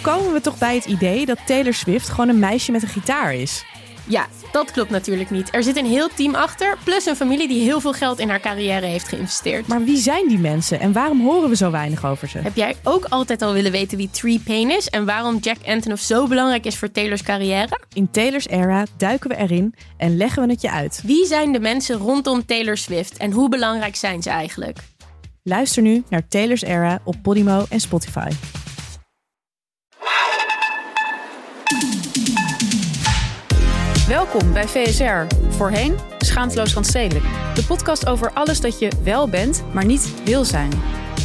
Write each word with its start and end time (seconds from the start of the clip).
komen 0.00 0.32
we 0.32 0.40
toch 0.40 0.58
bij 0.58 0.74
het 0.74 0.84
idee 0.84 1.26
dat 1.26 1.38
Taylor 1.46 1.74
Swift 1.74 2.08
gewoon 2.08 2.28
een 2.28 2.38
meisje 2.38 2.72
met 2.72 2.82
een 2.82 2.88
gitaar 2.88 3.34
is? 3.34 3.64
Ja, 4.08 4.26
dat 4.52 4.70
klopt 4.70 4.90
natuurlijk 4.90 5.30
niet. 5.30 5.54
Er 5.54 5.62
zit 5.62 5.76
een 5.76 5.86
heel 5.86 6.08
team 6.14 6.34
achter, 6.34 6.78
plus 6.84 7.06
een 7.06 7.16
familie 7.16 7.48
die 7.48 7.62
heel 7.62 7.80
veel 7.80 7.92
geld 7.92 8.18
in 8.18 8.28
haar 8.28 8.40
carrière 8.40 8.86
heeft 8.86 9.08
geïnvesteerd. 9.08 9.66
Maar 9.66 9.84
wie 9.84 9.96
zijn 9.96 10.28
die 10.28 10.38
mensen 10.38 10.80
en 10.80 10.92
waarom 10.92 11.20
horen 11.20 11.48
we 11.48 11.56
zo 11.56 11.70
weinig 11.70 12.06
over 12.06 12.28
ze? 12.28 12.38
Heb 12.38 12.56
jij 12.56 12.76
ook 12.82 13.04
altijd 13.04 13.42
al 13.42 13.52
willen 13.52 13.72
weten 13.72 13.98
wie 13.98 14.10
Tree 14.10 14.40
Payne 14.44 14.76
is 14.76 14.88
en 14.88 15.04
waarom 15.04 15.38
Jack 15.38 15.56
Antonoff 15.66 16.02
zo 16.02 16.26
belangrijk 16.26 16.64
is 16.64 16.76
voor 16.76 16.90
Taylor's 16.90 17.22
carrière? 17.22 17.80
In 17.92 18.10
Taylor's 18.10 18.46
era 18.46 18.86
duiken 18.96 19.30
we 19.30 19.36
erin 19.36 19.74
en 19.96 20.16
leggen 20.16 20.46
we 20.46 20.52
het 20.52 20.60
je 20.62 20.70
uit. 20.70 21.00
Wie 21.04 21.26
zijn 21.26 21.52
de 21.52 21.60
mensen 21.60 21.96
rondom 21.96 22.46
Taylor 22.46 22.76
Swift 22.76 23.16
en 23.16 23.32
hoe 23.32 23.48
belangrijk 23.48 23.96
zijn 23.96 24.22
ze 24.22 24.30
eigenlijk? 24.30 24.78
Luister 25.42 25.82
nu 25.82 26.02
naar 26.08 26.28
Taylor's 26.28 26.62
era 26.62 27.00
op 27.04 27.16
Podimo 27.22 27.64
en 27.68 27.80
Spotify. 27.80 28.28
Welkom 34.08 34.52
bij 34.52 34.68
VSR, 34.68 35.34
voorheen 35.48 35.96
Schaamteloos 36.18 36.74
Randstedelijk. 36.74 37.24
De 37.54 37.64
podcast 37.64 38.06
over 38.06 38.30
alles 38.32 38.60
dat 38.60 38.78
je 38.78 38.90
wel 39.02 39.28
bent, 39.28 39.64
maar 39.72 39.84
niet 39.84 40.14
wil 40.24 40.44
zijn. 40.44 40.70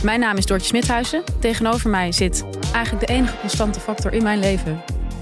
Mijn 0.04 0.20
naam 0.20 0.38
is 0.38 0.46
Doortje 0.46 0.68
Smithuizen. 0.68 1.24
Tegenover 1.40 1.90
mij 1.90 2.12
zit 2.12 2.46
eigenlijk 2.74 3.08
de 3.08 3.14
enige 3.14 3.38
constante 3.38 3.80
factor 3.80 4.14
in 4.14 4.24
mijn 4.24 4.40
leven, 4.40 4.82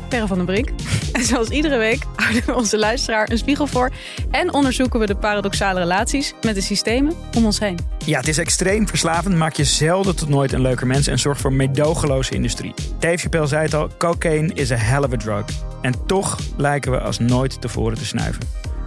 Perre 0.09 0.27
van 0.27 0.37
den 0.37 0.45
Brink. 0.45 0.69
En 1.13 1.23
zoals 1.23 1.49
iedere 1.49 1.77
week 1.77 2.03
houden 2.15 2.45
we 2.45 2.55
onze 2.55 2.77
luisteraar 2.77 3.29
een 3.29 3.37
spiegel 3.37 3.67
voor... 3.67 3.91
en 4.31 4.53
onderzoeken 4.53 4.99
we 4.99 5.05
de 5.05 5.15
paradoxale 5.15 5.79
relaties 5.79 6.33
met 6.41 6.55
de 6.55 6.61
systemen 6.61 7.13
om 7.35 7.45
ons 7.45 7.59
heen. 7.59 7.77
Ja, 8.05 8.17
het 8.19 8.27
is 8.27 8.37
extreem 8.37 8.87
verslavend, 8.87 9.35
maak 9.35 9.53
je 9.53 9.63
zelden 9.63 10.15
tot 10.15 10.29
nooit 10.29 10.53
een 10.53 10.61
leuker 10.61 10.87
mens 10.87 11.07
en 11.07 11.19
zorgt 11.19 11.41
voor 11.41 11.53
meedogenloze 11.53 12.33
industrie. 12.33 12.73
Dave 12.99 13.17
Chappelle 13.17 13.47
zei 13.47 13.61
het 13.61 13.73
al, 13.73 13.89
cocaine 13.97 14.53
is 14.53 14.71
a 14.71 14.75
hell 14.75 15.03
of 15.03 15.13
a 15.13 15.17
drug. 15.17 15.45
En 15.81 16.05
toch 16.05 16.37
lijken 16.57 16.91
we 16.91 16.99
als 16.99 17.19
nooit 17.19 17.61
tevoren 17.61 17.97
te 17.97 18.05
snuiven. 18.05 18.41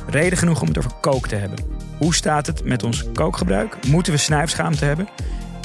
Reden 0.06 0.38
genoeg 0.38 0.60
om 0.60 0.68
het 0.68 0.78
over 0.78 0.92
coke 1.00 1.28
te 1.28 1.36
hebben. 1.36 1.58
Hoe 1.98 2.14
staat 2.14 2.46
het 2.46 2.64
met 2.64 2.82
ons 2.82 3.04
kookgebruik? 3.12 3.76
Moeten 3.86 4.12
we 4.12 4.18
snuifschaamte 4.18 4.84
hebben? 4.84 5.08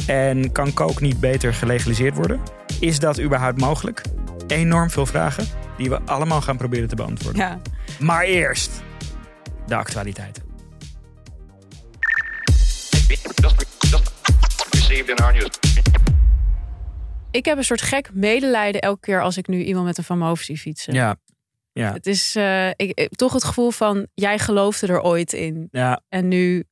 En 0.07 0.51
kan 0.51 0.73
coke 0.73 1.03
niet 1.03 1.19
beter 1.19 1.53
gelegaliseerd 1.53 2.15
worden? 2.15 2.39
Is 2.79 2.99
dat 2.99 3.21
überhaupt 3.21 3.59
mogelijk? 3.59 4.01
Enorm 4.47 4.89
veel 4.89 5.05
vragen 5.05 5.45
die 5.77 5.89
we 5.89 6.01
allemaal 6.01 6.41
gaan 6.41 6.57
proberen 6.57 6.87
te 6.87 6.95
beantwoorden. 6.95 7.41
Ja. 7.41 7.61
Maar 7.99 8.23
eerst 8.23 8.81
de 9.67 9.75
actualiteit. 9.75 10.41
Ik 17.31 17.45
heb 17.45 17.57
een 17.57 17.63
soort 17.63 17.81
gek 17.81 18.09
medelijden 18.13 18.81
elke 18.81 18.99
keer 18.99 19.21
als 19.21 19.37
ik 19.37 19.47
nu 19.47 19.63
iemand 19.63 19.85
met 19.85 19.97
een 19.97 20.03
Van 20.03 20.17
Moof 20.17 20.41
zie 20.41 20.57
fietsen. 20.57 20.93
Ja, 20.93 21.15
ja, 21.71 21.93
Het 21.93 22.05
is 22.07 22.35
eh, 22.35 22.67
ik, 22.69 22.75
ik- 22.99 23.15
toch 23.15 23.33
het 23.33 23.43
gevoel 23.43 23.71
van, 23.71 24.07
jij 24.13 24.39
geloofde 24.39 24.87
er 24.87 25.01
ooit 25.01 25.33
in. 25.33 25.67
ja, 25.71 26.01
En 26.09 26.27
nu 26.27 26.63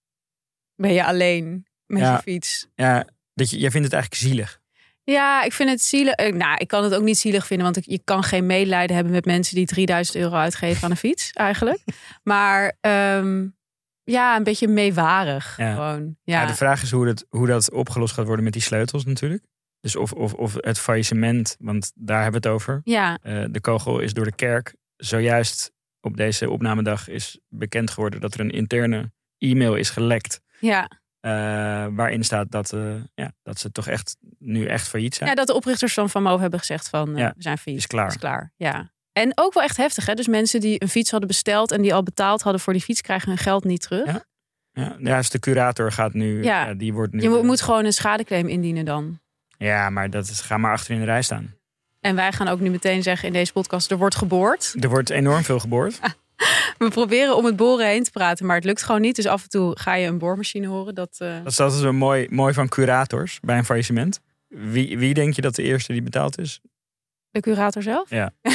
ben 0.75 0.91
je 0.93 1.05
alleen 1.05 1.65
met 1.85 2.01
Ja. 2.01 2.13
je 2.15 2.21
fiets. 2.21 2.67
ja. 2.75 3.05
Dat 3.33 3.49
je, 3.49 3.57
jij 3.59 3.71
vindt 3.71 3.85
het 3.91 3.93
eigenlijk 3.95 4.23
zielig. 4.23 4.59
Ja, 5.05 5.43
ik 5.43 5.53
vind 5.53 5.69
het 5.69 5.81
zielig. 5.81 6.13
eh, 6.13 6.33
Nou, 6.33 6.55
ik 6.57 6.67
kan 6.67 6.83
het 6.83 6.93
ook 6.95 7.03
niet 7.03 7.17
zielig 7.17 7.45
vinden, 7.47 7.71
want 7.73 7.85
je 7.85 8.01
kan 8.03 8.23
geen 8.23 8.45
medelijden 8.45 8.95
hebben 8.95 9.13
met 9.13 9.25
mensen 9.25 9.55
die 9.55 9.65
3000 9.65 10.17
euro 10.17 10.35
uitgeven 10.35 10.83
aan 10.83 10.91
een 10.91 10.97
fiets, 10.97 11.31
eigenlijk. 11.49 11.83
Maar 12.23 12.77
ehm, 12.81 13.47
ja, 14.03 14.35
een 14.35 14.43
beetje 14.43 14.67
meewarig. 14.67 15.57
Ja. 15.57 15.73
Gewoon. 15.73 16.17
Ja. 16.23 16.41
Ja. 16.41 16.45
de 16.47 16.55
vraag 16.55 16.81
is 16.81 16.91
hoe 16.91 17.05
dat, 17.05 17.25
hoe 17.29 17.47
dat 17.47 17.71
opgelost 17.71 18.13
gaat 18.13 18.25
worden 18.25 18.43
met 18.43 18.53
die 18.53 18.61
sleutels 18.61 19.05
natuurlijk. 19.05 19.43
Dus 19.79 19.95
of, 19.95 20.11
of, 20.11 20.33
of 20.33 20.53
het 20.59 20.79
faillissement, 20.79 21.55
want 21.59 21.91
daar 21.95 22.21
hebben 22.23 22.41
we 22.41 22.47
het 22.47 22.55
over. 22.57 22.81
ja, 22.83 23.17
Eh, 23.21 23.43
de 23.49 23.61
kogel 23.61 23.99
is 23.99 24.13
door 24.13 24.25
de 24.25 24.35
kerk. 24.35 24.75
Zojuist 24.95 25.71
op 26.01 26.17
deze 26.17 26.49
opnamedag 26.49 27.07
is 27.09 27.39
bekend 27.49 27.89
geworden 27.91 28.21
dat 28.21 28.33
er 28.33 28.39
een 28.39 28.51
interne 28.51 29.11
e-mail 29.37 29.75
is 29.75 29.89
gelekt. 29.89 30.41
ja. 30.59 30.89
Eh, 31.25 31.31
waarin 31.95 32.23
staat 32.23 32.51
dat, 32.51 32.73
eh, 32.73 32.93
ja, 33.15 33.31
dat 33.43 33.59
ze 33.59 33.71
toch 33.71 33.87
echt 33.87 34.17
nu 34.39 34.65
echt 34.65 34.87
failliet 34.87 35.15
zijn. 35.15 35.29
ja, 35.29 35.35
dat 35.35 35.47
de 35.47 35.53
oprichters 35.53 35.93
van 35.93 36.09
Van 36.09 36.23
Moof 36.23 36.39
hebben 36.39 36.59
gezegd 36.59 36.89
van, 36.89 37.13
eh, 37.13 37.17
Ja, 37.19 37.33
we 37.35 37.41
zijn 37.41 37.57
failliet. 37.57 37.81
is 37.81 37.87
klaar. 37.87 38.07
Is 38.07 38.17
klaar, 38.17 38.51
ja. 38.55 38.91
En 39.11 39.31
ook 39.35 39.53
wel 39.53 39.63
echt 39.63 39.77
heftig, 39.77 40.05
hè? 40.05 40.13
Dus 40.13 40.27
mensen 40.27 40.59
die 40.59 40.81
een 40.81 40.89
fiets 40.89 41.11
hadden 41.11 41.27
besteld 41.27 41.71
en 41.71 41.81
die 41.81 41.93
al 41.93 42.03
betaald 42.03 42.41
hadden 42.41 42.61
voor 42.61 42.73
die 42.73 42.81
fiets, 42.81 43.01
krijgen 43.01 43.27
hun 43.29 43.37
geld 43.37 43.63
niet 43.63 43.81
terug. 43.81 44.05
Ja. 44.05 44.23
Ja, 44.71 44.95
ja, 44.99 45.17
dus 45.17 45.29
de 45.29 45.39
curator 45.39 45.91
gaat 45.91 46.13
nu, 46.13 46.43
Ja. 46.43 46.65
ja, 46.65 46.73
die 46.73 46.93
wordt 46.93 47.13
nu. 47.13 47.21
Je 47.21 47.29
moet, 47.29 47.43
moet 47.43 47.61
gewoon 47.61 47.85
een 47.85 47.93
schadeclaim 47.93 48.47
indienen 48.47 48.85
dan. 48.85 49.19
Ja, 49.57 49.89
maar 49.89 50.09
dat 50.09 50.27
is, 50.29 50.41
ga 50.41 50.57
maar 50.57 50.71
achter 50.71 50.93
in 50.93 50.99
de 50.99 51.05
rij 51.05 51.21
staan. 51.21 51.55
En 51.99 52.15
wij 52.15 52.31
gaan 52.31 52.47
ook 52.47 52.59
nu 52.59 52.69
meteen 52.69 53.03
zeggen 53.03 53.27
in 53.27 53.33
deze 53.33 53.51
podcast, 53.51 53.91
er 53.91 53.97
wordt 53.97 54.15
geboord. 54.15 54.75
Er 54.79 54.89
wordt 54.89 55.09
enorm 55.09 55.43
veel 55.43 55.59
geboord. 55.59 55.99
We 56.77 56.89
proberen 56.89 57.35
om 57.35 57.45
het 57.45 57.55
boren 57.55 57.87
heen 57.87 58.03
te 58.03 58.11
praten, 58.11 58.45
maar 58.45 58.55
het 58.55 58.65
lukt 58.65 58.83
gewoon 58.83 59.01
niet. 59.01 59.15
Dus 59.15 59.25
af 59.25 59.43
en 59.43 59.49
toe 59.49 59.79
ga 59.79 59.95
je 59.95 60.07
een 60.07 60.17
boormachine 60.17 60.67
horen. 60.67 60.95
Dat, 60.95 61.15
eh, 61.17 61.43
Dat 61.43 61.51
is 61.51 61.59
altijd 61.59 61.81
zo 61.81 61.93
mooi, 61.93 62.27
mooi 62.29 62.53
van 62.53 62.67
curators 62.69 63.39
bij 63.41 63.57
een 63.57 63.65
faillissement. 63.65 64.19
Wie, 64.47 64.97
wie 64.97 65.13
denk 65.13 65.33
je 65.33 65.41
dat 65.41 65.55
de 65.55 65.63
eerste 65.63 65.91
die 65.93 66.01
betaald 66.01 66.37
is? 66.39 66.59
De 67.31 67.39
curator 67.39 67.81
zelf? 67.83 68.09
Ja. 68.09 68.31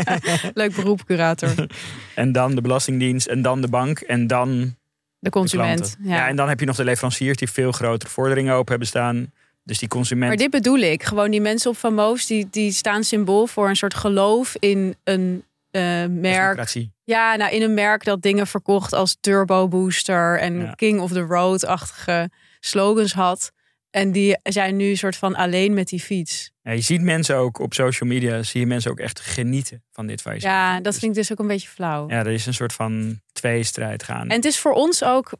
Leuk 0.54 0.74
beroep, 0.74 1.04
curator. 1.06 1.66
En 2.14 2.32
dan 2.32 2.54
de 2.54 2.60
Belastingdienst 2.60 3.26
en 3.26 3.42
dan 3.42 3.60
de 3.60 3.68
bank 3.68 3.98
en 4.00 4.26
dan 4.26 4.74
De 5.18 5.30
consument. 5.30 5.96
ja. 6.02 6.28
en 6.28 6.36
dan 6.36 6.48
heb 6.48 6.60
je 6.60 6.66
nog 6.66 6.76
de 6.76 6.84
leveranciers 6.84 7.36
die 7.36 7.50
veel 7.50 7.72
grotere 7.72 8.10
vorderingen 8.10 8.54
open 8.54 8.70
hebben 8.70 8.88
staan. 8.88 9.32
Dus 9.62 9.78
die 9.78 9.88
consument. 9.88 10.28
Maar 10.28 10.36
dit 10.38 10.50
bedoel 10.50 10.78
ik. 10.78 11.02
Gewoon 11.02 11.30
die 11.30 11.40
mensen 11.40 11.70
op 11.70 11.76
Van 11.76 11.94
Moos, 11.94 12.26
die, 12.26 12.46
die 12.50 12.72
staan 12.72 13.04
symbool 13.04 13.46
voor 13.46 13.68
een 13.68 13.76
soort 13.76 13.94
geloof 13.94 14.54
in 14.58 14.94
een 15.04 15.44
eh, 15.70 15.82
merk. 16.06 16.10
democratie. 16.20 16.92
Ja, 17.04 17.36
nou 17.36 17.52
in 17.54 17.62
een 17.62 17.74
merk 17.74 18.04
dat 18.04 18.22
dingen 18.22 18.46
verkocht 18.46 18.92
als 18.92 19.16
Turbo 19.20 19.68
Booster 19.68 20.38
en 20.38 20.60
Ja. 20.60 20.72
King 20.72 21.00
of 21.00 21.12
the 21.12 21.20
Road-achtige 21.20 22.30
slogans 22.60 23.12
had. 23.12 23.52
En 23.90 24.12
die 24.12 24.38
zijn 24.42 24.76
nu 24.76 24.96
soort 24.96 25.16
van 25.16 25.34
alleen 25.34 25.74
met 25.74 25.88
die 25.88 26.00
fiets. 26.00 26.52
Ja, 26.62 26.72
je 26.72 26.80
ziet 26.80 27.00
mensen 27.02 27.36
ook 27.36 27.58
op 27.58 27.74
social 27.74 28.08
media, 28.10 28.42
zie 28.42 28.60
je 28.60 28.66
mensen 28.66 28.90
ook 28.90 28.98
echt 28.98 29.20
genieten 29.20 29.82
van 29.90 30.06
dit 30.06 30.20
faillissement. 30.20 30.58
Ja, 30.60 30.74
dat 30.74 30.84
Dus- 30.84 30.98
vind 30.98 31.10
ik 31.10 31.16
dus 31.18 31.32
ook 31.32 31.38
een 31.38 31.46
beetje 31.46 31.68
flauw. 31.68 32.08
Ja, 32.08 32.18
er 32.18 32.26
is 32.26 32.46
een 32.46 32.54
soort 32.54 32.72
van 32.72 33.20
tweestrijd 33.32 34.02
gaan. 34.02 34.28
En 34.28 34.36
het 34.36 34.44
is 34.44 34.58
voor 34.58 34.72
ons 34.72 35.04
ook, 35.04 35.30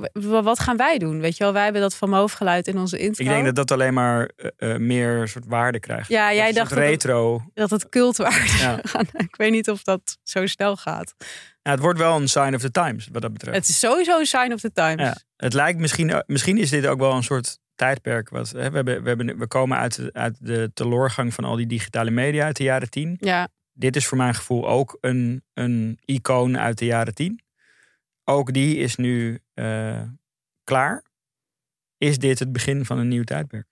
wat 0.42 0.60
gaan 0.60 0.76
wij 0.76 0.98
doen? 0.98 1.20
Weet 1.20 1.36
je 1.36 1.44
wel, 1.44 1.52
wij 1.52 1.62
hebben 1.64 1.80
dat 1.82 1.94
van 1.94 2.08
Moof 2.10 2.32
geluid 2.32 2.66
in 2.66 2.78
onze 2.78 2.98
intro. 2.98 3.24
ik 3.24 3.30
denk 3.30 3.44
dat 3.44 3.54
dat 3.54 3.70
alleen 3.70 3.94
maar 3.94 4.30
eh, 4.36 4.74
eh, 4.74 4.80
meer 4.80 5.28
soort 5.28 5.46
waarde 5.46 5.80
krijgt. 5.80 6.08
Ja, 6.08 6.26
Dat 6.28 6.36
jij 6.36 6.52
dacht 6.52 6.70
dat 6.70 6.78
het- 6.78 6.88
retro. 6.88 7.42
dat 7.54 7.70
het 7.70 7.88
cultwaarde 7.88 8.56
Ja. 8.58 8.80
Ik 9.28 9.36
weet 9.36 9.50
niet 9.50 9.70
of 9.70 9.82
dat 9.82 10.18
zo 10.22 10.46
snel 10.46 10.76
gaat. 10.76 11.14
Ja, 11.64 11.70
het 11.70 11.80
wordt 11.80 11.98
wel 11.98 12.16
een 12.16 12.28
sign 12.28 12.54
of 12.54 12.60
the 12.60 12.70
times 12.70 13.08
wat 13.12 13.22
dat 13.22 13.32
betreft. 13.32 13.56
Het 13.56 13.68
is 13.68 13.78
sowieso 13.78 14.18
een 14.18 14.26
sign 14.26 14.52
of 14.52 14.60
the 14.60 14.72
times. 14.72 15.02
Ja, 15.02 15.16
het 15.36 15.52
lijkt 15.52 15.78
misschien, 15.78 16.22
misschien 16.26 16.58
is 16.58 16.70
dit 16.70 16.86
ook 16.86 16.98
wel 16.98 17.12
een 17.12 17.22
soort 17.22 17.58
tijdperk. 17.74 18.28
Wat, 18.28 18.50
hè, 18.50 18.70
we, 18.70 18.76
hebben, 18.76 19.02
we, 19.02 19.08
hebben, 19.08 19.38
we 19.38 19.46
komen 19.46 19.78
uit 19.78 19.96
de, 19.96 20.12
uit 20.12 20.36
de 20.40 20.70
teloorgang 20.74 21.34
van 21.34 21.44
al 21.44 21.56
die 21.56 21.66
digitale 21.66 22.10
media 22.10 22.44
uit 22.44 22.56
de 22.56 22.62
jaren 22.62 22.90
tien. 22.90 23.16
ja. 23.20 23.48
Dit 23.76 23.96
is 23.96 24.06
voor 24.06 24.18
mijn 24.18 24.34
gevoel 24.34 24.68
ook 24.68 24.98
een, 25.00 25.44
een 25.54 25.98
icoon 26.04 26.58
uit 26.58 26.78
de 26.78 26.84
jaren 26.84 27.14
tien. 27.14 27.42
Ook 28.24 28.52
die 28.52 28.76
is 28.76 28.96
nu 28.96 29.40
eh, 29.54 30.02
klaar. 30.64 31.04
Is 31.98 32.18
dit 32.18 32.38
het 32.38 32.52
begin 32.52 32.84
van 32.84 32.98
een 32.98 33.08
nieuw 33.08 33.24
tijdperk? 33.24 33.66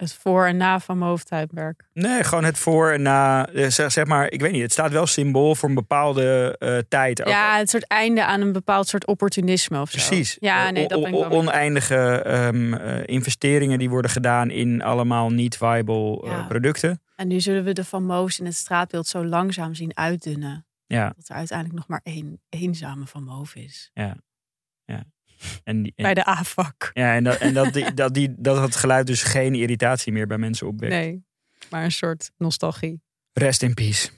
Het 0.00 0.12
voor 0.12 0.46
en 0.46 0.56
na 0.56 0.80
van 0.80 0.98
mijn 0.98 1.10
hoofdtijdperk. 1.10 1.84
Nee, 1.92 2.24
gewoon 2.24 2.44
het 2.44 2.58
voor 2.58 2.90
en 2.90 3.02
na. 3.02 3.46
eh, 3.48 3.68
Zeg, 3.68 3.92
zeg 3.92 4.06
maar, 4.06 4.30
ik 4.30 4.40
weet 4.40 4.52
niet. 4.52 4.62
Het 4.62 4.72
staat 4.72 4.90
wel 4.90 5.06
symbool 5.06 5.54
voor 5.54 5.68
een 5.68 5.74
bepaalde 5.74 6.56
eh, 6.58 6.78
tijd. 6.88 7.20
Ook 7.22 7.28
Ja, 7.28 7.56
het 7.58 7.70
soort 7.70 7.86
einde 7.86 8.24
aan 8.24 8.40
een 8.40 8.52
bepaald 8.52 8.88
soort 8.88 9.06
opportunisme 9.06 9.80
of 9.80 9.90
zo. 9.90 9.96
Precies. 10.06 10.36
Ja, 10.40 10.70
nee, 10.70 10.88
dat 10.88 11.02
ben 11.02 11.14
ik 11.14 11.20
wel. 11.28 11.30
Oneindige 11.30 11.96
ehm, 12.22 12.74
eh, 12.74 13.02
investeringen 13.06 13.78
die 13.78 13.90
worden 13.90 14.10
gedaan 14.10 14.50
in 14.50 14.82
allemaal 14.82 15.30
niet 15.30 15.56
viable 15.56 16.20
Ja. 16.24 16.42
producten. 16.48 17.02
En 17.16 17.28
nu 17.28 17.40
zullen 17.40 17.64
we 17.64 17.72
de 17.72 17.84
Van 17.84 18.04
Moos 18.04 18.38
in 18.38 18.44
het 18.44 18.54
straatbeeld 18.54 19.06
zo 19.06 19.24
langzaam 19.24 19.74
zien 19.74 19.96
uitdunnen. 19.96 20.66
Ja, 20.86 21.12
Dat 21.16 21.28
er 21.28 21.34
uiteindelijk 21.34 21.78
nog 21.78 21.88
maar 21.88 22.00
één 22.02 22.40
eenzame 22.48 23.06
Van 23.06 23.24
Moof 23.24 23.54
is. 23.54 23.90
En, 25.64 25.82
die, 25.82 25.92
en- 25.96 26.04
Bij 26.04 26.14
de 26.14 26.24
AFAK. 26.24 26.90
ja, 26.92 27.14
en, 27.14 27.24
dat, 27.24 27.36
en 27.36 27.54
dat, 27.54 27.72
die, 27.72 27.94
dat, 28.02 28.14
die, 28.14 28.34
dat 28.38 28.62
het 28.62 28.76
geluid 28.76 29.06
dus 29.06 29.22
geen 29.22 29.54
irritatie 29.54 30.12
meer 30.12 30.26
bij 30.26 30.38
mensen 30.38 30.66
opwekt. 30.66 30.92
Nee, 30.92 31.24
maar 31.70 31.84
een 31.84 31.92
soort 31.92 32.30
nostalgie. 32.38 33.00
Rest 33.32 33.62
in 33.62 33.74
peace. 33.74 34.08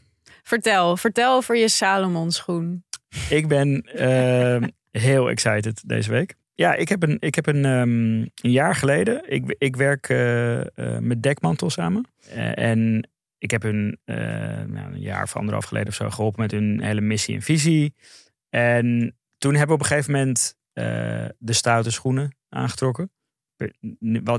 Vertel, 0.43 0.97
vertel 0.97 1.35
over 1.37 1.57
je 1.57 1.69
Salomon 1.69 2.31
schoen. 2.31 2.85
Ik 3.29 3.49
ben 3.49 3.81
ehm, 3.83 4.69
heel 4.91 5.31
excited 5.31 5.83
deze 5.89 6.11
week. 6.11 6.35
Ja, 6.55 6.75
ik 6.75 6.89
heb 6.89 7.03
een, 7.03 7.17
ik 7.21 7.35
heb 7.35 7.47
een, 7.47 7.65
ehm, 7.65 8.21
een 8.21 8.51
jaar 8.51 8.75
geleden. 8.75 9.31
Ik, 9.31 9.55
ik 9.59 9.77
werk 9.77 10.09
eh, 10.09 10.61
eh, 10.61 10.99
met 10.99 11.23
Dekmantel 11.23 11.71
samen. 11.71 12.05
Eh, 12.31 12.59
en 12.59 13.09
ik 13.39 13.51
heb 13.51 13.63
hun 13.63 13.99
nou, 14.05 14.93
een 14.93 15.01
jaar 15.01 15.23
of 15.23 15.37
anderhalf 15.37 15.65
geleden 15.65 15.89
of 15.89 15.95
zo 15.95 16.11
geholpen 16.11 16.41
met 16.41 16.51
hun 16.51 16.83
hele 16.83 17.01
missie 17.01 17.35
en 17.35 17.43
visie. 17.43 17.95
En 18.51 19.17
toen 19.39 19.51
hebben 19.55 19.69
we 19.69 19.75
op 19.75 19.81
een 19.81 19.87
gegeven 19.97 20.13
moment 20.13 20.57
de 20.73 21.53
stoute 21.53 21.91
schoenen 21.91 22.37
aangetrokken. 22.49 23.11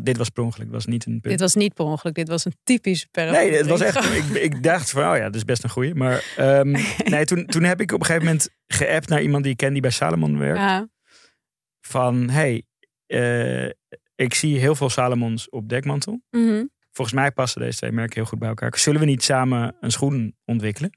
Dit 0.04 0.18
was 0.18 0.30
per 0.30 0.44
ongeluk, 0.44 0.72
was 0.72 0.86
niet 0.86 1.06
een 1.06 1.12
punt. 1.12 1.24
Dit 1.34 1.40
was 1.40 1.56
niet 1.56 1.74
per 1.74 1.86
ongeluk, 1.86 2.16
dit 2.16 2.28
was 2.28 2.46
een 2.46 2.56
typische 2.64 3.08
per 3.12 3.32
Nee, 3.32 3.52
het 3.54 3.68
was 3.68 3.82
echt. 3.82 4.14
Ik, 4.14 4.24
ik 4.42 4.64
dacht 4.64 4.90
van, 4.90 5.10
oh 5.12 5.18
ja, 5.18 5.24
dat 5.24 5.36
is 5.36 5.46
best 5.46 5.64
een 5.64 5.70
goeie. 5.70 5.96
Maar 5.96 6.34
ehm, 6.38 6.72
nee, 7.14 7.26
toen, 7.26 7.46
toen 7.46 7.64
heb 7.64 7.82
ik 7.82 7.92
op 7.92 8.00
een 8.00 8.06
gegeven 8.06 8.28
moment 8.28 8.50
geappt 8.68 9.10
naar 9.10 9.22
iemand 9.22 9.44
die 9.44 9.52
ik 9.52 9.58
ken 9.58 9.72
die 9.74 9.82
bij 9.82 9.92
Salomon 9.92 10.38
werkt. 10.38 10.60
Ja, 10.60 10.90
Van, 11.82 12.30
hey, 12.30 12.64
eh, 13.06 13.66
ik 14.16 14.34
zie 14.34 14.60
heel 14.60 14.76
veel 14.76 14.90
Salomons 14.90 15.50
op 15.50 15.70
dekmantel. 15.70 16.22
mhm. 16.30 16.64
Volgens 16.92 17.16
mij 17.18 17.32
passen 17.32 17.62
deze 17.62 17.78
twee 17.78 17.92
merken 17.92 18.16
heel 18.16 18.26
goed 18.26 18.40
bij 18.40 18.48
elkaar. 18.50 18.78
Zullen 18.78 19.00
we 19.00 19.06
niet 19.06 19.24
samen 19.24 19.76
een 19.80 19.92
schoen 19.92 20.36
ontwikkelen? 20.46 20.90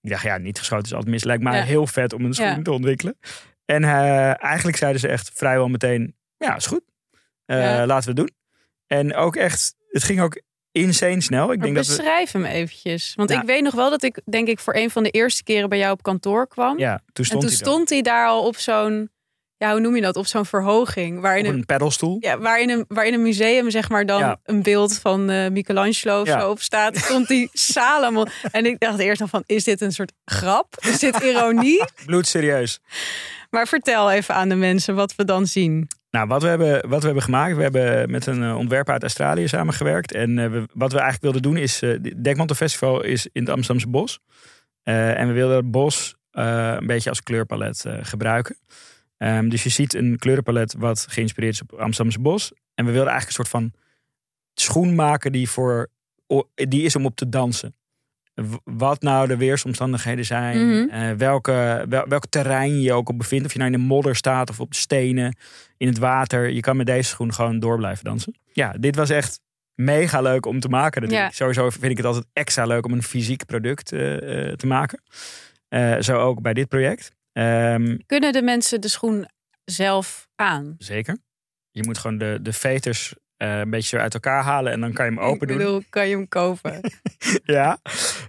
Ik 0.00 0.10
dacht, 0.10 0.22
ja, 0.22 0.38
niet 0.38 0.58
geschoten 0.58 0.84
is 0.84 0.92
altijd 0.92 1.10
mis. 1.10 1.24
Lijkt 1.24 1.42
mij 1.42 1.56
Ja. 1.58 1.64
heel 1.64 1.86
vet 1.86 2.12
om 2.12 2.24
een 2.24 2.34
schoen 2.34 2.46
Ja. 2.46 2.62
te 2.62 2.72
ontwikkelen. 2.72 3.18
En 3.64 3.84
eh, 3.84 4.42
eigenlijk 4.44 4.76
zeiden 4.76 5.00
ze 5.00 5.08
echt 5.08 5.30
vrijwel 5.34 5.68
meteen, 5.68 6.16
ja, 6.36 6.56
is 6.56 6.66
goed. 6.66 6.82
Eh, 7.44 7.60
Ja. 7.62 7.86
Laten 7.86 8.14
we 8.14 8.20
het 8.20 8.28
doen. 8.28 8.36
En 8.98 9.14
ook 9.14 9.36
echt, 9.36 9.74
het 9.88 10.02
ging 10.04 10.20
ook 10.20 10.40
insane 10.72 11.20
snel. 11.20 11.42
Ik 11.42 11.48
Maar 11.58 11.66
denk 11.66 11.74
dat 11.76 11.86
we, 11.86 11.96
beschrijf 11.96 12.32
hem 12.32 12.44
eventjes. 12.44 13.14
Want 13.14 13.30
Ja. 13.30 13.40
ik 13.40 13.46
weet 13.46 13.62
nog 13.62 13.74
wel 13.74 13.90
dat 13.90 14.02
ik, 14.02 14.20
denk 14.24 14.48
ik, 14.48 14.58
voor 14.58 14.74
een 14.74 14.90
van 14.90 15.02
de 15.02 15.10
eerste 15.10 15.42
keren 15.42 15.68
bij 15.68 15.78
jou 15.78 15.92
op 15.92 16.02
kantoor 16.02 16.48
kwam. 16.48 16.78
ja, 16.78 17.02
toen 17.12 17.24
en 17.24 17.30
toen 17.30 17.40
hij 17.40 17.50
stond 17.50 17.88
hij 17.90 18.02
daar 18.02 18.26
al 18.26 18.46
op 18.46 18.56
zo'n, 18.56 19.10
ja, 19.62 19.70
hoe 19.70 19.80
noem 19.80 19.94
je 19.96 20.02
dat? 20.02 20.16
Op 20.16 20.26
zo'n 20.26 20.46
verhoging. 20.46 21.20
Waarin 21.20 21.44
op 21.46 21.52
een, 21.52 21.58
een 21.58 21.66
pedalstoel. 21.66 22.16
ja, 22.20 22.38
waarin 22.38 22.70
een, 22.70 22.84
waarin 22.88 23.14
een 23.14 23.22
museum, 23.22 23.70
zeg 23.70 23.88
maar, 23.88 24.06
dan 24.06 24.18
Ja. 24.20 24.40
een 24.44 24.62
beeld 24.62 24.98
van 24.98 25.30
eh, 25.30 25.50
Michelangelo 25.50 26.20
of 26.20 26.26
Ja. 26.26 26.40
zo 26.40 26.50
op 26.50 26.60
staat. 26.60 26.96
Stond 27.04 27.28
die 27.28 27.50
Salomon. 27.52 28.28
En 28.50 28.66
ik 28.66 28.80
dacht 28.80 28.98
eerst 28.98 29.20
al 29.20 29.26
van, 29.26 29.42
is 29.46 29.64
dit 29.64 29.80
een 29.80 29.92
soort 29.92 30.12
grap? 30.24 30.74
Is 30.80 30.98
dit 30.98 31.20
ironie? 31.20 31.84
Bloedserieus. 32.06 32.80
Maar 33.50 33.66
vertel 33.68 34.10
even 34.10 34.34
aan 34.34 34.48
de 34.48 34.54
mensen 34.54 34.94
wat 34.94 35.14
we 35.14 35.24
dan 35.24 35.46
zien. 35.46 35.88
Nou, 36.10 36.26
wat 36.26 36.42
we, 36.42 36.48
hebben, 36.48 36.88
wat 36.88 36.98
we 37.00 37.04
hebben 37.06 37.22
gemaakt, 37.24 37.56
we 37.56 37.62
hebben 37.62 38.10
met 38.10 38.26
een 38.26 38.42
eh, 38.42 38.56
ontwerper 38.56 38.92
uit 38.92 39.02
Australië 39.02 39.48
samengewerkt. 39.48 40.12
En 40.12 40.38
eh, 40.38 40.50
we, 40.50 40.64
wat 40.72 40.92
we 40.92 40.98
eigenlijk 40.98 41.22
wilden 41.32 41.42
doen 41.52 41.56
is, 41.62 41.80
het 41.80 42.24
Dekmantel 42.24 42.56
Festival 42.56 43.02
is 43.02 43.28
in 43.32 43.42
het 43.42 43.50
Amsterdamse 43.50 43.88
bos. 43.90 44.18
En 44.82 45.26
we 45.26 45.32
wilden 45.32 45.56
het 45.56 45.70
bos 45.70 46.14
een 46.30 46.86
beetje 46.86 47.08
als 47.10 47.22
kleurpalet 47.22 47.84
gebruiken. 48.00 48.56
Ehm, 49.22 49.48
dus 49.48 49.62
je 49.62 49.68
ziet 49.68 49.94
een 49.94 50.18
kleurenpalet 50.18 50.74
wat 50.78 51.06
geïnspireerd 51.08 51.52
is 51.54 51.62
op 51.62 51.72
Amsterdamse 51.72 52.20
bos. 52.20 52.52
En 52.74 52.84
we 52.84 52.92
wilden 52.92 53.10
eigenlijk 53.12 53.26
een 53.38 53.44
soort 53.44 53.62
van 53.62 53.72
schoen 54.54 54.94
maken 54.94 55.32
die, 55.32 55.48
voor, 55.50 55.88
die 56.54 56.82
is 56.82 56.96
om 56.96 57.06
op 57.06 57.16
te 57.16 57.28
dansen. 57.28 57.74
Wat 58.64 59.02
nou 59.02 59.26
de 59.28 59.36
weersomstandigheden 59.36 60.24
zijn, 60.24 60.68
Mhm. 60.68 60.88
eh, 60.88 61.10
welke, 61.10 61.84
wel, 61.88 62.04
welk 62.08 62.26
terrein 62.28 62.80
je 62.80 62.92
ook 62.92 63.08
op 63.08 63.18
bevindt. 63.18 63.44
Of 63.46 63.52
je 63.52 63.58
nou 63.58 63.72
in 63.72 63.78
de 63.78 63.84
modder 63.84 64.16
staat 64.16 64.50
of 64.50 64.60
op 64.60 64.70
de 64.70 64.76
stenen, 64.76 65.36
in 65.76 65.86
het 65.86 65.98
water. 65.98 66.50
Je 66.50 66.60
kan 66.60 66.76
met 66.76 66.86
deze 66.86 67.08
schoen 67.08 67.32
gewoon 67.34 67.58
door 67.58 67.76
blijven 67.76 68.04
dansen. 68.04 68.34
Ja, 68.52 68.74
dit 68.80 68.96
was 68.96 69.10
echt 69.10 69.40
mega 69.74 70.20
leuk 70.20 70.46
om 70.46 70.60
te 70.60 70.68
maken. 70.68 71.10
Ja. 71.10 71.30
Sowieso 71.30 71.70
vind 71.70 71.84
ik 71.90 71.96
het 71.96 72.06
altijd 72.06 72.26
extra 72.32 72.64
leuk 72.66 72.84
om 72.84 72.92
een 72.92 73.02
fysiek 73.02 73.46
product 73.46 73.92
eh, 73.92 74.48
eh, 74.50 74.56
te 74.56 74.66
maken. 74.66 75.02
Zo 76.00 76.18
ook 76.18 76.42
bij 76.42 76.54
dit 76.54 76.68
project. 76.68 77.12
Ehm, 77.32 77.96
Kunnen 78.06 78.32
de 78.32 78.42
mensen 78.42 78.80
de 78.80 78.88
schoen 78.88 79.28
zelf 79.64 80.28
aan? 80.36 80.74
zeker. 80.78 81.18
Je 81.70 81.84
moet 81.84 81.98
gewoon 81.98 82.18
de, 82.18 82.38
de 82.42 82.52
veters 82.52 83.14
eh, 83.36 83.58
een 83.58 83.70
beetje 83.70 83.96
zo 83.96 84.02
uit 84.02 84.14
elkaar 84.14 84.42
halen 84.42 84.72
en 84.72 84.80
dan 84.80 84.92
kan 84.92 85.04
je 85.04 85.10
hem 85.10 85.20
open 85.20 85.40
ik 85.42 85.48
doen. 85.48 85.56
bedoel, 85.56 85.82
kan 85.90 86.08
je 86.08 86.14
hem 86.16 86.28
kopen? 86.28 86.80
Ja, 87.44 87.78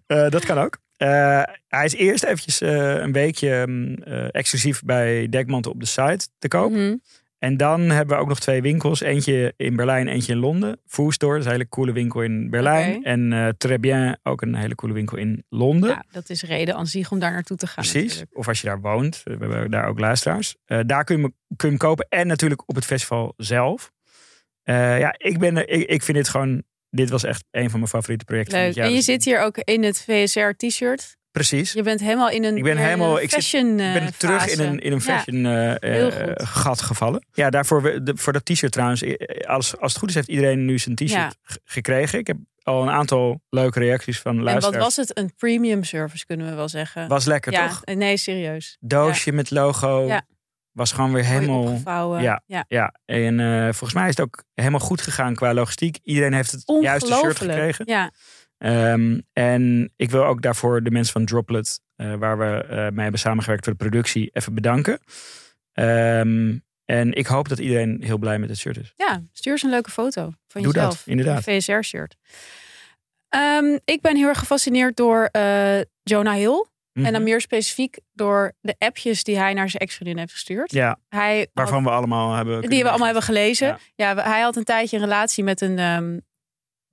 eh, 0.07 0.29
dat 0.29 0.45
kan 0.45 0.57
ook. 0.57 0.77
Eh, 0.97 1.43
hij 1.67 1.85
is 1.85 1.93
eerst 1.93 2.23
eventjes 2.23 2.61
eh, 2.61 2.93
een 2.95 3.11
weekje 3.11 3.67
mm, 3.67 3.93
eh, 3.95 4.27
exclusief 4.31 4.81
bij 4.83 5.29
Dekmantel 5.29 5.71
op 5.71 5.79
de 5.79 5.85
site 5.85 6.27
te 6.39 6.47
koop. 6.47 6.71
Mhm. 6.71 6.95
En 7.43 7.57
dan 7.57 7.81
hebben 7.81 8.15
we 8.15 8.21
ook 8.21 8.27
nog 8.27 8.39
twee 8.39 8.61
winkels. 8.61 9.01
Eentje 9.01 9.53
in 9.57 9.75
Berlijn, 9.75 10.07
eentje 10.07 10.31
in 10.33 10.37
Londen. 10.39 10.79
Foodstore, 10.85 11.31
dat 11.33 11.39
is 11.41 11.45
een 11.45 11.51
hele 11.51 11.69
coole 11.69 11.91
winkel 11.91 12.21
in 12.21 12.49
Berlijn. 12.49 13.03
En 13.03 13.33
eh 13.33 13.47
Très 13.57 13.79
Bien, 13.79 14.19
ook 14.23 14.41
een 14.41 14.55
hele 14.55 14.75
coole 14.75 14.93
winkel 14.93 15.17
in 15.17 15.43
Londen. 15.49 15.89
Ja, 15.89 16.03
dat 16.11 16.29
is 16.29 16.43
reden 16.43 16.75
aan 16.75 16.87
zich 16.87 17.11
om 17.11 17.19
daar 17.19 17.31
naartoe 17.31 17.57
te 17.57 17.67
gaan. 17.67 17.83
Precies. 17.83 18.07
natuurlijk. 18.09 18.37
Of 18.37 18.47
als 18.47 18.61
je 18.61 18.67
daar 18.67 18.81
woont. 18.81 19.21
We 19.23 19.31
hebben 19.39 19.71
daar 19.71 19.87
ook 19.87 19.99
luisteraars. 19.99 20.55
Eh, 20.65 20.79
daar 20.85 21.03
kun 21.03 21.15
je, 21.15 21.21
hem- 21.21 21.33
kun 21.55 21.69
je 21.71 21.75
hem 21.77 21.77
kopen. 21.87 22.05
En 22.09 22.27
natuurlijk 22.27 22.69
op 22.69 22.75
het 22.75 22.85
festival 22.85 23.33
zelf. 23.37 23.91
Eh, 24.63 24.99
ja, 24.99 25.15
ik, 25.17 25.39
ben, 25.39 25.57
er- 25.57 25.69
ik, 25.69 25.89
ik 25.89 26.03
vind 26.03 26.17
dit 26.17 26.29
gewoon... 26.29 26.63
Dit 26.89 27.09
was 27.09 27.23
echt 27.23 27.43
een 27.51 27.69
van 27.69 27.79
mijn 27.79 27.91
favoriete 27.91 28.25
projecten. 28.25 28.57
van 28.57 28.65
Leuk. 28.67 28.75
En 28.77 28.93
je 28.93 29.01
zit 29.01 29.25
hier 29.25 29.41
ook 29.41 29.57
in 29.57 29.83
het 29.83 30.01
VSR-t-shirt. 30.07 31.17
Precies. 31.33 31.71
Je 31.73 31.83
bent 31.83 31.99
helemaal 31.99 32.29
in 32.29 32.43
een 32.43 32.57
Ik 32.57 32.63
ben 32.63 32.77
eh, 32.77 32.83
helemaal- 32.83 33.19
ik 33.21 33.29
zit- 33.29 33.39
fashion 33.43 33.69
Ik 33.71 33.77
ben 33.93 34.01
eh, 34.01 34.07
terug 34.07 34.47
in 34.47 34.59
een, 34.59 34.79
in 34.79 34.91
een 34.91 35.01
fashion 35.01 35.45
eh, 35.45 36.05
eh, 36.07 36.31
gat 36.35 36.81
gevallen. 36.81 37.25
Ja, 37.33 37.49
daarvoor 37.49 38.01
voor 38.05 38.33
dat 38.33 38.45
t-shirt 38.45 38.71
trouwens. 38.71 39.01
eh, 39.01 39.47
Als, 39.49 39.77
als 39.77 39.91
het 39.91 39.99
goed 39.99 40.09
is, 40.09 40.15
heeft 40.15 40.27
iedereen 40.27 40.65
nu 40.65 40.79
zijn 40.79 40.95
t-shirt 40.95 41.11
Ja. 41.11 41.31
gekregen. 41.63 42.19
Ik 42.19 42.27
heb 42.27 42.37
al 42.63 42.81
een 42.83 42.89
aantal 42.89 43.41
leuke 43.49 43.79
reacties 43.79 44.19
van 44.19 44.37
En 44.37 44.43
luisteraars. 44.43 44.75
wat 44.75 44.83
was 44.95 44.95
het? 45.07 45.17
Een 45.17 45.33
premium 45.35 45.83
service 45.83 46.25
kunnen 46.25 46.47
we 46.49 46.53
wel 46.55 46.69
zeggen. 46.69 47.07
Was 47.07 47.25
lekker, 47.25 47.51
ja, 47.51 47.67
toch? 47.67 47.81
nee, 47.95 48.17
serieus. 48.17 48.77
Doosje 48.79 49.31
met 49.31 49.51
logo. 49.51 50.05
Ja. 50.07 50.21
Was 50.71 50.91
gewoon 50.91 51.13
weer 51.13 51.25
helemaal... 51.25 52.19
Ja. 52.19 52.41
ja. 52.45 52.65
Ja, 52.67 52.93
en 53.05 53.39
eh, 53.39 53.61
volgens 53.63 53.93
mij 53.93 54.03
is 54.09 54.17
het 54.17 54.21
ook 54.25 54.43
helemaal 54.53 54.79
goed 54.79 55.01
gegaan 55.01 55.35
qua 55.35 55.53
logistiek. 55.53 55.97
Iedereen 56.03 56.33
heeft 56.33 56.51
het 56.51 56.63
juiste 56.81 57.13
shirt 57.13 57.37
gekregen. 57.37 57.85
Ja, 57.87 58.11
Ehm, 58.63 59.19
en 59.33 59.93
ik 59.95 60.09
wil 60.11 60.25
ook 60.25 60.41
daarvoor 60.41 60.83
de 60.83 60.91
mensen 60.91 61.13
van 61.13 61.25
Droplet, 61.25 61.79
eh, 61.95 62.13
waar 62.15 62.37
we 62.37 62.63
eh, 62.63 62.77
mee 62.77 63.01
hebben 63.01 63.19
samengewerkt 63.19 63.63
voor 63.63 63.73
de 63.73 63.79
productie, 63.79 64.29
even 64.33 64.53
bedanken. 64.53 64.99
Ehm, 65.73 66.57
en 66.85 67.13
ik 67.13 67.25
hoop 67.25 67.49
dat 67.49 67.59
iedereen 67.59 67.97
heel 68.03 68.17
blij 68.17 68.39
met 68.39 68.49
het 68.49 68.57
shirt 68.57 68.77
is. 68.77 68.93
ja, 68.95 69.21
stuur 69.31 69.51
eens 69.51 69.63
een 69.63 69.69
leuke 69.69 69.89
foto 69.91 70.33
van 70.47 70.61
Doe 70.61 70.73
dat, 70.73 70.83
jezelf. 70.83 71.07
inderdaad. 71.07 71.47
Een 71.47 71.61
VSR-shirt. 71.61 72.15
Ehm, 73.29 73.77
ik 73.85 74.01
ben 74.01 74.15
heel 74.15 74.27
erg 74.27 74.39
gefascineerd 74.39 74.95
door 74.97 75.29
eh, 75.31 75.79
Jonah 76.03 76.35
Hill. 76.35 76.65
En 76.93 77.03
dan 77.03 77.11
Mhm. 77.13 77.23
meer 77.23 77.41
specifiek 77.41 77.97
door 78.11 78.53
de 78.61 78.75
appjes 78.77 79.23
die 79.23 79.37
hij 79.37 79.53
naar 79.53 79.69
zijn 79.69 79.81
ex-vriendin 79.81 80.17
heeft 80.17 80.31
gestuurd. 80.31 80.71
Ja, 80.71 80.99
Hij 81.09 81.37
had- 81.37 81.47
waarvan 81.53 81.83
we 81.83 81.89
allemaal 81.89 82.33
hebben. 82.33 82.61
die 82.69 82.81
we 82.83 82.87
allemaal 82.89 83.05
hebben 83.05 83.23
gelezen. 83.23 83.77
Ja. 83.95 84.15
Hij 84.15 84.41
had 84.41 84.55
een 84.55 84.63
tijdje 84.63 84.97
een 84.97 85.03
relatie 85.03 85.43
met 85.43 85.61
een, 85.61 86.23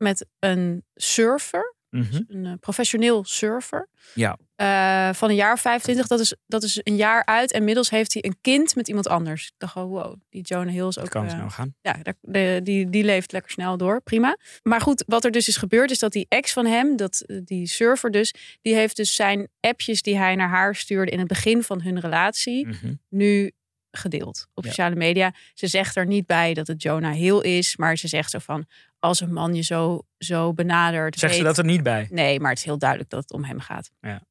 met 0.01 0.27
een 0.39 0.85
surfer. 0.95 1.75
Mhm. 1.91 2.21
Een 2.29 2.47
eh, 2.47 2.53
professioneel 2.61 3.25
surfer. 3.25 3.89
Ja. 4.15 4.39
Eh, 4.55 5.15
van 5.15 5.29
een 5.29 5.35
jaar 5.35 5.53
of 5.53 5.61
25. 5.61 6.07
Dat 6.07 6.21
is, 6.21 6.35
dat 6.47 6.63
is 6.63 6.81
een 6.83 6.97
jaar 6.97 7.25
uit. 7.25 7.53
En 7.53 7.59
inmiddels 7.59 7.91
heeft 7.91 8.13
hij 8.13 8.25
een 8.25 8.37
kind 8.41 8.75
met 8.77 8.89
iemand 8.89 9.09
anders. 9.09 9.47
Ik 9.47 9.53
dacht 9.57 9.73
gewoon, 9.73 9.89
wow, 9.89 10.15
die 10.29 10.43
Jonah 10.43 10.73
Hill 10.75 10.87
is 10.87 10.95
Dat 10.95 11.05
ook... 11.05 11.11
kan 11.11 11.25
eh, 11.25 11.31
snel 11.31 11.51
gaan. 11.51 11.75
ja, 11.81 11.97
de, 12.21 12.61
die, 12.63 12.91
die 12.91 13.05
leeft 13.05 13.33
lekker 13.33 13.51
snel 13.51 13.77
door. 13.77 14.01
Prima. 14.03 14.37
Maar 14.63 14.81
goed, 14.81 15.05
wat 15.07 15.25
er 15.25 15.31
dus 15.31 15.49
is 15.49 15.57
gebeurd, 15.57 15.91
is 15.91 15.99
dat 15.99 16.13
die 16.13 16.27
ex 16.29 16.53
van 16.53 16.67
hem, 16.67 16.97
dat, 16.97 17.25
die 17.45 17.67
surfer 17.67 18.11
dus, 18.11 18.35
die 18.63 18.75
heeft 18.75 18.97
dus 18.97 19.15
zijn 19.15 19.49
appjes 19.61 20.03
die 20.03 20.17
hij 20.19 20.35
naar 20.35 20.49
haar 20.49 20.75
stuurde 20.75 21.11
in 21.11 21.19
het 21.19 21.29
begin 21.29 21.63
van 21.63 21.83
hun 21.83 22.01
relatie, 22.01 22.67
Mhm. 22.67 22.95
nu 23.09 23.53
gedeeld 23.91 24.47
op 24.55 24.65
Ja. 24.65 24.71
sociale 24.71 24.95
media. 24.97 25.35
Ze 25.55 25.67
zegt 25.67 25.97
er 25.97 26.07
niet 26.07 26.27
bij 26.27 26.55
dat 26.55 26.67
het 26.67 26.83
Jonah 26.83 27.15
Hill 27.15 27.39
is, 27.41 27.77
maar 27.77 27.97
ze 27.99 28.09
zegt 28.09 28.31
zo 28.31 28.39
van, 28.39 28.67
als 29.01 29.21
een 29.21 29.33
man 29.33 29.55
je 29.55 29.63
zo, 29.63 30.07
zo 30.19 30.53
benadert. 30.53 31.19
Zegt 31.19 31.33
ze 31.33 31.39
weet- 31.39 31.49
dat 31.49 31.59
er 31.59 31.65
niet 31.65 31.83
bij? 31.83 32.07
Nee, 32.11 32.41
maar 32.41 32.51
het 32.51 32.59
is 32.59 32.65
heel 32.65 32.79
duidelijk 32.79 33.11
dat 33.11 33.23
het 33.23 33.33
om 33.33 33.45
hem 33.45 33.61
gaat. 33.61 33.91
Ja. 34.01 34.23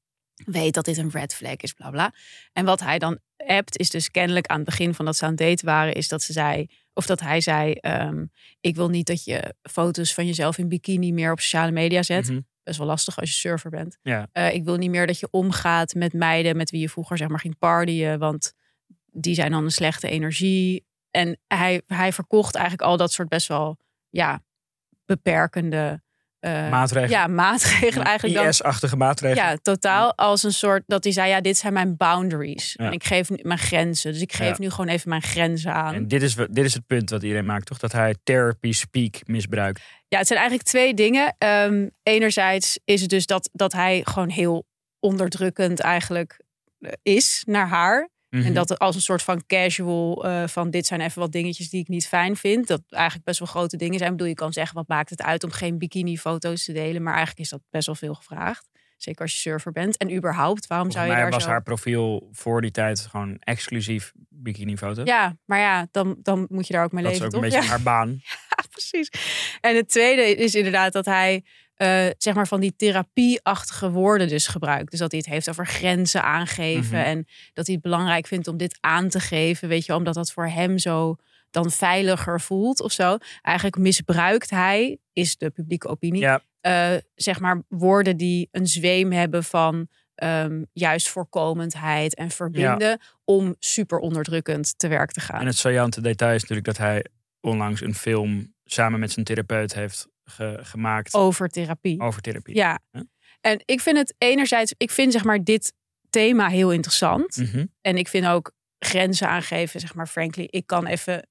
Weet 0.45 0.73
dat 0.73 0.85
dit 0.85 0.97
een 0.97 1.09
red 1.09 1.35
flag 1.35 1.55
is, 1.55 1.73
bla 1.73 1.89
bla. 1.89 2.13
En 2.53 2.65
wat 2.65 2.79
hij 2.79 2.99
dan 2.99 3.19
appt, 3.37 3.77
is 3.77 3.89
dus 3.89 4.11
kennelijk 4.11 4.47
aan 4.47 4.55
het 4.55 4.65
begin 4.65 4.93
van 4.93 5.05
dat 5.05 5.15
ze 5.15 5.23
aan 5.23 5.29
het 5.29 5.39
daten 5.39 5.65
waren, 5.65 5.93
is 5.93 6.07
dat 6.07 6.21
ze 6.21 6.33
zei, 6.33 6.67
of 6.93 7.05
dat 7.05 7.19
hij 7.19 7.41
zei: 7.41 7.73
ehm, 7.73 8.25
Ik 8.61 8.75
wil 8.75 8.89
niet 8.89 9.07
dat 9.07 9.23
je 9.23 9.55
foto's 9.61 10.13
van 10.13 10.25
jezelf 10.25 10.57
in 10.57 10.67
bikini 10.67 11.11
meer 11.11 11.31
op 11.31 11.39
sociale 11.39 11.71
media 11.71 12.03
zet. 12.03 12.29
Mhm. 12.29 12.39
Best 12.63 12.77
wel 12.77 12.87
lastig 12.87 13.19
als 13.19 13.29
je 13.29 13.35
surfer 13.35 13.69
bent. 13.69 13.97
Ja. 14.01 14.27
Eh, 14.31 14.53
ik 14.53 14.63
wil 14.63 14.75
niet 14.77 14.89
meer 14.89 15.07
dat 15.07 15.19
je 15.19 15.27
omgaat 15.31 15.93
met 15.93 16.13
meiden 16.13 16.57
met 16.57 16.69
wie 16.69 16.81
je 16.81 16.89
vroeger 16.89 17.17
zeg 17.17 17.27
maar 17.27 17.39
ging 17.39 17.57
partyen, 17.57 18.19
want 18.19 18.53
die 19.11 19.33
zijn 19.33 19.51
dan 19.51 19.63
een 19.63 19.71
slechte 19.71 20.09
energie. 20.09 20.85
En 21.11 21.39
hij, 21.47 21.81
hij 21.87 22.13
verkocht 22.13 22.55
eigenlijk 22.55 22.89
al 22.89 22.97
dat 22.97 23.11
soort 23.11 23.29
best 23.29 23.47
wel 23.47 23.77
ja, 24.09 24.41
beperkende 25.17 26.01
eh, 26.39 26.69
Maatregelen. 26.69 27.19
ja, 27.19 27.27
maatregelen 27.27 28.05
eigenlijk. 28.05 28.47
IS-achtige 28.47 28.95
maatregelen. 28.95 29.43
Ja, 29.45 29.57
totaal 29.61 30.15
als 30.15 30.43
een 30.43 30.53
soort 30.53 30.83
dat 30.87 31.03
hij 31.03 31.13
zei: 31.13 31.29
ja, 31.29 31.41
dit 31.41 31.57
zijn 31.57 31.73
mijn 31.73 31.97
boundaries. 31.97 32.73
Ja. 32.77 32.85
En 32.85 32.91
ik 32.91 33.03
geef 33.03 33.29
nu 33.29 33.37
mijn 33.41 33.59
grenzen. 33.59 34.11
Dus 34.13 34.21
ik 34.21 34.33
geef 34.33 34.47
Ja. 34.49 34.55
nu 34.59 34.69
gewoon 34.69 34.87
even 34.87 35.09
mijn 35.09 35.21
grenzen 35.21 35.73
aan. 35.73 35.93
En 35.93 36.07
dit 36.07 36.21
is, 36.21 36.35
dit 36.35 36.65
is 36.65 36.73
het 36.73 36.85
punt 36.85 37.09
wat 37.09 37.23
iedereen 37.23 37.45
maakt, 37.45 37.65
toch? 37.65 37.77
Dat 37.77 37.91
hij 37.91 38.15
therapy 38.23 38.71
speak 38.71 39.15
misbruikt. 39.27 39.81
Ja, 40.07 40.17
het 40.17 40.27
zijn 40.27 40.39
eigenlijk 40.39 40.69
twee 40.69 40.93
dingen. 40.93 41.35
Ehm, 41.37 41.87
enerzijds 42.03 42.79
is 42.85 43.01
het 43.01 43.09
dus 43.09 43.25
dat, 43.25 43.49
dat 43.53 43.73
hij 43.73 44.01
gewoon 44.03 44.29
heel 44.29 44.65
onderdrukkend 44.99 45.79
eigenlijk 45.79 46.41
eh, 46.79 46.91
is 47.01 47.43
naar 47.45 47.67
haar. 47.67 48.09
Mhm. 48.29 48.45
En 48.45 48.53
dat 48.53 48.69
het 48.69 48.79
als 48.79 48.95
een 48.95 49.01
soort 49.01 49.21
van 49.23 49.43
casual 49.47 50.25
eh, 50.25 50.47
van 50.47 50.69
dit 50.69 50.85
zijn 50.85 51.01
even 51.01 51.21
wat 51.21 51.31
dingetjes 51.31 51.69
die 51.69 51.81
ik 51.81 51.87
niet 51.87 52.07
fijn 52.07 52.35
vind. 52.35 52.67
Dat 52.67 52.81
eigenlijk 52.89 53.25
best 53.25 53.39
wel 53.39 53.47
grote 53.47 53.77
dingen 53.77 53.97
zijn. 53.97 54.11
Ik 54.11 54.15
bedoel, 54.17 54.31
je 54.31 54.37
kan 54.37 54.53
zeggen 54.53 54.75
wat 54.75 54.87
maakt 54.87 55.09
het 55.09 55.21
uit 55.21 55.43
om 55.43 55.51
geen 55.51 55.77
bikini 55.77 56.17
foto's 56.17 56.63
te 56.63 56.73
delen. 56.73 57.03
Maar 57.03 57.13
eigenlijk 57.13 57.41
is 57.43 57.49
dat 57.49 57.61
best 57.69 57.85
wel 57.85 57.95
veel 57.95 58.13
gevraagd. 58.13 58.67
Zeker 58.97 59.21
als 59.21 59.33
je 59.33 59.39
surfer 59.39 59.71
bent. 59.71 59.97
En 59.97 60.15
überhaupt, 60.15 60.67
waarom 60.67 60.91
Volgens 60.91 60.93
zou 60.95 61.05
je 61.05 61.11
mij 61.11 61.21
daar 61.21 61.31
was 61.31 61.43
zo... 61.43 61.49
haar 61.49 61.63
profiel 61.63 62.29
voor 62.31 62.61
die 62.61 62.71
tijd 62.71 62.99
gewoon 62.99 63.37
exclusief 63.39 64.11
bikinifoto. 64.29 65.01
Ja, 65.03 65.37
maar 65.45 65.59
ja, 65.59 65.87
dan, 65.91 66.17
dan 66.21 66.45
moet 66.49 66.67
je 66.67 66.73
daar 66.73 66.83
ook 66.83 66.91
mee 66.91 67.03
dat 67.03 67.11
is 67.11 67.19
leven, 67.19 67.35
ook 67.37 67.43
een 67.43 67.49
beetje 67.49 67.65
Ja. 67.65 67.69
haar 67.69 67.81
baan. 67.81 68.09
Ja, 68.59 68.65
precies. 68.69 69.09
En 69.61 69.75
het 69.75 69.89
tweede 69.89 70.35
is 70.35 70.55
inderdaad 70.55 70.93
dat 70.93 71.05
hij 71.05 71.43
eh, 71.79 72.05
zeg 72.17 72.33
maar 72.33 72.47
van 72.47 72.59
die 72.59 72.73
therapieachtige 72.75 73.89
woorden 73.91 74.27
dus 74.27 74.47
gebruikt. 74.47 74.91
Dus 74.91 74.99
dat 74.99 75.11
hij 75.11 75.19
het 75.19 75.29
heeft 75.29 75.49
over 75.49 75.67
grenzen 75.67 76.23
aangeven 76.23 76.97
Mhm. 76.97 77.05
en 77.07 77.27
dat 77.53 77.65
hij 77.65 77.75
het 77.75 77.83
belangrijk 77.83 78.27
vindt 78.27 78.47
om 78.47 78.57
dit 78.57 78.77
aan 78.79 79.09
te 79.09 79.19
geven, 79.19 79.67
weet 79.67 79.85
je, 79.85 79.95
omdat 79.95 80.13
dat 80.13 80.31
voor 80.31 80.47
hem 80.47 80.77
zo 80.77 81.15
dan 81.51 81.71
veiliger 81.71 82.41
voelt 82.41 82.81
of 82.81 82.91
zo. 82.91 83.17
Eigenlijk 83.41 83.77
misbruikt 83.77 84.49
hij, 84.49 84.97
is 85.13 85.37
de 85.37 85.49
publieke 85.49 85.87
opinie, 85.87 86.21
Ja, 86.21 86.41
eh, 86.61 86.91
zeg 87.15 87.39
maar 87.39 87.63
woorden 87.67 88.17
die 88.17 88.47
een 88.51 88.67
zweem 88.67 89.11
hebben 89.11 89.43
van 89.43 89.87
ehm, 90.15 90.63
juist 90.73 91.09
voorkomendheid 91.09 92.15
en 92.15 92.29
verbinden 92.29 92.99
om 93.25 93.55
super 93.59 93.97
onderdrukkend 93.99 94.79
te 94.79 94.87
werk 94.87 95.11
te 95.11 95.19
gaan. 95.19 95.39
en 95.39 95.45
het 95.45 95.57
saillante 95.57 96.01
detail 96.01 96.33
is 96.35 96.41
natuurlijk 96.41 96.67
dat 96.67 96.77
hij 96.77 97.05
onlangs 97.41 97.81
een 97.81 97.95
film 97.95 98.53
samen 98.65 98.99
met 98.99 99.11
zijn 99.11 99.25
therapeut 99.25 99.73
heeft 99.73 100.07
ge- 100.29 100.59
gemaakt 100.61 101.13
over 101.13 101.49
therapie. 101.49 101.99
over 101.99 102.21
therapie. 102.21 102.55
Ja. 102.55 102.79
Ja. 102.91 103.03
En 103.41 103.61
ik 103.65 103.81
vind 103.81 103.97
het 103.97 104.13
enerzijds, 104.17 104.73
ik 104.77 104.91
vind 104.91 105.11
zeg 105.11 105.23
maar 105.23 105.43
dit 105.43 105.73
thema 106.09 106.47
heel 106.49 106.71
interessant. 106.71 107.35
Mhm. 107.37 107.65
En 107.81 107.97
ik 107.97 108.07
vind 108.07 108.25
ook 108.27 108.51
grenzen 108.79 109.27
aangeven, 109.29 109.79
zeg 109.79 109.93
maar 109.95 110.07
frankly, 110.07 110.47
ik 110.49 110.67
kan 110.67 110.85
even 110.85 111.27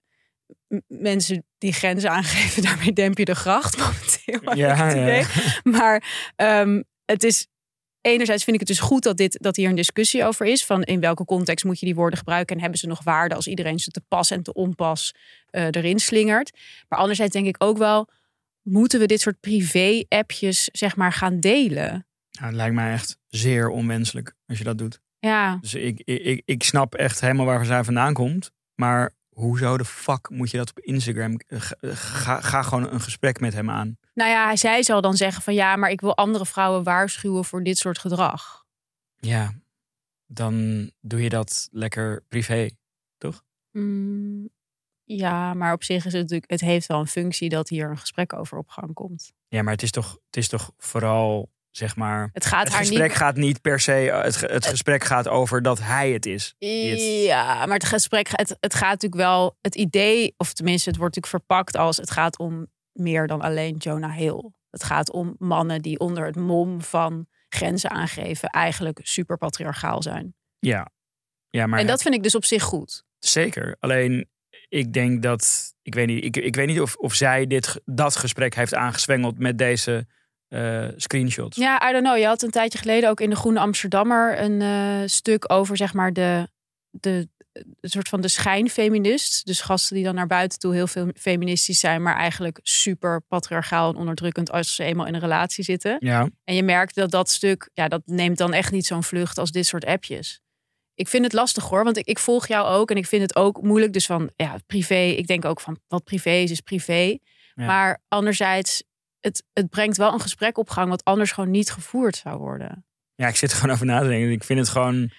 mensen 0.86 1.44
die 1.58 1.72
grenzen 1.72 2.10
aangeven, 2.10 2.62
daarmee 2.68 2.92
demp 2.92 3.18
je 3.18 3.24
de 3.24 3.34
gracht 3.34 3.76
momenteel. 3.78 4.54
Ja, 4.56 4.90
ja. 4.92 5.26
Maar 5.62 6.30
ehm, 6.36 6.82
het 7.04 7.24
is 7.24 7.46
enerzijds 8.00 8.44
vind 8.44 8.60
ik 8.60 8.68
het 8.68 8.76
dus 8.76 8.86
goed 8.86 9.02
dat, 9.02 9.16
dit, 9.16 9.38
dat 9.42 9.56
hier 9.56 9.68
een 9.68 9.74
discussie 9.74 10.24
over 10.24 10.46
is. 10.46 10.64
Van 10.64 10.82
in 10.82 11.00
welke 11.00 11.24
context 11.24 11.64
moet 11.64 11.80
je 11.80 11.86
die 11.86 11.94
woorden 11.94 12.18
gebruiken 12.18 12.54
en 12.54 12.60
hebben 12.60 12.78
ze 12.78 12.86
nog 12.86 13.02
waarde 13.04 13.34
als 13.34 13.46
iedereen 13.46 13.78
ze 13.78 13.90
te 13.90 14.00
pas 14.08 14.30
en 14.30 14.42
te 14.42 14.52
onpas 14.52 15.14
eh, 15.46 15.64
erin 15.70 15.98
slingert. 15.98 16.58
Maar 16.88 16.98
anderzijds 16.98 17.32
denk 17.32 17.46
ik 17.46 17.56
ook 17.58 17.78
wel, 17.78 18.08
moeten 18.62 19.00
we 19.00 19.06
dit 19.06 19.20
soort 19.20 19.40
privé-appjes 19.40 20.64
zeg 20.72 20.96
maar 20.96 21.12
gaan 21.12 21.40
delen? 21.40 22.06
Nou, 22.30 22.46
het 22.46 22.54
lijkt 22.54 22.74
mij 22.74 22.92
echt 22.92 23.18
zeer 23.26 23.68
onwenselijk 23.68 24.34
als 24.46 24.58
je 24.58 24.64
dat 24.64 24.78
doet. 24.78 25.00
Ja, 25.18 25.56
Dus 25.60 25.74
ik, 25.74 26.00
ik, 26.04 26.22
ik, 26.22 26.42
ik 26.44 26.62
snap 26.62 26.94
echt 26.94 27.20
helemaal 27.20 27.46
waar 27.46 27.64
zij 27.64 27.84
vandaan 27.84 28.12
komt. 28.12 28.50
Maar 28.74 29.12
hoezo 29.28 29.76
de 29.76 29.84
fuck 29.84 30.30
moet 30.30 30.50
je 30.50 30.56
dat 30.56 30.70
op 30.70 30.78
Instagram? 30.80 31.40
Ga, 31.46 31.74
ga, 31.80 32.40
ga 32.40 32.62
gewoon 32.62 32.92
een 32.92 33.00
gesprek 33.00 33.40
met 33.40 33.52
hem 33.54 33.70
aan. 33.70 33.98
nou 34.14 34.30
ja, 34.30 34.56
zij 34.56 34.82
zal 34.82 35.00
dan 35.00 35.16
zeggen 35.16 35.42
van 35.42 35.54
ja, 35.54 35.76
maar 35.76 35.90
ik 35.90 36.00
wil 36.00 36.16
andere 36.16 36.46
vrouwen 36.46 36.82
waarschuwen 36.82 37.44
voor 37.44 37.62
dit 37.64 37.78
soort 37.78 37.98
gedrag. 37.98 38.64
Ja, 39.16 39.52
dan 40.26 40.90
doe 41.00 41.22
je 41.22 41.28
dat 41.28 41.68
lekker 41.70 42.24
privé. 42.28 42.68
Mm, 43.72 44.48
ja, 45.16 45.54
maar 45.54 45.72
op 45.72 45.82
zich 45.84 45.96
is 46.04 46.12
het 46.12 46.22
natuurlijk, 46.22 46.50
het 46.50 46.60
heeft 46.60 46.86
wel 46.86 46.98
een 47.00 47.06
functie 47.06 47.48
dat 47.48 47.68
hier 47.68 47.90
een 47.90 47.98
gesprek 47.98 48.32
over 48.32 48.58
op 48.58 48.68
gang 48.68 48.94
komt. 48.94 49.32
Ja, 49.48 49.62
maar 49.62 49.72
het 49.72 49.82
is 49.82 49.90
toch, 49.90 50.18
het 50.26 50.36
is 50.36 50.48
toch 50.48 50.70
vooral, 50.78 51.50
zeg 51.70 51.96
maar... 51.96 52.30
Het 52.32 52.46
gaat 52.46 52.64
Het 52.64 52.72
haar 52.72 52.78
gesprek 52.84 53.08
niet. 53.08 53.16
gaat 53.16 53.36
niet 53.36 53.60
per 53.60 53.80
se... 53.80 53.92
Het, 53.92 54.36
ge- 54.36 54.46
het 54.46 54.66
gesprek 54.66 55.04
gaat 55.04 55.28
over 55.28 55.62
dat 55.62 55.78
hij 55.80 56.10
het 56.12 56.26
is. 56.26 56.54
het- 56.58 57.00
Ja, 57.24 57.66
maar 57.66 57.74
het 57.74 57.84
gesprek, 57.84 58.28
het, 58.32 58.56
het 58.60 58.74
gaat 58.74 58.90
natuurlijk 58.90 59.22
wel, 59.22 59.56
het 59.60 59.74
idee, 59.74 60.34
of 60.36 60.52
tenminste, 60.52 60.88
het 60.88 60.98
wordt 60.98 61.14
natuurlijk 61.16 61.44
verpakt 61.44 61.76
als 61.76 61.96
het 61.96 62.10
gaat 62.10 62.38
om 62.38 62.66
meer 62.92 63.26
dan 63.26 63.40
alleen 63.40 63.76
Jonah 63.76 64.16
Hill. 64.16 64.50
Het 64.70 64.84
gaat 64.84 65.10
om 65.12 65.34
mannen 65.38 65.82
die 65.82 65.98
onder 65.98 66.26
het 66.26 66.36
mom 66.36 66.82
van 66.82 67.26
grenzen 67.48 67.90
aangeven 67.90 68.48
eigenlijk 68.48 69.00
super 69.02 69.38
patriarchaal 69.38 70.02
zijn. 70.02 70.34
Ja. 70.58 70.90
Ja, 71.50 71.66
maar 71.66 71.78
en 71.80 71.86
dat 71.86 72.02
vind 72.02 72.14
ik 72.14 72.22
dus 72.22 72.34
op 72.34 72.44
zich 72.44 72.62
goed. 72.62 73.04
zeker. 73.18 73.76
Alleen, 73.80 74.28
ik 74.68 74.92
denk 74.92 75.22
dat... 75.22 75.72
Ik 75.82 75.94
weet 75.94 76.06
niet, 76.06 76.24
ik, 76.24 76.36
ik 76.36 76.56
weet 76.56 76.66
niet 76.66 76.80
of, 76.80 76.96
of 76.96 77.14
zij 77.14 77.46
dit, 77.46 77.80
dat 77.84 78.16
gesprek 78.16 78.54
heeft 78.54 78.74
aangezwengeld 78.74 79.38
met 79.38 79.58
deze 79.58 80.06
eh, 80.48 80.88
screenshots. 80.96 81.56
Ja, 81.56 81.88
I 81.88 81.92
don't 81.92 82.04
know. 82.04 82.18
Je 82.18 82.26
had 82.26 82.42
een 82.42 82.50
tijdje 82.50 82.78
geleden 82.78 83.10
ook 83.10 83.20
in 83.20 83.30
de 83.30 83.36
Groene 83.36 83.60
Amsterdammer 83.60 84.40
een 84.40 84.62
eh, 84.62 85.08
stuk 85.08 85.52
over 85.52 85.76
zeg 85.76 85.94
maar 85.94 86.12
de, 86.12 86.48
de, 86.90 87.28
een 87.80 87.90
soort 87.90 88.08
van 88.08 88.20
de 88.20 88.28
schijnfeminist. 88.28 89.46
Dus 89.46 89.60
gasten 89.60 89.96
die 89.96 90.04
dan 90.04 90.14
naar 90.14 90.26
buiten 90.26 90.58
toe 90.58 90.74
heel 90.74 90.86
veel 90.86 91.10
feministisch 91.14 91.78
zijn, 91.78 92.02
maar 92.02 92.16
eigenlijk 92.16 92.58
super 92.62 93.22
patriarchaal 93.28 93.90
en 93.90 93.96
onderdrukkend 93.96 94.50
als 94.50 94.74
ze 94.74 94.84
eenmaal 94.84 95.06
in 95.06 95.14
een 95.14 95.20
relatie 95.20 95.64
zitten. 95.64 95.96
Ja, 95.98 96.28
En 96.44 96.54
je 96.54 96.62
merkt 96.62 96.94
dat 96.94 97.10
dat 97.10 97.30
stuk, 97.30 97.70
ja, 97.72 97.88
dat 97.88 98.02
neemt 98.04 98.38
dan 98.38 98.52
echt 98.52 98.72
niet 98.72 98.86
zo'n 98.86 99.02
vlucht 99.02 99.38
als 99.38 99.50
dit 99.50 99.66
soort 99.66 99.84
appjes. 99.84 100.40
Ik 100.98 101.08
vind 101.08 101.24
het 101.24 101.32
lastig 101.32 101.64
hoor, 101.64 101.84
want 101.84 101.96
ik, 101.96 102.06
ik 102.06 102.18
volg 102.18 102.46
jou 102.46 102.66
ook 102.68 102.90
en 102.90 102.96
ik 102.96 103.06
vind 103.06 103.22
het 103.22 103.36
ook 103.36 103.62
moeilijk. 103.62 103.92
Dus 103.92 104.06
van 104.06 104.30
ja, 104.36 104.56
privé, 104.66 104.94
ik 104.94 105.26
denk 105.26 105.44
ook 105.44 105.60
van 105.60 105.78
wat 105.88 106.04
privé 106.04 106.30
is, 106.30 106.50
is 106.50 106.60
privé. 106.60 107.18
Ja. 107.54 107.66
Maar 107.66 108.02
anderzijds, 108.08 108.82
het, 109.20 109.44
het 109.52 109.68
brengt 109.68 109.96
wel 109.96 110.12
een 110.12 110.20
gesprek 110.20 110.58
op 110.58 110.70
gang 110.70 110.88
wat 110.88 111.04
anders 111.04 111.32
gewoon 111.32 111.50
niet 111.50 111.70
gevoerd 111.70 112.16
zou 112.16 112.38
worden. 112.38 112.86
ja, 113.14 113.28
ik 113.28 113.36
zit 113.36 113.50
er 113.50 113.56
gewoon 113.56 113.74
over 113.74 113.86
na 113.86 114.00
te 114.00 114.08
denken. 114.08 114.30
Ik 114.30 114.44
vind 114.44 114.58
het 114.58 114.68
gewoon... 114.68 115.10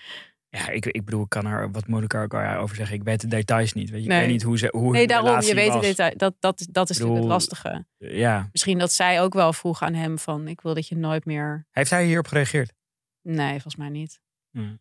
Ja, 0.50 0.70
ik, 0.70 0.86
ik 0.86 1.06
bedoel, 1.06 1.24
ik 1.24 1.30
kan 1.30 1.46
er 1.46 1.72
wat 1.72 2.14
ook 2.14 2.34
over 2.34 2.76
zeggen. 2.76 2.96
Ik 2.96 3.04
weet 3.04 3.22
de 3.22 3.28
details 3.28 3.74
niet. 3.74 3.90
Weet 3.90 4.02
je? 4.04 4.08
Nee. 4.08 4.18
Ik 4.18 4.24
weet 4.24 4.34
niet 4.34 4.44
hoe 4.44 4.58
ze 4.58 4.68
hoe 4.72 4.92
Nee, 4.92 5.08
daarom, 5.08 5.42
je 5.42 5.54
weet 5.54 5.66
het 5.66 5.74
was. 5.74 5.86
detail. 5.86 6.14
Dat, 6.18 6.36
dat, 6.40 6.68
dat 6.72 6.90
is 6.90 6.98
bedoel- 6.98 7.14
natuurlijk 7.14 7.42
het 7.42 7.52
lastige. 7.52 7.86
Ja. 7.98 8.50
Misschien 8.52 8.78
dat 8.78 8.92
zij 8.92 9.22
ook 9.22 9.34
wel 9.34 9.54
vroeg 9.54 9.82
aan 9.82 9.94
hem 9.94 10.20
van, 10.20 10.48
ik 10.48 10.62
wil 10.62 10.74
dat 10.74 10.88
je 10.88 10.96
nooit 10.96 11.26
meer... 11.26 11.68
Heeft 11.72 11.90
hij 11.90 12.06
hierop 12.06 12.28
gereageerd? 12.28 12.74
Nee, 13.22 13.52
volgens 13.52 13.76
mij 13.76 13.90
niet. 13.90 14.20
Hmm. 14.52 14.80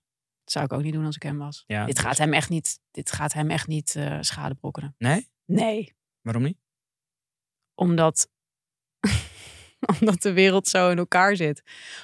Dat 0.48 0.56
zou 0.56 0.66
ik 0.66 0.72
ook 0.72 0.82
niet 0.82 0.92
doen 0.92 1.04
als 1.04 1.16
ik 1.16 1.22
hem 1.22 1.38
was. 1.38 1.64
Ja, 1.66 1.86
dit, 1.86 1.98
gaat 1.98 2.18
hem 2.18 2.32
echt 2.32 2.48
niet, 2.48 2.80
dit 2.90 3.12
gaat 3.12 3.32
hem 3.32 3.50
echt 3.50 3.66
niet 3.66 3.94
eh 3.96 4.18
schade 4.20 4.54
brokkenen. 4.54 4.94
Nee? 4.98 5.28
Nee. 5.44 5.94
Waarom 6.22 6.42
niet? 6.42 6.58
Omdat, 7.74 8.28
omdat 10.00 10.22
de 10.22 10.32
wereld 10.32 10.68
zo 10.68 10.90
in 10.90 10.98
elkaar 10.98 11.36
zit. 11.36 11.62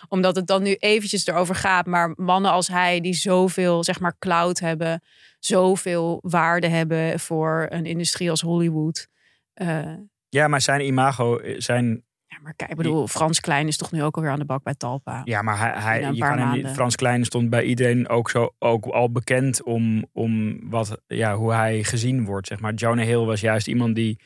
Omdat 0.08 0.36
het 0.36 0.46
dan 0.46 0.62
nu 0.62 0.74
eventjes 0.74 1.26
erover 1.26 1.54
gaat. 1.54 1.86
Maar 1.86 2.12
mannen 2.16 2.50
als 2.50 2.68
hij, 2.68 3.00
die 3.00 3.14
zoveel 3.14 3.84
zeg 3.84 4.00
maar 4.00 4.18
cloud 4.18 4.58
hebben. 4.58 5.02
Zoveel 5.38 6.18
waarde 6.22 6.68
hebben 6.68 7.20
voor 7.20 7.66
een 7.70 7.86
industrie 7.86 8.30
als 8.30 8.40
Hollywood. 8.40 9.08
Eh, 9.54 9.94
Ja, 10.28 10.48
maar 10.48 10.60
zijn 10.60 10.80
imago, 10.80 11.38
eh, 11.38 11.60
zijn... 11.60 12.04
ja, 12.34 12.40
maar 12.42 12.54
kijk, 12.54 12.70
ik 12.70 12.76
bedoel, 12.76 13.06
Frans 13.06 13.40
Klein 13.40 13.66
is 13.66 13.76
toch 13.76 13.92
nu 13.92 14.02
ook 14.02 14.16
alweer 14.16 14.30
aan 14.30 14.38
de 14.38 14.44
bak 14.44 14.62
bij 14.62 14.74
Talpa. 14.74 15.20
Ja, 15.24 15.42
maar 15.42 15.58
hij, 15.58 15.72
hij 15.82 16.12
je 16.12 16.18
kan 16.20 16.38
hem 16.38 16.38
niet, 16.38 16.46
maanden. 16.46 16.74
Frans 16.74 16.96
Klein 16.96 17.24
stond 17.24 17.50
bij 17.50 17.62
iedereen 17.62 18.08
ook, 18.08 18.30
zo, 18.30 18.54
ook 18.58 18.86
al 18.86 19.12
bekend 19.12 19.62
om, 19.62 20.06
om 20.12 20.58
wat, 20.70 21.00
ja, 21.06 21.36
hoe 21.36 21.52
hij 21.52 21.84
gezien 21.84 22.24
wordt. 22.24 22.46
Zeg 22.46 22.60
maar. 22.60 22.74
Jonah 22.74 23.04
Hill 23.04 23.24
was 23.24 23.40
juist 23.40 23.66
iemand 23.66 23.94
die 23.94 24.20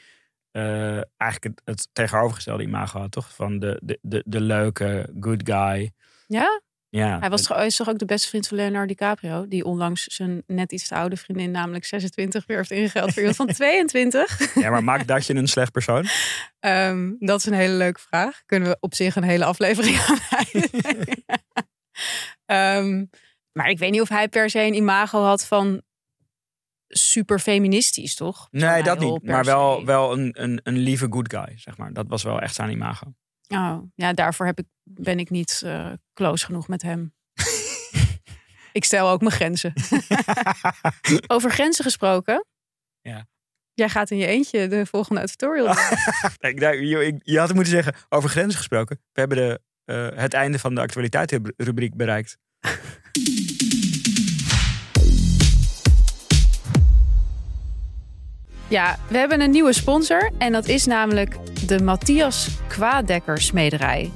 eh, 0.50 1.00
eigenlijk 1.16 1.42
het, 1.42 1.62
het 1.64 1.88
tegenovergestelde 1.92 2.62
imago 2.62 3.00
had, 3.00 3.10
toch? 3.10 3.34
Van 3.34 3.58
de, 3.58 3.80
de, 3.84 3.98
de, 4.02 4.22
de 4.26 4.40
leuke, 4.40 5.14
good 5.20 5.40
guy. 5.44 5.90
Ja? 6.26 6.60
Ja, 6.90 7.18
Hij 7.18 7.30
was 7.30 7.50
is 7.50 7.76
toch 7.76 7.88
ook 7.88 7.98
de 7.98 8.04
beste 8.04 8.28
vriend 8.28 8.48
van 8.48 8.56
Leonardo 8.56 8.86
DiCaprio? 8.86 9.48
Die 9.48 9.64
onlangs 9.64 10.04
zijn 10.04 10.42
net 10.46 10.72
iets 10.72 10.88
te 10.88 10.94
oude 10.94 11.16
vriendin, 11.16 11.50
namelijk 11.50 11.84
26, 11.84 12.46
weer 12.46 12.56
heeft 12.56 12.70
ingehaald 12.70 13.12
voor 13.12 13.22
iemand 13.22 13.36
van 13.36 13.46
22. 13.66 14.54
ja, 14.54 14.70
maar 14.70 14.84
maakt 14.84 15.08
dat 15.08 15.26
je 15.26 15.34
een 15.34 15.48
slecht 15.48 15.72
persoon? 15.72 16.06
Ehm, 16.60 17.12
dat 17.18 17.38
is 17.38 17.46
een 17.46 17.52
hele 17.52 17.74
leuke 17.74 18.00
vraag. 18.00 18.42
Kunnen 18.46 18.68
we 18.68 18.76
op 18.80 18.94
zich 18.94 19.16
een 19.16 19.22
hele 19.22 19.44
aflevering 19.44 19.98
aan. 19.98 20.18
Ehm, 22.46 23.04
maar 23.52 23.68
ik 23.68 23.78
weet 23.78 23.90
niet 23.90 24.00
of 24.00 24.08
hij 24.08 24.28
per 24.28 24.50
se 24.50 24.60
een 24.60 24.74
imago 24.74 25.22
had 25.22 25.46
van 25.46 25.82
super 26.88 27.38
feministisch, 27.38 28.14
toch? 28.14 28.48
Nee, 28.50 28.82
dat 28.82 28.98
niet. 28.98 29.22
Maar 29.22 29.44
wel, 29.44 29.84
wel 29.84 30.12
een, 30.12 30.42
een, 30.42 30.60
een 30.62 30.76
lieve 30.78 31.06
good 31.10 31.32
guy, 31.32 31.58
zeg 31.58 31.76
maar. 31.76 31.92
Dat 31.92 32.06
was 32.08 32.22
wel 32.22 32.40
echt 32.40 32.54
zijn 32.54 32.70
imago. 32.70 33.14
Oh, 33.48 33.78
ja, 33.94 34.12
daarvoor 34.12 34.46
heb 34.46 34.58
ik, 34.58 34.66
ben 34.84 35.18
ik 35.18 35.30
niet 35.30 35.62
eh, 35.64 35.92
close 36.14 36.44
genoeg 36.44 36.68
met 36.68 36.82
hem. 36.82 37.14
ik 38.72 38.84
stel 38.84 39.08
ook 39.08 39.20
mijn 39.20 39.32
grenzen. 39.32 39.72
Over 41.26 41.50
grenzen 41.50 41.84
gesproken. 41.84 42.46
Ja. 43.00 43.26
Jij 43.74 43.88
gaat 43.88 44.10
in 44.10 44.16
je 44.18 44.26
eentje 44.26 44.68
de 44.68 44.86
volgende. 44.86 45.28
Nee, 46.40 46.52
ik, 46.54 46.60
ik- 47.14 47.20
je 47.22 47.38
had 47.38 47.54
moeten 47.54 47.72
zeggen, 47.72 47.94
over 48.08 48.30
grenzen 48.30 48.56
gesproken. 48.58 49.00
We 49.12 49.20
hebben 49.20 49.38
de, 49.38 49.60
eh, 49.84 50.18
het 50.22 50.34
einde 50.34 50.58
van 50.58 50.74
de 50.74 50.80
actualiteitsrubriek 50.80 51.96
bereikt. 51.96 52.38
Ja, 58.68 58.96
we 59.08 59.16
hebben 59.18 59.40
een 59.40 59.50
nieuwe 59.50 59.72
sponsor. 59.72 60.30
En 60.38 60.52
dat 60.52 60.66
is 60.68 60.86
namelijk 60.86 61.36
de 61.66 61.82
Matthias 61.82 62.48
Kwaaddekker 62.66 63.40
Smederij. 63.40 64.10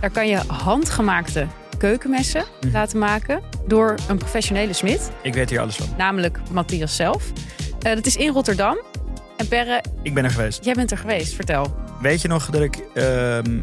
Daar 0.00 0.10
kan 0.10 0.28
je 0.28 0.36
handgemaakte 0.46 1.46
keukenmessen 1.78 2.44
Mhm. 2.60 2.72
laten 2.72 2.98
maken 2.98 3.40
door 3.66 3.94
een 4.08 4.18
professionele 4.18 4.72
smid, 4.72 5.10
Ik 5.22 5.34
weet 5.34 5.50
hier 5.50 5.60
alles 5.60 5.76
van. 5.76 5.86
namelijk 5.96 6.38
Matthias 6.50 6.96
zelf. 6.96 7.32
Eh, 7.82 7.94
dat 7.94 8.06
is 8.06 8.16
in 8.16 8.32
Rotterdam. 8.32 8.78
En 9.36 9.48
Perre, 9.48 9.82
Ik 10.02 10.14
ben 10.14 10.24
er 10.24 10.30
geweest. 10.30 10.64
jij 10.64 10.74
bent 10.74 10.90
er 10.90 10.98
geweest, 10.98 11.34
vertel. 11.34 11.76
Weet 12.00 12.22
je 12.22 12.28
nog 12.28 12.46
dat 12.50 12.62
ik 12.62 12.76
ehm, 12.94 13.58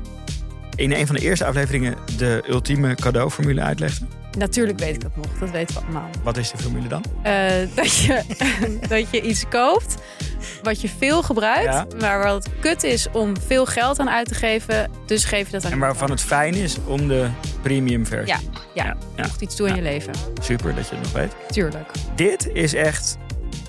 in 0.75 0.91
een 0.91 1.07
van 1.07 1.15
de 1.15 1.21
eerste 1.21 1.45
afleveringen 1.45 1.95
de 2.17 2.43
ultieme 2.49 2.95
cadeauformule 2.95 3.61
uitlegde? 3.61 4.05
Natuurlijk 4.37 4.79
weet 4.79 4.95
ik 4.95 5.01
dat 5.01 5.15
nog, 5.15 5.25
dat 5.39 5.49
weten 5.49 5.75
we 5.75 5.81
allemaal. 5.81 6.09
Wat 6.23 6.37
is 6.37 6.51
de 6.51 6.57
formule 6.57 6.87
dan? 6.87 7.03
Eh, 7.21 7.33
dat, 7.75 7.95
je, 7.95 8.21
dat 8.89 9.09
je 9.11 9.21
iets 9.21 9.43
koopt 9.49 9.95
wat 10.63 10.81
je 10.81 10.89
veel 10.97 11.23
gebruikt, 11.23 11.63
Ja. 11.63 11.87
maar 11.99 12.23
wat 12.23 12.47
kut 12.59 12.83
is 12.83 13.07
om 13.11 13.33
veel 13.47 13.65
geld 13.65 13.99
aan 13.99 14.09
uit 14.09 14.27
te 14.27 14.33
geven. 14.35 14.91
Dus 15.05 15.23
geef 15.25 15.45
je 15.45 15.51
dat 15.51 15.65
aan 15.65 15.71
En 15.71 15.79
waarvan 15.79 16.09
het 16.09 16.21
fijn 16.21 16.53
is 16.53 16.77
om 16.85 17.07
de 17.07 17.29
premium 17.61 18.05
versie. 18.05 18.35
Ja. 18.35 18.39
Ja, 18.73 18.95
ja. 19.15 19.25
iets 19.39 19.55
toe 19.55 19.67
in 19.67 19.75
je 19.75 19.81
leven. 19.81 20.13
Super 20.41 20.75
dat 20.75 20.87
je 20.89 20.95
het 20.95 21.03
nog 21.03 21.13
weet. 21.13 21.35
Tuurlijk. 21.47 21.91
Dit 22.15 22.49
is 22.53 22.73
echt, 22.73 23.17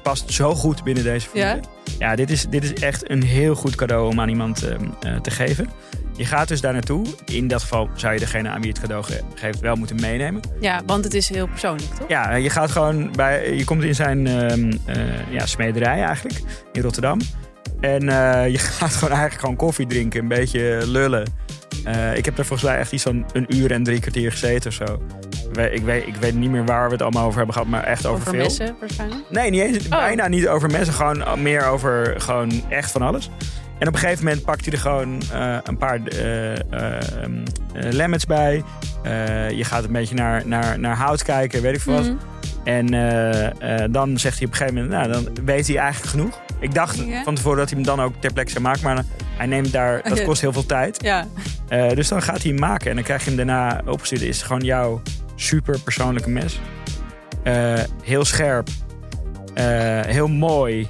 past 0.06 0.32
zo 0.32 0.54
goed 0.54 0.84
binnen 0.84 1.04
deze 1.04 1.28
formule. 1.28 1.54
Ja? 1.54 1.60
Ja, 1.98 2.16
dit, 2.16 2.30
is, 2.30 2.46
dit 2.50 2.64
is 2.64 2.72
echt 2.74 3.10
een 3.10 3.22
heel 3.22 3.54
goed 3.54 3.74
cadeau 3.74 4.08
om 4.10 4.20
aan 4.20 4.28
iemand 4.28 4.62
ehm, 4.62 4.84
eh, 5.00 5.16
te 5.20 5.30
geven. 5.30 5.68
Je 6.16 6.24
gaat 6.24 6.48
dus 6.48 6.60
daar 6.60 6.72
naartoe. 6.72 7.06
In 7.24 7.48
dat 7.48 7.60
geval 7.62 7.88
zou 7.94 8.12
je 8.12 8.18
degene 8.18 8.48
aan 8.48 8.60
wie 8.60 8.70
het 8.70 8.80
cadeau 8.80 9.04
ge- 9.04 9.20
geeft 9.34 9.60
wel 9.60 9.74
moeten 9.76 9.96
meenemen. 10.00 10.40
Ja, 10.60 10.82
want 10.86 11.04
het 11.04 11.14
is 11.14 11.28
heel 11.28 11.46
persoonlijk, 11.46 11.94
toch? 11.98 12.08
Ja, 12.08 12.34
je 12.34 12.50
gaat 12.50 12.70
gewoon 12.70 13.12
bij. 13.12 13.54
Je 13.56 13.64
komt 13.64 13.82
in 13.82 13.94
zijn 13.94 14.26
ehm, 14.26 14.72
eh, 14.84 14.96
ja, 15.30 15.46
smederij 15.46 16.02
eigenlijk 16.02 16.40
in 16.72 16.82
Rotterdam. 16.82 17.20
En 17.80 18.08
eh, 18.08 18.48
je 18.50 18.58
gaat 18.78 18.92
gewoon 18.92 19.10
eigenlijk 19.10 19.40
gewoon 19.40 19.56
koffie 19.56 19.86
drinken, 19.86 20.20
een 20.22 20.28
beetje 20.28 20.82
lullen. 20.86 21.26
Ik 22.14 22.24
heb 22.24 22.38
er 22.38 22.44
volgens 22.46 22.68
mij 22.68 22.78
echt 22.78 22.92
iets 22.92 23.02
van 23.02 23.26
een 23.32 23.56
uur 23.56 23.72
en 23.72 23.82
drie 23.82 24.00
kwartier 24.00 24.30
gezeten 24.30 24.70
of 24.70 24.76
zo. 24.76 25.02
Ik 25.70 25.82
weet, 25.82 26.06
ik 26.06 26.14
weet 26.16 26.34
niet 26.34 26.50
meer 26.50 26.64
waar 26.64 26.86
we 26.86 26.92
het 26.92 27.02
allemaal 27.02 27.24
over 27.24 27.36
hebben 27.36 27.54
gehad, 27.54 27.68
maar 27.68 27.82
echt 27.84 28.06
over, 28.06 28.20
Over 28.20 28.32
veel. 28.32 28.42
messen 28.42 28.76
waarschijnlijk. 28.80 29.20
Nee, 29.30 29.50
niet 29.50 29.60
eens, 29.60 29.84
Oh. 29.84 29.90
bijna 29.90 30.28
niet 30.28 30.48
over 30.48 30.70
messen. 30.70 30.94
Gewoon 30.94 31.42
meer 31.42 31.66
over 31.66 32.14
gewoon 32.20 32.50
echt 32.68 32.90
van 32.90 33.02
alles. 33.02 33.30
En 33.78 33.88
op 33.88 33.94
een 33.94 34.00
gegeven 34.00 34.24
moment 34.24 34.44
pakt 34.44 34.64
hij 34.64 34.72
er 34.74 34.80
gewoon 34.80 35.22
eh, 35.32 35.56
een 35.64 35.76
paar 35.78 36.00
eh 36.06 36.52
eh, 36.52 36.60
ehm, 36.72 37.44
eh, 37.74 37.92
lemons 37.92 38.26
bij. 38.26 38.62
Eh, 39.02 39.50
je 39.50 39.64
gaat 39.64 39.84
een 39.84 39.92
beetje 39.92 40.14
naar, 40.14 40.42
naar, 40.46 40.78
naar 40.78 40.96
hout 40.96 41.22
kijken, 41.22 41.62
weet 41.62 41.74
ik 41.74 41.80
veel 41.80 41.92
wat. 41.94 42.02
Mhm. 42.04 42.14
En 42.64 42.94
eh, 42.94 43.82
eh, 43.84 43.92
dan 43.92 44.18
zegt 44.18 44.38
hij 44.38 44.46
op 44.46 44.52
een 44.52 44.58
gegeven 44.58 44.82
moment, 44.82 45.00
nou, 45.10 45.12
dan 45.24 45.44
weet 45.44 45.66
hij 45.66 45.76
eigenlijk 45.76 46.10
genoeg. 46.10 46.40
Ik 46.60 46.74
dacht 46.74 47.02
van 47.24 47.34
tevoren 47.34 47.58
dat 47.58 47.70
hij 47.70 47.78
hem 47.78 47.86
dan 47.86 48.00
ook 48.00 48.12
ter 48.20 48.32
plekke 48.32 48.50
zou 48.50 48.62
maken. 48.62 48.82
Maar 48.82 49.04
hij 49.36 49.46
neemt 49.46 49.72
daar, 49.72 50.02
dat 50.02 50.12
Oké. 50.12 50.22
kost 50.24 50.40
heel 50.40 50.52
veel 50.52 50.66
tijd. 50.66 51.02
Ja, 51.02 51.26
Eh, 51.68 51.90
dus 51.90 52.08
dan 52.08 52.22
gaat 52.22 52.42
hij 52.42 52.50
hem 52.50 52.60
maken. 52.60 52.88
En 52.90 52.94
dan 52.94 53.04
krijg 53.04 53.20
je 53.24 53.26
hem 53.28 53.36
daarna 53.36 53.80
opgestuurd. 53.86 54.22
Is 54.22 54.42
gewoon 54.42 54.62
jouw 54.62 55.02
super 55.36 55.80
persoonlijke 55.80 56.30
mes. 56.30 56.60
Eh, 57.42 57.82
heel 58.02 58.24
scherp. 58.24 58.68
Eh, 59.54 60.00
heel 60.00 60.28
mooi. 60.28 60.88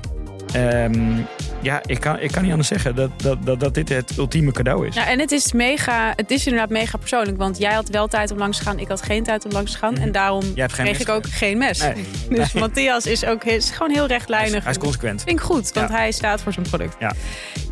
Ehm, 0.53 1.21
ja, 1.67 1.81
ik 1.87 2.01
kan, 2.01 2.19
ik 2.21 2.31
kan 2.33 2.43
niet 2.43 2.51
anders 2.51 2.69
zeggen 2.69 2.95
dat, 2.95 3.11
dat, 3.17 3.47
dat, 3.47 3.61
dat 3.61 3.75
dit 3.75 3.89
het 3.89 4.17
ultieme 4.17 4.53
cadeau 4.53 4.87
is. 4.87 4.95
ja, 4.95 5.07
en 5.07 5.19
het 5.19 5.33
is 5.33 5.53
mega, 5.53 6.13
het 6.17 6.31
is 6.31 6.47
inderdaad 6.47 6.71
mega 6.71 6.97
persoonlijk. 6.99 7.37
Want 7.37 7.59
jij 7.59 7.73
had 7.73 7.89
wel 7.89 8.07
tijd 8.09 8.31
om 8.31 8.39
langs 8.39 8.59
te 8.59 8.65
gaan, 8.65 8.79
ik 8.79 8.89
had 8.89 9.03
geen 9.03 9.23
tijd 9.23 9.45
om 9.45 9.51
langs 9.51 9.73
te 9.73 9.79
gaan. 9.79 9.93
Mhm. 9.93 10.03
En 10.03 10.13
daarom 10.13 10.55
kreeg 10.67 11.01
ik 11.01 11.09
ook 11.09 11.27
geen 11.27 11.59
mes. 11.59 11.79
Nee. 11.81 11.95
Dus. 12.39 12.53
Matthias 12.53 13.07
is 13.07 13.25
ook 13.25 13.45
is 13.45 13.71
gewoon 13.71 13.91
heel 13.91 13.97
Hij 14.07 14.07
is, 14.07 14.13
rechtlijnig. 14.13 14.63
hij 14.63 14.73
is 14.73 14.79
consequent. 14.79 15.23
Vind 15.23 15.39
ik 15.39 15.45
goed, 15.45 15.73
want 15.73 15.89
Ja. 15.91 15.97
hij 15.97 16.13
staat 16.13 16.41
voor 16.43 16.53
zijn 16.53 16.67
product. 16.69 16.97
Ja. 16.99 17.13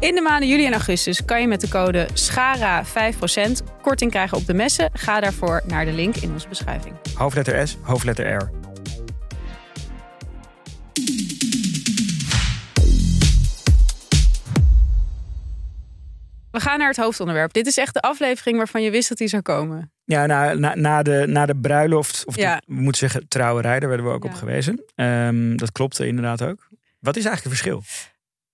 In 0.01 0.15
de 0.15 0.21
maanden 0.21 0.49
juli 0.49 0.67
en 0.67 0.73
augustus 0.73 1.25
kan 1.25 1.41
je 1.41 1.47
met 1.47 1.61
de 1.61 1.69
code 1.69 2.07
SCHARA 2.15 2.85
5% 2.85 3.63
korting 3.83 4.11
krijgen 4.11 4.37
op 4.37 4.47
de 4.47 4.55
messen. 4.55 4.91
Ga 4.93 5.21
daarvoor 5.21 5.63
naar 5.67 5.85
de 5.85 5.93
link 5.93 6.17
in 6.17 6.33
onze 6.33 6.49
beschrijving. 6.49 6.95
Hoofdletter 7.15 7.69
S, 7.69 7.77
hoofdletter 7.83 8.33
R. 8.35 8.51
We 16.55 16.61
gaan 16.61 16.79
naar 16.79 16.89
het 16.89 16.97
hoofdonderwerp. 16.97 17.53
Dit 17.53 17.67
is 17.67 17.77
echt 17.77 17.95
de 17.95 18.01
aflevering 18.01 18.57
waarvan 18.57 18.83
je 18.83 18.91
wist 18.91 19.09
dat 19.09 19.19
die 19.19 19.29
zou 19.29 19.43
komen. 19.43 19.93
Ja, 20.05 20.27
na, 20.27 20.53
na, 20.55 20.75
na, 20.75 21.03
de, 21.03 21.25
na 21.29 21.47
de 21.47 21.57
bruiloft, 21.57 22.25
of 22.27 22.35
de- 22.35 22.41
Ja. 22.41 22.63
we 22.67 22.75
moeten 22.75 22.99
zeggen 23.09 23.29
trouwerij, 23.29 23.79
daar 23.81 23.89
werden 23.89 24.07
we 24.07 24.13
ook 24.13 24.25
Ja. 24.25 24.31
op 24.31 24.37
gewezen. 24.37 24.85
Ehm, 24.95 25.57
dat 25.57 25.73
klopte 25.73 26.07
inderdaad 26.07 26.43
ook. 26.43 26.69
Wat 27.01 27.17
is 27.17 27.25
eigenlijk 27.25 27.57
het 27.57 27.63
verschil? 27.65 27.83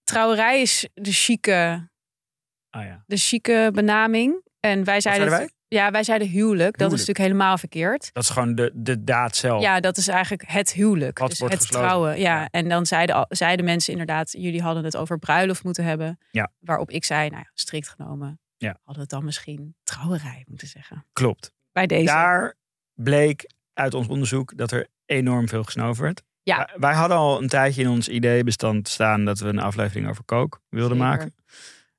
Trouwerij 0.05 0.61
is 0.61 0.89
de 0.95 1.13
chique, 1.13 1.89
Ah 2.71 2.85
ja. 2.85 3.05
de 3.07 3.17
chique 3.17 3.71
benaming. 3.75 4.45
En 4.61 4.85
wij 4.85 5.01
zeiden, 5.01 5.51
Ja, 5.75 5.91
wij 5.91 6.03
zeiden 6.03 6.29
huwelijk. 6.29 6.79
Dat 6.79 6.87
is 6.87 6.99
natuurlijk 6.99 7.19
helemaal 7.27 7.59
verkeerd. 7.59 8.11
Dat 8.13 8.23
is 8.23 8.29
gewoon 8.29 8.55
de, 8.55 8.71
de 8.75 9.05
daad 9.05 9.37
zelf. 9.37 9.63
Ja, 9.63 9.81
dat 9.81 9.97
is 9.97 10.09
eigenlijk 10.09 10.45
het 10.47 10.73
huwelijk. 10.73 11.19
Wat 11.19 11.29
dus 11.31 11.39
wordt 11.39 11.55
het 11.55 11.63
gesloten. 11.63 11.89
trouwen. 11.89 12.19
Ja. 12.21 12.41
Ja. 12.41 12.49
En 12.51 12.69
dan 12.69 12.87
zeiden, 12.87 13.27
zeiden 13.29 13.65
mensen 13.65 13.93
inderdaad, 13.93 14.33
jullie 14.33 14.63
hadden 14.63 14.85
het 14.85 14.97
over 14.97 15.19
bruiloft 15.19 15.65
moeten 15.65 15.85
hebben. 15.85 16.19
Ja. 16.31 16.51
Waarop 16.59 16.91
ik 16.91 17.05
zei, 17.05 17.29
nou 17.29 17.43
ja, 17.43 17.51
strikt 17.55 17.89
genomen, 17.89 18.41
Ja. 18.57 18.69
hadden 18.69 18.95
we 18.95 19.01
het 19.01 19.11
dan 19.11 19.25
misschien 19.25 19.75
trouwerij 19.83 20.45
moeten 20.49 20.69
zeggen. 20.69 21.07
Klopt. 21.13 21.53
Bij 21.73 21.87
deze. 21.87 22.05
Daar 22.05 22.55
bleek 22.95 23.51
uit 23.73 23.95
ons 23.95 24.07
onderzoek 24.09 24.57
dat 24.57 24.71
er 24.71 24.87
enorm 25.07 25.49
veel 25.49 25.65
gesnoven 25.65 26.03
werd. 26.03 26.23
Ja. 26.43 26.57
Wij- 26.57 26.71
Wij 26.79 26.95
hadden 26.95 27.17
al 27.17 27.43
een 27.43 27.49
tijdje 27.49 27.83
in 27.83 27.89
ons 27.89 28.09
ideebestand 28.09 28.89
staan 28.89 29.25
dat 29.25 29.39
we 29.39 29.49
een 29.49 29.59
aflevering 29.61 30.09
over 30.09 30.25
kook 30.25 30.61
wilden 30.69 30.97
Zeker. 30.97 31.11
maken. 31.11 31.35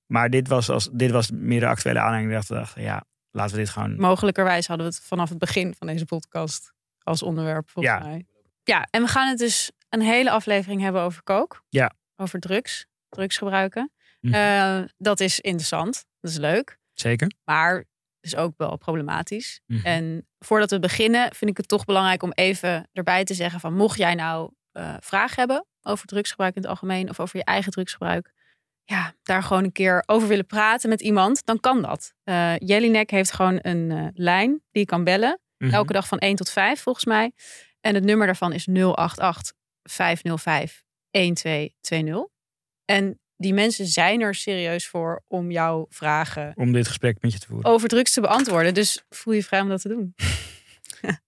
Maar 0.06 0.30
dit 0.30 0.48
was, 0.48 0.70
als, 0.70 0.90
dit 0.92 1.12
was 1.12 1.32
meer 1.32 1.60
de 1.60 1.68
actuele 1.68 2.00
aanleiding. 2.00 2.34
Dat 2.34 2.48
we 2.48 2.54
dachten, 2.56 2.82
ja, 2.82 3.04
laten 3.32 3.56
we 3.56 3.62
dit 3.62 3.70
gewoon... 3.72 3.96
Mogelijkerwijs 4.00 4.68
hadden 4.68 4.88
we 4.88 4.94
het 4.94 5.04
vanaf 5.04 5.30
het 5.30 5.38
begin 5.38 5.76
van 5.78 5.88
deze 5.88 6.06
podcast 6.06 6.74
als 7.04 7.24
onderwerp, 7.24 7.70
volgens 7.70 7.96
Ja. 7.96 8.04
mij. 8.04 8.26
Ja, 8.64 8.88
en 8.92 9.02
we 9.02 9.08
gaan 9.08 9.28
het 9.28 9.38
dus 9.38 9.72
een 9.90 10.02
hele 10.02 10.32
aflevering 10.32 10.82
hebben 10.82 11.02
over 11.02 11.24
kook. 11.24 11.64
Ja. 11.70 11.92
Over 12.16 12.40
drugs, 12.40 12.86
drugs 13.10 13.38
gebruiken. 13.38 13.92
Mhm. 14.22 14.34
Eh, 14.34 14.82
dat 14.98 15.20
is 15.20 15.40
interessant, 15.40 16.06
dat 16.20 16.32
is 16.32 16.38
leuk. 16.38 16.78
Zeker. 16.94 17.32
Maar 17.44 17.84
is 18.20 18.36
ook 18.36 18.54
wel 18.58 18.78
problematisch. 18.78 19.62
Mhm. 19.68 19.86
En 19.86 20.28
voordat 20.40 20.72
we 20.72 20.80
beginnen, 20.80 21.36
vind 21.36 21.52
ik 21.52 21.58
het 21.58 21.68
toch 21.68 21.86
belangrijk 21.86 22.24
om 22.24 22.32
even 22.32 22.90
erbij 22.94 23.24
te 23.24 23.34
zeggen 23.34 23.60
van 23.60 23.74
mocht 23.74 23.98
jij 23.98 24.16
nou 24.16 24.52
eh 24.72 24.96
vragen 25.00 25.36
hebben 25.36 25.66
over 25.82 26.08
drugsgebruik 26.08 26.56
in 26.56 26.62
het 26.62 26.70
algemeen 26.70 27.10
of 27.10 27.20
over 27.20 27.38
je 27.38 27.44
eigen 27.44 27.72
drugsgebruik, 27.72 28.34
ja, 28.84 29.14
daar 29.24 29.44
gewoon 29.44 29.64
een 29.64 29.72
keer 29.72 30.04
over 30.06 30.28
willen 30.28 30.46
praten 30.46 30.90
met 30.90 31.02
iemand, 31.02 31.46
dan 31.46 31.60
kan 31.60 31.82
dat. 31.82 32.14
Eh 32.24 32.54
Jellinek 32.58 33.10
heeft 33.12 33.32
gewoon 33.34 33.60
een 33.62 33.92
eh, 33.92 34.08
lijn 34.14 34.50
die 34.50 34.82
je 34.82 34.86
kan 34.86 35.04
bellen. 35.04 35.40
Mhm. 35.58 35.74
Elke 35.74 35.94
dag 35.94 36.08
van 36.08 36.18
1 36.18 36.36
tot 36.36 36.50
5 36.50 36.82
volgens 36.82 37.06
mij. 37.06 37.32
En 37.82 37.96
het 37.96 38.04
nummer 38.04 38.26
daarvan 38.26 38.54
is 38.54 38.68
088 38.68 39.54
505 39.84 40.84
1220. 41.12 42.28
En 42.86 43.20
die 43.38 43.54
mensen 43.54 43.86
zijn 43.86 44.22
er 44.22 44.36
serieus 44.36 44.88
voor 44.88 45.24
om 45.28 45.52
jouw 45.52 45.86
vragen 45.90 46.52
Om 46.56 46.72
dit 46.72 46.88
gesprek 46.88 47.18
met 47.22 47.34
je 47.34 47.40
te 47.40 47.48
voeren. 47.48 47.72
over 47.72 47.88
drugs 47.88 48.14
te 48.14 48.22
beantwoorden. 48.22 48.74
Dus 48.74 49.04
voel 49.10 49.34
je 49.34 49.44
vrij 49.44 49.62
om 49.62 49.70
dat 49.70 49.82
te 49.82 49.88
doen. 49.88 50.14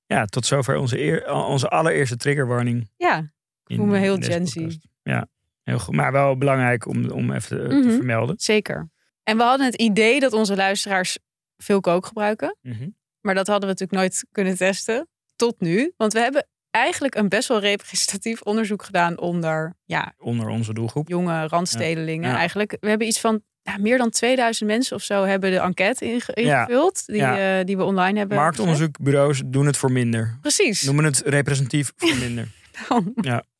Ja, 0.05 0.25
tot 0.25 0.45
zover 0.45 0.75
onze, 0.75 0.99
eer, 0.99 1.33
onze 1.33 1.69
allereerste 1.69 2.17
triggerwarning. 2.17 2.89
Ja, 2.97 3.31
in, 3.65 3.77
voel 3.77 3.85
me 3.85 3.97
heel 3.97 4.17
Gen. 4.17 4.81
Ja, 5.03 5.27
heel 5.63 5.79
goed. 5.79 5.95
Maar 5.95 6.11
wel 6.11 6.37
belangrijk 6.37 6.87
om, 6.87 7.09
om 7.09 7.31
even 7.33 7.69
te 7.69 7.75
Mhm. 7.75 7.89
vermelden. 7.95 8.35
zeker. 8.39 8.89
En 9.23 9.37
we 9.37 9.43
hadden 9.43 9.65
het 9.65 9.75
idee 9.75 10.19
dat 10.19 10.33
onze 10.33 10.55
luisteraars 10.55 11.17
veel 11.57 11.79
kook 11.79 12.05
gebruiken. 12.05 12.57
Mhm. 12.61 12.89
Maar 13.21 13.35
dat 13.35 13.47
hadden 13.47 13.69
we 13.69 13.75
natuurlijk 13.79 13.99
nooit 13.99 14.25
kunnen 14.31 14.57
testen. 14.57 15.07
Tot 15.35 15.55
nu. 15.61 15.93
Want 15.97 16.13
we 16.13 16.19
hebben 16.19 16.47
eigenlijk 16.71 17.15
een 17.15 17.29
best 17.29 17.47
wel 17.47 17.59
representatief 17.59 18.41
onderzoek 18.41 18.83
gedaan 18.83 19.19
onder 19.19 19.73
ja, 19.85 20.13
Onder 20.17 20.47
onze 20.47 20.73
doelgroep. 20.73 21.07
jonge 21.07 21.47
randstedelingen. 21.47 22.29
Ja. 22.29 22.35
Eigenlijk, 22.37 22.77
we 22.79 22.89
hebben 22.89 23.07
iets 23.07 23.19
van 23.19 23.41
ja, 23.61 23.77
meer 23.77 23.97
dan 23.97 24.09
2000 24.09 24.69
mensen 24.69 24.95
of 24.95 25.03
zo 25.03 25.23
hebben 25.23 25.51
de 25.51 25.59
enquête 25.59 26.05
inge- 26.05 26.31
Ja. 26.41 26.59
ingevuld. 26.59 27.05
Die, 27.05 27.15
Ja. 27.15 27.59
eh, 27.59 27.65
die 27.65 27.77
we 27.77 27.83
online 27.83 28.17
hebben. 28.19 28.37
Marktonderzoekbureaus 28.37 29.41
doen 29.45 29.65
het 29.65 29.77
voor 29.77 29.91
minder. 29.91 30.37
Precies. 30.41 30.81
Noemen 30.81 31.03
het 31.03 31.21
representatief 31.25 31.91
voor 31.95 32.15
minder. 32.17 32.47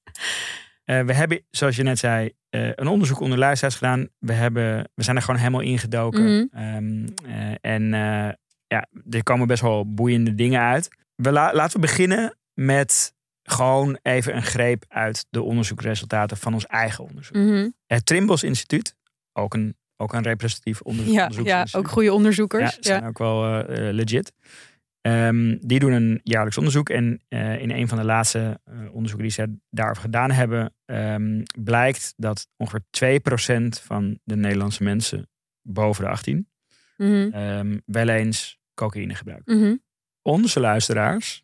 Eh, 0.84 1.02
we 1.02 1.14
hebben, 1.14 1.42
zoals 1.52 1.76
je 1.76 1.84
net 1.84 2.00
zei, 2.00 2.32
eh, 2.50 2.70
een 2.76 2.88
onderzoek 2.88 3.20
onder 3.20 3.38
luisteraars 3.38 3.76
gedaan. 3.76 4.08
We, 4.20 4.34
hebben, 4.34 4.90
we 4.96 5.04
zijn 5.04 5.16
er 5.16 5.22
gewoon 5.22 5.40
helemaal 5.40 5.62
ingedoken. 5.62 6.24
Mhm. 6.24 6.46
Ehm, 6.60 7.08
eh, 7.26 7.56
en 7.62 7.84
ja, 8.68 8.88
er 9.10 9.24
komen 9.24 9.48
best 9.48 9.62
wel 9.62 9.94
boeiende 9.94 10.36
dingen 10.36 10.62
uit. 10.62 10.90
We 11.16 11.32
la- 11.32 11.54
laten 11.54 11.76
we 11.76 11.86
beginnen 11.86 12.38
met 12.54 13.14
gewoon 13.44 13.98
even 14.02 14.36
een 14.36 14.44
greep 14.44 14.86
uit 14.88 15.26
de 15.30 15.42
onderzoeksresultaten 15.42 16.38
van 16.38 16.54
ons 16.54 16.66
eigen 16.66 17.04
onderzoek. 17.04 17.36
Mhm. 17.36 17.70
Het 17.86 18.06
Trimbos 18.06 18.44
Instituut, 18.44 18.96
ook 19.34 19.54
een, 19.54 19.76
ook 19.98 20.14
een 20.14 20.22
representatief 20.24 20.82
onder- 20.82 21.06
ja, 21.06 21.24
ook 21.80 21.88
goede 21.88 22.14
onderzoekers. 22.14 22.76
Ja, 22.76 22.82
zijn 22.82 23.06
ook 23.06 23.18
wel 23.18 23.64
legit. 23.92 24.32
Ehm, 25.04 25.58
die 25.60 25.80
doen 25.80 25.92
een 25.92 26.20
jaarlijks 26.24 26.58
onderzoek. 26.58 26.90
En 26.90 27.22
eh, 27.28 27.62
in 27.62 27.72
een 27.72 27.88
van 27.88 27.98
de 27.98 28.04
laatste 28.04 28.60
eh, 28.64 28.74
onderzoeken 28.94 29.28
die 29.28 29.32
ze 29.32 29.56
daarover 29.70 30.02
gedaan 30.02 30.32
hebben, 30.32 30.74
ehm, 30.86 31.44
blijkt 31.64 32.14
dat 32.18 32.48
ongeveer 32.58 32.84
2% 32.90 33.80
van 33.80 34.20
de 34.24 34.36
Nederlandse 34.36 34.84
mensen 34.84 35.30
boven 35.62 36.04
de 36.04 36.10
18 36.10 36.48
Mhm. 36.98 37.30
ehm, 37.32 37.78
wel 37.86 38.08
eens 38.08 38.60
cocaïne 38.74 39.16
gebruikt. 39.16 39.48
Mhm. 39.48 39.76
onze 40.22 40.60
luisteraars. 40.60 41.44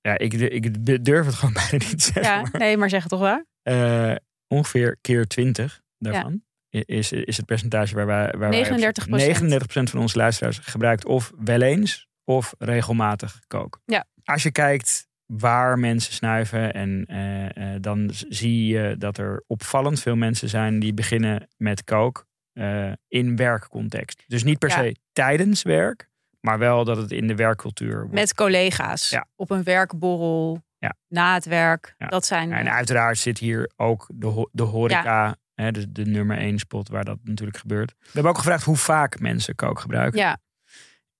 Ja, 0.00 0.18
ik, 0.18 0.32
ik 0.32 1.04
durf 1.04 1.26
het 1.26 1.34
gewoon 1.34 1.54
bijna 1.70 1.70
niet 1.72 1.88
te 2.04 2.12
zeggen. 2.12 2.22
Ja, 2.22 2.40
maar, 2.40 2.60
nee, 2.60 2.76
maar 2.76 2.90
zeg 2.90 3.00
het 3.00 3.10
toch 3.10 3.20
wel? 3.20 3.44
eh, 3.62 4.14
ongeveer 4.46 4.98
keer 5.00 5.26
20 5.26 5.82
daarvan 5.98 6.42
is, 6.68 7.12
is 7.12 7.36
het 7.36 7.46
percentage 7.46 7.94
waar 7.94 8.06
wij. 8.06 8.34
Waar 8.38 8.50
39%. 8.50 9.10
Wij 9.10 9.28
op, 9.28 9.36
39% 9.36 9.90
van 9.90 10.00
onze 10.00 10.16
luisteraars 10.18 10.58
gebruikt 10.58 11.04
of 11.04 11.32
wel 11.44 11.60
eens 11.62 12.08
of 12.24 12.54
regelmatig 12.58 13.38
kook. 13.46 13.80
Ja. 13.84 14.04
Als 14.24 14.42
je 14.42 14.52
kijkt 14.52 15.08
waar 15.26 15.78
mensen 15.78 16.12
snuiven, 16.12 16.74
en 16.74 17.04
eh, 17.06 17.74
eh, 17.74 17.82
dan 17.82 18.10
zie 18.28 18.66
je 18.66 18.94
dat 18.98 19.18
er 19.18 19.44
opvallend 19.46 20.00
veel 20.00 20.16
mensen 20.16 20.48
zijn 20.48 20.78
die 20.78 20.94
beginnen 20.94 21.48
met 21.56 21.84
kook 21.84 22.26
eh, 22.52 22.92
in 23.08 23.36
werkcontext. 23.36 24.24
Dus 24.26 24.42
niet 24.44 24.58
per 24.58 24.68
Ja. 24.68 24.74
se 24.74 24.96
tijdens 25.12 25.62
werk, 25.62 26.08
maar 26.40 26.58
wel 26.58 26.84
dat 26.84 26.96
het 26.96 27.10
in 27.12 27.26
de 27.26 27.34
werkcultuur 27.34 27.98
wordt. 27.98 28.12
Met 28.14 28.34
collega's. 28.34 29.08
Ja. 29.10 29.26
Op 29.36 29.50
een 29.50 29.62
werkborrel. 29.62 30.62
Ja. 30.78 30.94
Na 31.08 31.34
het 31.34 31.44
werk. 31.44 31.94
Dat 31.98 32.24
zijn... 32.26 32.52
En 32.52 32.72
uiteraard 32.72 33.18
zit 33.18 33.38
hier 33.38 33.70
ook 33.76 34.10
de, 34.14 34.26
ho- 34.26 34.48
de 34.52 34.62
horeca, 34.62 35.36
hè, 35.54 35.70
de, 35.72 35.92
de 35.92 36.04
nummer 36.06 36.38
één 36.38 36.58
spot 36.58 36.88
waar 36.88 37.04
dat 37.04 37.18
natuurlijk 37.24 37.58
gebeurt. 37.58 37.94
We 37.98 38.08
hebben 38.12 38.30
ook 38.32 38.38
gevraagd 38.38 38.64
hoe 38.64 38.76
vaak 38.76 39.20
mensen 39.20 39.54
kook 39.54 39.80
gebruiken. 39.80 40.18
ja, 40.20 40.38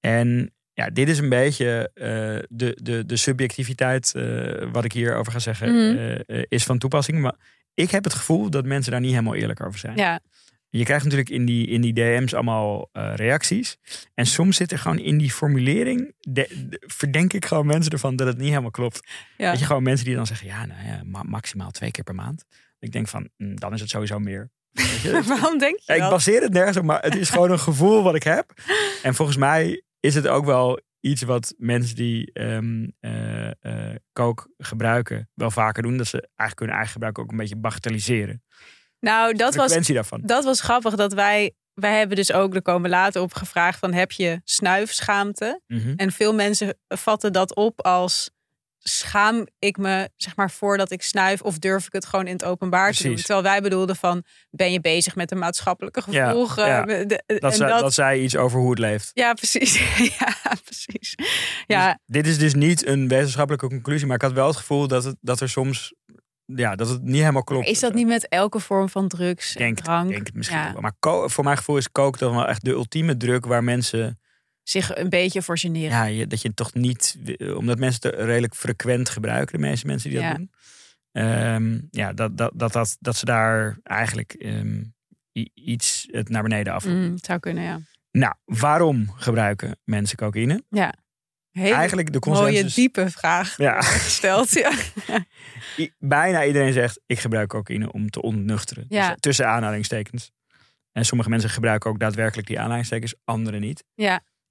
En 0.01 0.55
ja, 0.85 0.90
dit 0.90 1.09
is 1.09 1.18
een 1.18 1.29
beetje 1.29 1.90
eh, 1.95 2.07
de, 2.49 2.79
de, 2.83 3.07
de 3.07 3.16
subjectiviteit, 3.16 4.14
eh, 4.14 4.68
wat 4.73 4.85
ik 4.85 4.92
hierover 4.92 5.33
ga 5.33 5.38
zeggen, 5.38 5.68
Mhm. 5.95 6.21
eh, 6.27 6.42
is 6.49 6.64
van 6.64 6.79
toepassing. 6.79 7.21
Maar 7.21 7.35
ik 7.75 7.90
heb 7.90 8.05
het 8.05 8.14
gevoel 8.14 8.51
dat 8.51 8.64
mensen 8.66 8.92
daar 8.92 9.01
niet 9.01 9.11
helemaal 9.11 9.35
eerlijk 9.35 9.66
over 9.66 9.79
zijn. 9.79 9.97
ja. 9.97 10.21
Je 10.75 10.85
krijgt 10.85 11.05
natuurlijk 11.05 11.31
in 11.31 11.45
die, 11.45 11.66
in 11.66 11.81
die 11.81 11.92
DM's 11.92 12.33
allemaal 12.35 12.88
reacties. 12.92 13.77
En 14.14 14.27
soms 14.27 14.57
zit 14.57 14.73
er 14.73 14.79
gewoon 14.79 14.99
in 14.99 15.18
die 15.18 15.31
formulering, 15.31 16.14
de- 16.21 16.66
de- 16.68 16.83
verdenk 16.87 17.33
ik 17.33 17.45
gewoon 17.47 17.66
mensen 17.66 17.92
ervan 17.92 18.16
dat 18.16 18.27
het 18.27 18.38
niet 18.38 18.49
helemaal 18.49 18.71
klopt. 18.71 19.01
Ja. 19.37 19.51
Dat 19.51 19.59
je 19.61 19.66
gewoon 19.66 19.83
mensen 19.83 20.07
die 20.07 20.14
dan 20.14 20.27
zeggen, 20.27 20.47
ja, 20.47 20.66
nou 20.66 20.87
ja, 20.87 21.01
ma- 21.05 21.23
maximaal 21.23 21.71
twee 21.71 21.90
keer 21.90 22.05
per 22.05 22.14
maand. 22.14 22.45
Ik 22.79 22.92
denk 22.92 23.09
van, 23.09 23.29
hm, 23.37 23.55
dan 23.55 23.73
is 23.73 23.81
het 23.81 23.88
sowieso 23.90 24.18
meer. 24.18 24.51
Waarom 25.27 25.59
denk 25.59 25.79
je 25.79 25.92
Ja, 25.95 26.05
ik 26.05 26.11
baseer 26.11 26.42
het 26.42 26.53
nergens 26.53 26.77
op, 26.77 26.85
maar 26.85 27.03
het 27.03 27.16
is 27.16 27.31
gewoon 27.31 27.51
een 27.51 27.59
gevoel 27.59 28.03
wat 28.03 28.14
ik 28.14 28.23
heb. 28.23 28.53
En 29.03 29.14
volgens 29.14 29.37
mij 29.37 29.83
is 30.03 30.15
het 30.15 30.29
ook 30.29 30.45
wel 30.45 30.81
iets 31.01 31.23
wat 31.23 31.55
mensen 31.57 31.97
die 31.97 32.33
ehm 32.33 32.88
eh, 33.01 33.51
eh, 33.61 33.97
kook 34.12 34.49
gebruiken 34.59 35.31
wel 35.35 35.51
vaker 35.51 35.83
doen. 35.83 35.97
Dat 35.97 36.07
ze 36.07 36.29
eigenlijk 36.35 36.61
hun 36.61 36.71
eigen 36.71 36.93
gebruik 36.93 37.19
ook 37.19 37.31
een 37.31 37.37
beetje 37.37 37.57
bagatelliseren. 37.57 38.43
Nou, 39.01 39.35
dat 39.35 39.55
was, 39.55 39.87
daarvan. 39.87 40.21
dat 40.25 40.45
was 40.45 40.61
grappig 40.61 40.95
dat 40.95 41.12
wij... 41.12 41.55
Wij 41.73 41.99
hebben 41.99 42.17
dus 42.17 42.33
ook, 42.33 42.55
er 42.55 42.62
komen 42.62 42.91
later 42.91 43.23
op 43.23 43.35
gevraagd 43.35 43.79
van 43.79 43.93
heb 43.93 44.12
je 44.12 44.41
snuifschaamte? 44.45 45.61
Mhm. 45.67 45.93
En 45.97 46.12
veel 46.12 46.35
mensen 46.35 46.79
vatten 46.88 47.33
dat 47.33 47.55
op 47.55 47.81
als 47.81 48.31
schaam 48.83 49.47
ik 49.59 49.77
me 49.77 50.11
zeg 50.16 50.37
maar 50.37 50.51
voordat 50.51 50.90
ik 50.90 51.03
snuif 51.03 51.40
of 51.42 51.59
durf 51.59 51.87
ik 51.87 51.92
het 51.92 52.07
gewoon 52.07 52.27
in 52.27 52.33
het 52.33 52.45
openbaar 52.45 52.92
te 52.92 53.03
doen. 53.03 53.16
Terwijl 53.16 53.42
wij 53.42 53.61
bedoelden 53.62 53.97
van 53.97 54.25
ben 54.51 54.73
je 54.73 54.81
bezig 54.81 55.14
met 55.16 55.29
de 55.29 55.35
maatschappelijke 55.35 56.03
gevolgen? 56.03 56.66
ja. 56.66 56.85
De- 56.85 57.07
de- 57.07 57.23
Dat, 57.27 57.51
en 57.51 57.57
zij, 57.57 57.68
dat... 57.68 57.81
dat, 57.81 57.95
zei 57.95 58.23
iets 58.23 58.37
over 58.37 58.59
hoe 58.61 58.71
het 58.71 58.79
leeft. 58.79 59.11
ja, 59.14 59.33
precies. 59.35 59.75
ja, 60.18 60.35
precies. 60.64 61.14
Ja, 61.66 61.87
Dus 61.87 61.97
dit 62.07 62.27
is 62.27 62.38
dus 62.38 62.55
niet 62.55 62.87
een 62.87 63.09
wetenschappelijke 63.09 63.68
conclusie, 63.68 64.07
maar 64.07 64.16
ik 64.16 64.23
had 64.23 64.33
wel 64.33 64.47
het 64.47 64.57
gevoel 64.57 64.88
dat, 64.88 65.05
het, 65.05 65.16
dat 65.21 65.40
er 65.40 65.49
soms, 65.49 65.95
ja, 66.45 66.75
dat 66.77 66.88
het 66.88 67.03
niet 67.03 67.21
helemaal 67.21 67.45
klopt. 67.45 67.66
is 67.66 67.81
dat 67.81 67.95
niet 67.95 68.07
met 68.07 68.29
elke 68.29 68.61
vorm 68.61 68.88
van 68.88 69.09
drugs 69.09 69.53
denk, 69.55 69.79
en 69.79 69.85
drank? 69.85 70.09
denk 70.09 70.27
het 70.27 70.37
misschien 70.37 70.59
Ja. 70.59 70.81
Maar 70.81 70.92
voor 71.31 71.45
mijn 71.45 71.57
gevoel 71.57 71.77
is 71.77 71.90
kook 71.92 72.18
dan 72.18 72.35
wel 72.35 72.47
echt 72.49 72.64
de 72.64 72.71
ultieme 72.71 73.16
druk 73.16 73.47
waar 73.47 73.64
mensen 73.64 74.21
Zich 74.62 74.96
een 74.96 75.09
beetje 75.09 75.42
voor 75.42 75.59
generen. 75.59 75.90
ja, 75.96 76.05
je, 76.05 76.27
dat 76.27 76.42
je 76.42 76.48
het 76.48 76.57
toch 76.57 76.75
niet, 76.75 77.18
omdat 77.57 77.79
mensen 77.79 78.11
het 78.11 78.20
redelijk 78.20 78.55
frequent 78.55 79.09
gebruiken, 79.09 79.61
de 79.61 79.66
meeste 79.66 79.87
mensen 79.87 80.11
die 80.11 80.18
dat 80.18 80.29
Ja. 80.29 80.35
doen. 80.35 80.51
Ehm, 81.12 81.79
ja, 81.90 82.12
dat, 82.12 82.37
dat, 82.37 82.53
dat, 82.55 82.72
dat, 82.72 82.96
dat 83.01 83.16
ze 83.16 83.25
daar 83.25 83.79
eigenlijk 83.83 84.33
ehm, 84.33 84.83
iets 85.55 86.09
het 86.11 86.29
naar 86.29 86.42
beneden 86.42 86.72
af. 86.72 86.85
Mm, 86.87 87.12
het 87.14 87.25
zou 87.25 87.38
kunnen, 87.38 87.62
ja. 87.64 87.81
Nou, 88.11 88.35
waarom 88.44 89.12
gebruiken 89.16 89.79
mensen 89.85 90.16
cocaïne? 90.16 90.62
Ja. 90.70 90.94
Hele 91.51 91.75
Eigenlijk 91.75 92.12
de 92.12 92.18
mooie, 92.29 92.38
consensus. 92.42 92.75
diepe 92.75 93.11
vraag 93.11 93.57
Ja. 93.57 93.81
gesteld. 94.07 94.51
Ja. 94.51 94.72
Bijna 95.98 96.44
iedereen 96.44 96.72
zegt, 96.72 97.01
ik 97.07 97.18
gebruik 97.18 97.48
cocaïne 97.48 97.92
om 97.92 98.11
te 98.11 98.22
ontnuchteren. 98.22 98.85
Ja. 98.88 99.09
Dus 99.09 99.16
tussen 99.20 99.46
aanhalingstekens. 99.48 100.31
En 100.92 101.05
sommige 101.05 101.31
mensen 101.31 101.51
gebruiken 101.51 101.90
ook 101.90 101.98
daadwerkelijk 101.98 102.48
die 102.48 102.61
aanhalingstekens, 102.61 103.14
anderen 103.25 103.61
niet. 103.61 103.85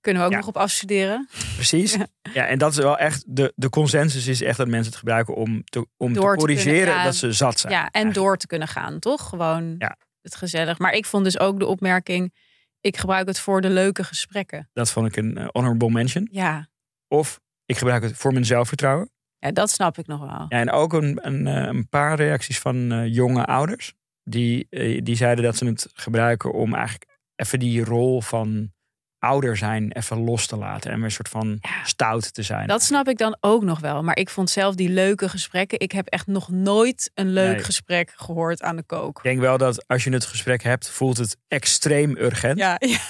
Kunnen 0.02 0.22
we 0.22 0.28
ook 0.28 0.34
Ja. 0.34 0.40
nog 0.40 0.48
op 0.48 0.58
afstuderen. 0.58 1.28
Precies. 1.56 1.94
Ja. 1.94 2.08
Ja, 2.34 2.46
en 2.48 2.58
dat 2.58 2.72
is 2.72 2.78
wel 2.78 2.98
echt, 2.98 3.24
de, 3.28 3.54
de 3.56 3.70
consensus 3.70 4.28
is 4.28 4.42
echt 4.42 4.58
dat 4.58 4.68
mensen 4.68 4.90
het 4.90 5.00
gebruiken 5.00 5.36
om 5.36 5.64
te, 5.64 5.88
om 5.98 6.14
Door 6.14 6.32
te 6.34 6.38
corrigeren 6.40 7.04
dat 7.04 7.16
ze 7.16 7.32
zat 7.34 7.60
zijn. 7.60 7.74
Ja, 7.74 7.80
en 7.80 7.92
eigenlijk. 7.92 8.16
door 8.16 8.38
te 8.38 8.48
kunnen 8.48 8.68
gaan, 8.68 9.00
toch? 9.00 9.30
Gewoon 9.30 9.76
Ja. 9.78 9.98
het 10.22 10.36
gezellig. 10.36 10.80
Maar 10.80 10.94
ik 10.94 11.06
vond 11.06 11.24
dus 11.24 11.40
ook 11.40 11.60
de 11.60 11.66
opmerking... 11.66 12.34
ik 12.82 12.98
gebruik 12.98 13.28
het 13.28 13.40
voor 13.40 13.62
de 13.62 13.70
leuke 13.70 14.04
gesprekken. 14.04 14.70
Dat 14.74 14.92
vond 14.92 15.08
ik 15.08 15.16
een 15.16 15.38
eh, 15.38 15.48
honorable 15.52 15.90
mention. 15.90 16.28
Ja, 16.32 16.68
Of 17.08 17.40
ik 17.66 17.78
gebruik 17.78 18.04
het 18.04 18.18
voor 18.18 18.32
mijn 18.34 18.46
zelfvertrouwen. 18.46 19.12
ja 19.40 19.52
dat 19.52 19.70
snap 19.70 19.98
ik 19.98 20.08
nog 20.08 20.20
wel. 20.20 20.30
Ja, 20.30 20.48
en 20.50 20.72
ook 20.72 20.94
een, 20.94 21.20
een, 21.28 21.48
eh, 21.48 21.56
een 21.68 21.90
paar 21.90 22.16
reacties 22.16 22.60
van 22.60 22.92
eh, 22.92 23.14
jonge 23.14 23.46
ouders. 23.46 23.94
Die, 24.24 24.68
die 25.04 25.16
zeiden 25.16 25.44
dat 25.44 25.58
ze 25.58 25.66
het 25.66 25.90
gebruiken 25.94 26.54
om 26.54 26.74
eigenlijk 26.74 27.20
even 27.36 27.60
die 27.60 27.84
rol 27.84 28.22
van 28.22 28.72
ouder 29.22 29.58
zijn 29.58 29.92
even 29.92 30.18
los 30.24 30.48
te 30.48 30.56
laten. 30.58 30.90
En 30.92 30.96
weer 30.96 31.06
een 31.06 31.12
soort 31.12 31.30
van 31.30 31.58
Ja. 31.62 31.84
stout 31.84 32.34
te 32.34 32.44
zijn. 32.44 32.68
Dat 32.68 32.82
snap 32.84 33.08
ik 33.08 33.18
dan 33.18 33.38
ook 33.40 33.64
nog 33.64 33.80
wel. 33.80 34.04
Maar 34.04 34.18
ik 34.18 34.30
vond 34.30 34.50
zelf 34.50 34.76
die 34.76 34.90
leuke 34.90 35.30
gesprekken... 35.30 35.80
ik 35.80 35.92
heb 35.92 36.08
echt 36.08 36.28
nog 36.28 36.50
nooit 36.50 37.12
een 37.14 37.30
leuk 37.34 37.56
Nee. 37.56 37.64
gesprek 37.64 38.14
gehoord 38.16 38.62
aan 38.62 38.76
de 38.76 38.84
kook. 38.84 39.18
Ik 39.18 39.24
denk 39.24 39.40
wel 39.40 39.58
dat 39.58 39.88
als 39.88 40.04
je 40.04 40.12
het 40.14 40.26
gesprek 40.26 40.64
hebt, 40.64 40.90
voelt 40.90 41.18
het 41.18 41.38
extreem 41.48 42.18
urgent. 42.18 42.58
Ja, 42.58 42.76
ja. 42.80 42.98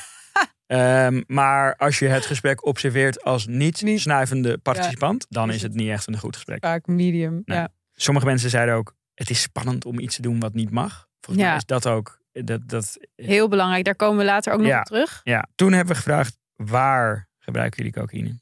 Ehm, 0.68 1.22
maar 1.28 1.76
als 1.76 2.00
je 2.00 2.08
het 2.08 2.26
gesprek 2.26 2.66
observeert 2.66 3.24
als 3.24 3.48
niet 3.48 3.82
Niet- 3.82 4.00
snuivende 4.02 4.58
participant, 4.58 5.26
dan 5.30 5.52
Is 5.52 5.62
het 5.62 5.74
niet 5.74 5.90
echt 5.90 6.08
een 6.08 6.18
goed 6.18 6.36
gesprek. 6.36 6.64
vaak 6.66 6.88
medium. 6.88 7.42
Nee. 7.46 7.58
Ja. 7.58 7.70
Sommige 7.96 8.26
mensen 8.26 8.50
zeiden 8.50 8.76
ook, 8.76 8.96
het 9.14 9.30
is 9.30 9.42
spannend 9.42 9.86
om 9.86 10.00
iets 10.00 10.16
te 10.16 10.22
doen 10.22 10.40
wat 10.40 10.54
niet 10.54 10.72
mag. 10.72 11.08
Volgens 11.22 11.46
Ja. 11.46 11.50
mij 11.50 11.58
is 11.60 11.66
dat 11.66 11.88
ook. 11.88 12.20
Dat, 12.32 12.68
dat, 12.70 12.98
Heel 13.16 13.48
belangrijk. 13.48 13.86
Daar 13.86 13.96
komen 13.96 14.18
we 14.18 14.24
later 14.26 14.54
ook 14.54 14.60
nog 14.60 14.68
Ja. 14.68 14.80
op 14.80 14.86
terug. 14.86 15.22
ja. 15.24 15.48
Toen 15.56 15.72
hebben 15.72 15.94
we 15.96 16.02
gevraagd, 16.02 16.38
waar 16.56 17.30
gebruiken 17.40 17.78
jullie 17.84 18.00
cocaïne? 18.00 18.40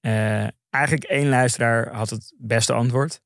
Eh, 0.00 0.46
eigenlijk 0.70 1.04
één 1.04 1.28
luisteraar 1.28 1.92
had 1.92 2.10
het 2.10 2.32
beste 2.38 2.72
antwoord. 2.72 3.20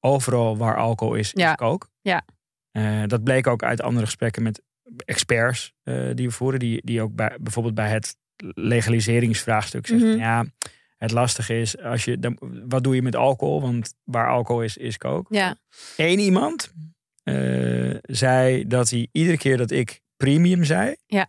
Overal 0.00 0.56
waar 0.56 0.76
alcohol 0.76 1.14
is, 1.14 1.30
Ja. 1.34 1.48
is 1.50 1.54
kook. 1.56 1.88
Ja. 2.00 2.24
Eh, 2.70 3.02
dat 3.06 3.24
bleek 3.24 3.46
ook 3.46 3.62
uit 3.62 3.82
andere 3.82 4.04
gesprekken 4.06 4.42
met 4.42 4.62
experts 5.04 5.72
eh, 5.82 6.10
die 6.14 6.26
we 6.26 6.32
voeren. 6.32 6.58
Die, 6.58 6.80
die 6.84 7.02
ook 7.02 7.14
bij, 7.14 7.36
bijvoorbeeld 7.40 7.74
bij 7.74 7.88
het 7.90 8.16
legaliseringsvraagstuk 8.54 9.86
zeggen. 9.86 10.08
Mhm. 10.08 10.18
Ja, 10.18 10.44
het 10.96 11.10
lastige 11.10 11.60
is, 11.60 11.78
als 11.78 12.04
je, 12.04 12.18
dan, 12.18 12.38
wat 12.68 12.84
doe 12.84 12.94
je 12.94 13.02
met 13.02 13.16
alcohol? 13.16 13.60
Want 13.60 13.94
waar 14.04 14.28
alcohol 14.28 14.62
is, 14.62 14.76
is 14.76 14.96
kook. 14.98 15.26
Ja. 15.30 15.56
Eén 15.96 16.18
iemand 16.18 16.72
eh, 17.24 17.96
zei 18.02 18.66
dat 18.66 18.90
hij 18.90 19.08
iedere 19.12 19.36
keer 19.38 19.56
dat 19.56 19.70
ik 19.70 20.00
premium 20.16 20.64
zei, 20.64 20.96
Ja. 21.06 21.28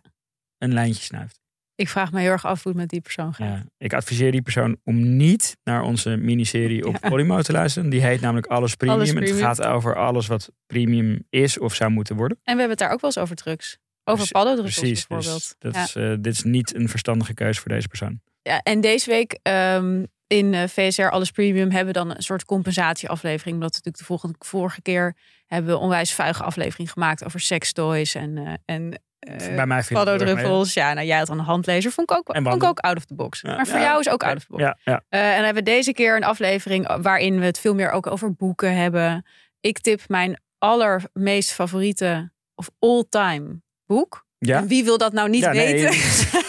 een 0.58 0.72
lijntje 0.72 1.02
snuift. 1.02 1.40
Ik 1.74 1.88
vraag 1.88 2.12
me 2.12 2.20
heel 2.20 2.30
erg 2.30 2.44
af 2.46 2.62
hoe 2.62 2.72
het 2.72 2.80
met 2.80 2.90
die 2.90 3.00
persoon 3.00 3.34
gaat. 3.34 3.46
Ja, 3.48 3.64
ik 3.78 3.92
adviseer 3.92 4.32
die 4.32 4.42
persoon 4.42 4.76
om 4.84 5.16
niet 5.16 5.56
naar 5.64 5.82
onze 5.82 6.16
miniserie 6.16 6.86
op 6.86 6.96
Ja. 7.00 7.08
Podimo 7.08 7.42
te 7.42 7.52
luisteren. 7.52 7.90
Die 7.90 8.00
heet 8.00 8.20
namelijk 8.20 8.46
Alles 8.46 8.74
Premium. 8.74 8.98
Alles 8.98 9.12
En 9.12 9.22
het 9.22 9.40
gaat 9.40 9.62
over 9.62 9.96
alles 9.96 10.26
wat 10.26 10.50
premium 10.66 11.26
is 11.30 11.58
of 11.58 11.74
zou 11.74 11.90
moeten 11.90 12.16
worden. 12.16 12.36
En 12.42 12.54
we 12.54 12.60
hebben 12.60 12.70
het 12.70 12.78
daar 12.78 12.90
ook 12.90 13.00
wel 13.00 13.10
eens 13.10 13.18
over 13.18 13.36
drugs. 13.36 13.78
Over 14.04 14.28
paddendruppels 14.30 14.78
Precies. 14.78 15.06
bijvoorbeeld. 15.06 15.40
Dus 15.40 15.54
dat 15.58 15.74
ja. 15.74 15.82
is, 15.82 15.94
eh, 15.94 16.14
dit 16.20 16.32
is 16.32 16.42
niet 16.42 16.74
een 16.74 16.88
verstandige 16.88 17.34
keuze 17.34 17.60
voor 17.60 17.70
deze 17.70 17.88
persoon. 17.88 18.20
Ja, 18.42 18.60
en 18.62 18.80
deze 18.80 19.10
week 19.10 19.38
ehm, 19.42 20.04
in 20.26 20.54
eh, 20.54 20.68
VSR 20.68 21.02
Alles 21.02 21.30
Premium 21.30 21.70
hebben 21.70 21.86
we 21.94 21.98
dan 21.98 22.10
een 22.10 22.22
soort 22.22 22.44
compensatieaflevering. 22.44 23.54
Omdat 23.54 23.70
we 23.70 23.76
natuurlijk 23.76 23.98
de 23.98 24.04
volgende, 24.04 24.36
vorige 24.38 24.82
keer 24.82 25.16
hebben 25.46 25.70
we 25.70 25.78
onwijs 25.78 26.12
vuige 26.12 26.42
aflevering 26.42 26.92
gemaakt 26.92 27.24
over 27.24 27.40
sextoys 27.40 28.14
en, 28.14 28.38
eh 28.38 28.52
en 28.64 29.00
eh, 29.18 29.54
Bij 29.54 29.66
mij 29.66 29.84
paddendruppels. 29.88 30.74
Ja, 30.74 30.92
nou 30.92 31.06
jij 31.06 31.18
had 31.18 31.26
dan 31.26 31.38
een 31.38 31.44
handlezer. 31.44 31.90
Vond 31.90 32.10
ik 32.10 32.16
ook, 32.16 32.36
vond 32.42 32.62
ik 32.62 32.64
ook 32.64 32.78
out 32.78 32.96
of 32.96 33.04
the 33.04 33.14
box. 33.14 33.40
Ja, 33.40 33.56
maar 33.56 33.66
voor 33.66 33.78
ja, 33.78 33.84
jou 33.84 34.00
is 34.00 34.08
ook 34.08 34.22
out 34.22 34.36
of 34.36 34.44
the 34.44 34.52
box. 34.52 34.62
Ja. 34.62 35.02
Eh, 35.08 35.20
en 35.28 35.34
dan 35.34 35.44
hebben 35.44 35.64
we 35.64 35.70
deze 35.70 35.92
keer 35.92 36.16
een 36.16 36.24
aflevering 36.24 37.02
waarin 37.02 37.38
we 37.38 37.44
het 37.44 37.58
veel 37.58 37.74
meer 37.74 37.90
ook 37.90 38.06
over 38.06 38.34
boeken 38.34 38.76
hebben. 38.76 39.26
Ik 39.60 39.78
tip 39.78 40.00
mijn 40.08 40.40
allermeest 40.58 41.52
favoriete 41.52 42.30
of 42.54 42.70
all-time 42.78 43.60
boek. 43.86 44.24
En 44.38 44.66
wie 44.66 44.84
wil 44.84 44.98
dat 44.98 45.12
nou 45.12 45.28
niet 45.28 45.50
nee, 45.50 45.72
weten? 45.72 45.90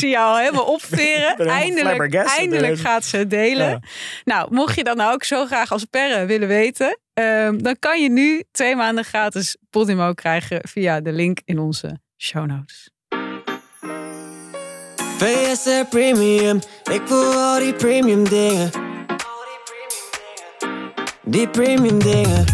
zie 0.00 0.08
jou 0.08 0.28
al 0.28 0.38
helemaal 0.38 0.64
opveren. 0.64 1.48
Eindelijk, 1.48 1.96
flabbergasted. 1.96 2.38
eindelijk 2.38 2.78
gaat 2.78 3.04
ze 3.04 3.16
het 3.16 3.30
delen. 3.30 3.68
Ja. 3.68 3.80
Nou, 4.24 4.54
mocht 4.54 4.76
je 4.76 4.84
dat 4.84 4.96
nou 4.96 5.12
ook 5.12 5.24
zo 5.24 5.46
graag 5.46 5.72
als 5.72 5.84
perre 5.84 6.26
willen 6.26 6.48
weten, 6.48 6.98
ehm, 7.14 7.58
dan 7.58 7.76
kan 7.78 8.02
je 8.02 8.10
nu 8.10 8.44
twee 8.50 8.76
maanden 8.76 9.04
gratis 9.04 9.56
Podimo 9.70 10.12
krijgen 10.12 10.60
via 10.68 11.00
de 11.00 11.12
link 11.12 11.40
in 11.44 11.58
onze 11.58 11.98
show 12.18 12.46
notes. 12.46 12.90
VSR 15.18 15.84
Premium, 15.90 16.60
ik 16.92 17.02
wil 17.06 17.32
al 17.32 17.58
die 17.58 17.74
premium 17.74 18.28
dingen. 18.28 18.70
Die 21.22 21.48
premium 21.48 21.98
dingen. 21.98 22.44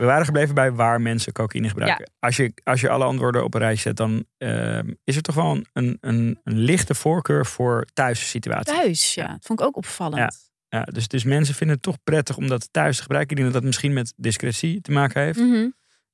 We 0.00 0.06
waren 0.06 0.24
gebleven 0.24 0.54
bij 0.54 0.72
waar 0.72 1.00
mensen 1.00 1.32
cocaïne 1.32 1.68
gebruiken. 1.68 2.10
Als, 2.18 2.36
je, 2.36 2.52
als 2.64 2.80
je 2.80 2.88
alle 2.88 3.04
antwoorden 3.04 3.44
op 3.44 3.54
een 3.54 3.60
rijtje 3.60 3.82
zet, 3.82 3.96
dan 3.96 4.24
ehm, 4.38 4.92
is 5.04 5.16
er 5.16 5.22
toch 5.22 5.34
wel 5.34 5.50
een, 5.50 5.66
een, 5.72 5.98
een, 6.00 6.40
een 6.44 6.58
lichte 6.58 6.94
voorkeur 6.94 7.46
voor 7.46 7.86
thuissituaties. 7.92 8.74
Thuis, 8.74 9.14
ja. 9.14 9.26
Dat 9.26 9.46
vond 9.46 9.60
ik 9.60 9.66
ook 9.66 9.76
opvallend. 9.76 10.50
Ja, 10.68 10.82
dus, 10.84 11.08
dus 11.08 11.24
mensen 11.24 11.54
vinden 11.54 11.76
het 11.76 11.84
toch 11.84 12.02
prettig 12.02 12.36
om 12.36 12.48
dat 12.48 12.72
thuis 12.72 12.96
te 12.96 13.02
gebruiken. 13.02 13.30
Ik 13.30 13.42
denk 13.42 13.52
dat 13.52 13.62
dat 13.62 13.70
misschien 13.70 13.92
met 13.92 14.12
discretie 14.16 14.80
te 14.80 14.92
maken 14.92 15.22
heeft. 15.22 15.38
Mhm. 15.38 15.68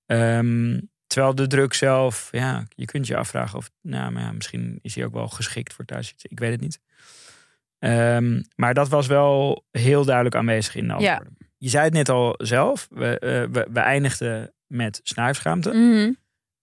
Ehm, 0.07 0.81
terwijl 1.07 1.35
de 1.35 1.47
druk 1.47 1.75
zelf, 1.75 2.29
ja, 2.33 2.65
je 2.69 2.85
kunt 2.85 3.07
je 3.07 3.17
afvragen 3.17 3.59
of, 3.59 3.71
nou, 3.83 4.13
maar 4.13 4.23
ja, 4.23 4.33
misschien 4.33 4.79
is 4.83 4.95
hij 4.95 5.05
ook 5.05 5.13
wel 5.13 5.29
geschikt 5.29 5.73
voor 5.73 5.85
thuis. 5.85 6.15
Ik 6.17 6.39
weet 6.39 6.53
het 6.53 6.61
niet. 6.61 6.81
Ehm, 7.79 8.43
maar 8.55 8.75
dat 8.75 8.89
was 8.89 9.07
wel 9.07 9.65
heel 9.71 10.05
duidelijk 10.05 10.35
aanwezig 10.35 10.75
in 10.75 10.89
de 10.89 10.95
Ja. 10.99 11.23
Je 11.67 11.73
zei 11.73 11.85
het 11.85 11.93
net 11.93 12.09
al 12.09 12.35
zelf, 12.39 12.89
we, 12.91 13.19
eh, 13.19 13.43
we, 13.53 13.67
we 13.73 13.81
eindigden 13.81 14.53
met 14.67 15.01
snuifschaamte. 15.03 15.71
Mhm. 15.73 16.13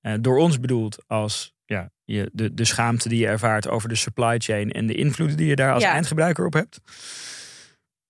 Eh, 0.01 0.13
door 0.21 0.37
ons 0.37 0.59
bedoeld 0.59 1.03
als 1.07 1.53
ja, 1.65 1.89
je, 2.03 2.29
de, 2.33 2.53
de 2.53 2.65
schaamte 2.65 3.09
die 3.09 3.19
je 3.19 3.27
ervaart 3.27 3.67
over 3.67 3.89
de 3.89 3.95
supply 3.95 4.35
chain 4.39 4.71
en 4.71 4.87
de 4.87 4.95
invloeden 4.95 5.37
die 5.37 5.47
je 5.47 5.55
daar 5.55 5.73
als 5.73 5.83
Ja. 5.83 5.91
eindgebruiker 5.91 6.45
op 6.45 6.53
hebt. 6.53 6.79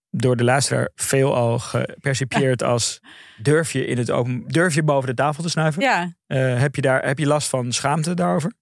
Door 0.09 0.35
de 0.35 0.43
luisteraar 0.43 0.89
veelal 0.95 1.59
gepercipieerd 1.59 2.63
als 2.73 2.99
durf 3.41 3.71
je, 3.71 3.85
in 3.85 3.97
het 3.97 4.11
open, 4.11 4.43
durf 4.47 4.75
je 4.75 4.83
boven 4.83 5.07
de 5.09 5.15
tafel 5.15 5.43
te 5.43 5.49
snuiven? 5.49 5.81
Ja, 5.81 6.13
Eh, 6.27 6.59
heb, 6.59 6.75
je 6.75 6.81
daar, 6.81 7.05
heb 7.05 7.19
je 7.19 7.27
last 7.27 7.49
van 7.49 7.71
schaamte 7.71 8.13
daarover? 8.13 8.53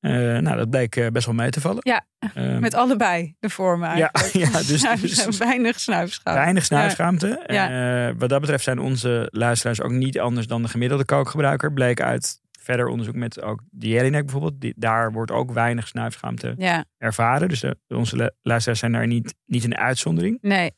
Eh, 0.00 0.10
nou, 0.12 0.56
dat 0.56 0.70
bleek 0.70 0.96
eh, 0.96 1.06
best 1.06 1.26
wel 1.26 1.34
mee 1.34 1.50
te 1.50 1.60
vallen. 1.60 1.78
Ja, 1.82 2.06
Ehm, 2.34 2.60
met 2.60 2.74
allebei 2.74 3.34
de 3.38 3.50
vormen 3.50 3.96
Ja, 3.96 4.10
eigenlijk. 4.12 4.52
ja, 4.52 4.58
dus- 4.96 5.24
dus- 5.24 5.38
weinig 5.38 5.80
snuifschaam. 5.80 6.34
Weinig 6.34 6.64
snuifschaamte. 6.64 7.42
Ja. 7.46 8.06
Eh, 8.08 8.14
wat 8.18 8.28
dat 8.28 8.40
betreft 8.40 8.64
zijn 8.64 8.78
onze 8.78 9.28
luisteraars 9.30 9.80
ook 9.82 9.90
niet 9.90 10.18
anders 10.18 10.46
dan 10.46 10.62
de 10.62 10.68
gemiddelde 10.68 11.04
kookgebruiker. 11.04 11.72
Bleek 11.72 12.00
uit 12.00 12.40
verder 12.60 12.86
onderzoek 12.86 13.14
met 13.14 13.42
ook 13.42 13.60
Jelinek 13.78 14.22
bijvoorbeeld. 14.22 14.60
Die, 14.60 14.74
daar 14.76 15.12
wordt 15.12 15.30
ook 15.30 15.52
weinig 15.52 15.88
snuifschaamte 15.88 16.54
Ja, 16.56 16.84
ervaren. 16.98 17.48
Dus 17.48 17.60
de, 17.60 17.76
onze 17.88 18.16
lu- 18.16 18.30
luisteraars 18.42 18.78
zijn 18.80 18.92
daar 18.92 19.06
niet, 19.06 19.34
niet 19.46 19.64
een 19.64 19.76
uitzondering. 19.76 20.38
nee. 20.40 20.70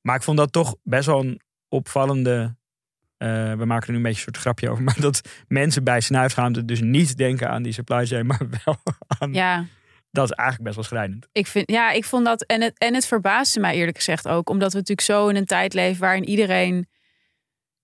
Maar 0.00 0.16
ik 0.16 0.22
vond 0.22 0.36
dat 0.38 0.52
toch 0.52 0.76
best 0.82 1.06
wel 1.06 1.20
een 1.20 1.40
opvallende... 1.68 2.56
eh, 3.20 3.52
we 3.54 3.64
maken 3.64 3.86
er 3.86 3.90
nu 3.90 3.96
een 3.96 4.02
beetje 4.02 4.18
een 4.26 4.32
soort 4.32 4.36
grapje 4.36 4.70
over. 4.70 4.82
Maar 4.88 5.00
dat 5.00 5.20
mensen 5.48 5.84
bij 5.84 6.00
snuifschaamte 6.00 6.64
dus 6.64 6.80
niet 6.80 7.16
denken 7.16 7.50
aan 7.50 7.62
die 7.62 7.72
supply 7.72 8.06
chain. 8.06 8.26
Maar 8.26 8.40
wel 8.64 8.76
aan... 9.18 9.32
Ja, 9.32 9.64
Dat 10.10 10.24
is 10.24 10.30
eigenlijk 10.36 10.62
best 10.64 10.74
wel 10.74 10.84
schrijnend. 10.84 11.28
ik, 11.32 11.46
vind, 11.46 11.70
ja, 11.70 11.90
ik 11.90 12.04
vond 12.04 12.24
dat. 12.24 12.42
En 12.42 12.60
het, 12.60 12.78
en 12.78 12.94
het 12.94 13.06
verbaasde 13.06 13.60
mij 13.60 13.74
eerlijk 13.74 13.96
gezegd 13.96 14.28
ook. 14.28 14.48
Omdat 14.50 14.72
we 14.72 14.78
natuurlijk 14.78 15.06
zo 15.06 15.28
in 15.28 15.36
een 15.36 15.44
tijd 15.44 15.74
leven 15.74 16.00
waarin 16.00 16.28
iedereen. 16.28 16.88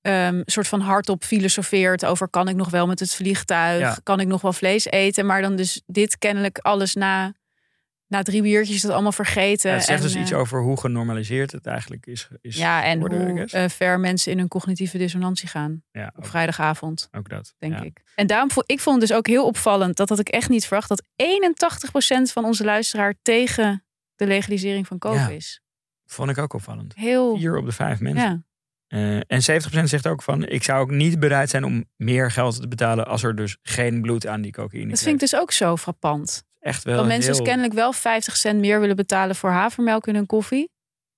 ehm, 0.01 0.42
soort 0.44 0.68
van 0.68 0.81
hardop 0.81 1.25
filosofeert 1.25 2.05
over 2.05 2.29
kan 2.29 2.49
ik 2.49 2.57
nog 2.57 2.70
wel 2.70 2.87
met 2.87 3.01
het 3.01 3.14
vliegtuig, 3.14 3.81
Ja. 3.81 3.96
kan 4.03 4.20
ik 4.20 4.27
nog 4.27 4.40
wel 4.40 4.53
vlees 4.53 4.85
eten, 4.87 5.27
maar 5.27 5.42
dan 5.42 5.57
dus 5.57 5.83
dit 5.87 6.18
kennelijk 6.18 6.59
alles 6.59 6.94
na, 6.94 7.33
na 8.07 8.23
drie 8.23 8.42
biertjes 8.42 8.83
dat 8.83 8.90
allemaal 8.90 9.12
vergeten. 9.12 9.71
Ja, 9.71 9.77
het 9.77 9.85
zegt 9.85 9.99
en, 9.99 10.05
dus 10.05 10.14
eh, 10.14 10.21
iets 10.21 10.33
over 10.33 10.62
hoe 10.62 10.81
genormaliseerd 10.81 11.53
het 11.53 11.66
eigenlijk 11.66 12.07
is. 12.07 12.29
is 12.40 12.57
Ja, 12.57 12.85
en 12.85 13.01
hoe 13.01 13.45
eh, 13.45 13.69
ver 13.69 14.01
mensen 14.01 14.33
in 14.33 14.38
hun 14.38 14.49
cognitieve 14.49 14.99
dissonantie 14.99 15.49
gaan 15.49 15.83
ja, 15.90 16.07
op 16.07 16.19
ook, 16.19 16.27
vrijdagavond, 16.27 17.09
ook 17.12 17.29
dat. 17.29 17.55
denk 17.59 17.73
ja. 17.73 17.83
ik. 17.83 18.03
En 18.14 18.27
daarom 18.27 18.51
vond 18.51 18.71
ik 18.71 18.81
vond 18.81 19.01
het 19.01 19.09
dus 19.09 19.19
ook 19.19 19.27
heel 19.27 19.47
opvallend, 19.47 19.97
dat 19.97 20.09
had 20.09 20.19
ik 20.19 20.29
echt 20.29 20.49
niet 20.49 20.66
verwacht, 20.66 20.88
dat 20.88 21.03
81% 21.03 22.33
van 22.33 22.45
onze 22.45 22.64
luisteraar 22.64 23.14
tegen 23.23 23.85
de 24.14 24.27
legalisering 24.27 24.87
van 24.87 24.99
Ja. 25.01 25.29
is. 25.29 25.61
Vond 26.07 26.31
ik 26.31 26.38
ook 26.38 26.53
opvallend. 26.53 26.95
Heel, 26.97 27.37
Vier 27.37 27.57
op 27.57 27.64
de 27.64 27.73
vijf 27.73 28.01
mensen. 28.01 28.47
Eh, 28.87 29.16
en 29.16 29.42
70% 29.42 29.88
zegt 29.88 30.07
ook 30.07 30.23
van, 30.23 30.47
ik 30.47 30.62
zou 30.62 30.81
ook 30.81 30.90
niet 30.90 31.21
bereid 31.21 31.51
zijn 31.51 31.64
om 31.64 31.85
meer 31.97 32.31
geld 32.31 32.61
te 32.61 32.69
betalen 32.69 33.07
als 33.07 33.23
er 33.23 33.37
dus 33.37 33.57
geen 33.62 34.01
bloed 34.01 34.27
aan 34.27 34.40
die 34.40 34.53
cocaïne 34.53 34.90
Dat 34.90 35.03
vind 35.03 35.14
ik 35.14 35.31
dus 35.31 35.40
ook 35.40 35.53
zo 35.53 35.77
frappant. 35.77 36.45
Echt 36.66 36.85
wel 36.85 36.96
Dat 36.96 37.07
mensen 37.07 37.31
heel, 37.31 37.38
dus 37.38 37.46
kennelijk 37.48 37.74
wel 37.74 37.92
50 37.92 38.37
cent 38.37 38.61
meer 38.61 38.81
willen 38.81 38.96
betalen 38.96 39.37
voor 39.37 39.50
havermelk 39.50 40.07
in 40.07 40.14
hun 40.14 40.26
koffie. 40.26 40.70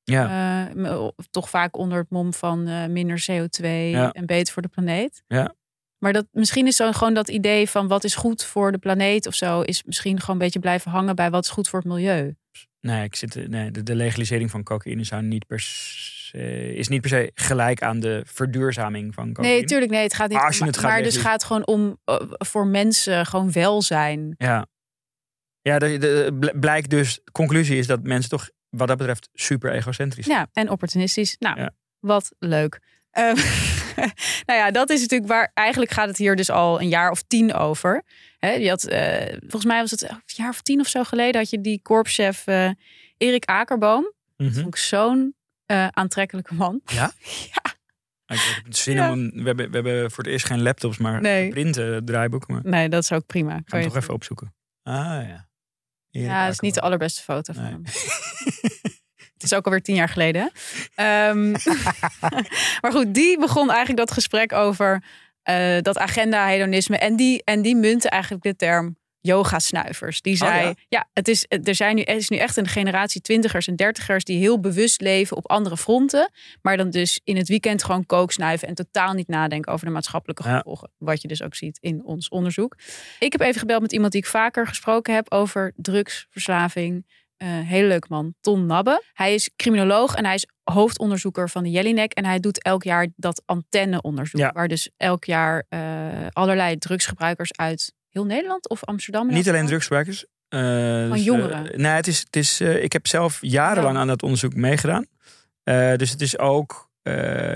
Ja, 0.05 0.69
Eh, 0.75 1.07
toch 1.31 1.49
vaak 1.51 1.77
onder 1.77 1.99
het 1.99 2.11
mom 2.11 2.33
van 2.35 2.67
eh, 2.67 2.87
minder 2.87 3.25
CO2 3.31 3.67
Ja. 3.91 4.13
en 4.13 4.27
beter 4.27 4.53
voor 4.53 4.63
de 4.63 4.69
planeet. 4.69 5.23
Ja. 5.27 5.55
Maar 5.99 6.13
dat, 6.13 6.27
misschien 6.33 6.67
is 6.67 6.77
zo 6.77 6.93
gewoon 6.93 7.15
dat 7.15 7.29
idee 7.29 7.69
van 7.69 7.89
wat 7.89 8.05
is 8.05 8.15
goed 8.15 8.45
voor 8.45 8.73
de 8.73 8.79
planeet 8.79 9.27
of 9.27 9.35
zo, 9.35 9.61
is 9.61 9.83
misschien 9.85 10.21
gewoon 10.21 10.37
een 10.37 10.43
beetje 10.43 10.59
blijven 10.59 10.91
hangen 10.91 11.17
bij 11.17 11.31
wat 11.31 11.45
is 11.45 11.51
goed 11.51 11.69
voor 11.69 11.79
het 11.79 11.89
milieu. 11.89 12.37
nee, 12.81 13.05
ik 13.05 13.17
zit, 13.17 13.49
nee 13.49 13.71
de, 13.71 13.83
de 13.83 13.95
legalisering 13.95 14.51
van 14.51 14.63
cocaïne 14.63 15.05
zou 15.05 15.23
niet 15.23 15.47
per 15.47 15.61
se, 15.61 16.75
is 16.75 16.89
niet 16.89 17.01
per 17.01 17.11
se 17.11 17.31
gelijk 17.35 17.83
aan 17.83 18.01
de 18.01 18.23
verduurzaming 18.27 19.15
van 19.15 19.33
cocaïne. 19.33 19.55
Nee, 19.55 19.65
tuurlijk, 19.65 19.91
nee, 19.91 20.03
het 20.03 20.15
gaat 20.15 20.29
niet. 20.29 20.37
Maar 20.37 20.47
als 20.47 20.55
je 20.55 20.61
maar 20.65 20.71
het 20.73 20.81
gaat 20.81 20.91
maar 20.91 21.03
dus 21.03 21.15
legaliseren- 21.15 21.41
gaat 21.41 21.67
gewoon 21.67 21.67
om 21.67 21.99
eh, 22.05 22.17
voor 22.39 22.67
mensen 22.67 23.27
gewoon 23.27 23.53
welzijn. 23.53 24.35
Ja, 24.37 24.67
ja 25.63 25.79
de, 25.79 25.99
de, 25.99 26.37
bl- 26.41 26.59
blijkt 26.59 26.91
dus, 26.91 27.21
de 27.25 27.33
conclusie 27.33 27.79
is 27.79 27.87
dat 27.87 28.03
mensen 28.03 28.31
toch 28.31 28.49
wat 28.69 28.89
dat 28.89 28.97
betreft 28.97 29.29
super 29.33 29.73
egocentrisch 29.73 30.25
zijn. 30.27 30.39
Ja, 30.39 30.47
en 30.53 30.71
opportunistisch. 30.71 31.37
Nou, 31.39 31.61
Ja. 31.61 31.71
wat 31.99 32.31
leuk. 32.39 32.81
Ehm, 33.11 33.35
nou 34.47 34.59
ja, 34.59 34.71
dat 34.71 34.91
is 34.91 35.01
natuurlijk 35.01 35.31
waar. 35.31 35.51
Eigenlijk 35.55 35.91
gaat 35.91 36.09
het 36.09 36.17
hier 36.17 36.37
dus 36.37 36.51
al 36.51 36.81
een 36.81 36.89
jaar 36.89 37.11
of 37.11 37.23
tien 37.23 37.55
over. 37.55 38.03
Je 38.41 38.69
had, 38.69 38.85
eh, 38.85 39.37
volgens 39.41 39.65
mij 39.65 39.81
was 39.81 39.91
het 39.91 40.03
een 40.03 40.21
jaar 40.27 40.49
of 40.49 40.63
tien 40.63 40.81
of 40.81 40.87
zo 40.89 41.05
geleden. 41.05 41.41
had 41.41 41.51
je 41.51 41.61
die 41.61 41.81
korpschef 41.83 42.47
eh, 42.47 42.71
Erik 43.17 43.45
Akerboom. 43.45 44.13
Mhm. 44.37 44.53
Vond 44.53 44.67
ik 44.67 44.77
zo'n 44.77 45.35
eh, 45.67 45.87
aantrekkelijke 45.91 46.55
man. 46.55 46.81
Ja? 46.85 47.13
Ja. 47.55 47.77
Ik 48.35 48.41
heb 48.55 48.65
het 48.65 48.77
zin 48.77 48.95
Ja. 48.95 49.13
om 49.13 49.31
we, 49.31 49.43
hebben, 49.43 49.71
we 49.71 49.75
hebben 49.75 50.11
voor 50.11 50.25
het 50.25 50.33
eerst 50.33 50.47
geen 50.47 50.63
laptops, 50.63 50.99
maar 50.99 51.21
Nee. 51.21 51.45
geprinten 51.45 52.05
draaiboeken. 52.05 52.53
Maar 52.55 52.65
ik 52.65 52.71
Nee, 52.71 52.89
dat 52.89 53.03
is 53.03 53.13
ook 53.13 53.27
prima. 53.27 53.51
ga 53.55 53.63
hem 53.65 53.81
je 53.81 53.87
toch 53.87 53.97
even 53.97 54.15
opzoeken. 54.15 54.55
Ah 54.83 54.95
ja. 55.29 55.48
Erik 56.11 56.29
Ja, 56.29 56.45
dat 56.45 56.53
is 56.53 56.61
niet 56.61 56.75
de 56.75 56.81
allerbeste 56.81 57.23
foto 57.23 57.53
van 57.53 57.63
Nee. 57.63 57.73
hem. 57.73 57.83
Het 59.35 59.43
is 59.51 59.55
ook 59.55 59.65
alweer 59.65 59.83
tien 59.83 59.95
jaar 59.95 60.09
geleden. 60.09 60.51
Ehm, 60.95 61.51
maar 62.81 62.93
goed, 62.93 63.15
die 63.15 63.39
begon 63.39 63.69
eigenlijk 63.69 63.99
dat 63.99 64.13
gesprek 64.13 64.53
over 64.53 65.05
eh, 65.43 65.81
dat 65.81 65.99
agenda-hedonisme. 65.99 66.99
En 66.99 67.17
die, 67.17 67.43
en 67.45 67.63
die 67.63 67.77
munte 67.77 68.09
eigenlijk 68.09 68.43
de 68.43 68.57
term 68.57 68.97
yoga-snuivers. 69.21 70.23
Die 70.23 70.37
zei, 70.37 70.67
ja? 70.67 70.75
ja, 70.89 71.09
het 71.13 71.29
is, 71.29 71.47
er, 71.49 71.75
zijn 71.75 71.97
nu, 71.97 72.03
er 72.03 72.17
is 72.17 72.29
nu 72.29 72.37
echt 72.37 72.57
een 72.57 72.67
generatie 72.69 73.21
twintigers 73.21 73.67
en 73.67 73.77
dertigers... 73.77 74.25
die 74.25 74.39
heel 74.39 74.61
bewust 74.61 75.01
leven 75.01 75.37
op 75.37 75.51
andere 75.51 75.77
fronten. 75.77 76.31
Maar 76.63 76.77
dan 76.77 76.91
dus 76.91 77.21
in 77.25 77.37
het 77.37 77.49
weekend 77.49 77.85
gewoon 77.85 78.07
kook 78.07 78.33
snuiven... 78.33 78.69
en 78.69 78.75
totaal 78.75 79.13
niet 79.13 79.29
nadenken 79.29 79.73
over 79.73 79.87
de 79.87 79.93
maatschappelijke 79.93 80.43
Ja. 80.49 80.57
gevolgen. 80.57 80.91
Wat 80.99 81.23
je 81.23 81.29
dus 81.29 81.43
ook 81.43 81.55
ziet 81.55 81.79
in 81.81 82.05
ons 82.05 82.29
onderzoek. 82.29 82.77
Ik 83.19 83.33
heb 83.33 83.41
even 83.41 83.61
gebeld 83.61 83.81
met 83.81 83.93
iemand 83.93 84.13
die 84.13 84.21
ik 84.21 84.27
vaker 84.27 84.67
gesproken 84.67 85.15
heb... 85.15 85.33
over 85.33 85.73
drugsverslaving. 85.77 87.07
Eh 87.37 87.49
hele 87.49 87.87
leuk 87.87 88.09
man, 88.09 88.35
Ton 88.41 88.67
Nabbe. 88.67 89.03
Hij 89.13 89.35
is 89.35 89.51
criminoloog 89.57 90.15
en 90.15 90.25
hij 90.25 90.35
is 90.35 90.47
hoofdonderzoeker 90.63 91.51
van 91.51 91.63
de 91.63 91.71
Jellinek. 91.71 92.13
En 92.13 92.25
hij 92.25 92.41
doet 92.41 92.63
elk 92.63 92.83
jaar 92.83 93.09
dat 93.17 93.43
antenneonderzoek. 93.47 94.41
Ja. 94.41 94.51
Waar 94.53 94.69
dus 94.69 94.91
elk 94.97 95.25
jaar 95.25 95.65
eh, 95.69 95.81
allerlei 96.33 96.79
drugsgebruikers 96.79 97.57
uit 97.57 97.93
heel 98.19 98.27
Nederland 98.27 98.69
of 98.69 98.85
Amsterdam. 98.85 99.27
Niet 99.29 99.49
alleen 99.49 99.67
drugsgebruikers. 99.67 100.25
eh, 100.49 101.11
dus, 101.11 101.25
jongeren? 101.25 101.73
eh, 101.73 101.79
nee, 101.79 101.93
het 101.93 102.07
is, 102.07 102.19
het 102.19 102.37
is, 102.37 102.61
eh, 102.61 102.83
ik 102.83 102.93
heb 102.93 103.07
zelf 103.07 103.39
jarenlang 103.41 103.95
Ja. 103.95 104.01
aan 104.01 104.07
dat 104.07 104.23
onderzoek 104.23 104.55
meegedaan. 104.55 105.07
Dus 105.97 106.11
het 106.11 106.21
is 106.21 106.39
ook, 106.39 106.91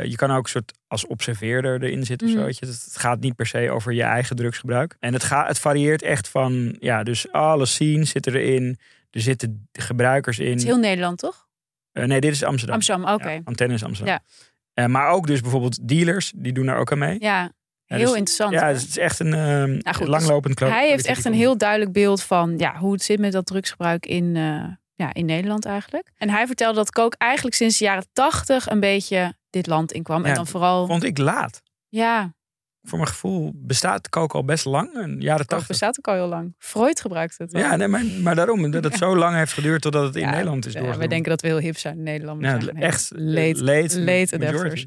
je 0.03 0.13
kan 0.17 0.31
ook 0.31 0.45
een 0.45 0.51
soort 0.51 0.73
als 0.87 1.07
observeerder 1.07 1.83
erin 1.83 2.05
zitten 2.05 2.27
of 2.27 2.33
Mhm. 2.33 2.43
zo. 2.43 2.47
weet 2.49 2.59
je. 2.59 2.67
Het, 2.67 2.85
het 2.85 2.97
gaat 2.97 3.21
niet 3.21 3.35
per 3.37 3.47
se 3.47 3.71
over 3.71 3.93
je 3.93 4.03
eigen 4.03 4.37
drugsgebruik. 4.37 4.97
En 5.01 5.13
het, 5.13 5.25
gaat, 5.25 5.49
het 5.49 5.59
varieert 5.59 6.03
echt 6.03 6.29
van, 6.29 6.77
ja, 6.81 7.03
dus 7.03 7.33
alle 7.33 7.67
scenes 7.67 8.11
zitten 8.11 8.35
erin. 8.35 8.79
Er 9.11 9.21
zitten 9.21 9.69
gebruikers 9.73 10.39
in. 10.39 10.51
Het 10.51 10.59
is 10.59 10.65
heel 10.65 10.79
Nederland, 10.79 11.19
toch? 11.19 11.47
Nee, 11.93 12.21
dit 12.21 12.33
is 12.33 12.43
Amsterdam. 12.45 12.75
Amsterdam, 12.77 13.13
oké. 13.15 13.29
Ja, 13.29 13.35
Ja, 13.35 13.41
antenne 13.45 13.75
is 13.75 13.85
Amsterdam. 13.85 14.19
Ja. 14.75 14.89
Maar 14.89 15.09
ook 15.09 15.27
dus 15.27 15.41
bijvoorbeeld 15.41 15.89
dealers, 15.89 16.33
die 16.37 16.53
doen 16.53 16.67
daar 16.67 16.79
ook 16.79 16.93
aan 16.93 16.99
mee. 16.99 17.17
Heel 17.97 18.07
dus- 18.09 18.17
interessant. 18.17 18.53
Ja, 18.53 18.61
hoor. 18.61 18.69
het 18.69 18.89
is 18.89 18.99
echt 18.99 19.19
een 19.21 19.35
ehm 19.35 19.71
Nou 19.79 19.97
goed, 19.97 20.09
langlopend 20.09 20.55
klo- 20.55 20.69
Hij 20.69 20.89
heeft 20.89 21.07
echt 21.07 21.25
een 21.25 21.35
heel 21.35 21.57
duidelijk 21.59 21.93
beeld 21.93 22.23
van 22.23 22.55
ja, 22.57 22.77
hoe 22.77 22.93
het 22.93 23.03
zit 23.03 23.19
met 23.19 23.33
dat 23.33 23.47
drugsgebruik 23.47 24.07
in, 24.07 24.37
eh, 24.37 24.65
ja, 24.95 25.15
in 25.15 25.25
Nederland 25.27 25.65
eigenlijk. 25.65 26.11
En 26.17 26.31
hij 26.31 26.47
vertelde 26.47 26.75
dat 26.79 26.91
kook 26.91 27.15
eigenlijk 27.19 27.57
sinds 27.57 27.79
de 27.79 27.85
jaren 27.85 28.07
tachtig 28.13 28.71
een 28.71 28.81
beetje 28.81 29.35
dit 29.51 29.67
land 29.67 29.93
inkwam. 29.93 30.23
en 30.23 30.29
Ja, 30.29 30.35
dan 30.35 30.47
vooral, 30.47 30.87
Vond 30.87 31.05
ik 31.05 31.19
laat. 31.19 31.63
ja, 31.89 32.35
Voor 32.85 32.99
mijn 32.99 33.11
gevoel 33.11 33.53
bestaat 33.55 34.09
kook 34.09 34.35
al 34.35 34.45
best 34.45 34.65
lang. 34.65 34.95
Een 34.95 35.21
jaren 35.21 35.47
tachtig. 35.47 35.69
bestaat 35.69 35.99
ook 35.99 36.09
al 36.09 36.15
heel 36.15 36.27
lang. 36.29 36.55
Freud 36.59 37.01
gebruikt 37.01 37.39
het. 37.39 37.53
wel. 37.53 37.63
Ja, 37.63 37.77
nee, 37.77 37.89
maar, 37.89 38.05
maar 38.05 38.35
daarom. 38.35 38.71
Dat 38.71 38.85
het 38.85 38.97
zo 39.05 39.17
lang 39.17 39.37
heeft 39.37 39.53
geduurd 39.53 39.83
totdat 39.83 40.05
het 40.05 40.17
in 40.17 40.31
Nederland 40.31 40.67
is 40.67 40.73
Ja, 40.73 40.79
doorgegaan. 40.79 41.03
we 41.05 41.09
denken 41.11 41.31
dat 41.31 41.41
we 41.41 41.47
heel 41.49 41.59
hip 41.59 41.79
zijn 41.79 41.97
in 41.97 42.03
Nederland. 42.03 42.41
Ja, 42.43 42.59
echt 42.75 43.11
late, 43.15 43.65
late, 43.65 44.01
late 44.01 44.39
majority. 44.39 44.87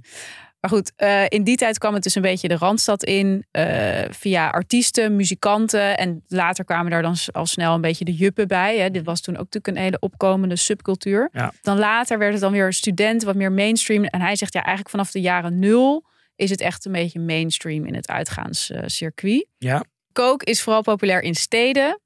Maar 0.65 0.73
goed, 0.73 0.91
eh, 0.95 1.23
in 1.27 1.43
die 1.43 1.57
tijd 1.57 1.77
kwam 1.77 1.93
het 1.93 2.03
dus 2.03 2.15
een 2.15 2.21
beetje 2.21 2.47
de 2.47 2.57
Randstad 2.57 3.03
in. 3.03 3.45
eh, 3.51 4.03
via 4.09 4.49
artiesten, 4.49 5.15
muzikanten. 5.15 5.97
En 5.97 6.23
later 6.27 6.65
kwamen 6.65 6.91
daar 6.91 7.01
dan 7.01 7.15
al 7.31 7.45
snel 7.45 7.73
een 7.73 7.81
beetje 7.81 8.05
de 8.05 8.13
juppen 8.13 8.47
bij. 8.47 8.77
Hè. 8.77 8.89
Dit 8.89 9.05
was 9.05 9.21
toen 9.21 9.33
ook 9.37 9.43
natuurlijk 9.43 9.77
een 9.77 9.83
hele 9.83 9.99
opkomende 9.99 10.55
subcultuur. 10.55 11.29
Ja. 11.31 11.53
Dan 11.61 11.77
later 11.77 12.17
werd 12.17 12.31
het 12.31 12.41
dan 12.41 12.51
weer 12.51 12.73
student, 12.73 13.23
wat 13.23 13.35
meer 13.35 13.51
mainstream. 13.51 14.03
En 14.03 14.21
hij 14.21 14.35
zegt 14.35 14.53
ja, 14.53 14.59
eigenlijk 14.59 14.89
vanaf 14.89 15.11
de 15.11 15.21
jaren 15.21 15.59
nul 15.59 16.05
is 16.35 16.49
het 16.49 16.61
echt 16.61 16.85
een 16.85 16.91
beetje 16.91 17.19
mainstream 17.19 17.85
in 17.85 17.95
het 17.95 18.07
uitgaanscircuit. 18.07 19.47
Ja. 19.57 19.83
Coke 20.13 20.45
is 20.45 20.61
vooral 20.61 20.81
populair 20.81 21.21
in 21.21 21.35
steden. 21.35 21.99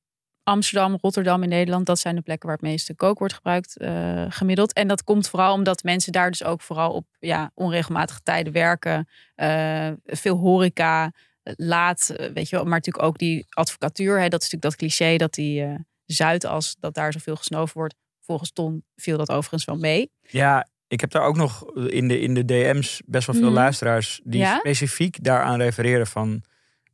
Amsterdam, 0.50 0.98
Rotterdam 1.02 1.44
in 1.44 1.50
Nederland, 1.50 1.86
dat 1.86 2.00
zijn 2.00 2.16
de 2.16 2.22
plekken 2.22 2.48
waar 2.48 2.58
het 2.58 2.66
meeste 2.68 2.96
coke 2.96 3.20
wordt 3.20 3.34
gebruikt 3.34 3.78
eh, 3.78 4.26
gemiddeld. 4.30 4.74
En 4.74 4.88
dat 4.88 5.04
komt 5.04 5.30
vooral 5.30 5.54
omdat 5.54 5.84
mensen 5.84 6.12
daar 6.12 6.30
dus 6.32 6.44
ook 6.44 6.62
vooral 6.62 6.92
op 6.92 7.06
ja, 7.20 7.52
onregelmatige 7.54 8.20
tijden 8.24 8.54
werken. 8.54 9.08
eh, 9.36 9.90
veel 10.06 10.38
horeca, 10.38 11.12
eh, 11.44 11.54
laat, 11.58 12.14
weet 12.34 12.50
je 12.50 12.56
wel. 12.56 12.66
Maar 12.66 12.74
natuurlijk 12.74 13.06
ook 13.06 13.18
die 13.18 13.46
advocatuur. 13.50 14.20
Hè, 14.20 14.28
dat 14.28 14.42
is 14.42 14.50
natuurlijk 14.52 14.62
dat 14.62 14.76
cliché 14.76 15.18
dat 15.18 15.34
die 15.34 15.64
eh 15.64 15.74
Zuidas, 16.06 16.76
dat 16.80 16.94
daar 16.94 17.12
zoveel 17.14 17.36
gesnoven 17.36 17.78
wordt. 17.78 17.96
Volgens 18.20 18.52
Ton 18.52 18.84
viel 18.96 19.18
dat 19.18 19.30
overigens 19.30 19.66
wel 19.66 19.78
mee. 19.78 20.12
Ja, 20.22 20.68
ik 20.88 21.00
heb 21.02 21.12
daar 21.12 21.24
ook 21.24 21.36
nog 21.38 21.76
in 21.76 22.08
de, 22.08 22.20
in 22.20 22.34
de 22.34 22.46
DM's 22.46 23.02
best 23.06 23.28
wel 23.28 23.36
veel 23.36 23.46
Mhm. 23.46 23.54
luisteraars 23.54 24.22
die 24.24 24.40
Ja? 24.40 24.58
specifiek 24.58 25.24
daaraan 25.24 25.58
refereren 25.62 26.08
van 26.08 26.44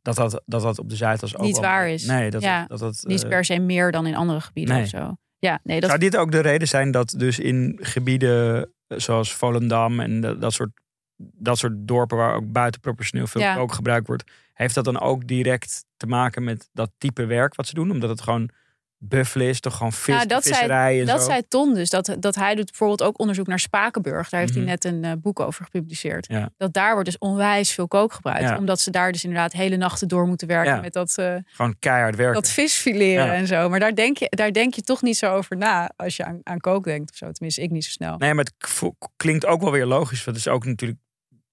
dat 0.06 0.30
dat, 0.30 0.42
dat, 0.46 0.62
dat 0.62 0.78
op 0.78 0.88
de 0.88 0.96
Zuidas 0.96 1.36
ook 1.36 1.42
Niet 1.42 1.58
waar 1.58 1.88
is. 1.88 2.04
Nee, 2.04 2.30
dat 2.30 2.42
Ja, 2.42 2.64
dat, 2.66 2.78
dat, 2.78 3.04
Niet 3.06 3.22
eh, 3.22 3.28
per 3.28 3.44
se 3.44 3.58
meer 3.58 3.92
dan 3.92 4.06
in 4.06 4.14
andere 4.14 4.40
gebieden 4.40 4.74
nee. 4.74 4.82
of 4.82 4.88
zo. 4.88 5.16
Ja, 5.38 5.60
nee, 5.62 5.80
dat 5.80 5.88
Zou 5.88 6.02
dit 6.02 6.16
ook 6.16 6.30
de 6.30 6.40
reden 6.40 6.68
zijn 6.68 6.90
dat 6.90 7.14
dus 7.18 7.38
in 7.38 7.78
gebieden 7.80 8.70
eh, 8.86 8.98
zoals 8.98 9.34
Volendam 9.34 10.00
en 10.00 10.20
dat, 10.20 10.40
dat, 10.40 10.52
soort, 10.52 10.70
dat 11.16 11.58
soort 11.58 11.72
dorpen 11.76 12.16
waar 12.16 12.34
ook 12.34 12.52
buitenproportioneel 12.52 13.26
veel 13.26 13.40
Ja. 13.40 13.54
kook 13.54 13.72
gebruikt 13.72 14.06
wordt, 14.06 14.24
heeft 14.52 14.74
dat 14.74 14.84
dan 14.84 15.00
ook 15.00 15.26
direct 15.26 15.84
te 15.96 16.06
maken 16.06 16.44
met 16.44 16.68
dat 16.72 16.90
type 16.98 17.26
werk 17.26 17.54
wat 17.54 17.66
ze 17.66 17.74
doen? 17.74 17.90
Omdat 17.90 18.10
het 18.10 18.20
gewoon 18.20 18.50
buffelen 18.98 19.46
is, 19.46 19.60
toch 19.60 19.76
gewoon 19.76 19.92
vis, 19.92 20.14
Nou, 20.14 20.26
dat 20.26 20.42
zei- 20.42 20.54
visserij 20.54 21.00
en 21.00 21.06
Dat 21.06 21.20
zo? 21.20 21.26
zei 21.26 21.42
Ton 21.48 21.74
dus. 21.74 21.90
Dat, 21.90 22.16
dat 22.18 22.34
hij 22.34 22.54
doet 22.54 22.66
bijvoorbeeld 22.66 23.02
ook 23.02 23.18
onderzoek 23.18 23.46
naar 23.46 23.58
Spakenburg. 23.58 24.28
Daar 24.28 24.40
heeft 24.40 24.52
Mhm. 24.54 24.62
hij 24.62 24.70
net 24.70 24.84
een 24.84 25.04
eh, 25.04 25.12
boek 25.18 25.40
over 25.40 25.64
gepubliceerd. 25.64 26.26
Ja. 26.28 26.50
Dat 26.56 26.72
daar 26.72 26.92
wordt 26.92 27.04
dus 27.08 27.18
onwijs 27.18 27.70
veel 27.72 27.88
kook 27.88 28.12
gebruikt. 28.12 28.42
Ja. 28.42 28.56
Omdat 28.58 28.80
ze 28.80 28.90
daar 28.90 29.12
dus 29.12 29.24
inderdaad 29.24 29.52
hele 29.52 29.76
nachten 29.76 30.08
door 30.08 30.26
moeten 30.26 30.46
werken. 30.48 30.74
Ja. 30.74 30.80
Met 30.80 30.92
dat, 30.92 31.14
eh, 31.18 31.34
Gewoon 31.46 31.76
keihard 31.78 32.16
werken. 32.16 32.34
dat 32.42 32.50
visfileren 32.50 33.32
en 33.32 33.46
zo. 33.46 33.68
Maar 33.68 33.80
daar 33.80 33.94
denk, 33.94 34.16
je, 34.16 34.26
daar 34.30 34.52
denk 34.52 34.74
je 34.74 34.82
toch 34.82 35.02
niet 35.02 35.16
zo 35.16 35.32
over 35.34 35.56
na. 35.56 35.90
Als 35.96 36.16
je 36.16 36.24
aan, 36.24 36.40
aan 36.42 36.58
kook 36.60 36.84
denkt 36.84 37.10
of 37.10 37.16
zo. 37.16 37.30
Tenminste, 37.30 37.62
ik 37.62 37.70
niet 37.70 37.84
zo 37.84 37.90
snel. 37.90 38.16
Nee, 38.16 38.34
maar 38.34 38.44
het 38.44 38.82
klinkt 39.16 39.46
ook 39.46 39.60
wel 39.60 39.72
weer 39.72 39.86
logisch. 39.86 40.24
Dat 40.24 40.36
is 40.36 40.48
ook 40.48 40.64
natuurlijk, 40.64 41.00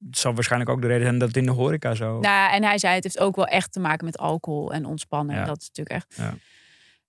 het 0.09 0.17
zal 0.17 0.33
waarschijnlijk 0.33 0.71
ook 0.71 0.81
de 0.81 0.87
reden 0.87 1.03
zijn 1.03 1.17
dat 1.17 1.27
het 1.27 1.37
in 1.37 1.45
de 1.45 1.51
horeca 1.51 1.95
zo... 1.95 2.19
Nou, 2.19 2.51
en 2.53 2.63
hij 2.63 2.77
zei 2.77 2.93
het 2.95 3.03
heeft 3.03 3.19
ook 3.19 3.35
wel 3.35 3.45
echt 3.47 3.71
te 3.71 3.79
maken 3.79 4.05
met 4.05 4.17
alcohol 4.17 4.73
en 4.73 4.85
ontspannen. 4.85 5.35
Ja. 5.35 5.45
Dat 5.45 5.61
is 5.61 5.67
natuurlijk 5.73 5.95
echt. 5.95 6.13
Ja. 6.17 6.33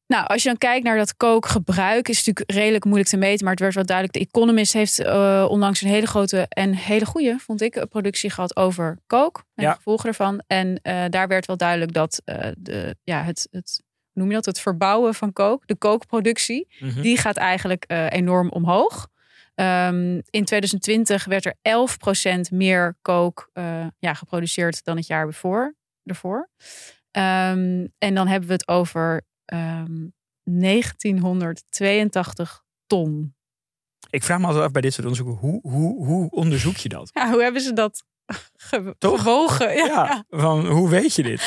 Nou, 0.06 0.26
als 0.26 0.42
je 0.42 0.48
dan 0.48 0.58
kijkt 0.58 0.84
naar 0.84 0.96
dat 0.96 1.16
kookgebruik, 1.16 2.08
is 2.08 2.16
het 2.16 2.26
natuurlijk 2.26 2.58
redelijk 2.58 2.84
moeilijk 2.84 3.10
te 3.10 3.16
meten. 3.16 3.42
Maar 3.44 3.52
het 3.52 3.62
werd 3.62 3.74
wel 3.74 3.84
duidelijk. 3.84 4.16
De 4.18 4.24
Economist 4.26 4.72
heeft 4.72 4.98
eh, 4.98 5.46
onlangs 5.48 5.80
een 5.82 5.88
hele 5.88 6.06
grote 6.06 6.46
en 6.48 6.74
hele 6.74 7.06
goede, 7.06 7.36
vond 7.38 7.60
ik, 7.60 7.74
een 7.74 7.88
productie 7.88 8.30
gehad 8.30 8.56
over 8.56 8.98
kook. 9.06 9.44
En 9.54 9.64
Ja. 9.64 9.70
de 9.70 9.76
gevolgen 9.76 10.08
ervan. 10.08 10.42
En 10.46 10.78
eh, 10.82 11.04
daar 11.08 11.28
werd 11.28 11.46
wel 11.46 11.56
duidelijk 11.56 11.92
dat 11.92 12.22
eh, 12.24 12.48
de, 12.58 12.96
ja, 13.04 13.22
het, 13.22 13.48
het, 13.50 13.80
hoe 14.12 14.22
noem 14.22 14.28
je 14.28 14.34
dat? 14.34 14.44
Het 14.44 14.60
verbouwen 14.60 15.14
van 15.14 15.32
kook, 15.32 15.66
de 15.66 15.76
kookproductie, 15.76 16.66
Mhm. 16.80 17.00
die 17.02 17.18
gaat 17.18 17.36
eigenlijk 17.36 17.84
eh, 17.84 18.06
enorm 18.10 18.50
omhoog. 18.50 19.08
Ehm, 19.54 20.20
in 20.30 20.44
2020 20.44 21.24
werd 21.24 21.44
er 21.46 21.54
11% 21.62 22.50
meer 22.50 22.96
kook 23.02 23.50
eh, 23.52 23.86
ja, 23.98 24.14
geproduceerd 24.14 24.84
dan 24.84 24.96
het 24.96 25.06
jaar 25.06 25.26
ervoor. 25.26 25.74
ervoor. 26.04 26.48
Ehm, 27.10 27.86
en 27.98 28.14
dan 28.14 28.26
hebben 28.28 28.48
we 28.48 28.54
het 28.54 28.68
over 28.68 29.22
ehm, 29.44 30.06
1982 30.42 32.62
ton. 32.86 33.34
Ik 34.10 34.22
vraag 34.22 34.38
me 34.38 34.46
altijd 34.46 34.64
af 34.64 34.70
bij 34.70 34.80
dit 34.82 34.92
soort 34.92 35.06
onderzoeken, 35.06 35.40
hoe, 35.40 35.60
hoe, 35.62 36.06
hoe 36.06 36.30
onderzoek 36.30 36.76
je 36.76 36.88
dat? 36.88 37.10
Ja, 37.12 37.30
hoe 37.30 37.42
hebben 37.42 37.60
ze 37.62 37.72
dat 37.72 38.04
ge- 38.68 38.94
Toch? 38.98 39.22
gewogen? 39.22 39.76
Ja, 39.76 39.84
Ja, 39.86 40.04
ja. 40.04 40.24
van 40.38 40.66
hoe 40.66 40.88
weet 40.88 41.14
je 41.14 41.22
dit? 41.22 41.40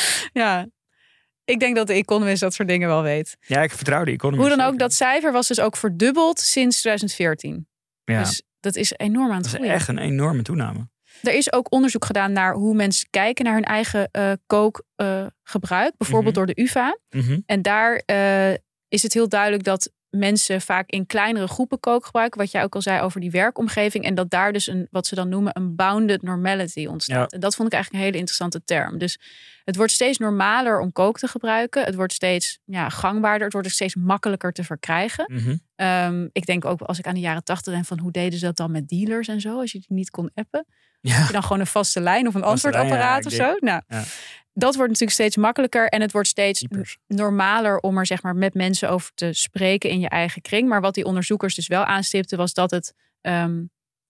Ik 1.46 1.60
denk 1.60 1.76
dat 1.76 1.88
de 1.88 1.94
Economist 1.94 2.42
dat 2.42 2.54
soort 2.54 2.68
dingen 2.68 2.88
wel 2.88 3.02
weet. 3.02 3.38
Ja, 3.40 3.62
ik 3.62 3.72
vertrouw 3.72 4.04
de 4.04 4.12
economie. 4.12 4.46
Hoe 4.48 4.56
dan 4.58 4.68
ook, 4.68 4.80
dat 4.80 4.94
cijfer 4.94 5.32
was 5.32 5.48
dus 5.48 5.60
ook 5.60 5.78
verdubbeld 5.78 6.40
sinds 6.40 6.80
2014. 6.82 7.68
ja, 8.04 8.20
Dus 8.20 8.44
dat 8.60 8.76
is 8.76 8.94
enorm 8.98 9.30
aan 9.30 9.34
het 9.36 9.44
dat 9.44 9.54
is 9.54 9.60
groeien. 9.60 9.74
echt 9.74 9.88
een 9.88 9.98
enorme 9.98 10.42
toename. 10.42 10.90
Er 11.22 11.34
is 11.34 11.52
ook 11.54 11.72
onderzoek 11.72 12.06
gedaan 12.06 12.32
naar 12.32 12.54
hoe 12.54 12.76
mensen 12.76 13.08
kijken 13.10 13.46
naar 13.46 13.54
hun 13.54 13.64
eigen 13.64 14.10
eh, 14.12 14.32
kookgebruik. 14.48 15.94
bijvoorbeeld 15.98 16.36
Mhm. 16.36 16.46
door 16.46 16.56
de 16.56 16.62
UvA. 16.62 16.98
Mhm. 17.10 17.40
En 17.46 17.62
daar 17.62 18.02
eh, 18.06 18.54
is 18.88 19.04
het 19.04 19.14
heel 19.14 19.30
duidelijk 19.30 19.64
dat 19.64 19.92
mensen 20.10 20.62
vaak 20.62 20.90
in 20.90 21.06
kleinere 21.06 21.48
groepen 21.48 21.80
kook 21.80 22.06
gebruiken. 22.06 22.40
Wat 22.40 22.52
jij 22.52 22.64
ook 22.64 22.76
al 22.76 22.82
zei 22.82 23.02
over 23.02 23.20
die 23.22 23.32
werkomgeving. 23.32 24.04
En 24.06 24.16
dat 24.16 24.30
daar 24.30 24.54
dus 24.54 24.68
een, 24.68 24.88
wat 24.92 25.08
ze 25.08 25.16
dan 25.16 25.30
noemen, 25.30 25.52
een 25.56 25.76
bounded 25.76 26.22
normality 26.22 26.86
ontstaat. 26.86 27.32
Ja. 27.32 27.38
En 27.38 27.40
dat 27.40 27.56
vond 27.56 27.68
ik 27.68 27.74
eigenlijk 27.74 28.04
een 28.04 28.10
hele 28.10 28.20
interessante 28.22 28.64
term. 28.66 28.98
Dus 28.98 29.20
het 29.64 29.76
wordt 29.76 29.92
steeds 29.92 30.18
normaler 30.18 30.80
om 30.80 30.92
kook 30.92 31.20
te 31.20 31.28
gebruiken. 31.28 31.84
Het 31.84 31.96
wordt 31.96 32.14
steeds 32.14 32.60
ja, 32.66 32.90
gangbaarder. 32.90 33.44
Het 33.44 33.54
wordt 33.54 33.70
steeds 33.72 33.96
makkelijker 33.96 34.52
te 34.52 34.64
verkrijgen. 34.64 35.34
Mhm. 35.34 35.56
Ehm, 35.76 36.28
ik 36.32 36.46
denk 36.46 36.66
ook 36.66 36.82
als 36.82 37.00
ik 37.00 37.08
aan 37.08 37.14
de 37.14 37.20
jaren 37.20 37.44
tachtig 37.44 37.74
denk 37.74 37.86
van 37.86 38.00
hoe 38.00 38.12
deden 38.12 38.40
ze 38.40 38.46
dat 38.46 38.58
dan 38.58 38.72
met 38.72 38.88
dealers 38.88 39.28
en 39.28 39.42
zo. 39.42 39.60
Als 39.60 39.72
je 39.72 39.80
die 39.80 39.98
niet 39.98 40.10
kon 40.10 40.32
appen. 40.34 40.66
Ja. 41.08 41.14
Heb 41.16 41.28
je 41.28 41.34
dan 41.34 41.44
gewoon 41.44 41.60
een 41.60 41.68
vaste 41.68 42.02
lijn 42.02 42.28
of 42.28 42.34
een 42.36 42.44
antwoordapparaat 42.44 43.26
of 43.26 43.32
zo? 43.32 43.56
Nou, 43.60 43.82
dat 44.54 44.76
wordt 44.76 44.92
natuurlijk 44.92 45.12
steeds 45.20 45.38
makkelijker 45.38 45.88
en 45.88 46.02
het 46.02 46.12
wordt 46.12 46.28
steeds 46.28 46.66
normaler 47.08 47.78
om 47.80 47.98
er 47.98 48.06
zeg 48.06 48.22
maar 48.24 48.36
met 48.36 48.54
mensen 48.54 48.90
over 48.90 49.12
te 49.14 49.34
spreken 49.34 49.90
in 49.90 50.00
je 50.00 50.10
eigen 50.10 50.42
kring. 50.42 50.68
Maar 50.70 50.82
wat 50.82 50.94
die 50.94 51.06
onderzoekers 51.06 51.56
dus 51.56 51.68
wel 51.68 51.84
aanstipten 51.84 52.38
was 52.38 52.54
dat 52.54 52.72
het 52.72 52.94
ehm, 53.22 53.64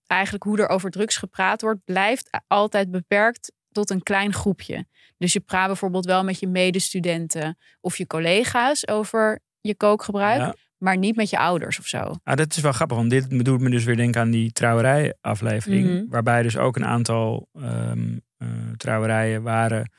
eigenlijk 0.06 0.44
hoe 0.44 0.58
er 0.58 0.68
over 0.68 0.90
drugs 0.90 1.16
gepraat 1.16 1.62
wordt, 1.62 1.84
blijft 1.84 2.40
altijd 2.46 2.90
beperkt 2.90 3.52
tot 3.72 3.90
een 3.90 4.02
klein 4.02 4.32
groepje. 4.32 4.86
Dus 5.18 5.32
je 5.32 5.40
praat 5.40 5.66
bijvoorbeeld 5.66 6.04
wel 6.04 6.24
met 6.24 6.40
je 6.40 6.46
medestudenten 6.48 7.58
of 7.80 7.96
je 7.96 8.06
collega's 8.06 8.88
over 8.88 9.40
je 9.60 9.74
kookgebruik, 9.74 10.40
Ja. 10.40 10.54
Maar 10.78 10.96
niet 10.96 11.16
met 11.16 11.30
je 11.30 11.38
ouders 11.38 11.78
of 11.78 11.86
zo. 11.86 12.14
Ah, 12.24 12.36
dat 12.36 12.56
is 12.56 12.62
wel 12.62 12.72
grappig, 12.72 12.96
want 12.96 13.10
dit 13.10 13.44
doet 13.44 13.60
me 13.60 13.70
dus 13.70 13.84
weer 13.84 13.96
denken 13.96 14.20
aan 14.20 14.30
die 14.30 14.52
trouwerij-aflevering. 14.52 15.88
Mhm. 15.88 16.04
Waarbij 16.08 16.42
dus 16.42 16.56
ook 16.56 16.76
een 16.76 16.84
aantal 16.84 17.48
ehm, 17.54 18.18
eh, 18.36 18.48
trouwerijen 18.76 19.42
waren 19.42 19.92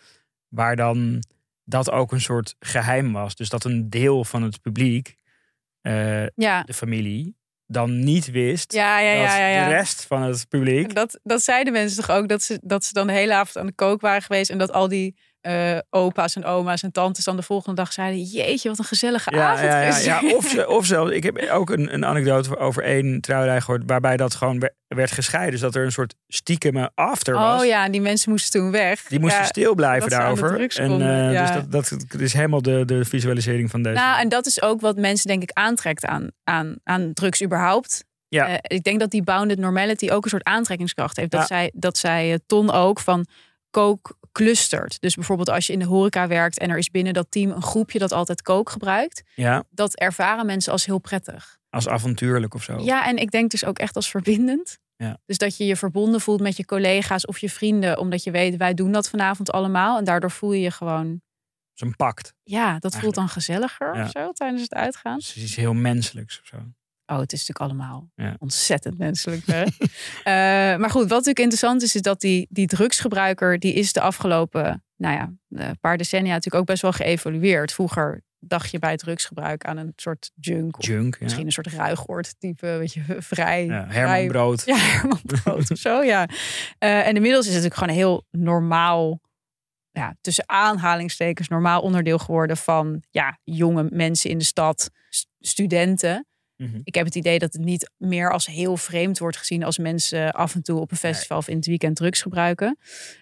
waar 0.48 0.76
dan 0.76 1.24
dat 1.64 1.92
ook 1.92 2.12
een 2.12 2.22
soort 2.22 2.56
geheim 2.60 3.14
was. 3.14 3.36
Dus 3.36 3.50
dat 3.50 3.64
een 3.64 3.90
deel 3.90 4.26
van 4.26 4.44
het 4.44 4.62
publiek, 4.62 5.16
eh, 5.82 6.28
Ja, 6.28 6.64
de 6.64 6.74
familie, 6.74 7.38
dan 7.66 8.04
niet 8.04 8.32
wist 8.32 8.74
ja, 8.74 9.00
ja, 9.00 9.22
dat 9.22 9.38
ja. 9.38 9.68
de 9.68 9.74
rest 9.74 10.06
van 10.06 10.22
het 10.22 10.48
publiek... 10.48 10.96
Dat, 10.96 11.20
dat 11.24 11.42
zeiden 11.42 11.74
mensen 11.74 12.06
toch 12.06 12.16
ook, 12.16 12.28
dat 12.28 12.42
ze, 12.42 12.60
dat 12.64 12.84
ze 12.84 12.94
dan 12.94 13.08
de 13.08 13.14
hele 13.14 13.34
avond 13.34 13.58
aan 13.58 13.66
de 13.66 13.74
kook 13.74 14.02
waren 14.02 14.22
geweest. 14.22 14.50
En 14.50 14.58
dat 14.58 14.72
al 14.72 14.88
die 14.88 15.16
eh, 15.42 15.78
opa's 15.90 16.36
en 16.36 16.46
oma's 16.46 16.84
en 16.84 16.92
tantes 16.92 17.24
dan 17.24 17.36
de 17.36 17.42
volgende 17.42 17.76
dag 17.76 17.94
zeiden... 17.94 18.22
Jeetje, 18.22 18.70
wat 18.70 18.80
een 18.80 18.86
gezellige 18.86 19.36
Ja, 19.36 19.52
avond 19.52 19.68
ja, 19.68 19.82
ja, 19.82 19.98
ja. 19.98 20.20
dit." 20.20 20.36
Of, 20.38 20.48
ze, 20.48 20.68
of 20.68 20.86
zelfs, 20.86 21.12
ik 21.12 21.24
heb 21.24 21.50
ook 21.52 21.70
een, 21.70 21.94
een 21.94 22.06
anekdote 22.06 22.58
over 22.58 22.84
één 22.84 23.22
trouwerij 23.22 23.62
gehoord... 23.62 23.84
waarbij 23.86 24.18
dat 24.18 24.36
gewoon 24.36 24.60
wer- 24.60 24.76
werd 24.88 25.12
gescheiden. 25.12 25.52
Dus 25.52 25.62
dat 25.62 25.76
er 25.76 25.86
een 25.86 25.92
soort 25.92 26.16
stiekeme 26.28 26.92
after 26.96 27.34
was. 27.34 27.62
Oh 27.62 27.68
ja, 27.68 27.86
en 27.86 27.92
die 27.92 28.02
mensen 28.02 28.32
moesten 28.32 28.62
toen 28.62 28.72
weg. 28.72 29.04
Die 29.04 29.20
moesten 29.20 29.46
stil 29.46 29.76
blijven 29.76 30.10
daarover. 30.10 30.78
En, 30.78 31.02
eh. 31.02 31.42
Dus 31.42 31.64
dat, 31.70 32.06
dat 32.10 32.22
is 32.22 32.34
helemaal 32.34 32.62
de, 32.62 32.86
de 32.86 33.06
visualisering 33.06 33.70
van 33.70 33.82
deze. 33.82 33.96
Nou, 33.96 34.20
en 34.20 34.30
dat 34.30 34.46
is 34.46 34.62
ook 34.62 34.82
wat 34.82 34.98
mensen 34.98 35.28
denk 35.28 35.42
ik 35.42 35.52
aantrekt 35.54 36.06
aan, 36.06 36.32
aan, 36.44 36.76
aan 36.84 37.14
drugs 37.14 37.44
überhaupt. 37.44 38.08
Ja. 38.28 38.48
Eh, 38.48 38.58
ik 38.78 38.84
denk 38.84 39.00
dat 39.00 39.12
die 39.12 39.24
bounded 39.24 39.60
normality 39.60 40.10
ook 40.10 40.24
een 40.24 40.30
soort 40.30 40.44
aantrekkingskracht 40.44 41.18
heeft. 41.18 41.32
Dat 41.32 41.48
zij, 41.48 41.72
dat 41.74 41.98
zij 41.98 42.40
Ton 42.46 42.72
ook 42.72 43.00
van 43.00 43.26
kook 43.70 44.18
clustert. 44.32 45.02
Dus 45.02 45.16
bijvoorbeeld 45.16 45.50
als 45.50 45.68
je 45.68 45.74
in 45.74 45.80
de 45.80 45.86
horeca 45.86 46.28
werkt 46.28 46.60
en 46.60 46.70
er 46.70 46.78
is 46.78 46.92
binnen 46.92 47.14
dat 47.14 47.28
team 47.30 47.52
een 47.52 47.62
groepje 47.62 48.00
dat 48.00 48.12
altijd 48.12 48.42
kook 48.42 48.70
gebruikt. 48.70 49.24
ja, 49.36 49.64
Dat 49.70 49.96
ervaren 49.96 50.46
mensen 50.46 50.72
als 50.72 50.86
heel 50.86 51.00
prettig. 51.00 51.58
als 51.70 51.88
avontuurlijk 51.88 52.54
of 52.54 52.64
zo. 52.64 52.80
Ja, 52.80 53.08
en 53.08 53.18
ik 53.18 53.32
denk 53.32 53.52
dus 53.52 53.66
ook 53.66 53.80
echt 53.80 53.96
als 53.96 54.10
verbindend. 54.10 54.78
Ja. 54.96 55.18
Dus 55.26 55.38
dat 55.38 55.58
je 55.58 55.66
je 55.66 55.76
verbonden 55.76 56.22
voelt 56.22 56.42
met 56.42 56.58
je 56.58 56.66
collega's 56.66 57.26
of 57.26 57.38
je 57.38 57.50
vrienden, 57.50 57.98
omdat 58.00 58.24
je 58.24 58.32
weet, 58.32 58.58
wij 58.58 58.74
doen 58.74 58.92
dat 58.92 59.10
vanavond 59.10 59.52
allemaal. 59.52 59.98
En 59.98 60.04
daardoor 60.04 60.32
voel 60.32 60.52
je 60.54 60.62
je 60.62 60.72
gewoon, 60.72 61.22
Zo'n 61.74 61.96
pact. 61.96 62.34
ja, 62.44 62.80
dat 62.80 62.96
voelt 62.96 63.16
dan 63.16 63.30
gezelliger 63.30 63.96
Ja. 63.96 64.04
of 64.04 64.10
zo 64.10 64.32
tijdens 64.32 64.62
het 64.62 64.74
uitgaan. 64.74 65.16
Dus 65.18 65.28
het 65.28 65.36
is 65.36 65.44
iets 65.44 65.56
heel 65.56 65.74
menselijks 65.74 66.40
of 66.40 66.46
zo. 66.46 66.58
Oh, 67.12 67.20
het 67.20 67.34
is 67.34 67.48
natuurlijk 67.48 67.60
allemaal 67.72 68.10
Ja. 68.16 68.36
ontzettend 68.40 68.98
menselijk. 68.98 69.46
Hè? 69.46 69.64
Eh, 70.24 70.34
maar 70.80 70.90
goed, 70.90 71.02
wat 71.02 71.10
natuurlijk 71.10 71.40
interessant 71.40 71.82
is, 71.82 71.96
is 71.96 72.02
dat 72.02 72.22
die, 72.22 72.48
die 72.50 72.68
drugsgebruiker, 72.68 73.60
die 73.60 73.74
is 73.74 73.94
de 73.94 74.02
afgelopen 74.02 74.84
nou 74.96 75.16
ja, 75.16 75.34
een 75.68 75.80
paar 75.80 75.98
decennia 75.98 76.30
natuurlijk 76.34 76.56
ook 76.62 76.66
best 76.68 76.82
wel 76.82 76.92
geëvolueerd. 76.92 77.72
Vroeger 77.74 78.22
dacht 78.40 78.72
je 78.72 78.80
bij 78.80 78.98
drugsgebruik 78.98 79.66
aan 79.66 79.78
een 79.78 79.94
soort 79.96 80.32
junk. 80.36 80.76
Junk. 80.82 81.14
Ja. 81.14 81.20
misschien 81.24 81.46
een 81.46 81.52
soort 81.52 81.68
ruigoord 81.68 82.36
type, 82.40 82.68
weet 82.78 82.94
je, 82.94 83.02
vrij. 83.34 83.66
Ja, 83.66 83.88
vrij- 83.90 84.00
Herman 84.08 84.28
Brood. 84.28 84.66
Ja, 84.66 84.76
Herman 84.78 85.22
Brood 85.24 85.72
of 85.72 85.78
zo, 85.78 86.02
ja. 86.04 86.28
Eh, 86.78 87.08
en 87.08 87.16
inmiddels 87.16 87.48
is 87.48 87.54
het 87.54 87.64
natuurlijk 87.64 87.74
gewoon 87.74 87.90
een 87.90 87.96
heel 87.96 88.26
normaal, 88.32 89.22
ja, 89.92 90.16
tussen 90.22 90.50
aanhalingstekens, 90.50 91.48
normaal 91.48 91.82
onderdeel 91.82 92.18
geworden 92.18 92.58
van 92.58 93.04
ja, 93.10 93.40
jonge 93.44 93.88
mensen 93.90 94.30
in 94.30 94.38
de 94.38 94.44
stad, 94.46 94.90
st- 95.10 95.28
Mhm. 96.62 96.80
Ik 96.84 96.96
heb 96.96 97.06
het 97.06 97.16
idee 97.16 97.40
dat 97.40 97.54
het 97.54 97.62
niet 97.62 97.92
meer 97.98 98.32
als 98.32 98.46
heel 98.46 98.78
vreemd 98.78 99.20
wordt 99.20 99.38
gezien 99.38 99.64
als 99.64 99.78
mensen 99.78 100.32
af 100.32 100.56
en 100.56 100.64
toe 100.64 100.80
op 100.80 100.92
een 100.92 100.98
festival 100.98 101.38
of 101.38 101.48
in 101.48 101.56
het 101.56 101.66
weekend 101.66 101.96
drugs 101.96 102.22
gebruiken. 102.22 102.78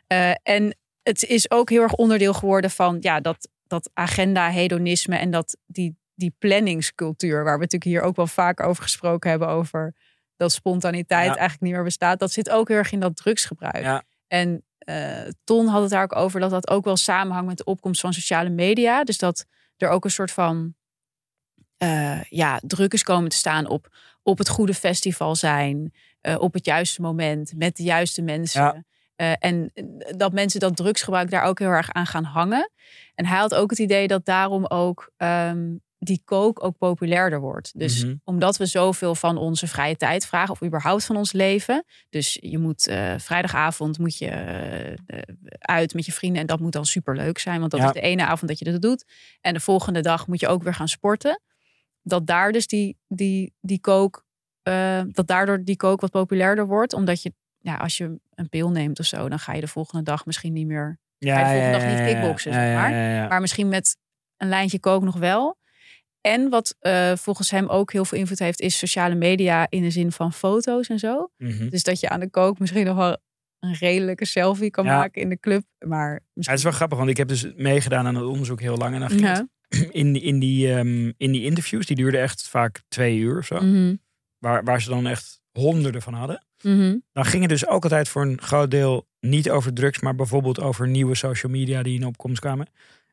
Eh, 0.07 0.31
en 0.43 0.77
het 1.03 1.23
is 1.23 1.51
ook 1.51 1.69
heel 1.69 1.81
erg 1.81 1.93
onderdeel 1.93 2.33
geworden 2.33 2.69
van 2.71 2.97
ja, 2.99 3.19
dat, 3.19 3.49
dat 3.67 3.89
agenda, 3.93 4.49
hedonisme 4.51 5.15
en 5.17 5.31
dat 5.31 5.57
die, 5.65 5.97
die 6.15 6.33
planningscultuur, 6.39 7.35
waar 7.43 7.53
we 7.57 7.61
natuurlijk 7.63 7.83
hier 7.83 8.01
ook 8.01 8.15
wel 8.15 8.27
vaak 8.27 8.59
over 8.61 8.83
gesproken 8.83 9.29
hebben, 9.29 9.47
over 9.47 9.95
dat 10.35 10.51
spontaniteit 10.51 11.25
Ja. 11.25 11.35
eigenlijk 11.35 11.61
niet 11.61 11.73
meer 11.73 11.83
bestaat. 11.83 12.19
Dat 12.19 12.31
zit 12.31 12.49
ook 12.49 12.67
heel 12.67 12.77
erg 12.77 12.91
in 12.91 12.99
dat 12.99 13.15
drugsgebruik. 13.15 13.83
Ja. 13.83 14.03
En 14.27 14.63
eh, 14.77 15.21
Ton 15.43 15.67
had 15.67 15.81
het 15.81 15.91
daar 15.91 16.03
ook 16.03 16.15
over 16.15 16.39
dat 16.39 16.49
dat 16.49 16.69
ook 16.69 16.85
wel 16.85 16.97
samenhangt 16.97 17.47
met 17.47 17.57
de 17.57 17.63
opkomst 17.63 18.01
van 18.01 18.13
sociale 18.13 18.49
media. 18.49 19.03
Dus 19.03 19.17
dat 19.17 19.45
er 19.77 19.89
ook 19.89 20.05
een 20.05 20.11
soort 20.11 20.31
van 20.31 20.75
eh, 21.77 22.23
ja, 22.23 22.59
druk 22.65 22.93
is 22.93 23.03
komen 23.03 23.29
te 23.29 23.35
staan 23.37 23.67
op, 23.69 23.95
op 24.23 24.37
het 24.37 24.49
goede 24.49 24.73
festival 24.73 25.35
zijn, 25.35 25.93
eh, 26.21 26.35
op 26.39 26.53
het 26.53 26.65
juiste 26.65 27.01
moment, 27.01 27.53
met 27.55 27.75
de 27.75 27.83
juiste 27.83 28.21
mensen. 28.21 28.61
Ja. 28.61 28.83
Eh, 29.15 29.33
en 29.39 29.71
dat 30.17 30.33
mensen 30.33 30.59
dat 30.59 30.75
drugsgebruik 30.75 31.29
daar 31.29 31.43
ook 31.43 31.59
heel 31.59 31.69
erg 31.69 31.91
aan 31.91 32.05
gaan 32.05 32.23
hangen. 32.23 32.71
En 33.15 33.25
hij 33.25 33.37
had 33.37 33.55
ook 33.55 33.69
het 33.69 33.79
idee 33.79 34.07
dat 34.07 34.25
daarom 34.25 34.65
ook 34.65 35.11
ehm, 35.17 35.75
die 35.99 36.21
kook 36.25 36.63
ook 36.63 36.77
populairder 36.77 37.39
wordt. 37.39 37.79
Dus 37.79 38.03
Mhm. 38.03 38.15
omdat 38.23 38.57
we 38.57 38.65
zoveel 38.65 39.15
van 39.15 39.37
onze 39.37 39.67
vrije 39.67 39.95
tijd 39.95 40.25
vragen, 40.25 40.51
of 40.53 40.63
überhaupt 40.63 41.05
van 41.05 41.15
ons 41.17 41.31
leven. 41.31 41.83
Dus 42.09 42.37
je 42.41 42.57
moet 42.57 42.83
vrijdagavond 43.17 43.99
moet 43.99 44.17
je 44.17 44.29
uit 45.59 45.93
met 45.93 46.05
je 46.05 46.11
vrienden 46.11 46.41
en 46.41 46.47
dat 46.47 46.59
moet 46.59 46.71
dan 46.71 46.85
superleuk 46.85 47.37
zijn, 47.39 47.59
want 47.59 47.71
dat 47.71 47.79
Ja. 47.79 47.85
is 47.87 47.93
de 47.93 48.01
ene 48.01 48.25
avond 48.25 48.47
dat 48.47 48.59
je 48.59 48.71
dat 48.71 48.81
doet. 48.81 49.05
En 49.41 49.53
de 49.53 49.59
volgende 49.59 50.01
dag 50.01 50.27
moet 50.27 50.39
je 50.39 50.47
ook 50.47 50.63
weer 50.63 50.73
gaan 50.73 50.87
sporten. 50.87 51.41
Dat 52.07 52.27
daar 52.27 52.51
dus 52.51 52.67
die, 52.67 52.97
die, 53.07 53.53
die 53.61 53.79
kook, 53.79 54.25
eh, 54.63 55.01
dat 55.07 55.27
daardoor 55.27 55.63
die 55.63 55.75
kook 55.75 56.01
wat 56.01 56.11
populairder 56.11 56.67
wordt, 56.67 56.93
omdat 56.93 57.21
je, 57.21 57.33
ja, 57.57 57.75
als 57.75 57.97
je 57.97 58.19
een 58.35 58.49
pil 58.49 58.69
neemt 58.71 58.99
of 58.99 59.05
zo, 59.05 59.29
dan 59.29 59.39
ga 59.39 59.53
je 59.53 59.61
de 59.61 59.67
volgende 59.67 60.03
dag 60.03 60.25
misschien 60.25 60.53
niet 60.53 60.67
meer 60.67 60.99
Ja, 61.17 61.33
Ga 61.35 61.39
je 61.39 61.45
de 61.45 61.61
volgende 61.61 61.85
ja, 61.85 61.89
dag 61.95 62.05
niet 62.05 62.13
kickboksen, 62.13 62.53
zeg 62.53 62.73
maar. 62.73 62.91
maar 63.29 63.41
misschien 63.41 63.67
met 63.67 63.97
een 64.37 64.47
lijntje 64.49 64.79
kook 64.79 65.03
nog 65.03 65.15
wel. 65.17 65.57
En 66.21 66.49
wat 66.49 66.75
eh, 66.79 67.15
volgens 67.15 67.51
hem 67.51 67.67
ook 67.67 67.91
heel 67.91 68.05
veel 68.05 68.17
invloed 68.17 68.39
heeft, 68.39 68.61
is 68.61 68.77
sociale 68.77 69.15
media 69.15 69.65
in 69.69 69.81
de 69.81 69.89
zin 69.89 70.11
van 70.11 70.33
foto's 70.33 70.87
en 70.87 70.99
zo. 70.99 71.29
Mhm. 71.37 71.69
Dus 71.69 71.83
dat 71.83 71.99
je 71.99 72.09
aan 72.09 72.19
de 72.19 72.29
kook 72.29 72.59
misschien 72.59 72.85
nog 72.85 72.95
wel 72.95 73.17
een 73.59 73.73
redelijke 73.73 74.25
selfie 74.25 74.69
kan 74.69 74.85
Ja. 74.85 74.97
maken 74.97 75.21
in 75.21 75.29
de 75.29 75.39
club. 75.39 75.63
Maar 75.85 76.11
Ja, 76.33 76.49
het 76.49 76.57
is 76.57 76.63
wel 76.63 76.71
grappig, 76.71 76.97
want 76.97 77.09
ik 77.09 77.17
heb 77.17 77.27
dus 77.27 77.53
meegedaan 77.55 78.05
aan 78.07 78.15
het 78.15 78.25
onderzoek 78.25 78.61
heel 78.61 78.77
lang. 78.77 78.93
En 78.93 78.99
dan 78.99 79.09
ging 79.09 79.21
Ja. 79.21 79.47
In, 79.91 80.13
die- 80.13 80.21
in, 80.21 80.39
die, 80.39 80.73
ehm, 80.73 81.11
in 81.17 81.31
die 81.31 81.43
interviews, 81.43 81.85
die 81.85 81.95
duurden 81.95 82.21
echt 82.21 82.47
vaak 82.49 82.81
twee 82.87 83.17
uur 83.17 83.37
of 83.37 83.45
zo. 83.45 83.59
Mhm, 83.61 83.95
Waar, 84.37 84.63
waar 84.63 84.81
ze 84.81 84.89
dan 84.89 85.07
echt 85.07 85.41
honderden 85.51 86.01
van 86.01 86.13
hadden. 86.13 86.45
mhm. 86.61 86.95
Dan 87.13 87.25
ging 87.25 87.41
het 87.41 87.51
dus 87.51 87.67
ook 87.67 87.83
altijd 87.83 88.09
voor 88.09 88.21
een 88.21 88.41
groot 88.41 88.71
deel 88.71 89.07
niet 89.19 89.49
over 89.49 89.73
drugs, 89.73 89.99
maar 89.99 90.15
bijvoorbeeld 90.15 90.59
over 90.61 90.87
nieuwe 90.87 91.15
social 91.15 91.51
media 91.51 91.83
die 91.83 91.99
in 91.99 92.05
opkomst 92.05 92.39
kwamen. 92.39 92.67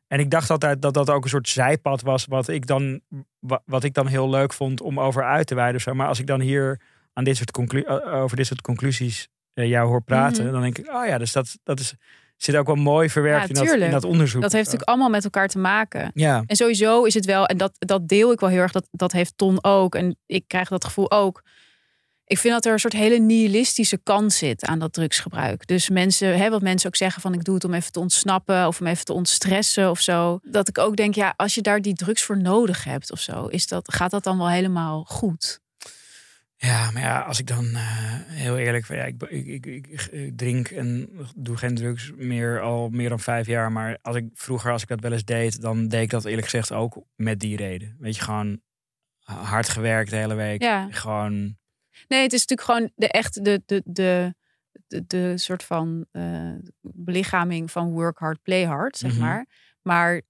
En 0.07 0.19
ik 0.19 0.29
dacht 0.31 0.49
altijd 0.49 0.81
dat 0.81 0.93
dat 0.93 1.09
ook 1.09 1.23
een 1.23 1.29
soort 1.29 1.49
zijpad 1.49 2.01
was, 2.01 2.25
wat 2.25 2.47
ik 2.47 2.67
dan, 2.67 3.01
wa- 3.39 3.61
wat 3.65 3.83
ik 3.83 3.93
dan 3.93 4.07
heel 4.07 4.29
leuk 4.29 4.53
vond 4.53 4.81
om 4.81 4.99
over 4.99 5.23
uit 5.23 5.47
te 5.47 5.55
wijden. 5.55 5.75
of 5.75 5.81
zo. 5.81 5.93
Maar 5.93 6.07
als 6.07 6.19
ik 6.19 6.27
dan 6.27 6.41
hier 6.41 6.79
aan 7.13 7.23
dit 7.23 7.37
soort 7.37 7.73
eh, 7.85 8.13
over 8.13 8.37
dit 8.37 8.45
soort 8.45 8.61
conclusies 8.61 9.27
eh, 9.53 9.67
jou 9.67 9.87
hoor 9.87 10.01
praten, 10.03 10.43
Mhm. 10.43 10.51
dan 10.53 10.61
denk 10.61 10.77
ik, 10.77 10.87
oh 10.93 11.05
ja, 11.05 11.17
dus 11.17 11.31
dat, 11.31 11.57
dat 11.63 11.79
is, 11.79 11.95
zit 12.37 12.55
ook 12.55 12.65
wel 12.65 12.75
mooi 12.75 13.09
verwerkt 13.09 13.41
Ja, 13.41 13.47
in, 13.47 13.53
dat, 13.53 13.63
in 13.63 13.69
tuurlijk. 13.69 13.91
dat 13.91 14.03
onderzoek. 14.03 14.41
Dat 14.41 14.51
heeft 14.51 14.63
natuurlijk 14.65 14.89
allemaal 14.89 15.09
met 15.09 15.23
elkaar 15.23 15.47
te 15.47 15.57
maken. 15.59 16.11
Ja, 16.13 16.43
En 16.45 16.55
sowieso 16.55 17.03
is 17.03 17.13
het 17.13 17.25
wel, 17.25 17.45
en 17.45 17.57
dat, 17.57 17.71
dat 17.79 18.07
deel 18.07 18.31
ik 18.31 18.39
wel 18.39 18.49
heel 18.49 18.59
erg, 18.61 18.71
dat, 18.71 18.87
dat 18.91 19.11
heeft 19.11 19.33
Ton 19.35 19.63
ook. 19.63 19.95
En 19.95 20.17
ik 20.25 20.43
krijg 20.47 20.67
dat 20.69 20.85
gevoel 20.85 21.11
ook. 21.11 21.43
Ik 22.27 22.37
vind 22.37 22.53
dat 22.53 22.65
er 22.65 22.71
een 22.73 22.79
soort 22.79 22.93
hele 22.93 23.17
nihilistische 23.19 23.97
kant 24.03 24.33
zit 24.33 24.65
aan 24.65 24.79
dat 24.79 24.93
drugsgebruik. 24.93 25.67
Dus 25.67 25.89
mensen, 25.89 26.37
hè, 26.37 26.49
wat 26.49 26.61
mensen 26.61 26.87
ook 26.87 26.95
zeggen 26.95 27.21
van 27.21 27.33
ik 27.33 27.43
doe 27.43 27.55
het 27.55 27.63
om 27.63 27.73
even 27.73 27.91
te 27.91 27.99
ontsnappen 27.99 28.67
of 28.67 28.79
om 28.79 28.87
even 28.87 29.05
te 29.05 29.13
ontstressen 29.13 29.89
of 29.89 29.99
zo. 29.99 30.39
Dat 30.43 30.67
ik 30.67 30.77
ook 30.77 30.95
denk, 30.95 31.15
ja, 31.15 31.33
als 31.35 31.55
je 31.55 31.61
daar 31.61 31.81
die 31.81 31.93
drugs 31.93 32.23
voor 32.23 32.41
nodig 32.41 32.83
hebt 32.83 33.11
of 33.11 33.19
zo, 33.19 33.45
is 33.45 33.67
dat, 33.67 33.93
gaat 33.93 34.11
dat 34.11 34.23
dan 34.23 34.37
wel 34.37 34.49
helemaal 34.49 35.03
goed? 35.07 35.59
Ja, 36.57 36.91
maar 36.91 37.01
ja, 37.01 37.19
als 37.21 37.39
ik 37.39 37.47
dan 37.47 37.65
eh, 37.65 37.81
heel 38.25 38.57
eerlijk, 38.57 38.85
ja, 38.87 39.03
ik, 39.03 39.21
ik, 39.23 39.65
ik, 39.65 40.31
drink 40.35 40.67
en 40.69 41.09
doe 41.35 41.57
geen 41.57 41.75
drugs 41.75 42.11
meer 42.15 42.61
al 42.61 42.89
meer 42.89 43.09
dan 43.09 43.19
vijf 43.19 43.47
jaar. 43.47 43.71
Maar 43.71 43.97
als 44.01 44.15
ik 44.15 44.25
vroeger, 44.33 44.71
als 44.71 44.81
ik 44.81 44.87
dat 44.87 44.99
wel 44.99 45.11
eens 45.11 45.23
deed, 45.25 45.61
dan 45.61 45.87
deed 45.87 46.01
ik 46.01 46.09
dat 46.09 46.25
eerlijk 46.25 46.43
gezegd 46.47 46.71
ook 46.71 47.03
met 47.15 47.39
die 47.39 47.57
reden. 47.57 47.95
Weet 47.99 48.15
je, 48.15 48.21
gewoon 48.21 48.61
hard 49.23 49.69
gewerkt 49.69 50.09
de 50.09 50.15
hele 50.15 50.33
week. 50.35 50.61
Ja. 50.61 50.87
Gewoon, 50.91 51.57
Nee, 52.07 52.21
het 52.21 52.33
is 52.33 52.45
natuurlijk 52.45 52.61
gewoon 52.69 52.91
de 52.95 53.07
echt 53.09 53.43
de, 53.43 53.61
de, 53.65 53.81
de, 53.85 54.35
de, 54.87 55.03
de 55.07 55.37
soort 55.37 55.63
van 55.63 56.05
eh, 56.11 56.53
belichaming 56.81 57.71
van 57.71 57.91
work 57.91 58.17
hard, 58.17 58.41
play 58.41 58.65
hard, 58.65 58.97
zeg 58.97 59.11
Mhm. 59.11 59.21
maar. 59.21 59.47
Maar 59.81 60.21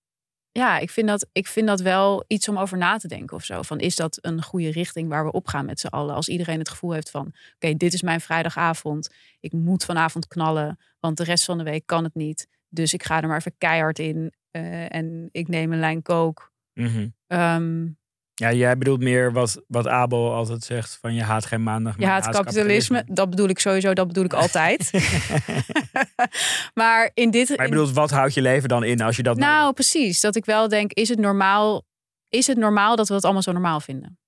ja, 0.57 0.77
ik 0.77 0.89
vind, 0.89 1.07
dat, 1.07 1.27
ik 1.31 1.47
vind 1.47 1.67
dat 1.67 1.79
wel 1.81 2.23
iets 2.27 2.49
om 2.49 2.57
over 2.57 2.77
na 2.77 2.97
te 2.97 3.07
denken 3.07 3.35
of 3.35 3.43
zo. 3.43 3.61
Van 3.61 3.79
is 3.79 3.95
dat 3.95 4.17
een 4.21 4.43
goede 4.43 4.71
richting 4.71 5.09
waar 5.09 5.25
we 5.25 5.31
op 5.31 5.47
gaan 5.47 5.65
met 5.65 5.79
z'n 5.79 5.87
allen? 5.87 6.15
Als 6.15 6.27
iedereen 6.27 6.59
het 6.59 6.69
gevoel 6.69 6.91
heeft 6.91 7.09
van, 7.09 7.33
oké, 7.55 7.73
dit 7.73 7.93
is 7.93 8.01
mijn 8.01 8.21
vrijdagavond. 8.21 9.13
Ik 9.39 9.51
moet 9.53 9.85
vanavond 9.85 10.27
knallen, 10.27 10.79
want 10.99 11.17
de 11.17 11.23
rest 11.23 11.45
van 11.45 11.57
de 11.57 11.63
week 11.63 11.85
kan 11.85 12.03
het 12.03 12.15
niet. 12.15 12.47
Dus 12.69 12.93
ik 12.93 13.03
ga 13.03 13.21
er 13.21 13.27
maar 13.27 13.37
even 13.37 13.57
keihard 13.57 13.99
in 13.99 14.33
eh, 14.51 14.93
en 14.95 15.29
ik 15.31 15.47
neem 15.47 15.71
een 15.71 15.79
lijn 15.79 16.01
kook. 16.01 16.51
mhm. 16.73 17.07
Ehm, 17.27 17.87
ja, 18.35 18.51
jij 18.51 18.77
bedoelt 18.77 18.99
meer 18.99 19.31
wat, 19.31 19.61
wat 19.67 19.87
Abel 19.87 20.33
altijd 20.33 20.63
zegt: 20.63 20.97
van 21.01 21.13
je 21.13 21.23
haat 21.23 21.45
geen 21.45 21.63
maandag. 21.63 21.95
Je 21.95 22.05
maar 22.05 22.21
haat 22.21 22.29
kapitalisme. 22.29 23.03
Dat 23.07 23.29
bedoel 23.29 23.49
ik 23.49 23.59
sowieso, 23.59 23.93
dat 23.93 24.07
bedoel 24.07 24.23
ik 24.23 24.33
altijd. 24.33 24.91
maar 26.73 27.11
in 27.13 27.31
dit. 27.31 27.49
maar 27.49 27.65
je 27.65 27.71
bedoelt, 27.71 27.91
wat 27.91 28.11
houdt 28.11 28.33
je 28.33 28.41
leven 28.41 28.69
dan 28.69 28.83
in 28.83 29.01
als 29.01 29.15
je 29.15 29.23
dat 29.23 29.37
nou, 29.37 29.73
precies. 29.73 30.19
Dat 30.19 30.35
ik 30.35 30.45
wel 30.45 30.67
denk, 30.67 30.93
is 30.93 31.09
het 31.09 31.19
normaal? 31.19 31.83
Is 32.29 32.47
het 32.47 32.57
normaal 32.57 32.95
dat 32.95 33.07
we 33.07 33.13
het 33.13 33.23
allemaal 33.23 33.41
zo 33.41 33.51
normaal 33.51 33.79
vinden? 33.79 34.19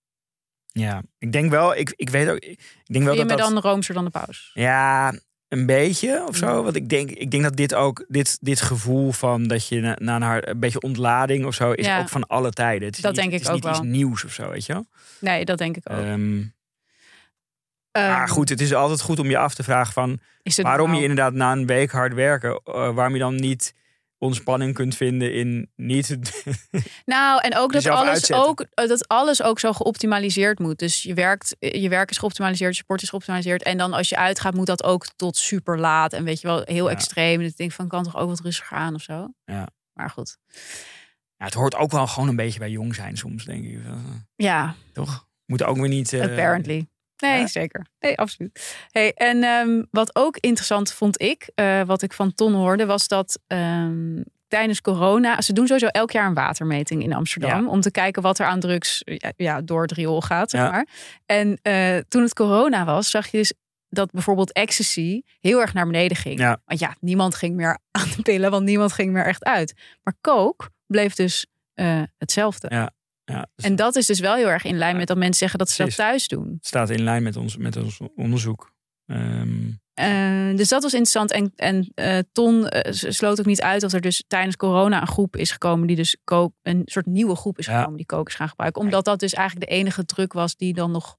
Ja, 0.65 1.03
ik 1.17 1.31
denk 1.31 1.49
wel, 1.49 1.75
ik, 1.75 1.93
ik 1.95 2.09
weet 2.09 2.29
ook, 2.29 2.37
ik 2.37 2.59
denk 2.85 3.05
wel 3.05 3.15
Vind 3.15 3.29
je 3.29 3.35
dat 3.35 3.37
me 3.37 3.53
dat... 3.53 3.63
dan 3.63 3.71
roomser 3.71 3.93
dan 3.93 4.05
de 4.05 4.09
paus? 4.09 4.51
Ja, 4.53 5.13
een 5.47 5.65
beetje 5.65 6.23
of 6.27 6.35
zo. 6.35 6.63
Want 6.63 6.75
ik 6.75 6.89
denk, 6.89 7.09
ik 7.11 7.31
denk 7.31 7.43
dat 7.43 7.55
dit 7.55 7.73
ook, 7.73 8.05
dit, 8.07 8.37
dit 8.41 8.61
gevoel 8.61 9.11
van 9.11 9.43
dat 9.47 9.67
je 9.67 9.79
na, 9.81 9.95
na 9.99 10.35
een, 10.37 10.49
een 10.49 10.59
beetje 10.59 10.81
ontlading 10.81 11.45
of 11.45 11.53
zo, 11.53 11.71
is 11.71 11.85
Ja. 11.85 11.99
ook 11.99 12.09
van 12.09 12.27
alle 12.27 12.51
tijden. 12.51 12.87
Het 12.87 12.95
is 12.95 13.01
Dat 13.01 13.11
niet, 13.11 13.21
denk 13.21 13.31
het 13.33 13.41
ik 13.41 13.47
is 13.47 13.53
ook 13.53 13.63
niet 13.63 13.71
iets 13.71 13.97
nieuws 13.97 14.23
of 14.25 14.31
zo, 14.33 14.49
weet 14.49 14.65
je 14.65 14.73
wel. 14.73 14.85
Nee, 15.19 15.45
dat 15.45 15.57
denk 15.57 15.77
ik 15.77 15.89
ook. 15.91 15.97
Ehm, 15.97 16.39
maar 17.91 18.27
goed, 18.29 18.49
het 18.49 18.61
is 18.61 18.73
altijd 18.73 19.01
goed 19.01 19.19
om 19.19 19.29
je 19.29 19.37
af 19.37 19.53
te 19.53 19.63
vragen 19.63 19.93
van 19.93 20.19
is 20.43 20.57
het 20.57 20.65
waarom 20.65 20.93
je 20.93 21.01
inderdaad 21.01 21.33
na 21.33 21.51
een 21.51 21.65
week 21.65 21.91
hard 21.91 22.13
werken, 22.13 22.61
eh, 22.65 22.73
waarom 22.93 23.13
je 23.13 23.19
dan 23.19 23.35
niet 23.35 23.73
ontspanning 24.19 24.73
kunt 24.73 24.95
vinden 24.95 25.33
in 25.33 25.71
niet 25.75 26.17
Nou, 27.05 27.41
en 27.41 27.55
ook 27.57 27.73
dat 27.73 27.87
alles 27.87 28.09
uitzetten. 28.09 28.47
ook, 28.47 28.61
eh, 28.73 28.87
dat 28.87 29.07
alles 29.07 29.41
ook 29.43 29.59
zo 29.59 29.73
geoptimaliseerd 29.73 30.59
moet. 30.59 30.79
Dus 30.79 31.03
je, 31.03 31.13
werkt, 31.13 31.55
je 31.59 31.89
werk 31.89 32.09
is 32.09 32.17
geoptimaliseerd, 32.17 32.75
je 32.75 32.81
sport 32.83 33.01
is 33.01 33.09
geoptimaliseerd. 33.09 33.63
En 33.63 33.77
dan 33.77 33.93
als 33.93 34.09
je 34.09 34.17
uitgaat, 34.17 34.53
moet 34.53 34.65
dat 34.65 34.83
ook 34.83 35.07
tot 35.15 35.37
super 35.37 35.79
laat. 35.79 36.13
En 36.13 36.23
weet 36.23 36.41
je 36.41 36.47
wel, 36.47 36.61
heel 36.65 36.85
Ja. 36.85 36.91
extreem. 36.91 37.39
En 37.39 37.45
ik 37.45 37.57
denk 37.57 37.71
van, 37.71 37.87
kan 37.87 38.03
toch 38.03 38.17
ook 38.17 38.29
wat 38.29 38.39
rustiger 38.39 38.77
aan 38.77 38.93
of 38.95 39.01
zo? 39.01 39.27
Ja. 39.45 39.67
Maar 39.93 40.09
goed. 40.09 40.37
ja, 41.37 41.45
het 41.45 41.53
hoort 41.53 41.75
ook 41.75 41.91
wel 41.91 42.07
gewoon 42.07 42.29
een 42.29 42.35
beetje 42.35 42.59
bij 42.59 42.69
jong 42.69 42.95
zijn 42.95 43.17
soms, 43.17 43.45
denk 43.45 43.65
ik. 43.65 43.85
Eh, 43.85 43.91
Ja, 44.35 44.75
Toch? 44.93 45.27
Moet 45.45 45.63
ook 45.63 45.77
weer 45.77 45.89
niet... 45.89 46.13
eh, 46.13 46.21
Apparently. 46.21 46.87
Nee, 47.17 47.39
ja. 47.39 47.47
zeker. 47.47 47.85
Nee, 47.99 48.17
absoluut. 48.17 48.75
Hey, 48.91 49.13
en 49.13 49.43
ehm, 49.43 49.83
wat 49.91 50.15
ook 50.15 50.37
interessant 50.37 50.93
vond 50.93 51.21
ik, 51.21 51.49
eh, 51.55 51.81
wat 51.81 52.01
ik 52.01 52.13
van 52.13 52.33
Ton 52.33 52.53
hoorde, 52.53 52.85
was 52.85 53.07
dat 53.07 53.39
ehm, 53.47 54.21
tijdens 54.47 54.81
corona, 54.81 55.41
ze 55.41 55.53
doen 55.53 55.67
sowieso 55.67 55.87
elk 55.87 56.11
jaar 56.11 56.27
een 56.27 56.33
watermeting 56.33 57.03
in 57.03 57.13
Amsterdam 57.13 57.63
Ja. 57.63 57.69
om 57.69 57.81
te 57.81 57.91
kijken 57.91 58.21
wat 58.21 58.39
er 58.39 58.45
aan 58.45 58.59
drugs 58.59 59.01
ja, 59.03 59.31
ja, 59.35 59.61
door 59.61 59.81
het 59.81 59.91
riool 59.91 60.21
gaat, 60.21 60.49
zeg 60.49 60.61
maar. 60.71 60.87
En 61.25 61.59
eh, 61.61 61.97
toen 62.07 62.21
het 62.21 62.33
corona 62.33 62.85
was, 62.85 63.09
zag 63.09 63.27
je 63.27 63.37
dus 63.37 63.53
dat 63.89 64.11
bijvoorbeeld 64.11 64.51
ecstasy 64.51 65.21
heel 65.39 65.61
erg 65.61 65.73
naar 65.73 65.85
beneden 65.85 66.17
ging. 66.17 66.39
Ja. 66.39 66.57
Want 66.65 66.79
ja, 66.79 66.95
niemand 66.99 67.35
ging 67.35 67.55
meer 67.55 67.79
aan 67.91 68.07
de 68.15 68.21
pillen, 68.21 68.51
want 68.51 68.65
niemand 68.65 68.93
ging 68.93 69.11
meer 69.11 69.25
echt 69.25 69.43
uit. 69.43 69.73
Maar 70.03 70.13
coke 70.21 70.69
bleef 70.87 71.13
dus 71.13 71.45
eh, 71.73 72.01
hetzelfde. 72.17 72.67
Ja. 72.69 72.91
Ja, 73.31 73.47
dus 73.55 73.65
En 73.65 73.75
dat 73.75 73.95
is 73.95 74.05
dus 74.05 74.19
wel 74.19 74.35
heel 74.35 74.47
erg 74.47 74.63
in 74.63 74.77
lijn 74.77 74.97
met 74.97 75.07
dat 75.07 75.17
mensen 75.17 75.35
zeggen 75.37 75.59
dat 75.59 75.69
ze 75.69 75.75
Precies. 75.75 75.95
dat 75.97 76.05
thuis 76.05 76.27
doen. 76.27 76.47
het 76.53 76.67
staat 76.67 76.89
in 76.89 77.03
lijn 77.03 77.23
met 77.23 77.35
ons, 77.35 77.57
met 77.57 77.75
ons 77.75 77.99
onderzoek. 78.15 78.71
Ehm, 79.05 79.71
Eh, 79.93 80.55
dus 80.55 80.67
dat 80.69 80.83
was 80.83 80.91
interessant. 80.93 81.31
En, 81.31 81.51
en 81.55 81.91
eh, 81.95 82.17
Ton 82.31 82.67
eh, 82.69 82.91
sloot 82.93 83.39
ook 83.39 83.45
niet 83.45 83.61
uit 83.61 83.81
dat 83.81 83.93
er 83.93 84.01
dus 84.01 84.23
tijdens 84.27 84.55
corona 84.55 85.01
een 85.01 85.07
groep 85.07 85.35
is 85.35 85.51
gekomen 85.51 85.87
die 85.87 85.95
dus 85.95 86.17
kook, 86.23 86.53
een 86.61 86.81
soort 86.85 87.05
nieuwe 87.05 87.35
groep 87.35 87.57
is 87.57 87.65
Ja. 87.65 87.77
gekomen 87.77 87.97
die 87.97 88.05
kokers 88.05 88.35
gaan 88.35 88.49
gebruiken. 88.49 88.81
Omdat 88.81 89.05
dat 89.05 89.19
dus 89.19 89.33
eigenlijk 89.33 89.69
de 89.69 89.75
enige 89.75 90.05
druk 90.05 90.33
was 90.33 90.55
die 90.55 90.73
dan 90.73 90.91
nog 90.91 91.17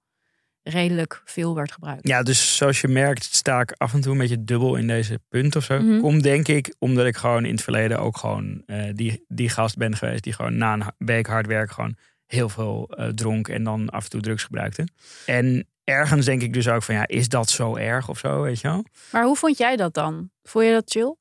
redelijk 0.69 1.23
veel 1.25 1.55
werd 1.55 1.73
gebruikt. 1.73 2.09
Ja, 2.09 2.23
dus 2.23 2.57
zoals 2.57 2.81
je 2.81 2.89
merkt 2.89 3.25
sta 3.25 3.61
ik 3.61 3.73
af 3.77 3.95
en 3.95 4.01
toe 4.01 4.12
een 4.12 4.19
beetje 4.19 4.45
dubbel 4.45 4.77
in 4.77 4.87
deze 4.87 5.21
punt 5.29 5.57
of 5.57 5.64
zo. 5.64 5.81
Mhm. 5.81 6.01
Komt 6.01 6.23
denk 6.23 6.49
ik 6.49 6.75
omdat 6.79 7.07
ik 7.07 7.16
gewoon 7.16 7.45
in 7.45 7.53
het 7.53 7.62
verleden 7.62 7.99
ook 8.01 8.16
gewoon 8.16 8.62
eh, 8.66 8.85
die, 8.95 9.25
die 9.29 9.49
gast 9.49 9.77
ben 9.77 9.97
geweest 9.97 10.23
die 10.23 10.33
gewoon 10.33 10.57
na 10.57 10.73
een 10.73 10.85
week 10.99 11.27
hard 11.27 11.47
werk 11.47 11.71
gewoon 11.71 11.97
heel 12.27 12.49
veel 12.49 12.89
eh, 12.97 13.09
dronk 13.09 13.49
en 13.49 13.64
dan 13.64 13.89
af 13.89 14.05
en 14.05 14.11
toe 14.11 14.21
drugs 14.21 14.45
gebruikte. 14.45 14.89
En 15.27 15.66
ergens 15.85 16.27
denk 16.27 16.43
ik 16.43 16.53
dus 16.53 16.69
ook 16.69 16.83
van 16.83 16.95
ja, 16.95 17.07
is 17.07 17.29
dat 17.29 17.51
zo 17.51 17.77
erg 17.77 18.09
of 18.09 18.19
zo, 18.19 18.43
weet 18.43 18.61
je 18.61 18.69
wel? 18.69 18.85
Maar 19.12 19.25
hoe 19.25 19.37
vond 19.37 19.59
jij 19.59 19.77
dat 19.77 19.95
dan? 19.95 20.31
Vond 20.43 20.64
je 20.64 20.73
dat 20.73 20.91
chill? 20.91 21.16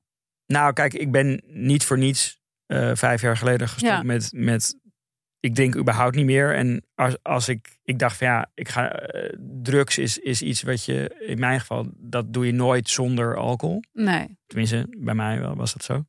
Nou, 0.46 0.74
kijk, 0.74 0.94
ik 0.94 1.12
ben 1.12 1.44
niet 1.48 1.84
voor 1.84 1.98
niets 1.98 2.40
eh, 2.66 2.92
vijf 2.94 3.22
jaar 3.22 3.38
geleden 3.38 3.68
gestopt 3.70 3.94
Ja. 3.94 4.04
met, 4.04 4.30
met. 4.34 4.76
Ik 5.40 5.56
denk 5.56 5.76
überhaupt 5.76 6.16
niet 6.16 6.26
meer. 6.26 6.56
En 6.56 6.84
als, 6.96 7.18
als 7.22 7.50
ik, 7.50 7.78
ik 7.84 8.00
dacht 8.00 8.18
van 8.18 8.28
ja, 8.28 8.52
ik 8.54 8.70
ga, 8.70 8.92
eh, 8.92 9.34
drugs 9.62 9.98
is, 9.98 10.18
is 10.18 10.42
iets 10.42 10.62
wat 10.62 10.86
je, 10.86 11.16
in 11.28 11.40
mijn 11.40 11.60
geval, 11.60 11.88
dat 11.98 12.34
doe 12.34 12.46
je 12.46 12.52
nooit 12.52 12.90
zonder 12.90 13.38
alcohol. 13.38 13.84
Nee. 13.94 14.38
Tenminste, 14.48 14.88
bij 14.98 15.16
mij 15.16 15.40
wel, 15.40 15.56
was 15.56 15.74
dat 15.74 15.84
zo. 15.84 16.06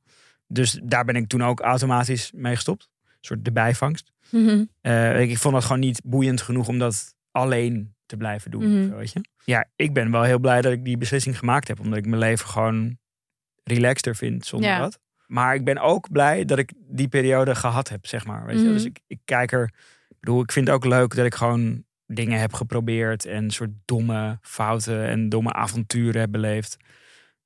Dus 0.47 0.81
daar 0.85 1.05
ben 1.05 1.17
ik 1.17 1.29
toen 1.29 1.43
ook 1.45 1.61
automatisch 1.61 2.33
mee 2.35 2.55
gestopt. 2.55 2.89
Een 3.05 3.11
soort 3.21 3.45
de 3.45 3.53
bijvangst. 3.53 4.13
Mhm. 4.31 4.65
Eh, 4.81 5.21
ik, 5.21 5.31
ik 5.31 5.39
vond 5.39 5.55
dat 5.55 5.65
gewoon 5.65 5.81
niet 5.81 6.01
boeiend 6.05 6.41
genoeg 6.43 6.69
om 6.69 6.79
dat 6.79 7.15
alleen 7.31 7.95
te 8.07 8.17
blijven 8.17 8.51
doen. 8.51 8.75
Mhm. 8.79 8.89
zo, 8.91 8.97
weet 8.97 9.13
je? 9.13 9.21
Ja, 9.45 9.69
ik 9.77 9.93
ben 9.93 10.11
wel 10.11 10.23
heel 10.23 10.39
blij 10.39 10.61
dat 10.61 10.73
ik 10.73 10.85
die 10.85 10.99
beslissing 10.99 11.39
gemaakt 11.39 11.69
heb. 11.69 11.81
Omdat 11.81 11.99
ik 11.99 12.07
mijn 12.07 12.21
leven 12.21 12.47
gewoon 12.49 12.99
relaxter 13.65 14.17
vind 14.17 14.47
zonder 14.47 14.69
Ja. 14.69 14.79
dat. 14.79 14.99
Maar 15.29 15.55
ik 15.55 15.65
ben 15.65 15.79
ook 15.79 16.11
blij 16.11 16.45
dat 16.45 16.59
ik 16.59 16.73
die 16.77 17.09
periode 17.09 17.55
gehad 17.55 17.89
heb, 17.89 18.07
zeg 18.07 18.27
maar. 18.27 18.47
Weet 18.47 18.59
je? 18.59 18.65
Mhm. 18.65 18.73
Dus 18.73 18.85
ik, 18.85 19.01
ik 19.07 19.19
kijk 19.25 19.53
er... 19.53 19.73
Ik 20.09 20.17
bedoel, 20.21 20.43
ik 20.43 20.53
vind 20.53 20.67
het 20.67 20.77
ook 20.77 20.85
leuk 20.85 21.15
dat 21.15 21.27
ik 21.27 21.35
gewoon 21.35 21.85
dingen 22.07 22.41
heb 22.41 22.53
geprobeerd. 22.53 23.25
En 23.25 23.51
soort 23.51 23.71
domme 23.85 24.39
fouten 24.43 25.07
en 25.07 25.29
domme 25.29 25.53
avonturen 25.53 26.21
heb 26.21 26.31
beleefd. 26.31 26.77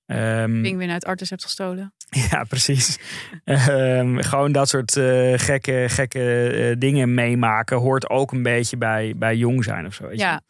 Ehm, 0.07 0.63
Pinguïn 0.63 0.91
uit 0.91 1.05
Artis 1.05 1.31
hebt 1.31 1.43
gestolen. 1.43 1.95
ja, 2.31 2.45
precies. 2.45 2.99
Ehm, 3.45 4.19
gewoon 4.19 4.53
dat 4.53 4.69
soort 4.69 4.97
eh, 4.97 5.33
gekke, 5.37 5.85
gekke 5.89 6.49
eh, 6.49 6.77
dingen 6.79 7.15
meemaken 7.15 7.77
hoort 7.77 8.11
ook 8.11 8.33
een 8.33 8.43
beetje 8.43 8.77
bij, 8.77 9.15
bij 9.17 9.37
jong 9.37 9.65
zijn 9.65 9.87
of 9.87 9.95
zo. 9.95 10.07
Weet 10.07 10.19
je? 10.19 10.25
Ja. 10.25 10.41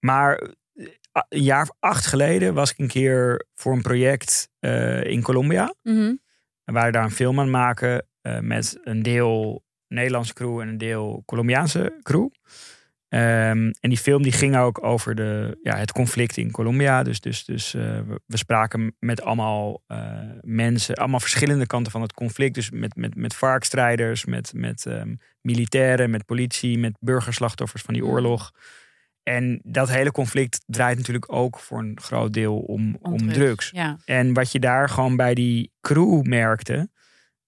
Maar 0.00 0.38
eh, 0.74 0.86
een 1.28 1.42
jaar 1.42 1.62
of 1.62 1.70
acht 1.78 2.06
geleden 2.06 2.54
was 2.54 2.70
ik 2.70 2.78
een 2.78 2.88
keer 2.88 3.46
voor 3.54 3.72
een 3.72 3.82
project 3.82 4.48
in 5.02 5.22
Colombia. 5.22 5.74
Mhm. 5.82 6.12
We 6.70 6.76
waren 6.76 6.92
daar 6.92 7.04
een 7.04 7.10
film 7.10 7.40
aan 7.40 7.50
maken 7.50 8.06
eh, 8.22 8.38
met 8.38 8.78
een 8.84 9.02
deel 9.02 9.64
Nederlandse 9.88 10.34
crew 10.34 10.60
en 10.60 10.68
een 10.68 10.78
deel 10.78 11.22
Colombiaanse 11.26 11.98
crew. 12.02 12.28
Ehm, 13.08 13.72
en 13.80 13.88
die 13.88 13.98
film 13.98 14.22
die 14.22 14.32
ging 14.32 14.56
ook 14.56 14.84
over 14.84 15.14
de, 15.14 15.58
ja, 15.62 15.76
het 15.76 15.92
conflict 15.92 16.36
in 16.36 16.50
Colombia. 16.50 17.02
Dus, 17.02 17.20
dus, 17.20 17.44
dus 17.44 17.74
eh, 17.74 18.00
we, 18.26 18.36
spraken 18.36 18.96
met 18.98 19.22
allemaal 19.22 19.82
eh, 19.86 20.18
mensen, 20.40 20.94
allemaal 20.94 21.20
verschillende 21.20 21.66
kanten 21.66 21.92
van 21.92 22.02
het 22.02 22.12
conflict. 22.12 22.54
Dus 22.54 22.70
met, 22.70 22.96
met, 22.96 23.14
met 23.14 23.34
varkstrijders, 23.34 24.24
met, 24.24 24.52
met 24.54 24.86
ehm, 24.86 25.14
militairen, 25.40 26.10
met 26.10 26.24
politie, 26.24 26.78
met 26.78 26.96
burgerslachtoffers 27.00 27.82
van 27.82 27.94
die 27.94 28.04
oorlog. 28.04 28.52
En 29.22 29.60
dat 29.64 29.88
hele 29.90 30.10
conflict 30.10 30.62
draait 30.66 30.96
natuurlijk 30.96 31.32
ook 31.32 31.58
voor 31.58 31.78
een 31.78 31.98
groot 32.00 32.32
deel 32.32 32.58
om, 32.58 32.96
om, 33.02 33.12
Om 33.12 33.32
drugs. 33.32 33.70
Ja. 33.70 33.98
En 34.04 34.32
wat 34.34 34.52
je 34.52 34.60
daar 34.60 34.88
gewoon 34.88 35.16
bij 35.16 35.34
die 35.34 35.72
crew 35.80 36.22
merkte, 36.22 36.88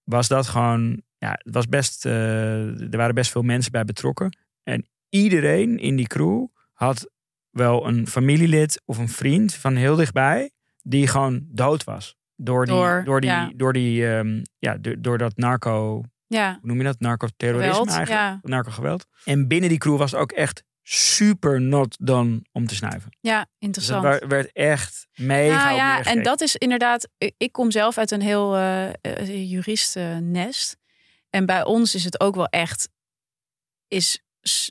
was 0.04 0.28
dat 0.28 0.46
gewoon, 0.48 1.02
ja, 1.18 1.30
het 1.30 1.54
was 1.54 1.66
best, 1.68 2.06
eh, 2.06 2.80
er 2.92 2.96
waren 2.96 3.14
best 3.14 3.30
veel 3.30 3.42
mensen 3.42 3.72
bij 3.72 3.84
betrokken. 3.84 4.36
En 4.62 4.86
iedereen 5.08 5.78
in 5.78 5.96
die 5.96 6.06
crew 6.06 6.46
had 6.72 7.10
wel 7.50 7.86
een 7.86 8.06
familielid 8.06 8.82
of 8.84 8.98
een 8.98 9.08
vriend 9.08 9.54
van 9.54 9.76
heel 9.76 9.96
dichtbij, 9.96 10.50
die 10.82 11.06
gewoon 11.06 11.40
dood 11.48 11.84
was. 11.84 12.16
Door 12.36 12.66
die, 12.66 12.74
Door, 12.74 13.04
door 13.04 13.20
die, 13.20 13.30
ja. 13.30 13.52
door 13.56 13.72
die, 13.72 14.08
ehm, 14.08 14.42
ja, 14.58 14.76
door, 14.78 14.96
door 15.02 15.18
dat 15.18 15.36
narco, 15.36 16.02
Ja. 16.26 16.50
hoe 16.60 16.68
noem 16.68 16.78
je 16.78 16.84
dat? 16.84 17.00
Narcoterrorisme 17.00 17.72
Geweld, 17.72 17.96
eigenlijk. 17.96 18.20
ja. 18.20 18.38
Narcogeweld. 18.42 19.06
En 19.24 19.48
binnen 19.48 19.68
die 19.68 19.78
crew 19.78 19.96
was 19.96 20.10
het 20.10 20.20
ook 20.20 20.32
echt 20.32 20.64
super 20.82 21.60
not 21.60 21.96
done 22.00 22.42
om 22.52 22.66
te 22.66 22.74
snuiven. 22.74 23.16
Ja, 23.20 23.38
Dus 23.40 23.48
interessant. 23.58 24.04
het 24.04 24.20
wa- 24.20 24.26
werd 24.28 24.52
echt 24.52 25.06
mega 25.14 25.64
Nou 25.64 25.76
ja, 25.76 26.02
en 26.04 26.22
dat 26.22 26.40
is 26.40 26.56
inderdaad. 26.56 27.08
ik- 27.36 27.52
kom 27.52 27.70
zelf 27.70 27.98
uit 27.98 28.10
een 28.10 28.20
heel 28.22 28.56
eh, 28.56 29.50
juristennest. 29.50 30.76
En 31.30 31.46
bij 31.46 31.64
ons 31.64 31.94
is 31.94 32.04
het 32.04 32.20
ook 32.20 32.34
wel 32.34 32.46
echt. 32.46 32.88
Is 33.88 34.22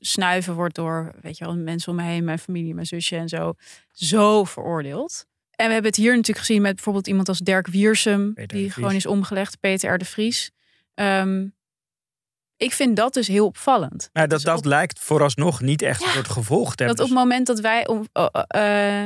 snuiven 0.02 0.54
wordt 0.54 0.76
door, 0.76 1.12
weet 1.22 1.38
je 1.38 1.46
wel, 1.46 1.56
mensen 1.58 1.92
om 1.92 1.98
me 1.98 2.04
heen, 2.04 2.24
mijn 2.24 2.40
familie, 2.40 2.74
mijn 2.74 2.86
zusje 2.86 3.16
en 3.16 3.30
zo, 3.30 3.54
zo 3.92 4.44
veroordeeld. 4.44 5.26
En 5.52 5.68
we 5.68 5.74
hebben 5.74 5.92
het 5.92 6.00
hier 6.00 6.12
natuurlijk 6.16 6.46
gezien 6.46 6.62
met 6.62 6.76
bijvoorbeeld 6.76 7.08
iemand 7.08 7.28
als 7.28 7.40
Dirk 7.40 7.68
Wiersum, 7.68 8.34
Peter 8.34 8.58
die 8.58 8.72
gewoon 8.72 8.94
is 8.96 9.06
omgelegd, 9.06 9.60
Peter 9.60 9.94
R. 9.94 9.98
de 9.98 10.06
Vries. 10.06 10.52
Ehm, 10.94 11.48
ik 12.64 12.74
vind 12.74 12.96
dat 12.96 13.14
dus 13.14 13.28
heel 13.28 13.46
opvallend. 13.46 14.10
Dat, 14.14 14.30
Dus 14.30 14.44
dat 14.44 14.58
op- 14.58 14.66
lijkt 14.66 15.00
vooralsnog 15.00 15.62
niet 15.62 15.82
echt 15.82 16.04
Ja. 16.04 16.10
soort 16.10 16.28
gevolg 16.30 16.70
te 16.76 16.86
Dat 16.86 16.88
hebben. 16.88 17.04
op 17.06 17.12
het 17.12 17.20
moment 17.20 17.48
dat 17.48 17.60
wij 17.60 17.88
om, 17.88 18.08
eh, 18.14 18.28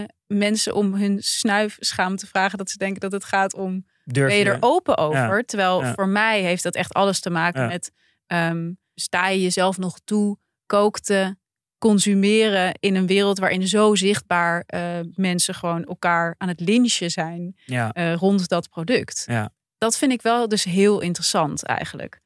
eh, 0.01 0.05
mensen 0.27 0.75
om 0.75 0.93
hun 0.93 1.17
snuifschaamte 1.23 2.27
vragen, 2.27 2.57
dat 2.57 2.69
ze 2.69 2.77
denken 2.77 2.99
dat 3.01 3.11
het 3.11 3.23
gaat 3.23 3.53
om 3.53 3.85
Durf 4.03 4.33
je 4.33 4.43
er 4.43 4.57
open 4.59 4.97
over. 4.97 5.37
Ja. 5.37 5.43
Terwijl 5.45 5.81
Ja. 5.83 5.93
voor 5.93 6.07
mij 6.07 6.41
heeft 6.41 6.63
dat 6.63 6.75
echt 6.75 6.93
alles 6.93 7.19
te 7.19 7.29
maken 7.29 7.67
met 7.67 7.91
ehm, 8.27 8.71
sta 8.95 9.27
je 9.29 9.41
jezelf 9.41 9.77
nog 9.77 9.99
toe, 10.03 10.37
kook 10.65 10.99
te 10.99 11.35
consumeren 11.77 12.71
in 12.79 12.95
een 12.95 13.07
wereld 13.07 13.39
waarin 13.39 13.67
zo 13.67 13.95
zichtbaar 13.95 14.63
eh, 14.65 14.81
mensen 15.13 15.55
gewoon 15.55 15.83
elkaar 15.83 16.35
aan 16.37 16.47
het 16.47 16.59
lynchen 16.59 17.11
zijn 17.11 17.55
Ja. 17.65 17.91
eh, 17.91 18.13
rond 18.15 18.47
dat 18.47 18.69
product. 18.69 19.23
Ja. 19.27 19.49
Dat 19.77 19.97
vind 19.97 20.11
ik 20.11 20.21
wel 20.21 20.47
dus 20.47 20.63
heel 20.63 20.99
interessant 21.01 21.63
eigenlijk. 21.63 22.19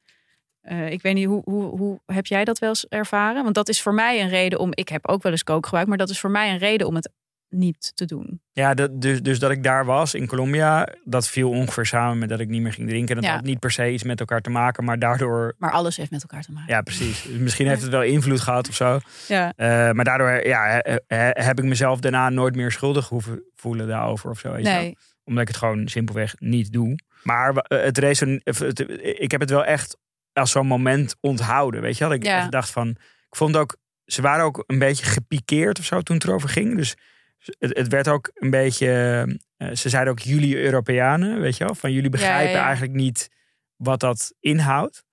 Eh, 0.60 0.90
ik 0.90 1.02
weet 1.02 1.14
niet, 1.14 1.26
hoe, 1.26 1.42
hoe, 1.44 1.78
hoe 1.78 2.00
heb 2.06 2.26
jij 2.26 2.44
dat 2.44 2.58
wel 2.58 2.68
eens 2.68 2.86
ervaren? 2.88 3.42
Want 3.42 3.54
dat 3.54 3.68
is 3.68 3.82
voor 3.82 3.94
mij 3.94 4.20
een 4.22 4.28
reden 4.28 4.58
om. 4.58 4.70
Ik 4.74 4.88
heb 4.88 5.08
ook 5.08 5.22
wel 5.22 5.32
eens 5.32 5.44
kook 5.44 5.64
gebruikt, 5.64 5.88
maar 5.88 5.98
dat 5.98 6.10
is 6.10 6.20
voor 6.20 6.30
mij 6.30 6.50
een 6.50 6.58
reden 6.58 6.86
om 6.86 6.94
het 6.94 7.10
niet 7.48 7.92
te 7.94 8.04
doen. 8.04 8.40
Ja, 8.52 8.74
dat, 8.74 9.00
dus, 9.02 9.22
dus 9.22 9.38
dat 9.38 9.50
ik 9.50 9.62
daar 9.62 9.84
was 9.84 10.14
in 10.14 10.26
Colombia, 10.26 10.88
dat 11.04 11.28
viel 11.28 11.50
ongeveer 11.50 11.86
samen 11.86 12.18
met 12.18 12.28
dat 12.28 12.40
ik 12.40 12.48
niet 12.48 12.62
meer 12.62 12.72
ging 12.72 12.88
drinken. 12.88 13.14
Dat 13.14 13.24
Ja. 13.24 13.34
had 13.34 13.42
niet 13.44 13.58
per 13.58 13.70
se 13.70 13.92
iets 13.92 14.02
met 14.02 14.20
elkaar 14.20 14.40
te 14.40 14.50
maken, 14.50 14.84
maar 14.84 14.98
daardoor, 14.98 15.54
Maar 15.58 15.72
alles 15.72 15.96
heeft 15.96 16.10
met 16.10 16.22
elkaar 16.22 16.42
te 16.42 16.52
maken. 16.52 16.72
ja 16.74 16.82
precies. 16.82 17.22
Dus 17.22 17.38
misschien 17.38 17.66
heeft 17.68 17.82
het 17.82 17.90
wel 17.90 18.02
invloed 18.02 18.40
gehad 18.40 18.68
of 18.68 18.74
zo. 18.74 18.98
Ja. 19.28 19.52
Eh, 19.56 19.66
maar 19.92 20.04
daardoor 20.04 20.46
ja, 20.46 20.80
he- 20.82 20.96
he- 21.06 21.42
heb 21.44 21.58
ik 21.58 21.64
mezelf 21.64 22.00
daarna 22.00 22.28
nooit 22.28 22.56
meer 22.56 22.70
schuldig 22.70 23.08
hoeven 23.08 23.42
voelen 23.54 23.88
daarover 23.88 24.30
of 24.30 24.38
zo. 24.38 24.52
Weet. 24.52 24.64
Nee. 24.64 24.96
Omdat 25.24 25.42
ik 25.42 25.48
het 25.48 25.56
gewoon 25.56 25.88
simpelweg 25.88 26.34
niet 26.38 26.72
doe. 26.72 26.98
Maar 27.22 27.56
eh, 27.56 27.82
het 27.82 27.96
het, 28.58 28.80
ik 29.20 29.30
heb 29.30 29.40
het 29.40 29.50
wel 29.50 29.64
echt 29.64 29.96
als 30.32 30.50
zo'n 30.50 30.66
moment 30.66 31.16
onthouden. 31.20 31.80
Weet 31.80 31.98
je? 31.98 32.04
Dat 32.04 32.12
ik 32.12 32.24
Ja. 32.24 32.48
dacht 32.48 32.70
van. 32.70 32.88
Ik 33.28 33.36
vond 33.36 33.56
ook. 33.56 33.76
Ze 34.04 34.22
waren 34.22 34.44
ook 34.44 34.64
een 34.66 34.78
beetje 34.78 35.04
gepikeerd 35.06 35.78
of 35.78 35.84
zo 35.84 36.00
toen 36.00 36.16
het 36.16 36.24
erover 36.24 36.48
ging. 36.48 36.76
Dus 36.76 36.96
het, 37.58 37.76
het 37.76 37.88
werd 37.88 38.08
ook 38.08 38.30
een 38.34 38.50
beetje. 38.50 38.88
eh, 39.56 39.70
ze 39.74 39.88
zeiden 39.88 40.12
ook 40.12 40.18
jullie 40.18 40.56
Europeanen. 40.56 41.40
Weet 41.40 41.56
je 41.56 41.64
wel? 41.64 41.74
Van 41.74 41.92
jullie 41.92 42.10
begrijpen 42.10 42.52
ja. 42.54 42.62
eigenlijk 42.64 42.94
niet 42.94 43.28
wat 43.76 44.00
dat 44.00 44.34
inhoudt. 44.40 45.04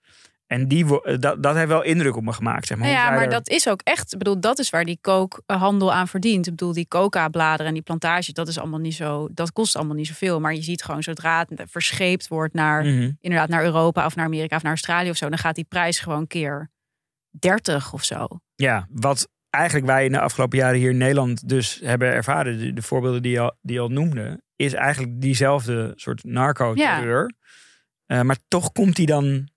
En 0.48 0.68
die, 0.68 1.02
eh, 1.02 1.18
dat, 1.20 1.44
dat 1.44 1.56
heeft 1.56 1.68
wel 1.68 1.84
indruk 1.84 2.16
op 2.16 2.24
me 2.24 2.34
gemaakt. 2.34 2.68
Zeg 2.68 2.78
maar. 2.78 2.88
Nou 2.88 3.00
ja, 3.00 3.10
maar 3.10 3.24
er- 3.24 3.30
dat 3.30 3.50
is 3.50 3.68
ook 3.70 3.82
echt. 3.84 4.12
Ik 4.14 4.18
bedoel, 4.18 4.40
dat 4.40 4.60
is 4.60 4.70
waar 4.70 4.86
die 4.86 4.98
kookhandel 5.02 5.94
aan 5.94 6.08
verdient. 6.08 6.46
Ik 6.48 6.56
bedoel, 6.56 6.74
die 6.74 6.88
coca-bladeren 6.88 7.66
en 7.66 7.74
die 7.74 7.82
plantages, 7.84 8.28
dat 8.34 8.48
is 8.48 8.58
allemaal 8.60 8.80
niet 8.80 8.94
zo. 8.96 9.28
Dat 9.32 9.52
kost 9.52 9.76
allemaal 9.76 9.96
niet 9.96 10.08
zoveel. 10.08 10.40
Maar 10.40 10.54
je 10.54 10.62
ziet 10.62 10.84
gewoon 10.84 11.04
zodra 11.04 11.46
het 11.50 11.64
verscheept 11.72 12.28
wordt 12.28 12.54
naar 12.54 12.84
Mhm. 12.86 13.12
inderdaad 13.20 13.50
naar 13.50 13.64
Europa 13.64 14.06
of 14.06 14.16
naar 14.16 14.26
Amerika 14.26 14.56
of 14.56 14.62
naar 14.62 14.72
Australië 14.72 15.10
of 15.10 15.18
zo, 15.18 15.30
dan 15.30 15.38
gaat 15.38 15.56
die 15.56 15.66
prijs 15.70 16.00
gewoon 16.00 16.28
keer 16.28 16.70
30 17.40 17.94
of 17.94 18.04
zo. 18.04 18.28
Ja, 18.56 18.88
wat 18.92 19.28
eigenlijk 19.50 19.86
wij 19.86 20.06
in 20.06 20.12
de 20.12 20.20
afgelopen 20.20 20.58
jaren 20.58 20.80
hier 20.80 20.90
in 20.90 20.98
Nederland 20.98 21.48
dus 21.50 21.80
hebben 21.84 22.08
ervaren, 22.14 22.58
de, 22.60 22.74
de 22.74 22.82
voorbeelden 22.82 23.22
die 23.22 23.32
je, 23.32 23.40
al, 23.40 23.58
die 23.62 23.76
je 23.76 23.82
al 23.82 23.88
noemde, 23.90 24.42
is 24.56 24.74
eigenlijk 24.74 25.22
diezelfde 25.22 25.92
soort 25.96 26.24
narco-terreur. 26.24 27.34
Eh, 28.06 28.22
maar 28.22 28.38
toch 28.48 28.72
komt 28.72 28.96
die 28.96 29.06
dan. 29.06 29.48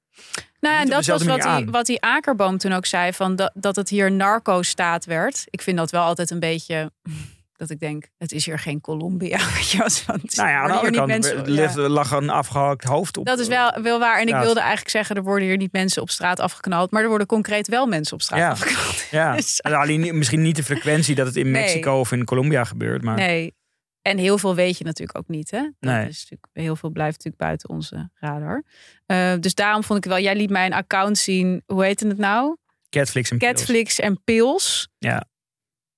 Nou, 0.61 0.75
ja, 0.75 0.81
en 0.81 0.89
dat 0.89 1.07
was 1.07 1.25
wat 1.25 1.43
die, 1.43 1.65
wat 1.71 1.87
die 1.87 2.01
Akerboom 2.03 2.59
toen 2.59 2.73
ook 2.73 2.87
zei: 2.87 3.13
van 3.13 3.37
dat, 3.37 3.51
dat 3.55 3.77
het 3.77 3.89
hier 3.89 4.13
narco-staat 4.13 5.05
werd. 5.05 5.45
Ik 5.51 5.63
vind 5.63 5.77
dat 5.77 5.91
wel 5.91 6.03
altijd 6.03 6.31
een 6.31 6.41
beetje. 6.41 6.91
Dat 7.61 7.71
ik 7.71 7.81
denk, 7.81 8.09
het 8.19 8.33
is 8.33 8.45
hier 8.45 8.59
geen 8.59 8.81
Colombia. 8.81 9.39
Want 10.07 10.37
Nou 10.37 10.49
ja, 10.49 10.61
aan 10.61 10.67
de 10.67 10.73
worden 10.73 10.77
andere 10.77 10.91
hier 10.91 10.93
kant 10.93 11.07
niet 11.13 11.25
er 11.27 11.37
mensen- 11.37 11.55
ja. 11.55 11.61
ligt- 11.61 11.77
lag 11.77 12.11
een 12.11 12.31
afgehakt 12.31 12.85
hoofd 12.85 13.17
op. 13.17 13.27
Dat 13.27 13.39
is 13.39 13.49
wel, 13.49 13.81
wel 13.83 13.99
waar. 13.99 14.21
En 14.21 14.29
ik 14.29 14.35
wilde 14.35 14.61
eigenlijk 14.61 14.91
zeggen, 14.91 15.17
er 15.17 15.23
worden 15.23 15.49
hier 15.49 15.57
niet 15.57 15.73
mensen 15.73 16.03
op 16.03 16.11
straat 16.11 16.41
afgeknald. 16.41 16.91
Maar 16.91 17.03
er 17.03 17.09
worden 17.09 17.27
concreet 17.27 17.69
wel 17.69 17.87
mensen 17.87 18.15
op 18.15 18.23
straat 18.23 18.39
Ja. 18.39 18.51
afgeknald. 18.51 19.05
Ja, 19.11 19.37
Dus- 19.37 19.61
En 19.61 19.75
alleen 19.75 20.19
misschien 20.19 20.43
niet 20.43 20.57
de 20.57 20.63
frequentie 20.65 21.15
dat 21.15 21.27
het 21.27 21.37
in 21.37 21.51
Nee. 21.51 21.63
Mexico 21.63 21.99
of 22.01 22.13
in 22.13 22.25
Colombia 22.25 22.65
gebeurt, 22.65 23.03
maar 23.03 23.17
Nee. 23.17 23.55
En 24.03 24.19
heel 24.19 24.39
veel 24.39 24.55
weet 24.55 24.79
je 24.79 24.85
natuurlijk 24.85 25.19
ook 25.19 25.29
niet. 25.29 25.51
Hè? 25.51 25.61
Dat 25.61 25.93
Nee. 25.93 26.09
is 26.09 26.19
natuurlijk, 26.21 26.47
heel 26.53 26.77
veel 26.77 26.91
blijft 26.91 27.17
natuurlijk 27.17 27.43
buiten 27.43 27.69
onze 27.69 28.11
radar. 28.15 28.65
Eh, 29.07 29.35
dus 29.41 29.55
daarom 29.55 29.85
vond 29.85 30.05
ik 30.05 30.11
wel, 30.11 30.21
jij 30.21 30.37
liet 30.37 30.51
mij 30.51 30.67
een 30.67 30.73
account 30.73 31.19
zien. 31.19 31.63
Hoe 31.67 31.85
heette 31.85 32.07
het 32.07 32.19
nou? 32.19 32.57
Catflix 32.89 33.31
en 33.31 33.39
Pils. 33.39 33.51
Catflix 33.53 33.99
en 33.99 34.23
Pils. 34.25 34.89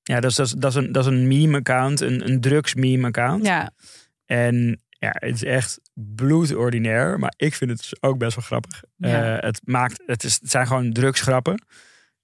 Ja, 0.02 0.20
dat 0.20 0.24
is, 0.30 0.34
dat 0.36 0.46
is, 0.46 0.52
dat 0.52 0.70
is 0.70 0.76
een, 0.76 0.92
dat 0.92 1.06
is 1.06 1.12
een 1.12 1.28
meme-account, 1.28 2.00
een, 2.00 2.28
een 2.28 2.40
drugs-meme-account. 2.40 3.44
Ja, 3.46 3.70
En 4.26 4.80
ja, 4.88 5.10
het 5.14 5.34
is 5.34 5.44
echt 5.44 5.80
bloedordinair, 5.94 7.18
maar 7.18 7.32
ik 7.36 7.54
vind 7.54 7.70
het 7.70 7.78
dus 7.80 8.02
ook 8.02 8.18
best 8.18 8.34
wel 8.36 8.44
grappig. 8.44 8.82
Ja. 8.96 9.36
Eh, 9.36 9.42
het, 9.46 9.60
maakt, 9.64 10.02
het, 10.06 10.24
is, 10.24 10.38
het 10.40 10.50
zijn 10.50 10.66
gewoon 10.66 10.92
drugsgrappen. 10.92 11.64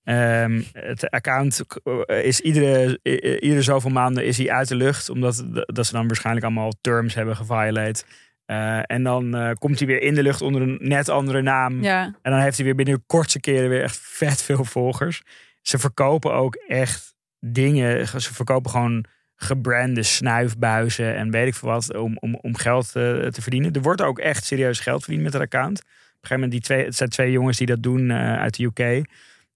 Ehm, 0.05 0.63
het 0.73 1.11
account 1.11 1.61
is 2.07 2.41
iedere, 2.41 2.99
iedere 3.41 3.63
zoveel 3.63 3.91
maanden 3.91 4.25
is 4.25 4.39
hij 4.39 4.51
uit 4.51 4.69
de 4.69 4.75
lucht, 4.75 5.09
omdat 5.09 5.45
dat 5.53 5.87
ze 5.87 5.93
dan 5.93 6.07
waarschijnlijk 6.07 6.47
allemaal 6.47 6.73
terms 6.81 7.15
hebben 7.15 7.37
geviolate. 7.37 8.05
Eh, 8.49 8.81
en 8.87 9.03
dan 9.03 9.35
eh, 9.35 9.51
komt 9.53 9.79
hij 9.79 9.89
weer 9.89 10.03
in 10.03 10.15
de 10.15 10.23
lucht 10.23 10.43
onder 10.43 10.63
een 10.63 10.79
net 10.81 11.09
andere 11.09 11.43
naam. 11.43 11.83
ja. 11.83 12.05
En 12.23 12.31
dan 12.33 12.41
heeft 12.41 12.57
hij 12.57 12.65
weer 12.65 12.75
binnen 12.75 12.95
de 12.95 13.03
kortste 13.07 13.41
keren 13.41 13.69
weer 13.69 13.83
echt 13.83 13.99
vet 14.03 14.43
veel 14.43 14.65
volgers. 14.65 15.23
Ze 15.63 15.79
verkopen 15.79 16.33
ook 16.33 16.55
echt 16.55 17.15
dingen. 17.41 18.09
Ze 18.09 18.35
verkopen 18.35 18.71
gewoon 18.71 19.05
gebrande 19.37 20.03
snuifbuizen 20.03 21.17
en 21.17 21.31
weet 21.31 21.47
ik 21.47 21.55
veel 21.55 21.69
wat 21.69 21.97
om, 21.97 22.17
om, 22.19 22.35
om 22.35 22.57
geld 22.57 22.87
eh, 22.87 22.93
te 23.27 23.43
verdienen. 23.43 23.73
Er 23.73 23.83
wordt 23.83 24.03
ook 24.03 24.19
echt 24.19 24.45
serieus 24.45 24.81
geld 24.81 25.03
verdiend 25.03 25.23
met 25.23 25.33
dat 25.33 25.43
account. 25.43 25.79
Op 25.79 25.85
een 25.85 26.29
gegeven 26.29 26.35
moment, 26.35 26.53
die 26.53 26.61
twee, 26.61 26.85
het 26.85 26.97
zijn 26.97 27.09
twee 27.09 27.33
jongens 27.33 27.59
die 27.59 27.67
dat 27.67 27.83
doen 27.83 28.13
uit 28.13 28.57
de 28.57 28.65
UK. 28.65 29.07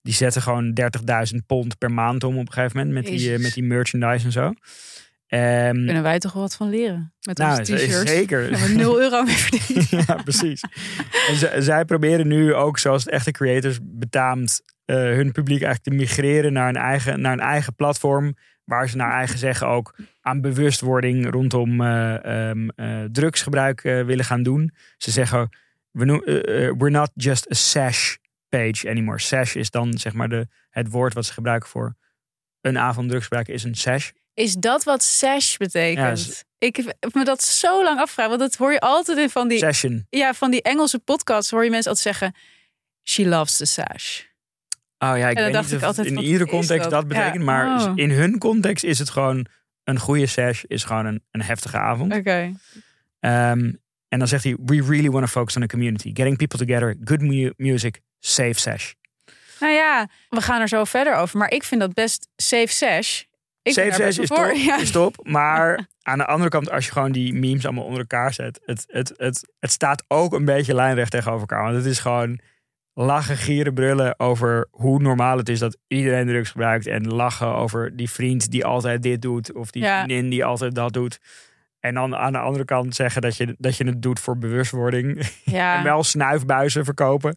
Die 0.02 0.14
zetten 0.14 0.42
gewoon 0.42 0.78
30.000 1.32 1.46
pond 1.46 1.78
per 1.78 1.92
maand 1.92 2.24
om 2.24 2.38
op 2.38 2.46
een 2.46 2.52
gegeven 2.52 2.76
moment 2.76 2.94
met 2.94 3.06
die, 3.06 3.34
eh, 3.34 3.40
met 3.40 3.54
die 3.54 3.64
merchandise 3.64 4.24
en 4.24 4.32
zo. 4.32 4.52
Ehm, 5.32 5.84
Kunnen 5.84 6.02
wij 6.02 6.18
toch 6.18 6.32
wel 6.32 6.42
wat 6.42 6.56
van 6.56 6.70
leren? 6.70 7.12
Met 7.20 7.38
nou, 7.38 7.58
onze 7.58 7.74
t-shirts. 7.74 8.10
zeker. 8.10 8.50
We 8.50 8.56
hebben 8.56 8.76
0 8.76 9.00
euro 9.00 9.22
meer 9.22 9.34
verdiend. 9.34 9.88
ja, 10.06 10.14
precies. 10.14 10.60
En 11.52 11.62
zij 11.62 11.84
proberen 11.84 12.28
nu 12.28 12.54
ook, 12.54 12.78
zoals 12.78 13.04
het 13.04 13.12
echte 13.12 13.30
creators 13.30 13.78
betaamt, 13.82 14.62
eh, 14.84 14.96
hun 14.96 15.32
publiek 15.32 15.62
eigenlijk 15.62 15.82
te 15.82 16.04
migreren 16.04 16.52
naar 16.52 16.68
een, 16.68 16.76
eigen, 16.76 17.20
naar 17.20 17.32
een 17.32 17.40
eigen 17.40 17.74
platform. 17.74 18.36
Waar 18.64 18.88
ze 18.88 18.96
naar 18.96 19.12
eigen 19.12 19.38
zeggen 19.38 19.66
ook 19.66 19.96
aan 20.20 20.40
bewustwording 20.40 21.30
rondom 21.30 21.80
eh, 21.80 22.24
ehm, 22.24 22.68
eh, 22.68 23.04
drugsgebruik 23.12 23.80
willen 23.82 24.24
gaan 24.24 24.42
doen. 24.42 24.74
Ze 24.96 25.10
zeggen, 25.10 25.56
we 25.90 26.74
we're 26.78 26.90
not 26.90 27.10
just 27.14 27.50
a 27.50 27.54
sash 27.54 28.16
page 28.58 28.88
anymore. 28.90 29.18
Sash 29.20 29.54
is 29.54 29.70
dan 29.70 29.98
zeg 29.98 30.12
maar 30.12 30.28
de, 30.28 30.48
het 30.70 30.90
woord 30.90 31.14
wat 31.14 31.26
ze 31.26 31.32
gebruiken 31.32 31.68
voor 31.68 31.96
een 32.60 32.78
avond 32.78 33.08
drugsgebruik 33.08 33.48
is 33.48 33.64
een 33.64 33.74
sash. 33.74 34.10
Is 34.34 34.54
dat 34.54 34.84
wat 34.84 35.02
sash 35.02 35.56
betekent? 35.56 35.98
Ja, 36.06 36.10
is- 36.10 36.44
Ik 36.58 36.76
heb 36.76 37.14
me 37.14 37.24
dat 37.24 37.42
zo 37.42 37.82
lang 37.84 37.98
afgevraagd. 38.00 38.28
Want 38.28 38.40
dat 38.40 38.54
hoor 38.54 38.72
je 38.72 38.80
altijd 38.80 39.18
in 39.18 39.30
van 39.30 39.48
die, 39.48 39.58
Session. 39.58 40.06
ja, 40.10 40.34
van 40.34 40.50
die 40.50 40.62
Engelse 40.62 40.98
podcasts. 40.98 41.50
Hoor 41.50 41.64
je 41.64 41.70
mensen 41.70 41.90
altijd 41.90 42.16
zeggen, 42.16 42.34
she 43.08 43.28
loves 43.28 43.56
the 43.56 43.64
sash. 43.64 44.20
Oh 44.98 45.18
ja, 45.18 45.28
ik 45.28 45.36
weet 45.38 45.52
dacht 45.52 45.64
niet 45.64 45.72
ik 45.74 45.80
of 45.80 45.84
altijd, 45.86 46.06
in 46.06 46.18
iedere 46.18 46.46
context 46.46 46.90
dat? 46.90 47.08
betekent. 47.08 47.34
Ja. 47.34 47.42
Maar 47.42 47.80
Oh. 47.88 47.92
in 47.94 48.10
hun 48.10 48.38
context 48.38 48.84
is 48.84 48.98
het 48.98 49.10
gewoon 49.10 49.46
een 49.84 49.98
goede 49.98 50.26
sash, 50.26 50.62
is 50.62 50.84
gewoon 50.84 51.06
een, 51.06 51.22
een 51.30 51.42
heftige 51.42 51.78
avond. 51.78 52.14
Oké. 52.14 52.52
Ehm, 53.20 53.72
en 54.08 54.18
dan 54.18 54.28
zegt 54.28 54.44
hij, 54.44 54.56
we 54.64 54.82
really 54.82 55.10
want 55.10 55.24
to 55.24 55.30
focus 55.30 55.54
on 55.56 55.62
the 55.62 55.68
community. 55.68 56.10
Getting 56.14 56.36
people 56.36 56.58
together, 56.66 56.96
good 57.04 57.20
mu- 57.20 57.52
music, 57.56 58.00
safe 58.24 58.60
sash. 58.60 58.92
Nou 59.60 59.72
ja, 59.72 60.08
we 60.28 60.40
gaan 60.40 60.60
er 60.60 60.68
zo 60.68 60.84
verder 60.84 61.14
over. 61.14 61.38
Maar 61.38 61.50
ik 61.50 61.62
vind 61.64 61.80
dat 61.80 61.94
best 61.94 62.28
safe 62.36 62.68
sash. 62.68 63.22
Ik 63.62 63.72
safe 63.72 64.02
best 64.02 64.18
is 64.18 64.28
top, 64.28 64.52
Ja. 64.66 64.78
is 64.80 64.90
top. 64.90 65.26
Maar 65.28 65.86
aan 66.02 66.18
de 66.18 66.26
andere 66.26 66.50
kant, 66.50 66.70
als 66.70 66.86
je 66.86 66.92
gewoon 66.92 67.12
die 67.12 67.32
memes 67.32 67.64
allemaal 67.64 67.84
onder 67.84 68.00
elkaar 68.00 68.32
zet, 68.32 68.60
het, 68.64 68.84
het, 68.88 69.12
het, 69.16 69.48
het 69.58 69.70
staat 69.72 70.04
ook 70.08 70.32
een 70.32 70.44
beetje 70.44 70.74
lijnrecht 70.74 71.10
tegenover 71.10 71.40
elkaar. 71.40 71.62
Want 71.62 71.76
het 71.76 71.84
is 71.84 71.98
gewoon 71.98 72.38
lachen, 72.94 73.36
gieren, 73.36 73.74
brullen 73.74 74.18
over 74.18 74.68
hoe 74.70 75.00
normaal 75.00 75.36
het 75.36 75.48
is 75.48 75.58
dat 75.58 75.76
iedereen 75.88 76.26
drugs 76.26 76.50
gebruikt. 76.50 76.86
En 76.86 77.06
lachen 77.06 77.54
over 77.54 77.96
die 77.96 78.10
vriend 78.10 78.50
die 78.50 78.64
altijd 78.64 79.02
dit 79.02 79.22
doet. 79.22 79.52
Of 79.52 79.70
die 79.70 79.82
Ja. 79.82 80.04
vriendin 80.04 80.30
die 80.30 80.44
altijd 80.44 80.74
dat 80.74 80.92
doet. 80.92 81.18
En 81.80 81.94
dan 81.94 82.16
aan 82.16 82.32
de 82.32 82.38
andere 82.38 82.64
kant 82.64 82.94
zeggen 82.94 83.22
dat 83.22 83.36
je, 83.36 83.54
dat 83.58 83.76
je 83.76 83.84
het 83.84 84.02
doet 84.02 84.20
voor 84.20 84.38
bewustwording. 84.38 85.26
En 85.52 85.82
wel 85.82 86.02
snuifbuizen 86.04 86.84
verkopen. 86.84 87.36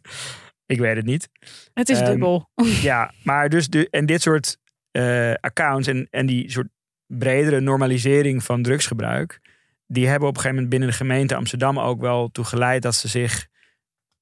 Ik 0.66 0.78
weet 0.78 0.96
het 0.96 1.04
niet. 1.04 1.28
het 1.74 1.88
is 1.88 1.98
Ehm, 2.00 2.10
dubbel. 2.10 2.50
Ja, 2.82 3.12
maar 3.24 3.48
dus 3.48 3.68
de, 3.68 3.90
en 3.90 4.06
dit 4.06 4.22
soort 4.22 4.58
eh, 4.90 5.32
accounts 5.40 5.88
en, 5.88 6.06
en 6.10 6.26
die 6.26 6.50
soort 6.50 6.68
bredere 7.06 7.60
normalisering 7.60 8.44
van 8.44 8.62
drugsgebruik, 8.62 9.40
die 9.86 10.08
hebben 10.08 10.28
op 10.28 10.34
een 10.34 10.40
gegeven 10.40 10.62
moment 10.62 10.70
binnen 10.70 10.88
de 10.88 11.04
gemeente 11.04 11.34
Amsterdam 11.36 11.78
ook 11.78 12.00
wel 12.00 12.28
toe 12.28 12.44
geleid 12.44 12.82
dat 12.82 12.94
ze 12.94 13.08
zich 13.08 13.46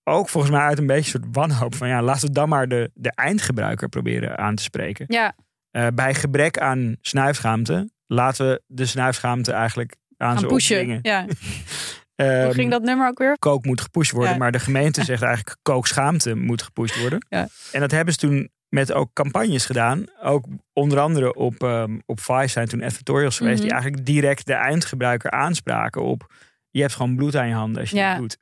ook 0.03 0.28
volgens 0.28 0.53
mij 0.53 0.62
uit 0.62 0.78
een 0.78 0.86
beetje 0.86 1.14
een 1.18 1.20
soort 1.22 1.34
wanhoop 1.36 1.74
van 1.74 1.88
ja, 1.88 2.03
laten 2.03 2.26
we 2.28 2.32
dan 2.34 2.49
maar 2.49 2.68
de, 2.68 2.90
de 2.95 3.11
eindgebruiker 3.14 3.88
proberen 3.88 4.38
aan 4.38 4.55
te 4.55 4.62
spreken. 4.62 5.05
Ja, 5.09 5.34
Eh, 5.70 5.86
bij 5.95 6.14
gebrek 6.14 6.59
aan 6.59 6.97
snuifschaamte 7.01 7.90
laten 8.07 8.49
we 8.49 8.62
de 8.66 8.86
snuifschaamte 8.86 9.53
eigenlijk 9.53 9.97
aan 10.16 10.30
gaan 10.30 10.38
ze 10.38 10.47
pushen. 10.47 10.99
Ja. 11.03 11.26
Ehm, 12.14 12.44
Hoe 12.44 12.54
ging 12.54 12.70
dat 12.70 12.82
nummer 12.82 13.08
ook 13.08 13.18
weer? 13.18 13.38
kook 13.38 13.64
moet 13.64 13.80
gepusht 13.80 14.12
worden. 14.12 14.32
Ja. 14.32 14.38
Maar 14.38 14.52
de 14.52 14.58
gemeente 14.58 15.04
zegt 15.10 15.22
eigenlijk 15.22 15.56
kookschaamte 15.62 16.34
moet 16.34 16.62
gepusht 16.62 17.00
worden. 17.00 17.26
Ja. 17.28 17.48
En 17.72 17.80
dat 17.80 17.90
hebben 17.90 18.14
ze 18.14 18.20
toen 18.20 18.50
met 18.68 18.92
ook 18.92 19.12
campagnes 19.12 19.66
gedaan. 19.66 20.04
Ook 20.22 20.46
onder 20.72 21.00
andere 21.00 21.34
op, 21.34 21.62
ehm, 21.62 21.98
op 22.06 22.20
Vice 22.20 22.48
zijn 22.48 22.68
toen 22.68 22.82
advertorials 22.82 23.36
geweest. 23.36 23.54
Mhm. 23.58 23.64
Die 23.64 23.72
eigenlijk 23.72 24.06
direct 24.06 24.46
de 24.46 24.52
eindgebruiker 24.54 25.30
aanspraken 25.30 26.02
op... 26.02 26.32
Je 26.70 26.80
hebt 26.80 26.94
gewoon 26.94 27.16
bloed 27.16 27.36
aan 27.36 27.48
je 27.48 27.54
handen 27.54 27.80
als 27.80 27.90
je 27.90 27.96
Ja. 27.96 28.10
dit 28.10 28.20
doet. 28.20 28.38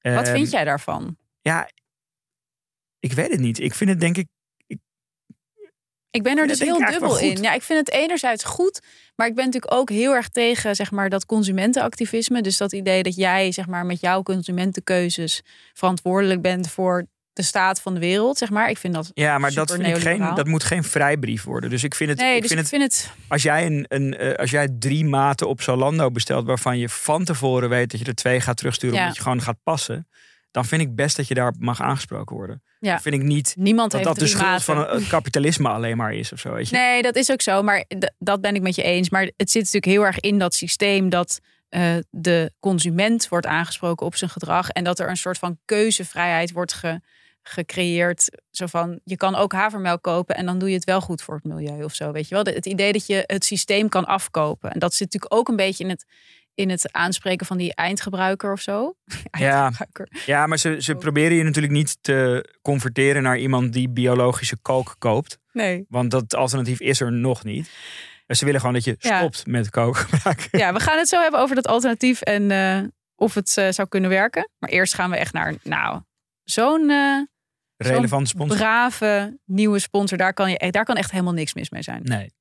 Wat 0.00 0.26
Ehm, 0.26 0.34
vind 0.34 0.50
jij 0.50 0.64
daarvan? 0.64 1.16
Ja, 1.40 1.68
ik 2.98 3.12
weet 3.12 3.30
het 3.30 3.40
niet. 3.40 3.58
Ik 3.60 3.74
vind 3.74 3.90
het 3.90 4.00
denk 4.00 4.16
ik... 4.16 4.28
Ik 6.14 6.22
ben 6.22 6.38
er 6.38 6.46
dus 6.46 6.58
heel 6.58 6.78
dubbel 6.78 7.18
in. 7.18 7.42
Ja, 7.42 7.52
ik 7.52 7.62
vind 7.62 7.78
het 7.78 7.90
enerzijds 7.90 8.44
goed, 8.44 8.80
maar 9.16 9.26
ik 9.26 9.34
ben 9.34 9.44
natuurlijk 9.44 9.74
ook 9.74 9.90
heel 9.90 10.14
erg 10.14 10.28
tegen 10.28 10.74
zeg 10.74 10.90
maar, 10.90 11.08
dat 11.08 11.26
consumentenactivisme. 11.26 12.42
Dus 12.42 12.56
dat 12.56 12.72
idee 12.72 13.02
dat 13.02 13.16
jij 13.16 13.52
zeg 13.52 13.66
maar, 13.66 13.86
met 13.86 14.00
jouw 14.00 14.22
consumentenkeuzes 14.22 15.42
verantwoordelijk 15.72 16.42
bent 16.42 16.70
voor 16.70 17.06
de 17.32 17.42
staat 17.42 17.80
van 17.80 17.94
de 17.94 18.00
wereld. 18.00 18.38
Zeg 18.38 18.50
maar. 18.50 18.70
Ik 18.70 18.78
vind 18.78 18.94
dat. 18.94 19.10
Ja, 19.14 19.38
maar 19.38 19.52
dat, 19.52 19.72
vind 19.72 19.86
ik 19.86 19.96
geen, 19.96 20.34
dat 20.34 20.46
moet 20.46 20.64
geen 20.64 20.84
vrijbrief 20.84 21.44
worden. 21.44 21.70
Dus 21.70 21.84
ik 21.84 21.94
vind 21.94 22.10
het... 22.10 22.18
Nee, 22.18 22.34
ik 22.34 22.42
dus 22.42 22.50
vind 22.50 22.60
ik 22.60 22.66
vind 22.66 22.82
het. 22.82 23.10
Als 23.28 23.42
jij, 23.42 23.66
een, 23.66 23.84
een, 23.88 24.16
eh, 24.16 24.34
als 24.34 24.50
jij 24.50 24.68
drie 24.78 25.04
maten 25.04 25.48
op 25.48 25.62
Zalando 25.62 26.10
bestelt 26.10 26.46
waarvan 26.46 26.78
je 26.78 26.88
van 26.88 27.24
tevoren 27.24 27.68
weet 27.68 27.90
dat 27.90 28.00
je 28.00 28.06
er 28.06 28.14
twee 28.14 28.40
gaat 28.40 28.56
terugsturen 28.56 28.96
Ja. 28.96 29.00
omdat 29.00 29.16
je 29.16 29.22
gewoon 29.22 29.42
gaat 29.42 29.62
passen, 29.62 30.08
dan 30.50 30.64
vind 30.64 30.82
ik 30.82 30.94
best 30.94 31.16
dat 31.16 31.28
je 31.28 31.34
daar 31.34 31.54
mag 31.58 31.80
aangesproken 31.80 32.36
worden. 32.36 32.62
Ja. 32.84 33.00
Vind 33.00 33.14
ik 33.14 33.22
niet 33.22 33.54
Niemand 33.58 33.90
dat 33.90 34.00
heeft 34.00 34.12
dat 34.12 34.22
de 34.24 34.30
schuld 34.30 34.46
maten. 34.48 34.64
van 34.64 34.78
het 34.78 35.06
kapitalisme 35.06 35.68
alleen 35.68 35.96
maar 35.96 36.14
is 36.14 36.32
of 36.32 36.38
zo. 36.38 36.52
Weet 36.52 36.68
je? 36.68 36.76
Nee, 36.76 37.02
dat 37.02 37.16
is 37.16 37.30
ook 37.30 37.42
zo. 37.42 37.62
Maar 37.62 37.84
dat 38.18 38.40
ben 38.40 38.54
ik 38.54 38.62
met 38.62 38.74
je 38.74 38.82
eens. 38.82 39.10
Maar 39.10 39.22
het 39.36 39.50
zit 39.50 39.62
natuurlijk 39.62 39.92
heel 39.92 40.02
erg 40.04 40.20
in 40.20 40.38
dat 40.38 40.54
systeem 40.54 41.08
dat 41.08 41.40
eh, 41.68 41.94
de 42.10 42.52
consument 42.60 43.28
wordt 43.28 43.46
aangesproken 43.46 44.06
op 44.06 44.14
zijn 44.16 44.30
gedrag. 44.30 44.68
En 44.68 44.84
dat 44.84 44.98
er 44.98 45.08
een 45.08 45.16
soort 45.16 45.38
van 45.38 45.58
keuzevrijheid 45.64 46.52
wordt 46.52 46.72
ge- 46.72 47.00
gecreëerd. 47.42 48.40
Zo 48.50 48.66
van, 48.66 49.00
je 49.04 49.16
kan 49.16 49.34
ook 49.34 49.52
havermelk 49.52 50.02
kopen 50.02 50.36
en 50.36 50.46
dan 50.46 50.58
doe 50.58 50.68
je 50.68 50.74
het 50.74 50.84
wel 50.84 51.00
goed 51.00 51.22
voor 51.22 51.34
het 51.34 51.44
milieu 51.44 51.82
of 51.84 51.94
zo. 51.94 52.12
Weet 52.12 52.28
je 52.28 52.34
wel? 52.34 52.44
Het 52.54 52.66
idee 52.66 52.92
dat 52.92 53.06
je 53.06 53.22
het 53.26 53.44
systeem 53.44 53.88
kan 53.88 54.04
afkopen. 54.04 54.70
En 54.72 54.78
dat 54.78 54.94
zit 54.94 55.12
natuurlijk 55.12 55.34
ook 55.40 55.48
een 55.48 55.56
beetje 55.56 55.84
in 55.84 55.90
het, 55.90 56.04
in 56.54 56.70
het 56.70 56.92
aanspreken 56.92 57.46
van 57.46 57.56
die 57.56 57.74
eindgebruiker 57.74 58.52
of 58.52 58.60
zo. 58.60 58.94
Ja. 59.38 59.62
Eindgebruiker. 59.62 60.22
Ja, 60.26 60.46
maar 60.46 60.58
ze, 60.58 60.76
ze 60.78 60.94
proberen 60.94 61.36
je 61.36 61.42
natuurlijk 61.42 61.72
niet 61.72 61.98
te 62.00 62.48
converteren 62.62 63.22
naar 63.22 63.38
iemand 63.38 63.72
die 63.72 63.88
biologische 63.88 64.56
kook 64.62 64.94
koopt. 64.98 65.38
Nee. 65.52 65.84
Want 65.88 66.10
dat 66.10 66.34
alternatief 66.34 66.80
is 66.80 67.00
er 67.00 67.12
nog 67.12 67.44
niet. 67.44 67.70
Dus 68.26 68.38
ze 68.38 68.44
willen 68.44 68.60
gewoon 68.60 68.74
dat 68.74 68.84
je 68.84 68.96
Ja. 68.98 69.18
stopt 69.18 69.46
met 69.46 69.70
kook 69.70 69.96
gebruiken. 69.96 70.48
Ja, 70.58 70.72
we 70.72 70.80
gaan 70.80 70.98
het 70.98 71.08
zo 71.08 71.20
hebben 71.20 71.40
over 71.40 71.54
dat 71.54 71.66
alternatief 71.66 72.20
en 72.20 72.50
eh, 72.50 72.80
of 73.16 73.34
het 73.34 73.56
eh, 73.56 73.68
zou 73.70 73.88
kunnen 73.88 74.10
werken. 74.10 74.50
Maar 74.58 74.70
eerst 74.70 74.94
gaan 74.94 75.10
we 75.10 75.16
echt 75.16 75.32
naar, 75.32 75.54
nou, 75.62 76.00
zo'n 76.44 76.90
eh, 76.90 77.20
Relevant 77.76 78.28
sponsor. 78.28 78.56
brave 78.56 79.38
nieuwe 79.44 79.78
sponsor. 79.78 80.18
Daar 80.18 80.34
kan, 80.34 80.50
je, 80.50 80.70
daar 80.70 80.84
kan 80.84 80.96
echt 80.96 81.10
helemaal 81.10 81.32
niks 81.32 81.54
mis 81.54 81.70
mee 81.70 81.82
zijn. 81.82 82.00
Nee. 82.02 82.32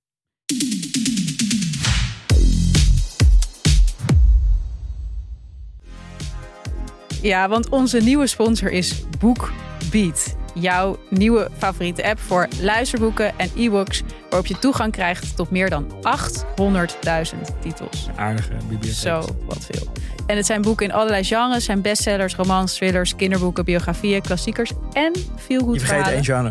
Ja, 7.23 7.47
want 7.49 7.69
onze 7.69 7.97
nieuwe 7.97 8.27
sponsor 8.27 8.71
is 8.71 9.03
BookBeat. 9.19 10.35
Jouw 10.53 10.99
nieuwe 11.09 11.49
favoriete 11.57 12.03
app 12.03 12.19
voor 12.19 12.47
luisterboeken 12.61 13.37
en 13.37 13.49
e-books. 13.55 14.01
Waarop 14.29 14.47
je 14.47 14.59
toegang 14.59 14.91
krijgt 14.91 15.35
tot 15.35 15.49
meer 15.51 15.69
dan 15.69 15.91
800.000 15.91 17.59
titels. 17.61 18.07
Aardige 18.15 18.53
bibliotheek. 18.69 18.93
Zo, 18.93 19.21
wat 19.45 19.67
veel. 19.71 19.91
En 20.27 20.35
het 20.35 20.45
zijn 20.45 20.61
boeken 20.61 20.85
in 20.85 20.91
allerlei 20.91 21.23
genres. 21.23 21.65
zijn 21.65 21.81
bestsellers, 21.81 22.35
romans, 22.35 22.73
thrillers, 22.73 23.15
kinderboeken, 23.15 23.65
biografieën, 23.65 24.21
klassiekers 24.21 24.71
en 24.93 25.13
veel 25.35 25.61
goed 25.61 25.79
Je 25.79 25.85
vergeet 25.85 26.13
één 26.13 26.23
genre. 26.23 26.49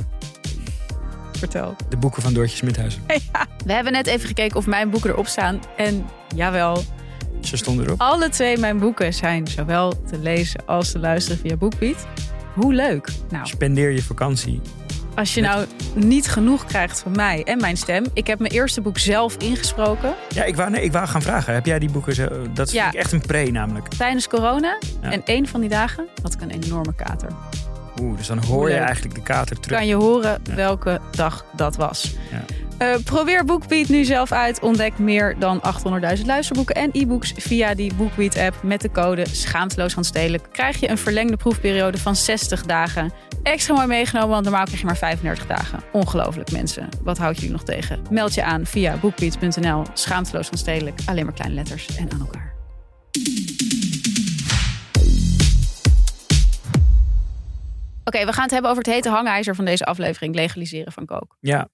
Vertel. 1.33 1.77
De 1.89 1.97
boeken 1.97 2.23
van 2.23 2.33
Doortje 2.33 2.57
Smithuizen. 2.57 3.03
We 3.67 3.73
hebben 3.73 3.93
net 3.93 4.07
even 4.07 4.29
gekeken 4.29 4.57
of 4.57 4.67
mijn 4.67 4.91
boeken 4.91 5.11
erop 5.11 5.27
staan. 5.27 5.61
En 5.77 6.07
jawel, 6.35 6.83
Ze 7.43 7.57
stonden 7.57 7.87
erop. 7.87 8.01
alle 8.01 8.29
twee 8.29 8.59
mijn 8.59 8.79
boeken 8.79 9.15
zijn 9.15 9.47
zowel 9.47 9.91
te 10.11 10.19
lezen 10.19 10.61
als 10.67 10.91
te 10.93 10.99
luisteren 10.99 11.39
via 11.39 11.57
BookBeat. 11.57 12.07
Hoe 12.55 12.75
leuk. 12.75 13.09
Nou, 13.31 13.47
Spendeer 13.47 13.91
je 13.91 14.03
vakantie. 14.03 14.61
als 15.15 15.35
je 15.35 15.41
nou 15.41 15.67
niet 15.95 16.29
genoeg 16.29 16.65
krijgt 16.65 17.01
van 17.01 17.13
mij 17.13 17.43
en 17.45 17.61
mijn 17.61 17.77
stem. 17.77 18.05
Ik 18.15 18.27
heb 18.27 18.39
mijn 18.39 18.53
eerste 18.53 18.81
boek 18.81 18.99
zelf 18.99 19.37
ingesproken 19.37 20.15
Ja, 20.35 20.45
ik 20.45 20.57
wou, 20.57 20.71
nee, 20.71 20.83
ik 20.85 20.93
wou 20.93 21.07
gaan 21.07 21.23
vragen. 21.23 21.55
Heb 21.55 21.67
jij 21.67 21.79
die 21.79 21.91
boeken 21.91 22.15
zo... 22.15 22.29
Dat 22.55 22.73
Ja. 22.73 22.83
vind 22.83 22.95
ik 22.95 23.01
echt 23.01 23.13
een 23.13 23.21
pre 23.21 23.51
namelijk. 23.51 23.89
tijdens 23.89 24.29
corona. 24.29 24.79
Ja. 25.03 25.11
En 25.11 25.23
één 25.25 25.47
van 25.49 25.61
die 25.61 25.69
dagen 25.69 26.07
had 26.23 26.35
ik 26.35 26.41
een 26.41 26.51
enorme 26.51 26.95
kater. 26.95 27.29
Oeh, 28.01 28.17
dus 28.17 28.27
dan 28.27 28.45
hoor 28.45 28.71
je 28.71 28.77
eigenlijk 28.77 29.15
de 29.15 29.23
kater 29.23 29.61
terug. 29.61 29.79
Kan 29.79 29.87
je 29.87 29.95
horen 29.95 30.41
Ja. 30.45 30.55
welke 30.55 31.01
dag 31.11 31.45
dat 31.57 31.77
was. 31.77 32.15
Ja. 32.31 32.43
Eh, 32.79 32.97
probeer 33.05 33.45
BookBeat 33.45 33.89
nu 33.89 34.05
zelf 34.05 34.33
uit. 34.33 34.61
Ontdek 34.61 34.99
meer 34.99 35.37
dan 35.39 35.61
800.000 35.63 36.27
luisterboeken 36.27 36.75
en 36.75 36.91
e-books 36.93 37.33
via 37.37 37.75
die 37.75 37.95
BookBeat-app. 37.95 38.63
Met 38.63 38.81
de 38.81 38.91
code 38.91 39.25
schaamteloos 39.31 39.93
van 39.93 40.05
stedelijk 40.05 40.45
krijg 40.53 40.81
je 40.81 40.89
een 40.91 40.99
verlengde 40.99 41.37
proefperiode 41.37 41.99
van 41.99 42.17
60 42.17 42.63
dagen. 42.63 43.13
Extra 43.43 43.75
mooi 43.75 43.87
meegenomen, 43.87 44.29
want 44.31 44.45
normaal 44.45 44.65
krijg 44.65 44.81
je 44.81 44.87
maar 44.87 44.97
35 44.97 45.47
dagen. 45.47 45.81
Ongelooflijk, 45.93 46.51
mensen. 46.51 46.89
Wat 47.03 47.19
houdt 47.19 47.37
jullie 47.37 47.53
nog 47.53 47.65
tegen? 47.65 48.01
Meld 48.11 48.35
je 48.35 48.45
aan 48.45 48.67
via 48.67 48.97
bookbeat.nl. 48.97 49.83
Schaamteloos 49.95 50.47
van 50.49 50.59
stedelijk. 50.59 51.01
Alleen 51.07 51.25
maar 51.25 51.35
kleine 51.35 51.55
letters 51.55 51.87
en 51.97 52.13
aan 52.13 52.21
elkaar. 52.21 52.55
Oké, 58.15 58.25
we 58.25 58.33
gaan 58.33 58.43
het 58.43 58.53
hebben 58.53 58.71
over 58.71 58.83
het 58.83 58.93
hete 58.93 59.09
hangijzer 59.09 59.55
van 59.55 59.65
deze 59.65 59.85
aflevering. 59.85 60.35
Legaliseren 60.35 60.93
van 60.93 61.07
kook. 61.07 61.37
Ja, 61.41 61.69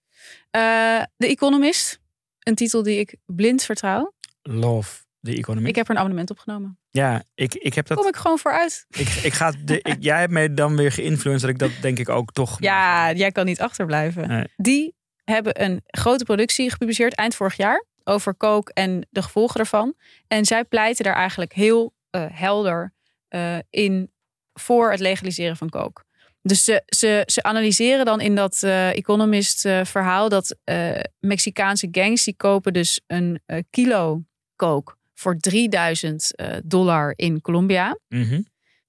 The 1.16 1.26
Economist. 1.26 2.00
Een 2.38 2.54
titel 2.54 2.82
die 2.82 2.98
ik 2.98 3.16
blind 3.26 3.62
vertrouw. 3.62 4.12
love 4.42 5.04
the 5.20 5.34
economy. 5.34 5.68
Ik 5.68 5.74
heb 5.74 5.84
er 5.84 5.90
een 5.90 5.98
abonnement 5.98 6.30
op 6.30 6.38
genomen. 6.38 6.78
ja, 6.90 7.22
ik, 7.34 7.54
ik 7.54 7.74
heb 7.74 7.86
dat... 7.86 7.98
Kom 7.98 8.06
ik 8.06 8.16
gewoon 8.16 8.38
vooruit. 8.38 8.86
Ik, 8.88 9.08
ik 9.08 9.32
ga 9.32 9.52
de, 9.64 9.80
ik, 9.82 9.96
jij 10.10 10.18
hebt 10.18 10.32
mij 10.32 10.54
dan 10.54 10.76
weer 10.76 10.92
geïnfluenced 10.92 11.40
dat 11.40 11.50
ik 11.50 11.58
dat 11.58 11.82
denk 11.82 11.98
ik 11.98 12.08
ook 12.08 12.32
toch... 12.32 12.56
Ja, 12.60 13.12
jij 13.12 13.32
kan 13.32 13.44
niet 13.44 13.60
achterblijven. 13.60 14.28
Nee. 14.28 14.46
Die 14.56 14.94
hebben 15.24 15.62
een 15.62 15.82
grote 15.86 16.24
productie 16.24 16.70
gepubliceerd 16.70 17.14
eind 17.14 17.34
vorig 17.34 17.56
jaar. 17.56 17.84
Over 18.04 18.34
kook 18.34 18.68
en 18.68 19.06
de 19.10 19.22
gevolgen 19.22 19.56
daarvan. 19.56 19.94
En 20.26 20.44
zij 20.44 20.64
pleiten 20.64 21.04
daar 21.04 21.14
eigenlijk 21.14 21.52
heel 21.52 21.94
eh, 22.10 22.26
helder 22.30 22.94
eh, 23.28 23.58
in 23.70 24.12
voor 24.52 24.90
het 24.90 25.00
legaliseren 25.00 25.56
van 25.56 25.68
kook. 25.68 26.06
Dus 26.48 26.64
ze, 26.64 26.82
ze, 26.86 27.22
ze 27.26 27.42
analyseren 27.42 28.04
dan 28.04 28.20
in 28.20 28.34
dat 28.34 28.62
eh, 28.62 28.96
Economist 28.96 29.64
eh, 29.64 29.84
verhaal 29.84 30.28
dat 30.28 30.56
eh, 30.64 31.00
Mexicaanse 31.18 31.88
gangs 31.90 32.24
die 32.24 32.36
kopen 32.36 32.72
dus 32.72 33.00
een 33.06 33.40
kilo 33.70 34.22
kook 34.56 34.96
voor 35.14 35.36
3000 35.36 36.34
eh, 36.34 36.56
dollar 36.64 37.12
in 37.16 37.40
Colombia. 37.40 37.98
Mhm. 38.08 38.42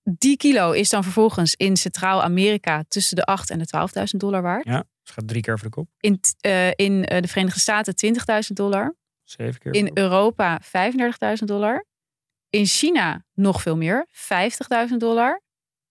Die 0.04 0.38
kilo 0.38 0.72
is 0.72 0.90
dan 0.90 1.04
vervolgens 1.04 1.56
in 1.56 1.78
Centraal-Amerika 1.78 2.84
tussen 2.88 3.16
de 3.16 3.24
8 3.24 3.50
en 3.50 3.60
de 3.60 3.68
12.000 4.00 4.04
dollar 4.18 4.42
waard. 4.42 4.66
Ja, 4.66 4.78
het 4.78 5.12
gaat 5.12 5.28
drie 5.28 5.42
keer 5.42 5.54
over 5.54 5.66
de 5.66 5.72
kop. 5.72 5.90
In, 6.00 6.20
in 6.76 7.02
de 7.02 7.28
Verenigde 7.28 7.60
Staten 7.60 7.94
20.000 8.50 8.54
dollar. 8.54 8.96
Zeven 9.24 9.60
keer 9.60 9.74
In. 9.74 9.92
Europa 9.94 10.62
35.000 10.62 11.46
dollar. 11.46 11.86
In 12.50 12.66
China 12.66 13.26
nog 13.34 13.62
veel 13.62 13.78
meer, 13.78 14.08
50.000 14.90 14.98
dollar. 14.98 15.42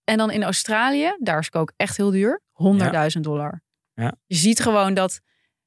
En 0.08 0.16
dan 0.18 0.30
in 0.30 0.42
Australië, 0.42 1.16
daar 1.18 1.38
is 1.38 1.48
kook 1.50 1.72
echt 1.76 1.96
heel 1.96 2.10
duur, 2.10 2.40
100.000 3.14 3.20
dollar. 3.20 3.62
Ja. 3.94 4.14
Je 4.26 4.34
ziet 4.34 4.60
gewoon 4.60 4.94
dat 4.94 5.20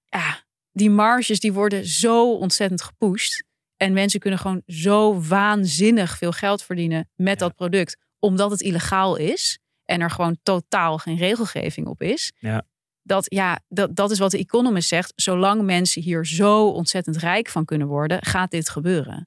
ja, 0.09 0.43
die 0.71 0.89
marges 0.89 1.39
die 1.39 1.53
worden 1.53 1.85
zo 1.85 2.33
ontzettend 2.33 2.81
gepusht. 2.81 3.43
En 3.77 3.93
mensen 3.93 4.19
kunnen 4.19 4.39
gewoon 4.39 4.61
zo 4.65 5.21
waanzinnig 5.21 6.17
veel 6.17 6.31
geld 6.31 6.63
verdienen 6.63 7.09
met 7.15 7.39
Ja. 7.39 7.45
dat 7.45 7.55
product. 7.55 7.97
Omdat 8.19 8.51
het 8.51 8.61
illegaal 8.61 9.15
is. 9.15 9.59
En 9.85 10.01
er 10.01 10.09
gewoon 10.09 10.37
totaal 10.43 10.97
geen 10.97 11.17
regelgeving 11.17 11.87
op 11.87 12.01
is. 12.01 12.31
Ja. 12.39 12.63
Dat, 13.01 13.25
ja, 13.33 13.59
dat, 13.67 13.95
dat 13.95 14.11
is 14.11 14.19
wat 14.19 14.31
de 14.31 14.37
Economist 14.37 14.87
zegt. 14.87 15.13
Zolang 15.15 15.61
mensen 15.61 16.01
hier 16.01 16.25
zo 16.25 16.67
ontzettend 16.67 17.17
rijk 17.17 17.49
van 17.49 17.65
kunnen 17.65 17.87
worden, 17.87 18.23
gaat 18.25 18.51
dit 18.51 18.69
gebeuren. 18.69 19.21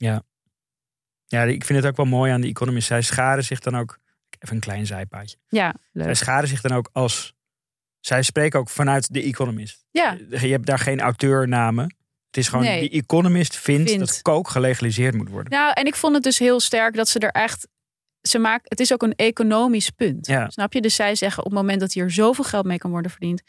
Ja, 1.26 1.42
ik 1.42 1.64
vind 1.64 1.78
het 1.78 1.88
ook 1.90 1.96
wel 1.96 2.06
mooi 2.06 2.32
aan 2.32 2.40
de 2.40 2.48
Economist. 2.48 2.86
Zij 2.86 3.02
scharen 3.02 3.44
zich 3.44 3.60
dan 3.60 3.76
ook... 3.76 4.02
Even 4.44 4.54
een 4.56 4.60
klein 4.62 4.86
zijpaadje. 4.86 5.36
Ja, 5.48 5.74
Zij 5.92 6.04
leuk. 6.06 6.16
scharen 6.16 6.48
zich 6.48 6.60
dan 6.60 6.72
ook 6.76 6.88
als... 6.92 7.32
Zij 8.00 8.22
spreken 8.22 8.58
ook 8.58 8.68
vanuit 8.68 9.12
de 9.12 9.22
Economist. 9.22 9.84
Ja, 9.90 10.16
Je 10.30 10.36
hebt 10.48 10.66
daar 10.66 10.78
geen 10.78 11.00
auteurnamen. 11.00 11.84
Het 12.26 12.36
is 12.36 12.48
gewoon, 12.48 12.64
Nee. 12.64 12.80
die 12.80 13.00
Economist 13.02 13.56
vindt, 13.56 13.90
Vindt. 13.90 14.06
dat 14.06 14.22
kook 14.22 14.48
gelegaliseerd 14.48 15.14
moet 15.14 15.28
worden. 15.28 15.52
nou, 15.52 15.72
en 15.72 15.86
ik 15.86 15.94
vond 15.94 16.14
het 16.14 16.22
dus 16.22 16.38
heel 16.38 16.60
sterk 16.60 16.94
dat 16.94 17.08
ze 17.08 17.18
er 17.18 17.30
echt. 17.30 17.68
Ze 18.20 18.38
maakt, 18.38 18.68
het 18.70 18.80
is 18.80 18.92
ook 18.92 19.02
een 19.02 19.14
economisch 19.14 19.90
punt. 19.90 20.26
Ja. 20.26 20.50
Snap 20.50 20.72
je? 20.72 20.80
Dus 20.80 20.94
zij 20.94 21.14
zeggen 21.14 21.44
op 21.44 21.50
het 21.50 21.60
moment 21.60 21.80
dat 21.80 21.92
hier 21.92 22.10
zoveel 22.10 22.44
geld 22.44 22.64
mee 22.64 22.78
kan 22.78 22.90
worden 22.90 23.10
verdiend, 23.10 23.42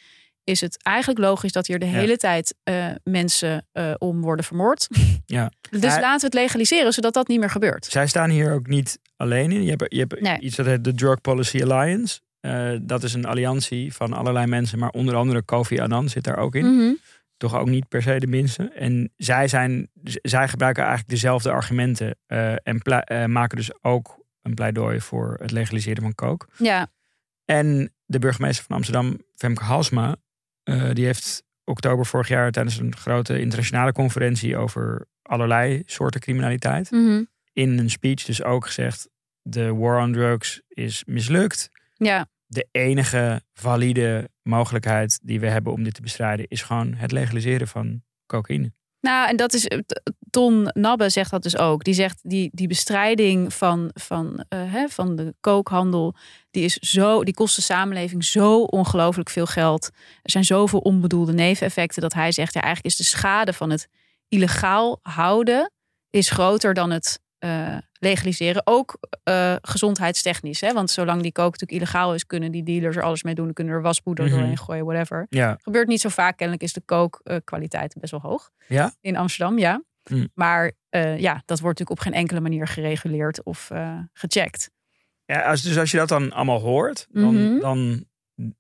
is 0.46 0.62
het 0.62 0.84
eigenlijk 0.84 1.20
logisch 1.20 1.52
dat 1.52 1.68
hier 1.68 1.80
de 1.80 1.86
hele 1.86 2.18
tijd 2.18 2.56
eh, 2.64 2.88
mensen 3.04 3.68
eh, 3.72 3.94
om 3.98 4.22
worden 4.22 4.46
vermoord. 4.46 4.88
Ja. 5.26 5.52
Dus 5.70 5.82
Ja. 5.82 6.00
laten 6.00 6.20
we 6.20 6.26
het 6.26 6.34
legaliseren, 6.34 6.94
zodat 6.94 7.14
dat 7.14 7.28
niet 7.28 7.40
meer 7.40 7.50
gebeurt. 7.50 7.86
Zij 7.86 8.08
staan 8.08 8.30
hier 8.30 8.54
ook 8.54 8.68
niet 8.68 9.00
alleen 9.16 9.52
in. 9.52 9.64
Je 9.64 9.70
hebt, 9.70 9.94
je 9.94 10.00
hebt 10.00 10.22
Nee. 10.22 10.40
iets 10.40 10.56
dat 10.56 10.66
heet 10.66 10.84
de 10.84 10.94
Drug 10.94 11.22
Policy 11.22 11.64
Alliance. 11.64 12.20
Eh, 12.40 12.72
dat 12.82 13.04
is 13.04 13.14
een 13.14 13.26
alliantie 13.26 13.94
van 13.94 14.14
allerlei 14.14 14.46
mensen, 14.46 14.80
maar 14.80 14.90
onder 14.90 15.16
andere 15.16 15.42
Kofi 15.42 15.80
Annan 15.80 16.10
zit 16.10 16.24
daar 16.24 16.38
ook 16.38 16.56
in. 16.56 16.76
Mhm. 16.76 16.94
Toch 17.38 17.56
ook 17.56 17.68
niet 17.68 17.88
per 17.88 18.02
se 18.02 18.20
de 18.20 18.28
minste. 18.28 18.64
En 18.70 19.12
zij, 19.18 19.48
zijn, 19.48 19.90
zij 20.22 20.48
gebruiken 20.48 20.84
eigenlijk 20.84 21.12
dezelfde 21.14 21.52
argumenten 21.52 22.18
en 22.64 22.82
maken 23.32 23.58
dus 23.58 23.72
ook 23.84 24.24
een 24.42 24.54
pleidooi 24.54 25.00
voor 25.02 25.38
het 25.42 25.52
legaliseren 25.52 26.02
van 26.04 26.16
kook. 26.16 26.48
Ja, 26.58 26.88
En 27.46 27.94
de 28.06 28.20
burgemeester 28.20 28.66
van 28.66 28.76
Amsterdam, 28.76 29.18
Femke 29.36 29.64
Halsma, 29.64 30.16
eh, 30.66 30.90
die 30.94 31.06
heeft 31.06 31.44
oktober 31.64 32.06
vorig 32.06 32.28
jaar 32.28 32.52
tijdens 32.52 32.78
een 32.78 32.96
grote 32.96 33.40
internationale 33.40 33.92
conferentie 33.92 34.58
over 34.58 35.06
allerlei 35.22 35.84
soorten 35.86 36.22
criminaliteit 36.22 36.92
Mhm. 36.92 37.24
in 37.54 37.78
een 37.80 37.90
speech 37.90 38.24
dus 38.24 38.44
ook 38.44 38.66
gezegd: 38.66 39.10
de 39.42 39.74
war 39.76 40.02
on 40.02 40.14
drugs 40.14 40.62
is 40.68 41.04
mislukt. 41.06 41.70
ja. 41.94 42.28
De 42.48 42.68
enige 42.72 43.42
valide 43.54 44.30
mogelijkheid 44.42 45.20
die 45.24 45.40
we 45.40 45.48
hebben 45.48 45.74
om 45.74 45.84
dit 45.84 45.94
te 45.94 46.02
bestrijden 46.02 46.48
is 46.48 46.62
gewoon 46.62 46.94
het 46.94 47.12
legaliseren 47.12 47.68
van 47.68 48.04
cocaïne. 48.26 48.74
Nou, 49.06 49.30
en 49.30 49.36
dat 49.36 49.54
is. 49.54 49.68
eh, 49.68 49.80
Ton 50.30 50.70
Nabbe 50.74 51.10
zegt 51.10 51.32
dat 51.32 51.44
dus 51.44 51.58
ook. 51.58 51.84
Die 51.84 51.94
zegt 51.94 52.20
die, 52.24 52.50
die 52.54 52.68
bestrijding 52.68 53.54
van, 53.54 53.92
van, 53.94 54.46
eh, 54.50 54.60
hè, 54.74 54.88
van 54.88 55.16
de 55.16 55.36
kookhandel. 55.40 56.16
Die, 56.52 56.64
is 56.64 56.74
zo, 56.74 57.24
die 57.24 57.34
kost 57.34 57.56
de 57.56 57.62
samenleving 57.62 58.26
zo 58.26 58.62
ongelooflijk 58.62 59.30
veel 59.30 59.46
geld. 59.46 59.90
Er 60.22 60.32
zijn 60.32 60.44
zoveel 60.44 60.80
onbedoelde 60.80 61.34
neveneffecten. 61.34 62.02
Dat 62.02 62.14
hij 62.14 62.32
zegt: 62.32 62.54
ja, 62.54 62.62
eigenlijk 62.62 62.96
is 62.96 63.00
de 63.06 63.18
schade 63.18 63.54
van 63.54 63.70
het 63.70 63.88
illegaal 64.28 65.00
houden. 65.02 65.72
is 66.10 66.30
groter 66.30 66.74
dan 66.74 66.92
het 66.92 67.20
eh, 67.46 67.78
legaliseren. 68.00 68.62
Ook 68.66 68.98
eh, 69.24 69.56
gezondheidstechnisch. 69.62 70.62
Hè? 70.62 70.74
Want 70.74 70.90
zolang 70.92 71.22
die 71.22 71.32
kook 71.32 71.52
natuurlijk 71.52 71.72
illegaal 71.82 72.14
is, 72.14 72.26
kunnen 72.26 72.52
die 72.52 72.64
dealers 72.64 72.96
er 72.96 73.04
alles 73.04 73.24
mee 73.24 73.36
doen. 73.36 73.46
Dan 73.46 73.54
kunnen 73.54 73.74
er 73.74 73.82
waspoeder 73.82 74.26
Mhm. 74.26 74.34
doorheen 74.36 74.58
gooien, 74.58 74.86
whatever. 74.86 75.26
Ja, 75.30 75.58
Gebeurt 75.62 75.88
niet 75.88 76.02
zo 76.02 76.10
vaak. 76.10 76.38
Kennelijk 76.38 76.64
is 76.64 76.74
de 76.74 76.82
kookkwaliteit 76.86 77.96
best 78.00 78.12
wel 78.12 78.22
hoog. 78.22 78.52
Ja? 78.68 78.94
In 79.02 79.16
Amsterdam, 79.18 79.58
ja. 79.60 79.84
Hm. 80.04 80.26
Maar 80.34 80.72
eh, 80.90 81.20
ja, 81.20 81.34
dat 81.46 81.60
wordt 81.60 81.80
natuurlijk 81.80 81.90
op 81.90 82.00
geen 82.00 82.14
enkele 82.22 82.40
manier 82.40 82.68
gereguleerd 82.68 83.44
of 83.44 83.72
gecheckt. 84.14 84.70
ja 85.26 85.42
als, 85.42 85.62
dus 85.62 85.78
als 85.78 85.92
je 85.92 85.98
dat 85.98 86.08
dan 86.10 86.32
allemaal 86.32 86.60
hoort, 86.60 87.08
dan, 87.10 87.34
Mhm. 87.52 87.60
dan, 87.60 88.06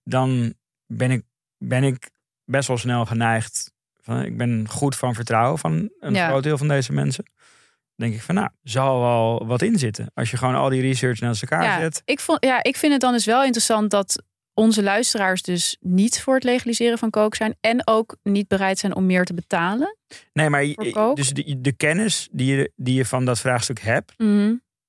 dan 0.04 0.54
ben, 0.86 1.12
ik, 1.12 1.24
ben 1.58 1.84
ik 1.84 2.10
best 2.46 2.68
wel 2.68 2.78
snel 2.78 3.06
geneigd. 3.06 3.74
Van, 4.02 4.22
ik 4.26 4.38
ben 4.38 4.68
goed 4.70 4.96
van 4.96 5.14
vertrouwen 5.16 5.60
van 5.60 5.90
een 6.00 6.14
Ja. 6.14 6.28
groot 6.28 6.44
deel 6.44 6.58
van 6.58 6.68
deze 6.68 6.94
mensen. 6.94 7.26
Denk 7.96 8.14
ik 8.14 8.22
van, 8.22 8.36
nou, 8.36 8.50
zal 8.64 9.00
wel 9.00 9.46
wat 9.48 9.62
in 9.62 9.80
zitten. 9.80 10.12
Als 10.14 10.32
je 10.32 10.38
gewoon 10.38 10.56
al 10.56 10.70
die 10.70 10.82
research 10.82 11.20
naast 11.20 11.41
elkaar 11.41 11.64
Ja, 11.64 11.80
zet. 11.80 12.02
ik, 12.06 12.20
vond, 12.20 12.46
ja, 12.46 12.64
ik 12.64 12.76
vind 12.76 12.91
het 12.91 13.02
dan 13.02 13.12
dus 13.12 13.26
wel 13.26 13.43
interessant 13.43 13.91
dat 13.91 14.24
onze 14.54 14.84
luisteraars 14.84 15.41
dus 15.41 15.78
niet 15.80 16.22
voor 16.22 16.34
het 16.36 16.43
legaliseren 16.43 16.98
van 16.98 17.10
kook 17.10 17.36
zijn. 17.36 17.56
En 17.62 17.88
ook 17.88 18.18
niet 18.24 18.48
bereid 18.48 18.80
zijn 18.80 18.96
om 18.96 19.06
meer 19.06 19.26
te 19.26 19.34
betalen. 19.34 19.98
Nee, 20.34 20.50
maar 20.50 20.66
dus 21.14 21.30
de, 21.30 21.62
de 21.62 21.72
kennis 21.72 22.28
die 22.32 22.56
je, 22.56 22.72
die 22.76 22.96
je 22.96 23.06
van 23.06 23.26
dat 23.26 23.39
vraagstuk 23.39 23.80
hebt, 23.80 24.14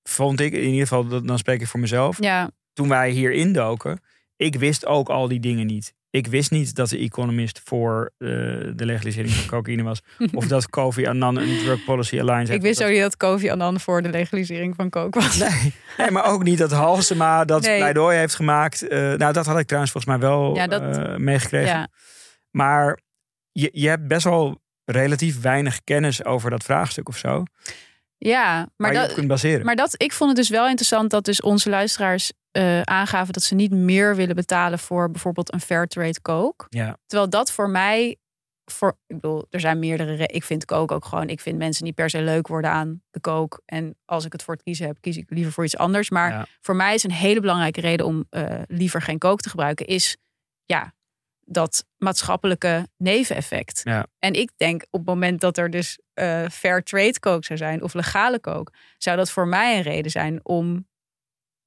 vond 0.02 0.40
ik, 0.40 0.52
in 0.52 0.68
ieder 0.68 0.86
geval, 0.86 1.22
dan 1.22 1.38
spreek 1.38 1.60
ik 1.60 1.66
voor 1.66 1.80
mezelf. 1.80 2.16
Ja, 2.20 2.50
Toen 2.72 2.88
wij 2.88 3.10
hier 3.10 3.32
indoken, 3.32 4.00
ik 4.36 4.54
wist 4.54 4.86
ook 4.86 5.08
al 5.08 5.28
die 5.28 5.40
dingen 5.40 5.66
niet. 5.66 5.94
Ik 6.16 6.26
wist 6.26 6.50
niet 6.50 6.74
dat 6.74 6.88
de 6.88 6.98
Economist 6.98 7.60
voor 7.64 8.10
eh, 8.18 8.28
de 8.74 8.84
legalisering 8.84 9.32
van 9.34 9.46
cocaïne 9.46 9.82
was. 9.82 10.00
Of 10.32 10.46
dat 10.46 10.68
Kofi 10.76 11.06
Annan 11.06 11.36
een 11.36 11.58
Drug 11.58 11.84
Policy 11.84 12.20
Alliance 12.20 12.52
ik 12.54 12.60
wist 12.62 12.82
ook 12.84 12.90
niet 12.90 13.00
dat 13.00 13.16
Kofi 13.16 13.50
Annan 13.50 13.80
voor 13.80 14.02
de 14.02 14.08
legalisering 14.08 14.74
van 14.76 14.90
kook 14.90 15.14
was. 15.14 15.36
Nee, 15.38 15.74
nee, 15.98 16.10
maar 16.10 16.24
ook 16.24 16.42
niet 16.42 16.58
dat 16.58 16.70
Halsema 16.70 17.44
dat 17.44 17.62
Nee. 17.62 17.76
pleidooi 17.78 18.16
heeft 18.16 18.34
gemaakt. 18.34 18.88
Eh, 18.88 18.98
nou, 19.12 19.32
dat 19.32 19.46
had 19.46 19.58
ik 19.58 19.66
trouwens 19.66 19.92
volgens 19.92 20.16
mij 20.18 20.28
wel 20.28 20.54
Ja, 20.54 20.66
dat- 20.66 20.96
eh, 20.96 21.16
meegekregen. 21.16 21.68
Ja, 21.68 21.88
Maar 22.50 23.00
je, 23.52 23.68
je 23.72 23.88
hebt 23.88 24.06
best 24.08 24.24
wel 24.24 24.60
relatief 24.84 25.40
weinig 25.40 25.80
kennis 25.84 26.24
over 26.24 26.50
dat 26.50 26.64
vraagstuk 26.64 27.08
of 27.08 27.16
zo. 27.16 27.42
Ja, 28.18 28.68
Maar 28.76 28.92
dat, 28.92 29.14
kunt 29.14 29.28
baseren. 29.28 29.64
Maar 29.66 29.76
dat, 29.76 30.02
ik 30.02 30.12
vond 30.12 30.28
het 30.30 30.38
dus 30.38 30.48
wel 30.48 30.64
interessant 30.66 31.10
dat 31.10 31.24
dus 31.24 31.40
onze 31.40 31.68
luisteraars 31.70 32.32
eh, 32.50 32.80
aangaven 32.80 33.32
dat 33.32 33.42
ze 33.42 33.54
niet 33.54 33.70
meer 33.70 34.16
willen 34.16 34.34
betalen 34.34 34.78
voor 34.78 35.10
bijvoorbeeld 35.10 35.52
een 35.52 35.60
Fairtrade 35.60 36.20
Coke. 36.22 36.66
ja. 36.68 36.96
Terwijl 37.06 37.30
dat 37.30 37.52
voor 37.52 37.70
mij, 37.70 38.16
voor, 38.70 38.98
ik 39.06 39.14
bedoel, 39.20 39.46
er 39.50 39.60
zijn 39.60 39.78
meerdere. 39.78 40.14
re- 40.14 40.24
Ik 40.24 40.44
vind 40.44 40.64
Coke 40.64 40.94
ook 40.94 41.04
gewoon, 41.04 41.28
ik 41.28 41.40
vind 41.40 41.58
mensen 41.58 41.84
niet 41.84 41.94
per 41.94 42.10
se 42.10 42.22
leuk 42.22 42.46
worden 42.48 42.70
aan 42.70 43.02
de 43.10 43.20
Coke. 43.20 43.60
En 43.64 43.96
als 44.04 44.24
ik 44.24 44.32
het 44.32 44.42
voor 44.42 44.54
het 44.54 44.62
kiezen 44.62 44.86
heb, 44.86 44.96
kies 45.00 45.16
ik 45.16 45.30
liever 45.30 45.52
voor 45.52 45.64
iets 45.64 45.76
anders. 45.76 46.10
Maar 46.10 46.30
Ja. 46.30 46.46
voor 46.60 46.76
mij 46.76 46.94
is 46.94 47.02
een 47.02 47.12
hele 47.12 47.40
belangrijke 47.40 47.80
reden 47.80 48.06
om 48.06 48.26
eh, 48.30 48.60
liever 48.66 49.02
geen 49.02 49.18
Coke 49.18 49.42
te 49.42 49.48
gebruiken, 49.48 49.86
is 49.86 50.16
ja, 50.64 50.92
dat 51.48 51.86
maatschappelijke 51.96 52.88
neveneffect. 52.96 53.80
Ja. 53.84 54.06
En 54.18 54.32
ik 54.32 54.50
denk 54.56 54.82
op 54.90 55.00
het 55.00 55.08
moment 55.08 55.40
dat 55.40 55.58
er 55.58 55.70
dus 55.70 55.98
eh 56.14 56.44
fair 56.52 56.82
trade 56.82 57.20
coke 57.20 57.44
zou 57.44 57.58
zijn 57.58 57.82
of 57.82 57.94
legale 57.94 58.40
coke, 58.40 58.72
zou 58.98 59.16
dat 59.16 59.30
voor 59.30 59.48
mij 59.48 59.76
een 59.76 59.82
reden 59.82 60.10
zijn 60.10 60.40
om 60.42 60.86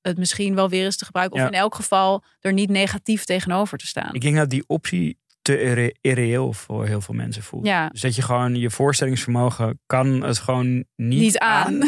het 0.02 0.18
misschien 0.18 0.56
wel 0.56 0.70
weer 0.70 0.86
eens 0.86 0.98
te 0.98 1.06
gebruiken. 1.06 1.42
Of 1.42 1.48
in 1.48 1.54
elk 1.54 1.76
geval 1.76 2.24
er 2.40 2.54
niet 2.54 2.70
negatief 2.70 3.24
tegenover 3.24 3.78
te 3.78 3.88
staan. 3.88 4.14
Ik 4.14 4.22
denk 4.22 4.36
dat 4.36 4.50
die 4.50 4.64
optie 4.68 5.18
te 5.42 5.62
irre- 5.62 5.94
irreëel 6.02 6.54
voor 6.54 6.86
heel 6.86 7.02
veel 7.02 7.16
mensen 7.16 7.44
voelt. 7.44 7.66
ja, 7.66 7.90
Dus 7.90 8.02
dat 8.02 8.16
je 8.16 8.22
gewoon 8.22 8.56
je 8.56 8.70
voorstellingsvermogen 8.70 9.80
kan 9.86 10.24
het 10.24 10.38
gewoon 10.38 10.74
niet, 10.96 11.20
niet 11.20 11.38
aan. 11.40 11.84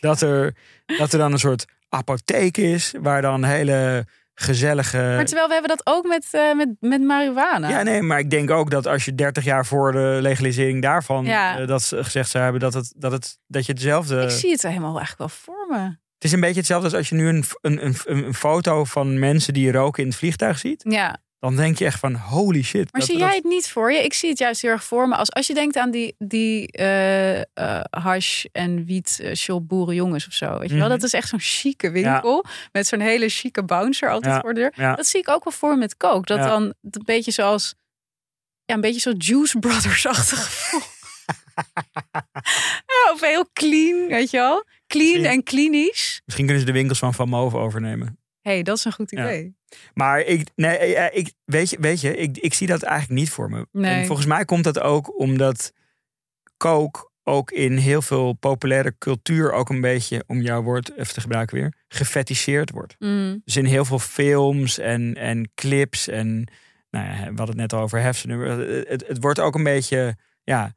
Dat, 0.00 0.20
er, 0.20 0.54
dat 0.98 1.12
er 1.12 1.18
dan 1.18 1.32
een 1.32 1.38
soort 1.38 1.64
apotheek 1.88 2.56
is 2.56 2.94
waar 3.00 3.22
dan 3.22 3.44
hele 3.44 4.06
gezellige. 4.34 4.96
Maar 4.96 5.24
terwijl 5.24 5.46
we 5.46 5.52
hebben 5.52 5.76
dat 5.76 5.86
ook 5.86 6.06
met, 6.06 6.26
eh, 6.30 6.54
met, 6.54 6.68
met 6.80 7.02
marihuana. 7.02 7.68
Ja, 7.68 7.82
nee, 7.82 8.02
maar 8.02 8.18
ik 8.18 8.30
denk 8.30 8.50
ook 8.50 8.70
dat 8.70 8.86
als 8.86 9.04
je 9.04 9.14
30 9.14 9.44
jaar 9.44 9.66
voor 9.66 9.92
de 9.92 10.18
legalisering 10.20 10.82
daarvan 10.82 11.24
Ja. 11.24 11.58
eh, 11.58 11.66
dat 11.66 11.82
ze 11.82 12.04
gezegd 12.04 12.30
zou 12.30 12.42
hebben 12.44 12.60
dat, 12.60 12.74
het, 12.74 12.94
dat, 12.96 13.12
het, 13.12 13.38
dat 13.46 13.66
je 13.66 13.72
hetzelfde. 13.72 14.22
Ik 14.22 14.30
zie 14.30 14.50
het 14.50 14.62
helemaal 14.62 14.98
eigenlijk 14.98 15.18
wel 15.18 15.28
voor 15.28 15.66
me. 15.70 15.82
Het 16.14 16.30
is 16.30 16.32
een 16.32 16.40
beetje 16.40 16.58
hetzelfde 16.58 16.86
als 16.86 16.96
als 16.96 17.08
je 17.08 17.14
nu 17.14 17.28
een, 17.28 17.44
een, 17.60 17.86
een, 17.86 17.96
een 18.04 18.34
foto 18.34 18.84
van 18.84 19.18
mensen 19.18 19.54
die 19.54 19.72
roken 19.72 20.02
in 20.02 20.08
het 20.08 20.18
vliegtuig 20.18 20.58
ziet. 20.58 20.84
Ja, 20.88 21.16
Dan 21.42 21.56
denk 21.56 21.78
je 21.78 21.84
echt 21.84 21.98
van 21.98 22.14
holy 22.14 22.62
shit. 22.62 22.92
maar 22.92 23.00
dat- 23.00 23.10
zie 23.10 23.18
dat- 23.18 23.26
jij 23.28 23.36
het 23.36 23.44
niet 23.44 23.68
voor 23.70 23.92
je? 23.92 24.04
Ik 24.04 24.12
zie 24.14 24.28
het 24.28 24.38
juist 24.38 24.62
heel 24.62 24.70
erg 24.70 24.84
voor 24.84 25.08
me. 25.08 25.14
Als, 25.16 25.32
als 25.32 25.46
je 25.46 25.54
denkt 25.54 25.76
aan 25.76 25.90
die, 25.90 26.14
die 26.18 26.66
eh, 26.72 27.40
eh, 27.40 27.44
hash 27.90 28.44
en 28.52 28.84
wiet 28.84 29.30
shop 29.34 29.68
boerenjongens 29.68 30.26
of 30.26 30.32
zo. 30.32 30.58
Weet 30.58 30.68
je 30.70 30.74
wel? 30.76 30.84
Mhm. 30.88 30.92
Dat 30.94 31.02
is 31.02 31.12
echt 31.12 31.28
zo'n 31.28 31.40
chique 31.40 31.90
winkel. 31.90 32.44
Met 32.72 32.86
zo'n 32.86 33.00
hele 33.00 33.28
chique 33.28 33.64
bouncer 33.64 34.10
altijd 34.10 34.34
Ja, 34.34 34.40
voor 34.40 34.54
de 34.54 34.60
deur. 34.60 34.72
ja. 34.76 34.94
Dat 34.94 35.06
zie 35.06 35.20
ik 35.20 35.28
ook 35.28 35.44
wel 35.44 35.52
voor 35.52 35.70
me 35.70 35.76
met 35.76 35.96
coke. 35.96 36.26
Dat 36.26 36.38
dan 36.48 36.62
een 36.62 37.02
beetje 37.04 37.30
zoals... 37.30 37.74
Ja, 38.64 38.74
een 38.74 38.80
beetje 38.80 39.00
zo 39.00 39.12
Juice 39.18 39.58
Brothers-achtig 39.58 40.44
gevoel. 40.46 40.80
of 43.12 43.20
heel 43.20 43.50
clean, 43.52 44.06
weet 44.08 44.30
je 44.30 44.36
wel? 44.36 44.64
Clean 44.86 45.24
en 45.24 45.42
klinisch. 45.42 46.20
Misschien 46.24 46.46
kunnen 46.46 46.64
ze 46.66 46.72
de 46.72 46.78
winkels 46.78 46.98
van 46.98 47.14
Van 47.14 47.28
Moof 47.28 47.54
overnemen. 47.54 48.18
hey, 48.40 48.62
dat 48.62 48.76
is 48.76 48.84
een 48.84 48.92
goed 48.92 49.12
idee. 49.12 49.56
Maar 49.94 50.20
ik, 50.20 50.48
nee, 50.54 50.76
eh, 50.76 51.18
ik, 51.18 51.32
weet 51.44 51.70
je, 51.70 51.76
weet 51.80 52.00
je 52.00 52.16
ik, 52.16 52.38
ik 52.38 52.54
zie 52.54 52.66
dat 52.66 52.82
eigenlijk 52.82 53.20
niet 53.20 53.30
voor 53.30 53.50
me. 53.50 53.66
Nee. 53.72 54.00
En 54.00 54.06
volgens 54.06 54.26
mij 54.26 54.44
komt 54.44 54.64
dat 54.64 54.80
ook 54.80 55.18
omdat 55.18 55.72
coke 56.56 57.10
ook 57.24 57.50
in 57.50 57.76
heel 57.76 58.02
veel 58.02 58.32
populaire 58.32 58.94
cultuur 58.98 59.52
ook 59.52 59.68
een 59.68 59.80
beetje, 59.80 60.24
om 60.26 60.40
jouw 60.40 60.62
woord 60.62 60.96
even 60.96 61.14
te 61.14 61.20
gebruiken 61.20 61.56
weer, 61.56 61.74
gefeticheerd 61.88 62.70
wordt. 62.70 62.96
Mm. 62.98 63.40
Dus 63.44 63.56
in 63.56 63.64
heel 63.64 63.84
veel 63.84 63.98
films 63.98 64.78
en, 64.78 65.14
en 65.14 65.50
clips 65.54 66.08
en 66.08 66.48
nou 66.90 67.06
ja, 67.06 67.12
we 67.12 67.24
hadden 67.24 67.46
het 67.46 67.56
net 67.56 67.72
al 67.72 67.80
over 67.80 68.00
hersenen. 68.00 68.38
Het, 68.88 69.04
het 69.06 69.18
wordt 69.20 69.40
ook 69.40 69.54
een 69.54 69.62
beetje, 69.62 70.16
ja, 70.42 70.72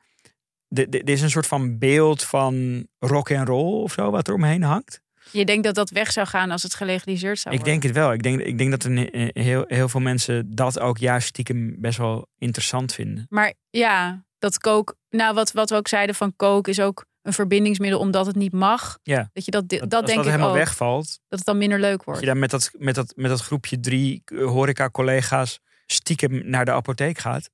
er 0.70 1.10
is 1.10 1.22
een 1.22 1.30
soort 1.30 1.48
van 1.48 1.78
beeld 1.78 2.24
van 2.24 2.88
rock 3.00 3.30
en 3.30 3.46
roll 3.46 3.82
of 3.82 3.92
zo 3.92 4.12
wat 4.12 4.28
er 4.28 4.34
omheen 4.34 4.64
hangt. 4.64 5.02
Je 5.32 5.46
denkt 5.46 5.64
dat 5.64 5.76
dat 5.76 5.90
weg 5.90 6.12
zou 6.12 6.28
gaan 6.28 6.52
als 6.52 6.64
het 6.64 6.74
gelegaliseerd 6.76 7.40
zou 7.40 7.56
Ik 7.56 7.62
worden? 7.62 7.82
denk 7.82 7.94
het 7.94 8.04
wel. 8.04 8.14
Ik 8.14 8.24
denk, 8.24 8.40
ik 8.42 8.58
denk 8.58 8.72
dat 8.72 8.86
eh, 8.86 9.28
heel, 9.44 9.64
heel 9.68 9.90
veel 9.90 10.00
mensen 10.00 10.56
dat 10.56 10.80
ook 10.80 10.98
juist 10.98 11.28
stiekem 11.28 11.76
best 11.82 11.98
wel 11.98 12.28
interessant 12.38 12.94
vinden. 12.94 13.26
Maar 13.30 13.54
ja, 13.70 14.26
dat 14.40 14.60
coke... 14.60 14.96
Nou, 15.10 15.34
wat, 15.34 15.52
wat 15.52 15.70
we 15.70 15.76
ook 15.76 15.88
zeiden 15.88 16.16
van 16.16 16.36
coke 16.36 16.70
is 16.70 16.80
ook 16.80 17.06
een 17.22 17.34
verbindingsmiddel 17.34 18.00
omdat 18.00 18.26
het 18.26 18.36
niet 18.36 18.54
mag. 18.54 19.00
Ja. 19.04 19.30
Dat 19.34 19.46
je 19.46 19.52
dat, 19.52 19.70
dat, 19.70 19.82
Als 19.82 19.90
denk 19.90 20.06
dat 20.06 20.18
ik 20.18 20.24
helemaal 20.24 20.50
ook. 20.50 20.56
wegvalt, 20.56 21.20
Dat 21.28 21.40
het 21.40 21.48
dan 21.48 21.58
minder 21.58 21.80
leuk 21.80 21.96
dat 21.98 22.06
wordt. 22.06 22.20
je 22.20 22.26
dan 22.26 22.40
met 22.40 22.50
dat, 22.50 22.72
met, 22.78 22.96
dat, 22.96 23.14
met 23.16 23.30
dat 23.30 23.42
groepje 23.42 23.80
drie 23.80 24.22
eh, 24.26 24.46
horeca-collega's 24.46 25.60
stiekem 25.86 26.50
naar 26.50 26.66
de 26.66 26.72
apotheek 26.72 27.18
gaat. 27.18 27.50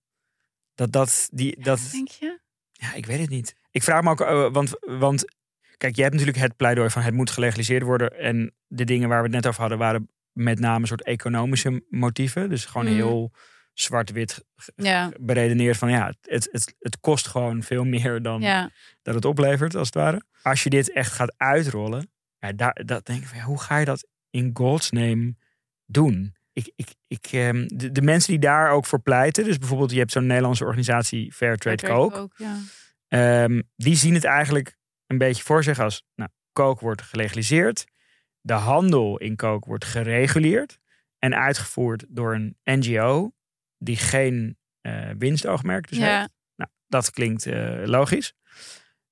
Dat 0.75 0.91
dat, 0.91 1.29
die, 1.31 1.61
dat, 1.61 1.79
Denk 1.91 2.07
je? 2.07 2.39
ja, 2.71 2.93
ik 2.93 3.05
weet 3.05 3.19
het 3.19 3.29
niet. 3.29 3.55
Ik 3.71 3.83
vraag 3.83 4.03
me 4.03 4.09
ook, 4.09 4.21
eh, 4.21 4.47
want, 4.51 4.71
want 4.79 5.25
kijk, 5.81 5.95
je 5.95 6.01
hebt 6.01 6.13
natuurlijk 6.13 6.41
het 6.41 6.55
pleidooi 6.55 6.89
van 6.89 7.01
het 7.01 7.13
moet 7.13 7.29
gelegaliseerd 7.29 7.83
worden. 7.83 8.19
En 8.19 8.53
de 8.67 8.83
dingen 8.83 9.09
waar 9.09 9.17
we 9.17 9.23
het 9.23 9.35
net 9.35 9.47
over 9.47 9.61
hadden 9.61 9.77
waren 9.77 10.09
met 10.31 10.59
name 10.59 10.81
een 10.81 10.87
soort 10.87 11.03
economische 11.03 11.83
motieven. 11.89 12.49
Dus 12.49 12.65
gewoon 12.65 12.85
Mhm. 12.87 12.95
heel 12.95 13.31
zwart-wit 13.73 14.43
Ja, 14.75 15.11
beredeneerd 15.19 15.77
van 15.77 15.89
ja, 15.89 16.13
het, 16.21 16.49
het, 16.51 16.75
het 16.79 16.99
kost 16.99 17.27
gewoon 17.27 17.63
veel 17.63 17.83
meer 17.83 18.21
dan 18.21 18.41
ja. 18.41 18.69
dat 19.01 19.15
het 19.15 19.25
oplevert, 19.25 19.75
als 19.75 19.87
het 19.87 19.95
ware. 19.95 20.23
Als 20.41 20.63
je 20.63 20.69
dit 20.69 20.91
echt 20.91 21.11
gaat 21.11 21.33
uitrollen, 21.37 22.11
ja, 22.39 22.51
daar, 22.51 22.81
dat 22.85 23.05
denk 23.05 23.21
ik 23.21 23.27
van, 23.27 23.37
ja, 23.37 23.43
hoe 23.43 23.61
ga 23.61 23.77
je 23.77 23.85
dat 23.85 24.07
in 24.29 24.49
God's 24.53 24.89
name 24.91 25.35
doen? 25.85 26.35
Ik, 26.53 26.71
ik, 26.75 26.87
ik, 27.07 27.27
ehm, 27.31 27.67
de, 27.67 27.91
de 27.91 28.01
mensen 28.01 28.31
die 28.31 28.39
daar 28.39 28.71
ook 28.71 28.85
voor 28.85 29.01
pleiten, 29.01 29.43
dus 29.43 29.57
bijvoorbeeld 29.57 29.91
je 29.91 29.99
hebt 29.99 30.11
zo'n 30.11 30.25
Nederlandse 30.25 30.63
organisatie 30.63 31.33
Fair 31.33 31.57
Trade 31.57 31.87
Coke, 31.87 32.29
ja. 32.35 32.57
ehm, 33.07 33.61
die 33.75 33.95
zien 33.95 34.13
het 34.13 34.23
eigenlijk 34.23 34.79
een 35.11 35.17
beetje 35.17 35.43
voor 35.43 35.63
zich 35.63 35.79
als, 35.79 36.05
nou, 36.15 36.29
coke 36.53 36.83
wordt 36.83 37.01
gelegaliseerd, 37.01 37.85
de 38.41 38.53
handel 38.53 39.17
in 39.17 39.35
coke 39.35 39.67
wordt 39.67 39.85
gereguleerd 39.85 40.79
en 41.19 41.35
uitgevoerd 41.35 42.05
door 42.09 42.35
een 42.35 42.57
NGO 42.63 43.31
die 43.77 43.97
geen 43.97 44.57
eh, 44.81 45.09
winstoogmerk 45.17 45.89
dus 45.89 45.97
heeft. 45.97 46.09
ja. 46.09 46.29
Nou, 46.55 46.69
dat 46.87 47.11
klinkt 47.11 47.45
eh, 47.45 47.81
logisch. 47.85 48.33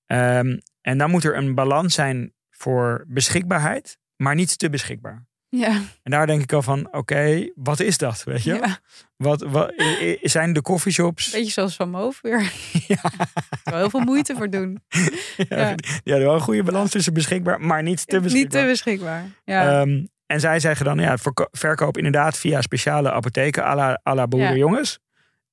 Ehm, 0.06 0.60
en 0.82 0.97
dan 0.97 1.10
moet 1.10 1.24
er 1.24 1.38
een 1.38 1.56
balans 1.56 1.93
zijn 1.93 2.34
voor 2.50 3.06
beschikbaarheid, 3.08 3.97
maar 4.16 4.36
niet 4.36 4.58
te 4.58 4.70
beschikbaar. 4.70 5.28
Ja. 5.50 5.82
En 6.04 6.12
daar 6.12 6.28
denk 6.28 6.41
ik 6.41 6.54
al 6.54 6.62
van, 6.62 6.93
oké, 6.93 7.50
wat 7.56 7.80
is 7.80 7.97
dat? 7.97 8.24
Weet 8.24 8.43
je? 8.43 8.54
ja. 8.54 8.80
Wat, 9.16 9.41
wat, 9.41 9.74
zijn 10.22 10.54
de 10.54 10.62
coffeeshops? 10.62 11.30
Beetje 11.32 11.52
zoals 11.52 11.76
Van 11.76 11.89
Moof 11.89 12.22
weer. 12.22 12.52
Ja. 12.88 13.04
Er 13.04 13.72
wel 13.72 13.80
heel 13.80 13.89
veel 13.89 14.00
moeite 14.00 14.36
voor 14.36 14.50
doen. 14.50 14.82
ja, 15.50 15.76
ja. 16.04 16.18
wel 16.18 16.34
een 16.34 16.39
goede 16.41 16.64
balans 16.64 16.91
tussen 16.91 17.14
beschikbaar, 17.14 17.62
maar 17.62 17.84
niet 17.84 18.08
te 18.08 18.20
beschikbaar. 18.20 18.62
Niet 18.62 18.64
te 18.64 18.72
beschikbaar. 18.72 19.26
Ja. 19.45 19.82
Ehm, 19.82 20.06
en 20.26 20.39
zij 20.39 20.60
zeggen 20.60 20.86
dan, 20.86 21.00
ja, 21.00 21.18
verko- 21.18 21.47
verkoop 21.52 21.97
inderdaad 21.97 22.38
via 22.38 22.62
speciale 22.62 23.12
apotheken 23.12 23.64
à 23.64 23.76
la, 23.76 24.02
à 24.08 24.16
la 24.16 24.28
boerenjongens. 24.28 25.00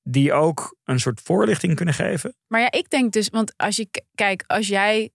Die 0.03 0.32
ook 0.32 0.76
een 0.84 1.01
soort 1.01 1.20
voorlichting 1.24 1.74
kunnen 1.74 1.94
geven. 1.94 2.34
Maar 2.47 2.61
ja, 2.61 2.70
ik 2.70 2.90
denk 2.90 3.12
dus, 3.12 3.28
want 3.28 3.53
als 3.57 3.76
je 3.76 3.88
kijk, 4.14 4.44
als 4.47 4.68
jij 4.68 5.11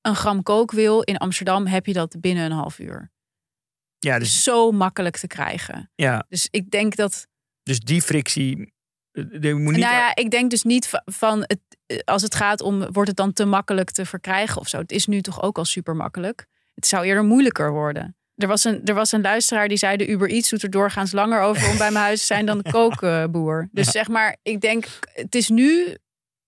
een 0.00 0.14
gram 0.16 0.42
kook 0.42 0.72
wil 0.72 1.00
in 1.00 1.16
Amsterdam, 1.16 1.66
heb 1.66 1.86
je 1.86 1.92
dat 1.92 2.16
binnen 2.20 2.44
een 2.44 2.52
half 2.52 2.78
uur. 2.78 3.10
Ja, 3.98 4.18
dus, 4.18 4.42
Zo 4.42 4.70
makkelijk 4.72 5.16
te 5.16 5.26
krijgen. 5.26 5.90
ja, 5.94 6.24
Dus 6.28 6.48
ik 6.50 6.70
denk 6.70 6.96
dat. 6.96 7.26
dus 7.62 7.80
die 7.80 8.02
frictie. 8.02 8.72
eh, 9.12 9.44
er 9.44 9.56
moet 9.56 9.72
niet 9.72 9.82
nou 9.82 9.94
ja, 9.94 10.14
ik 10.14 10.30
denk 10.30 10.50
dus 10.50 10.62
niet 10.62 10.88
va- 10.88 11.02
van 11.04 11.38
het, 11.40 11.58
eh, 11.86 11.98
als 12.04 12.22
het 12.22 12.34
gaat 12.34 12.60
om, 12.60 12.92
wordt 12.92 13.08
het 13.08 13.16
dan 13.16 13.32
te 13.32 13.44
makkelijk 13.44 13.90
te 13.90 14.06
verkrijgen 14.06 14.60
of 14.60 14.68
zo. 14.68 14.78
Het 14.78 14.92
is 14.92 15.06
nu 15.06 15.20
toch 15.20 15.42
ook 15.42 15.58
al 15.58 15.64
super 15.64 15.96
makkelijk. 15.96 16.46
Het 16.74 16.86
zou 16.86 17.04
eerder 17.04 17.24
moeilijker 17.24 17.72
worden. 17.72 18.16
Er 18.34 18.48
was 18.48 18.64
een, 18.64 18.84
er 18.84 18.94
was 18.94 19.12
een 19.12 19.20
luisteraar 19.20 19.68
die 19.68 19.76
zei: 19.76 19.96
de 19.96 20.06
Uber 20.08 20.28
Eats 20.30 20.48
doet 20.50 20.62
er 20.62 20.70
doorgaans 20.70 21.12
langer 21.12 21.40
over 21.40 21.68
om 21.70 21.76
bij 21.78 21.90
mijn 21.90 22.04
huis 22.04 22.20
te 22.20 22.26
zijn 22.26 22.46
dan 22.46 22.58
de 22.58 22.70
kookboer. 22.78 23.68
Dus 23.72 23.84
Ja. 23.84 23.90
zeg 23.92 24.08
maar, 24.08 24.36
ik 24.42 24.60
denk, 24.60 24.86
het 25.12 25.34
is 25.34 25.48
nu 25.48 25.96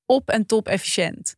op 0.07 0.29
en 0.29 0.47
top 0.47 0.69
efficiënt. 0.69 1.37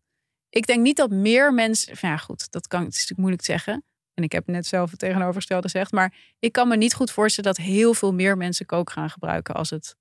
Ik 0.49 0.67
denk 0.67 0.81
niet 0.81 0.97
dat 0.97 1.11
meer 1.11 1.55
mensen. 1.55 1.95
Ja, 2.01 2.17
goed, 2.17 2.51
dat 2.51 2.67
kan. 2.67 2.81
Het 2.81 2.89
is 2.89 2.95
natuurlijk 2.95 3.19
moeilijk 3.21 3.43
te 3.43 3.53
zeggen. 3.53 3.85
En 4.15 4.23
ik 4.23 4.33
heb 4.33 4.47
net 4.47 4.67
zelf 4.67 4.91
het 4.91 4.99
tegenovergestelde 4.99 5.63
gezegd. 5.69 5.93
Maar 5.93 6.15
ik 6.39 6.53
kan 6.53 6.69
me 6.69 6.77
niet 6.77 6.95
goed 6.95 7.11
voorstellen 7.11 7.55
dat 7.55 7.65
heel 7.65 7.95
veel 7.95 8.13
meer 8.15 8.37
mensen 8.37 8.67
kook 8.67 8.91
gaan 8.91 9.11
gebruiken 9.11 9.55
als 9.55 9.71
het 9.71 9.97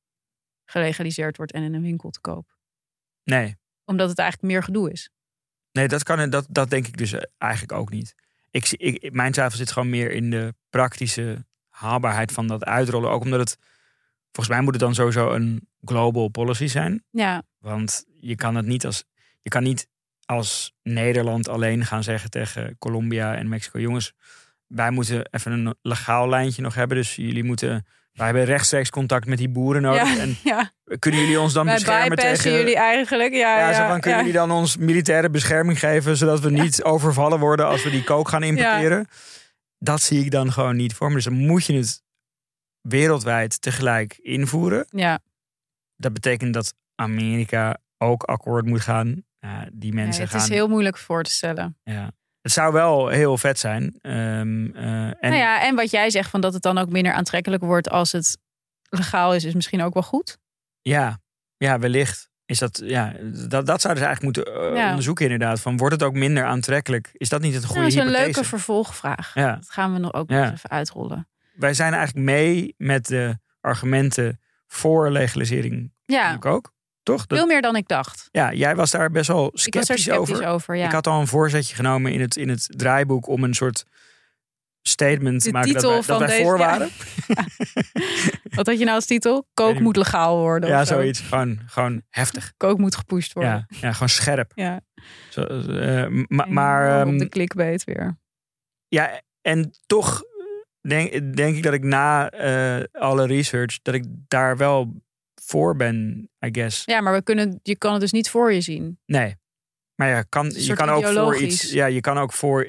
gelegaliseerd 0.65 1.37
wordt 1.37 1.51
en 1.51 1.63
in 1.63 1.73
een 1.73 1.81
winkel 1.81 2.09
te 2.09 2.19
koop. 2.19 2.57
Nee, 3.23 3.57
Omdat 3.85 4.09
het 4.09 4.19
eigenlijk 4.19 4.51
meer 4.53 4.63
gedoe 4.63 4.91
is. 4.91 5.09
nee 5.71 5.87
dat, 5.87 6.03
kan, 6.03 6.29
dat, 6.29 6.45
dat 6.49 6.69
denk 6.69 6.87
ik 6.87 6.97
dus 6.97 7.13
eigenlijk 7.37 7.71
ook 7.73 7.89
niet. 7.89 8.15
Ik, 8.51 8.69
ik, 8.69 9.13
mijn 9.13 9.31
twijfel 9.31 9.57
zit 9.57 9.71
gewoon 9.71 9.89
meer 9.89 10.11
in 10.11 10.29
de 10.29 10.53
praktische 10.69 11.45
haalbaarheid 11.69 12.31
van 12.31 12.47
dat 12.47 12.63
uitrollen. 12.63 13.09
Ook 13.09 13.23
omdat 13.23 13.39
het, 13.39 13.57
volgens 14.31 14.55
mij 14.55 14.61
moet 14.61 14.73
het 14.73 14.81
dan 14.81 14.93
sowieso 14.95 15.31
een 15.31 15.67
global 15.83 16.27
policy 16.27 16.67
zijn. 16.67 17.03
Ja, 17.09 17.43
Want 17.57 18.05
je 18.19 18.35
kan 18.35 18.55
het 18.55 18.65
niet 18.65 18.85
als, 18.85 19.03
je 19.41 19.49
kan 19.49 19.63
niet 19.63 19.87
als 20.31 20.73
Nederland 20.83 21.47
alleen 21.47 21.85
gaan 21.85 22.03
zeggen 22.03 22.29
tegen 22.29 22.75
Colombia 22.79 23.35
en 23.35 23.49
Mexico: 23.49 23.79
jongens, 23.79 24.13
wij 24.67 24.91
moeten 24.91 25.25
even 25.31 25.51
een 25.51 25.75
legaal 25.81 26.29
lijntje 26.29 26.61
nog 26.61 26.75
hebben. 26.75 26.97
Dus 26.97 27.15
jullie 27.15 27.43
moeten 27.43 27.85
wij 28.11 28.25
hebben 28.25 28.45
rechtstreeks 28.45 28.89
contact 28.89 29.25
met 29.25 29.37
die 29.37 29.49
boeren 29.49 29.81
nodig. 29.81 30.15
Ja, 30.15 30.21
En 30.21 30.37
ja. 30.43 30.71
kunnen 30.99 31.19
jullie 31.19 31.39
ons 31.39 31.53
dan 31.53 31.65
Wij 31.65 31.73
beschermen 31.73 32.17
tegen... 32.17 32.51
jullie 32.51 32.75
eigenlijk. 32.75 33.33
Ja, 33.33 33.59
ja, 33.59 33.69
ja, 33.69 33.75
zo 33.75 33.87
van, 33.87 33.99
kunnen 33.99 34.19
jullie 34.19 34.33
dan 34.33 34.51
ons 34.51 34.77
militaire 34.77 35.29
bescherming 35.29 35.79
geven... 35.79 36.17
zodat 36.17 36.39
we 36.39 36.49
niet 36.49 36.83
overvallen 36.83 37.39
worden 37.39 37.65
als 37.65 37.83
we 37.83 37.89
die 37.89 38.03
kook 38.03 38.29
gaan 38.29 38.43
importeren? 38.43 39.07
Dat 39.77 40.01
zie 40.01 40.23
ik 40.23 40.31
dan 40.31 40.51
gewoon 40.51 40.75
niet 40.75 40.93
voor 40.93 41.07
me. 41.07 41.15
Dus 41.15 41.23
dan 41.23 41.33
moet 41.33 41.65
je 41.65 41.73
het 41.73 42.03
wereldwijd 42.81 43.61
tegelijk 43.61 44.17
invoeren. 44.21 44.85
Ja, 44.89 45.19
Dat 45.95 46.13
betekent 46.13 46.53
dat 46.53 46.73
Amerika 46.95 47.77
ook 47.97 48.23
akkoord 48.23 48.65
moet 48.65 48.81
gaan. 48.81 49.23
Ja, 49.41 49.67
die 49.71 49.93
nee, 49.93 50.03
mensen 50.03 50.21
het 50.23 50.31
gaan... 50.31 50.41
is 50.41 50.49
heel 50.49 50.67
moeilijk 50.67 50.97
voor 50.97 51.23
te 51.23 51.31
stellen. 51.31 51.77
Ja. 51.83 52.11
Het 52.41 52.51
zou 52.51 52.73
wel 52.73 53.07
heel 53.07 53.37
vet 53.37 53.59
zijn. 53.59 53.97
Eh, 54.01 54.39
en 54.39 54.71
Nou 55.21 55.35
ja, 55.35 55.61
en 55.67 55.75
wat 55.75 55.91
jij 55.91 56.09
zegt 56.09 56.29
van 56.29 56.41
dat 56.41 56.53
het 56.53 56.61
dan 56.61 56.77
ook 56.77 56.89
minder 56.89 57.13
aantrekkelijk 57.13 57.63
wordt 57.63 57.89
als 57.89 58.11
het 58.11 58.37
legaal 58.89 59.35
is, 59.35 59.43
is 59.43 59.53
misschien 59.53 59.81
ook 59.81 59.93
wel 59.93 60.03
goed. 60.03 60.37
ja, 60.81 61.19
ja, 61.57 61.79
wellicht. 61.79 62.29
Is 62.45 62.59
dat, 62.59 62.81
ja, 62.83 63.13
dat, 63.47 63.65
dat 63.65 63.81
zouden 63.81 64.03
ze 64.03 64.09
eigenlijk 64.09 64.21
moeten 64.21 64.45
eh, 64.45 64.75
Ja. 64.77 64.89
onderzoeken 64.89 65.25
inderdaad. 65.29 65.61
Van, 65.61 65.77
wordt 65.77 65.93
het 65.93 66.03
ook 66.03 66.13
minder 66.13 66.45
aantrekkelijk? 66.45 67.09
Is 67.13 67.29
dat 67.29 67.41
niet 67.41 67.53
het 67.53 67.65
goede 67.65 67.79
Nou, 67.81 67.93
dat 67.93 67.99
is 67.99 68.05
een 68.05 68.09
hypothese? 68.11 68.33
leuke 68.35 68.49
vervolgvraag. 68.49 69.31
Ja. 69.33 69.55
Dat 69.55 69.69
gaan 69.69 69.93
we 69.93 69.99
nog 69.99 70.13
ook 70.13 70.29
Ja. 70.29 70.43
nog 70.43 70.53
even 70.53 70.69
uitrollen. 70.69 71.27
Wij 71.53 71.73
zijn 71.73 71.93
eigenlijk 71.93 72.25
mee 72.25 72.73
met 72.77 73.05
de 73.07 73.37
argumenten 73.61 74.39
voor 74.67 75.09
legalisering. 75.11 75.93
Ja, 76.05 76.37
ook, 76.39 76.73
toch? 77.03 77.25
Veel 77.27 77.45
meer 77.45 77.61
dan 77.61 77.75
ik 77.75 77.87
dacht. 77.87 78.27
ja, 78.31 78.53
jij 78.53 78.75
was 78.75 78.91
daar 78.91 79.11
best 79.11 79.27
wel 79.27 79.45
Ik 79.45 79.51
was 79.51 79.61
sceptisch, 79.61 80.01
sceptisch 80.01 80.35
over. 80.35 80.47
over. 80.47 80.75
ja. 80.75 80.85
Ik 80.85 80.91
had 80.91 81.07
al 81.07 81.19
een 81.19 81.27
voorzetje 81.27 81.75
genomen 81.75 82.11
in 82.11 82.21
het, 82.21 82.35
in 82.37 82.49
het 82.49 82.65
draaiboek 82.77 83.27
om 83.27 83.43
een 83.43 83.53
soort 83.53 83.85
statement 84.81 85.41
te 85.43 85.51
maken 85.51 85.73
dat 85.73 85.81
titel 85.81 85.89
wij, 85.97 85.97
dat 86.07 86.17
van 86.17 86.19
wij 86.19 86.27
deze- 86.27 86.41
voor 86.43 86.57
ja. 86.57 86.65
waren. 86.65 86.89
Wat 88.55 88.67
had 88.67 88.77
je 88.79 88.83
nou 88.83 88.95
als 88.95 89.05
titel? 89.05 89.47
Kook 89.53 89.79
moet 89.79 89.95
legaal 89.95 90.37
worden. 90.37 90.69
Ja, 90.69 90.81
of 90.81 90.87
zo. 90.87 90.93
zoiets. 90.93 91.19
Gewoon, 91.19 91.59
gewoon 91.65 92.01
heftig. 92.09 92.53
Kook 92.57 92.77
moet 92.77 92.95
gepusht 92.95 93.33
worden. 93.33 93.65
Ja, 93.69 93.77
ja, 93.81 93.91
gewoon 93.93 94.09
scherp. 94.09 94.51
Ja. 94.55 94.81
Zo, 95.29 95.41
eh, 95.43 96.07
ma- 96.27 96.45
En 96.45 96.53
maar 96.53 97.01
op 97.01 97.07
ehm, 97.07 97.17
de 97.17 97.29
clickbait 97.29 97.83
weer. 97.83 98.17
ja, 98.87 99.21
en 99.41 99.71
toch 99.85 100.23
denk, 100.81 101.35
denk 101.35 101.55
ik 101.55 101.63
dat 101.63 101.73
ik 101.73 101.83
na 101.83 102.29
eh, 102.29 102.83
alle 102.91 103.25
research, 103.27 103.81
dat 103.81 103.93
ik 103.93 104.03
daar 104.27 104.57
wel 104.57 105.01
voor 105.51 105.75
ben, 105.75 106.29
I 106.45 106.49
guess. 106.51 106.85
Ja, 106.85 107.01
maar 107.01 107.13
we 107.13 107.21
kunnen, 107.21 107.59
je 107.63 107.75
kan 107.77 107.91
het 107.91 108.01
dus 108.01 108.11
niet 108.11 108.29
voor 108.29 108.53
je 108.53 108.61
zien. 108.61 108.99
Nee. 109.05 109.35
Maar 109.95 110.09
ja, 110.09 110.21
kan, 110.21 110.49
je 110.55 110.73
kan 110.73 110.89
ook 110.89 111.05
voor 111.07 111.37
iets. 111.37 111.71
Ja, 111.71 111.85
je 111.85 112.01
kan 112.01 112.17
ook 112.17 112.33
voor. 112.33 112.67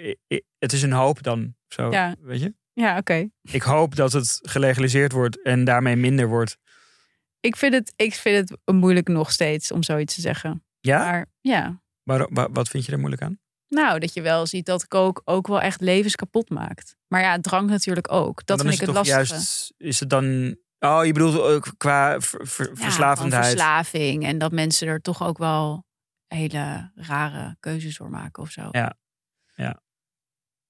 Het 0.58 0.72
is 0.72 0.82
een 0.82 0.92
hoop 0.92 1.22
dan. 1.22 1.54
Zo, 1.68 1.90
Ja. 1.90 2.14
weet 2.20 2.40
je? 2.40 2.54
Ja, 2.72 2.96
oké. 2.98 3.28
Ik 3.42 3.62
hoop 3.62 3.94
dat 3.96 4.12
het 4.12 4.38
gelegaliseerd 4.42 5.12
wordt 5.12 5.42
en 5.42 5.64
daarmee 5.64 5.96
minder 5.96 6.28
wordt. 6.28 6.56
Ik, 7.40 7.56
vind 7.56 7.74
het, 7.74 7.92
ik 7.96 8.14
vind 8.14 8.48
het 8.48 8.74
moeilijk 8.74 9.08
nog 9.08 9.32
steeds 9.32 9.72
om 9.72 9.82
zoiets 9.82 10.14
te 10.14 10.20
zeggen. 10.20 10.64
Ja? 10.80 10.98
Maar 10.98 11.26
ja, 11.40 11.82
Maar, 12.02 12.26
wa- 12.30 12.50
wat 12.50 12.68
vind 12.68 12.86
je 12.86 12.92
er 12.92 12.98
moeilijk 12.98 13.22
aan? 13.22 13.40
nou, 13.68 13.98
dat 13.98 14.14
je 14.14 14.22
wel 14.22 14.46
ziet 14.46 14.66
dat 14.66 14.88
kook 14.88 15.22
ook 15.24 15.46
wel 15.46 15.60
echt 15.60 15.80
levens 15.80 16.14
kapot 16.14 16.50
maakt. 16.50 16.96
Maar 17.08 17.20
ja, 17.20 17.38
drank 17.40 17.68
natuurlijk 17.70 18.12
ook. 18.12 18.46
Dat 18.46 18.60
vind 18.60 18.72
ik 18.72 18.78
het 18.78 18.86
toch 18.88 18.96
lastige. 18.96 19.16
juist. 19.34 19.72
Is 19.76 20.00
het 20.00 20.10
dan. 20.10 20.56
Oh, 20.84 21.04
je 21.04 21.12
bedoelt 21.12 21.40
ook 21.40 21.74
qua 21.76 22.20
ver- 22.20 22.46
ver- 22.46 22.64
Ja, 22.66 22.70
gewoon 22.72 22.76
verslavendheid. 22.84 23.44
verslaving. 23.46 24.24
En 24.24 24.38
dat 24.38 24.52
mensen 24.52 24.88
er 24.88 25.00
toch 25.00 25.22
ook 25.22 25.38
wel 25.38 25.84
hele 26.26 26.90
rare 26.94 27.56
keuzes 27.60 27.96
door 27.96 28.10
maken 28.10 28.42
of 28.42 28.50
zo. 28.50 28.68
Ja. 28.70 28.96
Ja. 29.54 29.80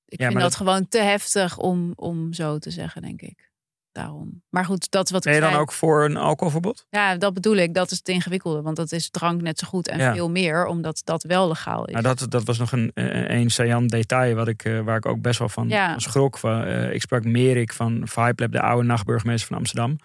Ik 0.05 0.19
Ja, 0.19 0.25
vind 0.25 0.33
maar 0.33 0.43
dat, 0.43 0.57
gewoon 0.57 0.89
te 0.89 0.99
heftig 0.99 1.59
om, 1.59 1.93
om 1.95 2.33
zo 2.33 2.59
te 2.59 2.71
zeggen, 2.71 3.03
denk 3.03 3.23
ik. 3.23 3.51
Daarom. 3.93 4.43
Maar 4.51 4.65
goed, 4.65 4.91
dat 4.91 5.11
wat 5.11 5.25
Ben 5.25 5.35
je 5.35 5.41
dan 5.41 5.55
ook 5.55 5.73
voor 5.73 6.05
een 6.05 6.17
alcoholverbod? 6.17 6.87
Ja, 6.91 7.17
dat 7.17 7.35
bedoel 7.35 7.57
ik. 7.57 7.75
Dat 7.75 7.91
is 7.91 7.99
het 7.99 8.09
ingewikkelde. 8.09 8.63
Want 8.63 8.77
dat 8.77 8.93
is 8.93 9.11
drank 9.11 9.43
net 9.43 9.59
zo 9.59 9.67
goed 9.67 9.89
en 9.89 9.99
Ja. 9.99 10.15
veel 10.15 10.31
meer. 10.31 10.67
Omdat 10.67 11.01
dat 11.05 11.23
wel 11.23 11.49
legaal 11.49 11.85
is. 11.85 11.93
Nou, 11.93 12.03
dat, 12.05 12.27
dat 12.31 12.45
was 12.45 12.59
nog 12.59 12.73
een, 12.73 12.91
eh, 12.95 13.39
een 13.39 13.51
saillant 13.51 13.91
detail 13.91 14.35
wat 14.35 14.49
ik, 14.49 14.65
eh, 14.65 14.81
waar 14.81 14.97
ik 14.97 15.07
ook 15.07 15.21
best 15.21 15.39
wel 15.39 15.49
van, 15.49 15.69
Ja. 15.69 15.99
schrok. 15.99 16.39
Van, 16.39 16.65
eh, 16.65 16.93
ik 16.95 17.01
sprak 17.01 17.25
Merik 17.25 17.73
van 17.73 18.01
Vibe 18.09 18.33
Lab, 18.43 18.53
de 18.53 18.61
oude 18.61 18.87
nachtburgemeester 18.87 19.49
van 19.49 19.57
Amsterdam. 19.57 19.97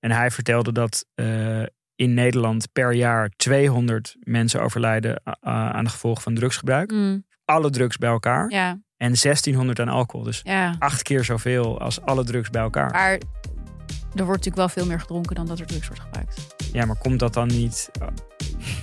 En 0.00 0.10
hij 0.10 0.30
vertelde 0.30 0.72
dat 0.72 1.06
in 1.94 2.14
Nederland 2.14 2.72
per 2.72 2.92
jaar 2.92 3.28
200 3.36 4.16
mensen 4.20 4.62
overlijden 4.62 5.20
aan 5.40 5.84
de 5.84 5.90
gevolgen 5.90 6.22
van 6.22 6.34
drugsgebruik. 6.34 6.90
Mm, 6.90 7.24
Alle 7.44 7.70
drugs 7.70 7.96
bij 7.98 8.10
elkaar. 8.10 8.50
ja, 8.50 8.78
En 9.02 9.08
1600 9.22 9.80
aan 9.80 9.88
alcohol. 9.88 10.24
Dus 10.24 10.40
ja. 10.44 10.74
acht 10.78 11.02
keer 11.02 11.24
zoveel 11.24 11.80
als 11.80 12.00
alle 12.00 12.24
drugs 12.24 12.50
bij 12.50 12.62
elkaar. 12.62 12.90
Maar 12.90 13.10
er 13.12 13.18
wordt 14.24 14.28
natuurlijk 14.28 14.56
wel 14.56 14.68
veel 14.68 14.86
meer 14.86 15.00
gedronken 15.00 15.34
dan 15.34 15.46
dat 15.46 15.58
er 15.58 15.66
drugs 15.66 15.86
wordt 15.86 16.02
gebruikt. 16.02 16.54
Ja, 16.72 16.84
maar 16.84 16.96
komt 16.96 17.18
dat 17.18 17.34
dan 17.34 17.48
niet... 17.48 17.90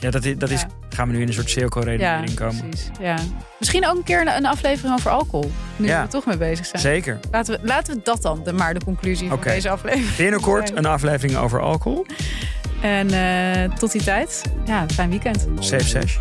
Ja, 0.01 0.09
dat 0.09 0.25
is, 0.25 0.37
dat 0.37 0.49
is 0.49 0.61
Ja. 0.61 0.67
gaan 0.89 1.07
we 1.07 1.13
nu 1.13 1.21
in 1.21 1.27
een 1.27 1.33
soort 1.33 1.49
cirkelredenering 1.49 2.33
komen. 2.35 2.69
precies. 2.69 2.89
Ja. 2.99 3.15
Misschien 3.59 3.87
ook 3.87 3.97
een 3.97 4.03
keer 4.03 4.21
een, 4.21 4.35
een 4.35 4.45
aflevering 4.45 4.93
over 4.93 5.11
alcohol. 5.11 5.51
Nu 5.75 5.87
Ja. 5.87 5.97
we 5.97 6.01
er 6.03 6.09
toch 6.09 6.25
mee 6.25 6.37
bezig 6.37 6.65
zijn. 6.65 6.81
Zeker. 6.81 7.19
Laten 7.31 7.61
we, 7.61 7.67
laten 7.67 7.95
we 7.95 8.01
dat 8.03 8.21
dan 8.21 8.43
de, 8.43 8.53
maar 8.53 8.73
de 8.73 8.83
conclusie 8.85 9.29
van 9.29 9.39
deze 9.43 9.69
aflevering. 9.69 10.15
Binnenkort 10.15 10.75
een 10.75 10.85
aflevering 10.85 11.37
over 11.37 11.61
alcohol. 11.61 12.05
En 12.81 13.09
eh, 13.09 13.71
tot 13.77 13.91
die 13.91 14.03
tijd, 14.03 14.41
ja, 14.65 14.85
fijn 14.93 15.09
weekend. 15.09 15.47
Safe 15.59 15.83
sesh. 15.87 16.17